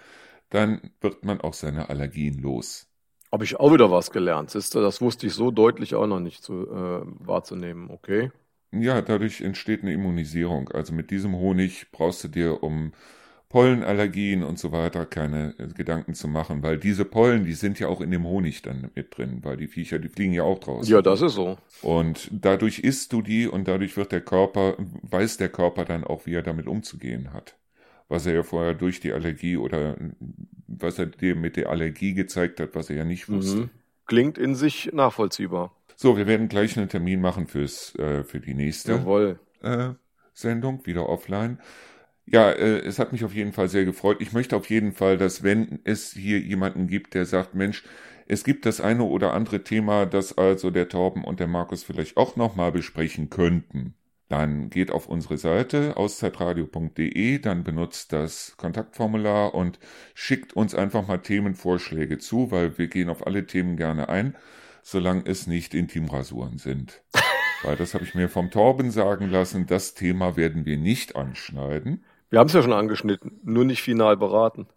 dann 0.49 0.81
wird 0.99 1.25
man 1.25 1.41
auch 1.41 1.53
seine 1.53 1.89
Allergien 1.89 2.39
los. 2.39 2.92
Habe 3.33 3.45
ich 3.45 3.59
auch 3.59 3.73
wieder 3.73 3.89
was 3.89 4.11
gelernt. 4.11 4.51
Siehst 4.51 4.75
du, 4.75 4.79
das 4.79 5.01
wusste 5.01 5.25
ich 5.25 5.33
so 5.33 5.49
deutlich 5.49 5.95
auch 5.95 6.05
noch 6.05 6.19
nicht 6.19 6.43
zu, 6.43 6.67
äh, 6.67 7.01
wahrzunehmen. 7.25 7.89
Okay. 7.89 8.29
Ja, 8.71 9.01
dadurch 9.01 9.41
entsteht 9.41 9.81
eine 9.81 9.91
Immunisierung. 9.91 10.69
Also 10.69 10.93
mit 10.93 11.09
diesem 11.09 11.35
Honig 11.35 11.87
brauchst 11.91 12.23
du 12.23 12.27
dir 12.27 12.61
um 12.61 12.91
Pollenallergien 13.49 14.43
und 14.43 14.59
so 14.59 14.71
weiter 14.71 15.07
keine 15.07 15.55
äh, 15.57 15.67
Gedanken 15.69 16.13
zu 16.13 16.27
machen, 16.27 16.61
weil 16.61 16.77
diese 16.77 17.05
Pollen, 17.05 17.43
die 17.43 17.53
sind 17.53 17.79
ja 17.79 17.87
auch 17.87 18.01
in 18.01 18.11
dem 18.11 18.23
Honig 18.23 18.61
dann 18.61 18.91
mit 18.93 19.17
drin, 19.17 19.39
weil 19.41 19.57
die 19.57 19.67
Viecher, 19.67 19.97
die 19.97 20.09
fliegen 20.09 20.33
ja 20.33 20.43
auch 20.43 20.59
draußen. 20.59 20.93
Ja, 20.93 21.01
das 21.01 21.23
ist 21.23 21.33
so. 21.33 21.57
Und 21.81 22.29
dadurch 22.31 22.81
isst 22.81 23.13
du 23.13 23.23
die 23.23 23.47
und 23.47 23.67
dadurch 23.67 23.97
wird 23.97 24.11
der 24.11 24.21
Körper, 24.21 24.75
weiß 25.01 25.37
der 25.37 25.49
Körper 25.49 25.85
dann 25.85 26.03
auch, 26.03 26.27
wie 26.27 26.35
er 26.35 26.43
damit 26.43 26.67
umzugehen 26.67 27.33
hat 27.33 27.55
was 28.09 28.25
er 28.25 28.33
ja 28.33 28.43
vorher 28.43 28.73
durch 28.73 28.99
die 28.99 29.13
Allergie 29.13 29.57
oder 29.57 29.97
was 30.67 30.99
er 30.99 31.07
dir 31.07 31.35
mit 31.35 31.55
der 31.55 31.69
Allergie 31.69 32.13
gezeigt 32.13 32.59
hat, 32.59 32.75
was 32.75 32.89
er 32.89 32.97
ja 32.97 33.05
nicht 33.05 33.29
wusste. 33.29 33.57
Mhm. 33.57 33.69
Klingt 34.05 34.37
in 34.37 34.55
sich 34.55 34.91
nachvollziehbar. 34.93 35.75
So, 35.95 36.17
wir 36.17 36.27
werden 36.27 36.49
gleich 36.49 36.77
einen 36.77 36.89
Termin 36.89 37.21
machen 37.21 37.47
fürs, 37.47 37.95
äh, 37.95 38.23
für 38.23 38.39
die 38.39 38.53
nächste. 38.53 38.93
Äh, 39.61 39.93
Sendung, 40.33 40.85
wieder 40.85 41.07
offline. 41.07 41.59
Ja, 42.25 42.51
äh, 42.51 42.79
es 42.79 42.99
hat 42.99 43.11
mich 43.11 43.23
auf 43.23 43.33
jeden 43.33 43.53
Fall 43.53 43.69
sehr 43.69 43.85
gefreut. 43.85 44.17
Ich 44.19 44.33
möchte 44.33 44.55
auf 44.55 44.69
jeden 44.69 44.93
Fall, 44.93 45.17
dass 45.17 45.43
wenn 45.43 45.79
es 45.83 46.11
hier 46.11 46.39
jemanden 46.39 46.87
gibt, 46.87 47.13
der 47.13 47.25
sagt, 47.25 47.53
Mensch, 47.53 47.83
es 48.27 48.43
gibt 48.43 48.65
das 48.65 48.81
eine 48.81 49.03
oder 49.03 49.33
andere 49.33 49.63
Thema, 49.63 50.05
das 50.05 50.37
also 50.37 50.71
der 50.71 50.89
Torben 50.89 51.23
und 51.23 51.39
der 51.39 51.47
Markus 51.47 51.83
vielleicht 51.83 52.17
auch 52.17 52.35
nochmal 52.35 52.71
besprechen 52.71 53.29
könnten, 53.29 53.95
dann 54.29 54.69
geht 54.69 54.91
auf 54.91 55.07
unsere 55.07 55.37
Seite 55.37 55.97
auszeitradio.de, 55.97 57.39
dann 57.39 57.63
benutzt 57.63 58.13
das 58.13 58.55
Kontaktformular 58.57 59.53
und 59.53 59.79
schickt 60.13 60.53
uns 60.53 60.73
einfach 60.73 61.07
mal 61.07 61.19
Themenvorschläge 61.19 62.17
zu, 62.17 62.49
weil 62.51 62.77
wir 62.77 62.87
gehen 62.87 63.09
auf 63.09 63.27
alle 63.27 63.45
Themen 63.45 63.77
gerne 63.77 64.09
ein, 64.09 64.35
solange 64.81 65.25
es 65.25 65.47
nicht 65.47 65.73
Intimrasuren 65.73 66.57
sind. 66.57 67.03
weil 67.63 67.75
das 67.75 67.93
habe 67.93 68.03
ich 68.03 68.15
mir 68.15 68.29
vom 68.29 68.51
Torben 68.51 68.91
sagen 68.91 69.29
lassen, 69.29 69.67
das 69.67 69.93
Thema 69.93 70.35
werden 70.35 70.65
wir 70.65 70.77
nicht 70.77 71.15
anschneiden. 71.15 72.03
Wir 72.29 72.39
haben 72.39 72.47
es 72.47 72.53
ja 72.53 72.63
schon 72.63 72.73
angeschnitten, 72.73 73.39
nur 73.43 73.65
nicht 73.65 73.83
final 73.83 74.17
beraten. 74.17 74.67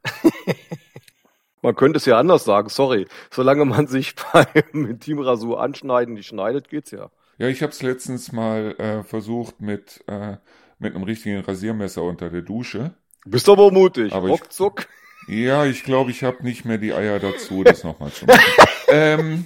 man 1.62 1.74
könnte 1.74 1.96
es 1.96 2.04
ja 2.04 2.18
anders 2.18 2.44
sagen, 2.44 2.68
sorry. 2.68 3.06
Solange 3.30 3.64
man 3.64 3.86
sich 3.86 4.14
beim 4.32 4.86
Intimrasur 4.86 5.60
anschneiden 5.60 6.14
nicht 6.14 6.26
schneidet, 6.26 6.68
geht's 6.68 6.90
ja. 6.90 7.10
Ja, 7.38 7.48
ich 7.48 7.62
habe 7.62 7.72
es 7.72 7.82
letztens 7.82 8.32
mal 8.32 8.74
äh, 8.78 9.02
versucht 9.02 9.60
mit, 9.60 10.02
äh, 10.06 10.36
mit 10.78 10.94
einem 10.94 11.04
richtigen 11.04 11.40
Rasiermesser 11.40 12.02
unter 12.02 12.30
der 12.30 12.42
Dusche. 12.42 12.94
Bist 13.26 13.48
aber 13.48 13.70
mutig. 13.70 14.12
Aber 14.12 14.28
Ruckzuck. 14.28 14.86
Ich, 15.28 15.34
ja, 15.34 15.66
ich 15.66 15.82
glaube, 15.82 16.10
ich 16.10 16.22
habe 16.22 16.42
nicht 16.44 16.64
mehr 16.64 16.78
die 16.78 16.94
Eier 16.94 17.18
dazu, 17.18 17.64
das 17.64 17.84
nochmal 17.84 18.10
zu 18.10 18.24
machen. 18.26 18.40
ähm, 18.88 19.44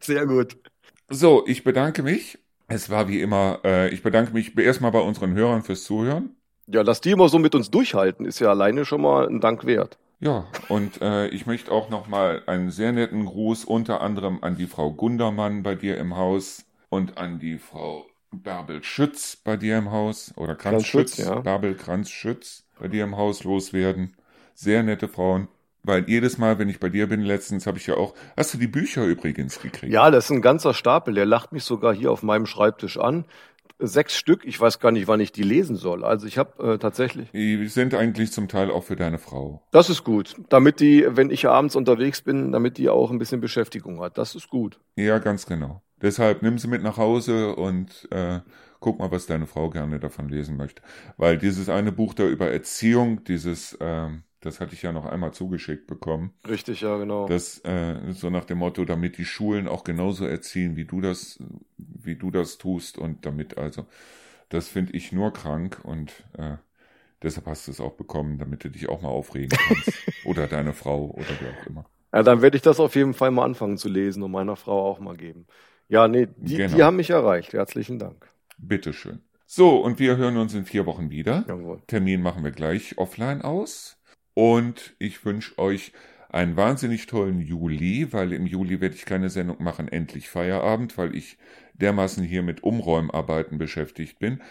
Sehr 0.00 0.26
gut. 0.26 0.56
So, 1.08 1.46
ich 1.46 1.64
bedanke 1.64 2.02
mich. 2.02 2.38
Es 2.68 2.90
war 2.90 3.08
wie 3.08 3.20
immer, 3.20 3.60
äh, 3.64 3.90
ich 3.90 4.02
bedanke 4.02 4.32
mich 4.32 4.56
erstmal 4.58 4.90
bei 4.90 5.00
unseren 5.00 5.34
Hörern 5.34 5.62
fürs 5.62 5.84
Zuhören. 5.84 6.36
Ja, 6.66 6.82
dass 6.82 7.00
die 7.00 7.12
immer 7.12 7.28
so 7.28 7.38
mit 7.38 7.54
uns 7.54 7.70
durchhalten, 7.70 8.26
ist 8.26 8.40
ja 8.40 8.48
alleine 8.50 8.84
schon 8.84 9.02
mal 9.02 9.28
ein 9.28 9.40
Dank 9.40 9.66
wert. 9.66 9.98
Ja, 10.18 10.46
und 10.68 11.00
äh, 11.00 11.28
ich 11.28 11.46
möchte 11.46 11.70
auch 11.70 11.90
nochmal 11.90 12.42
einen 12.46 12.70
sehr 12.70 12.92
netten 12.92 13.26
Gruß 13.26 13.64
unter 13.64 14.00
anderem 14.00 14.38
an 14.42 14.56
die 14.56 14.66
Frau 14.66 14.90
Gundermann 14.90 15.62
bei 15.62 15.74
dir 15.74 15.98
im 15.98 16.16
Haus 16.16 16.65
und 16.96 17.18
an 17.18 17.38
die 17.38 17.58
Frau 17.58 18.06
Bärbel 18.32 18.82
Schütz 18.82 19.36
bei 19.36 19.56
dir 19.56 19.78
im 19.78 19.90
Haus 19.90 20.32
oder 20.36 20.54
Kranzschütz, 20.54 21.16
Kranz 21.16 21.28
ja. 21.28 21.40
Bärbel 21.40 21.74
Kranzschütz 21.74 22.64
bei 22.78 22.88
dir 22.88 23.04
im 23.04 23.16
Haus 23.16 23.44
loswerden. 23.44 24.16
Sehr 24.54 24.82
nette 24.82 25.08
Frauen. 25.08 25.48
Weil 25.82 26.08
jedes 26.08 26.36
Mal, 26.36 26.58
wenn 26.58 26.68
ich 26.68 26.80
bei 26.80 26.88
dir 26.88 27.06
bin, 27.06 27.20
letztens 27.20 27.66
habe 27.66 27.78
ich 27.78 27.86
ja 27.86 27.94
auch. 27.94 28.14
Hast 28.36 28.52
du 28.52 28.58
die 28.58 28.66
Bücher 28.66 29.04
übrigens 29.04 29.60
gekriegt? 29.60 29.92
Ja, 29.92 30.10
das 30.10 30.24
ist 30.24 30.30
ein 30.32 30.42
ganzer 30.42 30.74
Stapel. 30.74 31.14
Der 31.14 31.26
lacht 31.26 31.52
mich 31.52 31.62
sogar 31.62 31.94
hier 31.94 32.10
auf 32.10 32.24
meinem 32.24 32.46
Schreibtisch 32.46 32.98
an. 32.98 33.24
Sechs 33.78 34.16
Stück. 34.16 34.44
Ich 34.44 34.58
weiß 34.60 34.80
gar 34.80 34.90
nicht, 34.90 35.06
wann 35.06 35.20
ich 35.20 35.30
die 35.30 35.44
lesen 35.44 35.76
soll. 35.76 36.04
Also 36.04 36.26
ich 36.26 36.38
habe 36.38 36.72
äh, 36.72 36.78
tatsächlich. 36.78 37.30
Die 37.30 37.68
sind 37.68 37.94
eigentlich 37.94 38.32
zum 38.32 38.48
Teil 38.48 38.70
auch 38.70 38.82
für 38.82 38.96
deine 38.96 39.18
Frau. 39.18 39.62
Das 39.70 39.88
ist 39.88 40.02
gut. 40.02 40.34
Damit 40.48 40.80
die, 40.80 41.06
wenn 41.08 41.30
ich 41.30 41.46
abends 41.46 41.76
unterwegs 41.76 42.22
bin, 42.22 42.50
damit 42.50 42.78
die 42.78 42.88
auch 42.88 43.12
ein 43.12 43.18
bisschen 43.18 43.40
Beschäftigung 43.40 44.00
hat. 44.00 44.18
Das 44.18 44.34
ist 44.34 44.48
gut. 44.48 44.80
Ja, 44.96 45.18
ganz 45.18 45.46
genau. 45.46 45.82
Deshalb 46.02 46.42
nimm 46.42 46.58
sie 46.58 46.68
mit 46.68 46.82
nach 46.82 46.98
Hause 46.98 47.56
und 47.56 48.08
äh, 48.10 48.40
guck 48.80 48.98
mal, 48.98 49.10
was 49.10 49.26
deine 49.26 49.46
Frau 49.46 49.70
gerne 49.70 49.98
davon 49.98 50.28
lesen 50.28 50.56
möchte. 50.56 50.82
Weil 51.16 51.38
dieses 51.38 51.68
eine 51.68 51.92
Buch 51.92 52.14
da 52.14 52.26
über 52.26 52.50
Erziehung, 52.50 53.24
dieses, 53.24 53.72
äh, 53.74 54.08
das 54.40 54.60
hatte 54.60 54.74
ich 54.74 54.82
ja 54.82 54.92
noch 54.92 55.06
einmal 55.06 55.32
zugeschickt 55.32 55.86
bekommen. 55.86 56.32
Richtig, 56.46 56.82
ja, 56.82 56.98
genau. 56.98 57.26
Das 57.26 57.64
äh, 57.64 58.12
so 58.12 58.28
nach 58.28 58.44
dem 58.44 58.58
Motto, 58.58 58.84
damit 58.84 59.16
die 59.16 59.24
Schulen 59.24 59.68
auch 59.68 59.84
genauso 59.84 60.26
erziehen, 60.26 60.76
wie 60.76 60.84
du 60.84 61.00
das, 61.00 61.38
wie 61.78 62.16
du 62.16 62.30
das 62.30 62.58
tust 62.58 62.98
und 62.98 63.24
damit 63.24 63.56
also, 63.56 63.86
das 64.50 64.68
finde 64.68 64.92
ich 64.92 65.12
nur 65.12 65.32
krank 65.32 65.80
und 65.82 66.12
äh, 66.36 66.56
deshalb 67.22 67.46
hast 67.46 67.66
du 67.66 67.72
es 67.72 67.80
auch 67.80 67.94
bekommen, 67.94 68.38
damit 68.38 68.64
du 68.64 68.68
dich 68.68 68.88
auch 68.90 69.00
mal 69.00 69.08
aufregen 69.08 69.56
kannst. 69.66 69.92
oder 70.26 70.46
deine 70.46 70.74
Frau 70.74 71.06
oder 71.10 71.26
wer 71.40 71.50
auch 71.50 71.66
immer. 71.66 71.86
Ja, 72.12 72.22
dann 72.22 72.40
werde 72.42 72.56
ich 72.56 72.62
das 72.62 72.80
auf 72.80 72.94
jeden 72.94 73.14
Fall 73.14 73.30
mal 73.30 73.44
anfangen 73.44 73.78
zu 73.78 73.88
lesen 73.88 74.22
und 74.22 74.30
meiner 74.30 74.56
Frau 74.56 74.90
auch 74.90 75.00
mal 75.00 75.16
geben. 75.16 75.46
Ja, 75.88 76.08
nee, 76.08 76.28
die, 76.36 76.56
genau. 76.56 76.76
die 76.76 76.82
haben 76.82 76.96
mich 76.96 77.10
erreicht. 77.10 77.52
Herzlichen 77.52 77.98
Dank. 77.98 78.28
Bitteschön. 78.58 79.20
So, 79.46 79.76
und 79.76 79.98
wir 79.98 80.16
hören 80.16 80.36
uns 80.36 80.54
in 80.54 80.64
vier 80.64 80.86
Wochen 80.86 81.10
wieder. 81.10 81.44
Jawohl. 81.46 81.80
Termin 81.86 82.20
machen 82.20 82.42
wir 82.42 82.50
gleich 82.50 82.98
offline 82.98 83.42
aus. 83.42 84.00
Und 84.34 84.96
ich 84.98 85.24
wünsche 85.24 85.56
euch 85.58 85.92
einen 86.28 86.56
wahnsinnig 86.56 87.06
tollen 87.06 87.40
Juli, 87.40 88.12
weil 88.12 88.32
im 88.32 88.46
Juli 88.46 88.80
werde 88.80 88.96
ich 88.96 89.06
keine 89.06 89.30
Sendung 89.30 89.62
machen, 89.62 89.88
endlich 89.88 90.28
Feierabend, 90.28 90.98
weil 90.98 91.14
ich 91.14 91.38
dermaßen 91.74 92.24
hier 92.24 92.42
mit 92.42 92.64
Umräumarbeiten 92.64 93.58
beschäftigt 93.58 94.18
bin. 94.18 94.42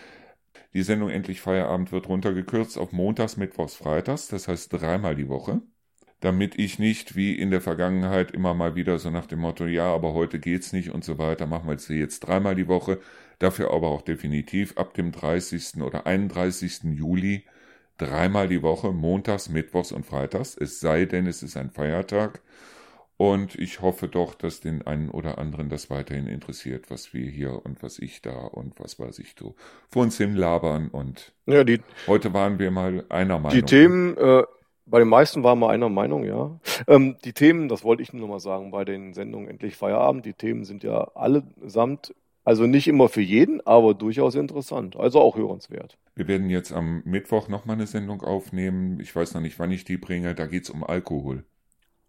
Die 0.74 0.84
Sendung 0.84 1.10
Endlich 1.10 1.42
Feierabend 1.42 1.92
wird 1.92 2.08
runtergekürzt 2.08 2.78
auf 2.78 2.92
Montags, 2.92 3.38
Mittwochs, 3.38 3.76
Freitags, 3.76 4.28
das 4.30 4.48
heißt 4.48 4.74
dreimal 4.74 5.16
die 5.16 5.30
Woche 5.30 5.62
damit 6.26 6.58
ich 6.58 6.80
nicht 6.80 7.16
wie 7.16 7.36
in 7.36 7.52
der 7.52 7.62
Vergangenheit 7.62 8.32
immer 8.32 8.56
mal 8.56 8.74
wieder 8.76 8.98
so 8.98 9.12
nach 9.12 9.28
dem 9.28 9.40
Motto, 9.40 9.68
ja, 9.68 9.94
aber 9.94 10.16
heute 10.16 10.40
geht's 10.40 10.74
nicht 10.74 10.90
und 10.90 11.04
so 11.04 11.20
weiter, 11.20 11.46
machen 11.46 11.68
wir 11.68 11.76
es 11.76 11.88
jetzt 11.88 12.22
dreimal 12.22 12.56
die 12.56 12.68
Woche, 12.68 13.00
dafür 13.38 13.72
aber 13.72 13.90
auch 13.90 14.02
definitiv 14.02 14.76
ab 14.76 14.96
dem 14.96 15.12
30. 15.12 15.84
oder 15.84 16.08
31. 16.08 16.96
Juli 16.96 17.46
dreimal 18.00 18.48
die 18.48 18.64
Woche, 18.64 18.92
montags, 18.92 19.50
mittwochs 19.50 19.92
und 19.92 20.04
freitags, 20.04 20.58
es 20.60 20.80
sei 20.80 21.06
denn, 21.06 21.28
es 21.28 21.44
ist 21.44 21.58
ein 21.58 21.70
Feiertag. 21.70 22.42
Und 23.18 23.56
ich 23.56 23.82
hoffe 23.82 24.10
doch, 24.10 24.36
dass 24.36 24.60
den 24.60 24.86
einen 24.86 25.10
oder 25.10 25.38
anderen 25.38 25.70
das 25.70 25.90
weiterhin 25.90 26.28
interessiert, 26.28 26.90
was 26.90 27.14
wir 27.14 27.30
hier 27.30 27.66
und 27.66 27.82
was 27.82 27.98
ich 28.00 28.22
da 28.22 28.36
und 28.36 28.78
was 28.78 29.00
weiß 29.00 29.20
ich 29.20 29.36
so 29.40 29.56
vor 29.88 30.02
uns 30.02 30.18
hin 30.18 30.36
labern. 30.36 30.90
Und 30.90 31.32
ja, 31.46 31.64
die, 31.64 31.80
heute 32.08 32.34
waren 32.34 32.60
wir 32.60 32.72
mal 32.72 33.06
einer 33.08 33.40
Meinung. 33.40 33.58
Die 33.58 33.64
Themen 33.64 34.18
äh, 34.18 34.44
bei 34.86 35.00
den 35.00 35.08
meisten 35.08 35.44
waren 35.44 35.60
wir 35.60 35.70
einer 35.70 35.90
Meinung, 35.90 36.24
ja. 36.24 36.60
Ähm, 36.88 37.18
die 37.24 37.34
Themen, 37.34 37.68
das 37.70 37.84
wollte 37.84 38.04
ich 38.04 38.14
nur 38.14 38.28
mal 38.28 38.40
sagen, 38.40 38.72
bei 38.72 38.86
den 38.86 39.14
Sendungen 39.14 39.50
Endlich 39.50 39.76
Feierabend, 39.76 40.26
die 40.26 40.34
Themen 40.34 40.64
sind 40.64 40.84
ja 40.84 41.10
allesamt, 41.16 42.14
also 42.44 42.68
nicht 42.68 42.88
immer 42.88 43.10
für 43.10 43.22
jeden, 43.22 43.66
aber 43.66 43.94
durchaus 43.94 44.36
interessant, 44.36 44.96
also 44.96 45.20
auch 45.20 45.36
hörenswert. 45.36 45.98
Wir 46.14 46.28
werden 46.28 46.50
jetzt 46.50 46.72
am 46.72 47.02
Mittwoch 47.04 47.50
nochmal 47.50 47.76
eine 47.76 47.88
Sendung 47.88 48.22
aufnehmen. 48.22 49.00
Ich 49.02 49.16
weiß 49.16 49.34
noch 49.34 49.42
nicht, 49.42 49.60
wann 49.60 49.72
ich 49.72 49.84
die 49.84 49.98
bringe. 49.98 50.34
Da 50.36 50.46
geht 50.46 50.64
es 50.64 50.70
um 50.70 50.84
Alkohol. 50.84 51.44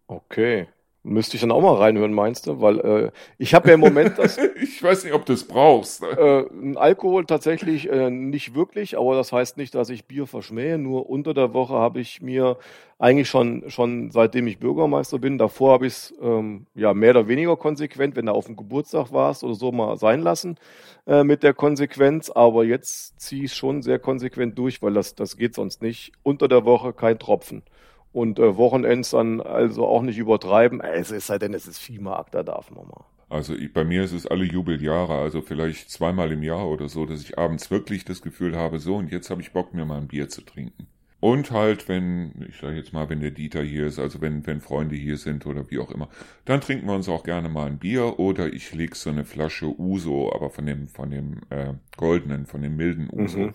Okay. 0.07 0.67
Müsste 1.07 1.37
ich 1.37 1.41
dann 1.41 1.51
auch 1.51 1.61
mal 1.61 1.75
reinhören, 1.75 2.13
meinst 2.13 2.47
du? 2.47 2.59
Weil 2.59 2.79
äh, 2.79 3.11
ich 3.37 3.53
habe 3.53 3.69
ja 3.69 3.75
im 3.75 3.79
Moment 3.79 4.17
das. 4.17 4.37
ich 4.61 4.83
weiß 4.83 5.05
nicht, 5.05 5.13
ob 5.13 5.25
du 5.25 5.33
es 5.33 5.45
brauchst. 5.45 6.03
Äh, 6.03 6.43
Alkohol 6.75 7.25
tatsächlich 7.25 7.89
äh, 7.89 8.09
nicht 8.09 8.55
wirklich, 8.55 8.97
aber 8.97 9.15
das 9.15 9.31
heißt 9.31 9.55
nicht, 9.55 9.73
dass 9.73 9.89
ich 9.89 10.05
Bier 10.05 10.27
verschmähe. 10.27 10.77
Nur 10.77 11.09
unter 11.09 11.33
der 11.33 11.53
Woche 11.53 11.75
habe 11.75 12.01
ich 12.01 12.21
mir 12.21 12.57
eigentlich 12.99 13.29
schon, 13.29 13.69
schon 13.69 14.11
seitdem 14.11 14.47
ich 14.47 14.59
Bürgermeister 14.59 15.17
bin, 15.17 15.37
davor 15.37 15.73
habe 15.73 15.87
ich 15.87 15.93
es 15.93 16.13
ähm, 16.21 16.65
ja 16.75 16.93
mehr 16.93 17.11
oder 17.11 17.27
weniger 17.27 17.55
konsequent, 17.55 18.15
wenn 18.15 18.25
du 18.25 18.33
auf 18.33 18.47
dem 18.47 18.57
Geburtstag 18.57 19.13
warst 19.13 19.43
oder 19.43 19.53
so 19.53 19.71
mal 19.71 19.97
sein 19.97 20.21
lassen 20.21 20.57
äh, 21.05 21.23
mit 21.23 21.41
der 21.41 21.53
Konsequenz. 21.53 22.29
Aber 22.29 22.65
jetzt 22.65 23.19
ziehe 23.19 23.45
ich 23.45 23.51
es 23.51 23.57
schon 23.57 23.81
sehr 23.81 23.99
konsequent 23.99 24.57
durch, 24.57 24.81
weil 24.81 24.93
das, 24.93 25.15
das 25.15 25.37
geht 25.37 25.55
sonst 25.55 25.81
nicht. 25.81 26.11
Unter 26.23 26.49
der 26.49 26.65
Woche 26.65 26.91
kein 26.91 27.17
Tropfen 27.17 27.63
und 28.11 28.39
äh, 28.39 28.57
Wochenends 28.57 29.11
dann 29.11 29.41
also 29.41 29.85
auch 29.85 30.01
nicht 30.01 30.17
übertreiben. 30.17 30.81
Es 30.81 31.11
ist 31.11 31.29
halt 31.29 31.41
denn, 31.41 31.53
es 31.53 31.67
ist 31.67 31.79
Viehmarkt, 31.79 32.35
da 32.35 32.43
darf 32.43 32.71
man 32.71 32.87
mal. 32.87 33.05
Also 33.29 33.55
ich, 33.55 33.73
bei 33.73 33.83
mir 33.83 34.03
ist 34.03 34.13
es 34.13 34.25
alle 34.25 34.45
Jubeljahre, 34.45 35.15
also 35.15 35.41
vielleicht 35.41 35.91
zweimal 35.91 36.31
im 36.31 36.43
Jahr 36.43 36.67
oder 36.67 36.87
so, 36.87 37.05
dass 37.05 37.21
ich 37.21 37.37
abends 37.37 37.69
wirklich 37.69 38.05
das 38.05 38.21
Gefühl 38.21 38.55
habe, 38.55 38.79
so 38.79 38.95
und 38.95 39.11
jetzt 39.11 39.29
habe 39.29 39.41
ich 39.41 39.51
Bock, 39.51 39.73
mir 39.73 39.85
mal 39.85 39.97
ein 39.97 40.07
Bier 40.07 40.29
zu 40.29 40.41
trinken. 40.41 40.87
Und 41.19 41.51
halt, 41.51 41.89
wenn, 41.89 42.45
ich 42.47 42.57
sage 42.57 42.77
jetzt 42.77 42.93
mal, 42.93 43.09
wenn 43.09 43.19
der 43.19 43.31
Dieter 43.31 43.63
hier 43.63 43.87
ist, 43.87 43.97
also 43.97 44.21
wenn, 44.21 44.45
wenn 44.45 44.61
Freunde 44.61 44.95
hier 44.95 45.17
sind 45.17 45.47
oder 45.47 45.69
wie 45.71 45.79
auch 45.79 45.91
immer, 45.91 46.09
dann 46.45 46.61
trinken 46.61 46.85
wir 46.85 46.93
uns 46.93 47.09
auch 47.09 47.23
gerne 47.23 47.49
mal 47.49 47.65
ein 47.65 47.79
Bier 47.79 48.19
oder 48.19 48.53
ich 48.53 48.73
leg 48.73 48.95
so 48.95 49.09
eine 49.09 49.25
Flasche 49.25 49.67
Uso, 49.79 50.31
aber 50.33 50.51
von 50.51 50.65
dem, 50.67 50.87
von 50.87 51.09
dem 51.09 51.41
äh, 51.49 51.73
goldenen, 51.97 52.45
von 52.45 52.61
dem 52.61 52.75
milden 52.77 53.09
Uso, 53.11 53.39
mhm. 53.39 53.53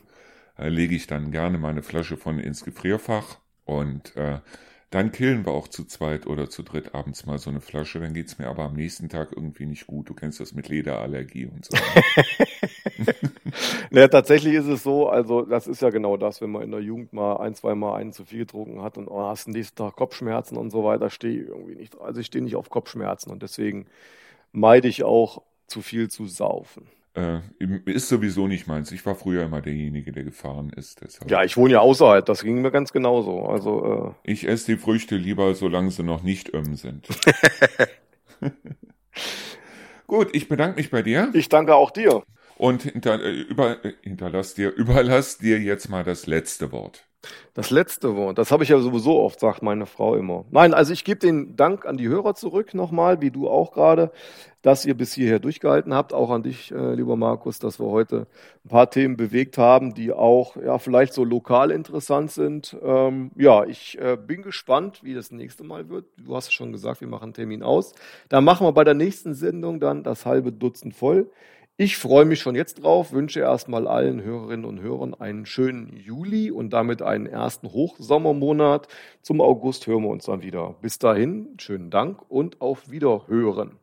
äh, 0.58 0.68
lege 0.68 0.96
ich 0.96 1.06
dann 1.06 1.30
gerne 1.30 1.56
mal 1.56 1.70
eine 1.70 1.84
Flasche 1.84 2.16
von 2.16 2.40
ins 2.40 2.64
Gefrierfach 2.64 3.38
und 3.64 4.14
äh, 4.16 4.40
Dann 4.90 5.12
killen 5.12 5.46
wir 5.46 5.52
auch 5.52 5.68
zu 5.68 5.84
zweit 5.86 6.26
oder 6.28 6.50
zu 6.50 6.64
dritt 6.64 6.94
abends 6.94 7.26
mal 7.26 7.38
so 7.38 7.50
eine 7.50 7.60
Flasche. 7.62 8.00
Dann 8.00 8.14
geht's 8.14 8.38
mir 8.38 8.48
aber 8.48 8.64
am 8.64 8.74
nächsten 8.74 9.10
Tag 9.10 9.32
irgendwie 9.36 9.66
nicht 9.66 9.88
gut. 9.88 10.10
Du 10.10 10.14
kennst 10.14 10.40
das 10.40 10.54
mit 10.54 10.70
Lederallergie 10.70 11.46
und 11.46 11.66
so. 11.66 11.76
naja, 13.90 14.08
tatsächlich 14.08 14.54
ist 14.54 14.66
es 14.66 14.82
so, 14.82 15.08
also 15.08 15.42
das 15.42 15.66
ist 15.66 15.82
ja 15.82 15.90
genau 15.90 16.16
das, 16.16 16.40
wenn 16.40 16.50
man 16.50 16.62
in 16.62 16.70
der 16.70 16.80
Jugend 16.80 17.12
mal 17.12 17.36
ein, 17.38 17.54
zwei 17.54 17.74
Mal 17.74 17.96
einen 17.96 18.12
zu 18.12 18.24
viel 18.24 18.40
getrunken 18.40 18.82
hat 18.82 18.98
und 18.98 19.08
oh, 19.08 19.22
hast 19.22 19.48
nächsten 19.48 19.76
Tag 19.76 19.96
Kopfschmerzen 19.96 20.56
und 20.56 20.70
so 20.70 20.84
weiter, 20.84 21.10
stehe 21.10 21.42
ich 21.42 21.48
irgendwie 21.48 21.74
nicht. 21.76 21.98
Also 22.00 22.20
ich 22.20 22.26
stehe 22.26 22.44
nicht 22.44 22.56
auf 22.56 22.70
Kopfschmerzen 22.70 23.30
und 23.30 23.42
deswegen 23.42 23.86
meide 24.52 24.88
ich 24.88 25.04
auch 25.04 25.42
zu 25.68 25.82
viel 25.82 26.10
zu 26.10 26.26
saufen. 26.26 26.88
Äh, 27.14 27.40
ist 27.86 28.08
sowieso 28.08 28.48
nicht 28.48 28.66
meins. 28.66 28.90
Ich 28.90 29.04
war 29.04 29.14
früher 29.14 29.44
immer 29.44 29.60
derjenige, 29.60 30.12
der 30.12 30.24
gefahren 30.24 30.70
ist. 30.70 31.02
Deshalb. 31.02 31.30
Ja, 31.30 31.42
ich 31.44 31.56
wohne 31.56 31.74
ja 31.74 31.80
außerhalb, 31.80 32.24
das 32.24 32.42
ging 32.42 32.62
mir 32.62 32.70
ganz 32.70 32.92
genauso. 32.92 33.46
Also, 33.46 34.14
äh 34.24 34.30
ich 34.30 34.48
esse 34.48 34.74
die 34.74 34.78
Früchte 34.78 35.16
lieber, 35.16 35.54
solange 35.54 35.90
sie 35.90 36.02
noch 36.02 36.22
nicht 36.22 36.54
öm 36.54 36.74
sind. 36.74 37.08
Gut, 40.06 40.28
ich 40.32 40.48
bedanke 40.48 40.76
mich 40.76 40.90
bei 40.90 41.02
dir. 41.02 41.30
Ich 41.32 41.48
danke 41.48 41.74
auch 41.74 41.90
dir. 41.90 42.22
Und 42.56 42.82
hinter, 42.82 43.22
äh, 43.22 43.32
über, 43.32 43.84
äh, 43.84 43.94
hinterlass 44.02 44.54
dir, 44.54 44.70
überlass 44.76 45.38
dir 45.38 45.58
jetzt 45.58 45.88
mal 45.88 46.04
das 46.04 46.26
letzte 46.26 46.72
Wort. 46.72 47.08
Das 47.54 47.70
letzte 47.70 48.16
Wort, 48.16 48.38
das 48.38 48.50
habe 48.50 48.64
ich 48.64 48.70
ja 48.70 48.80
sowieso 48.80 49.20
oft, 49.20 49.38
sagt 49.38 49.62
meine 49.62 49.86
Frau 49.86 50.16
immer. 50.16 50.44
Nein, 50.50 50.74
also 50.74 50.92
ich 50.92 51.04
gebe 51.04 51.20
den 51.20 51.54
Dank 51.54 51.86
an 51.86 51.96
die 51.96 52.08
Hörer 52.08 52.34
zurück 52.34 52.74
nochmal, 52.74 53.20
wie 53.20 53.30
du 53.30 53.48
auch 53.48 53.72
gerade, 53.72 54.10
dass 54.62 54.84
ihr 54.86 54.94
bis 54.94 55.12
hierher 55.12 55.38
durchgehalten 55.38 55.92
habt. 55.92 56.12
Auch 56.12 56.30
an 56.30 56.42
dich, 56.42 56.72
äh, 56.72 56.94
lieber 56.94 57.16
Markus, 57.16 57.58
dass 57.58 57.78
wir 57.78 57.86
heute 57.86 58.26
ein 58.64 58.68
paar 58.68 58.90
Themen 58.90 59.16
bewegt 59.16 59.58
haben, 59.58 59.94
die 59.94 60.12
auch 60.12 60.56
ja 60.56 60.78
vielleicht 60.78 61.12
so 61.12 61.24
lokal 61.24 61.70
interessant 61.70 62.30
sind. 62.30 62.76
Ähm, 62.82 63.32
ja, 63.36 63.64
ich 63.64 63.98
äh, 64.00 64.16
bin 64.16 64.42
gespannt, 64.42 65.00
wie 65.02 65.14
das 65.14 65.30
nächste 65.30 65.64
Mal 65.64 65.88
wird. 65.88 66.06
Du 66.16 66.34
hast 66.34 66.52
schon 66.52 66.72
gesagt, 66.72 67.00
wir 67.00 67.08
machen 67.08 67.24
einen 67.24 67.34
Termin 67.34 67.62
aus. 67.62 67.94
Da 68.28 68.40
machen 68.40 68.66
wir 68.66 68.72
bei 68.72 68.84
der 68.84 68.94
nächsten 68.94 69.34
Sendung 69.34 69.78
dann 69.78 70.02
das 70.02 70.26
halbe 70.26 70.52
Dutzend 70.52 70.94
voll. 70.94 71.30
Ich 71.76 71.98
freue 71.98 72.24
mich 72.24 72.40
schon 72.40 72.54
jetzt 72.54 72.82
drauf, 72.82 73.12
wünsche 73.12 73.40
erstmal 73.40 73.86
allen 73.86 74.22
Hörerinnen 74.22 74.64
und 74.64 74.80
Hörern 74.80 75.12
einen 75.14 75.44
schönen 75.44 75.96
Juli 75.98 76.50
und 76.50 76.70
damit 76.70 77.02
einen 77.02 77.26
ersten 77.26 77.70
Hochsommermonat. 77.72 78.88
Zum 79.20 79.40
August 79.42 79.86
hören 79.86 80.04
wir 80.04 80.08
uns 80.10 80.24
dann 80.26 80.42
wieder. 80.42 80.74
Bis 80.80 80.98
dahin, 80.98 81.54
schönen 81.58 81.90
Dank 81.90 82.22
und 82.30 82.60
auf 82.62 82.90
Wiederhören. 82.90 83.81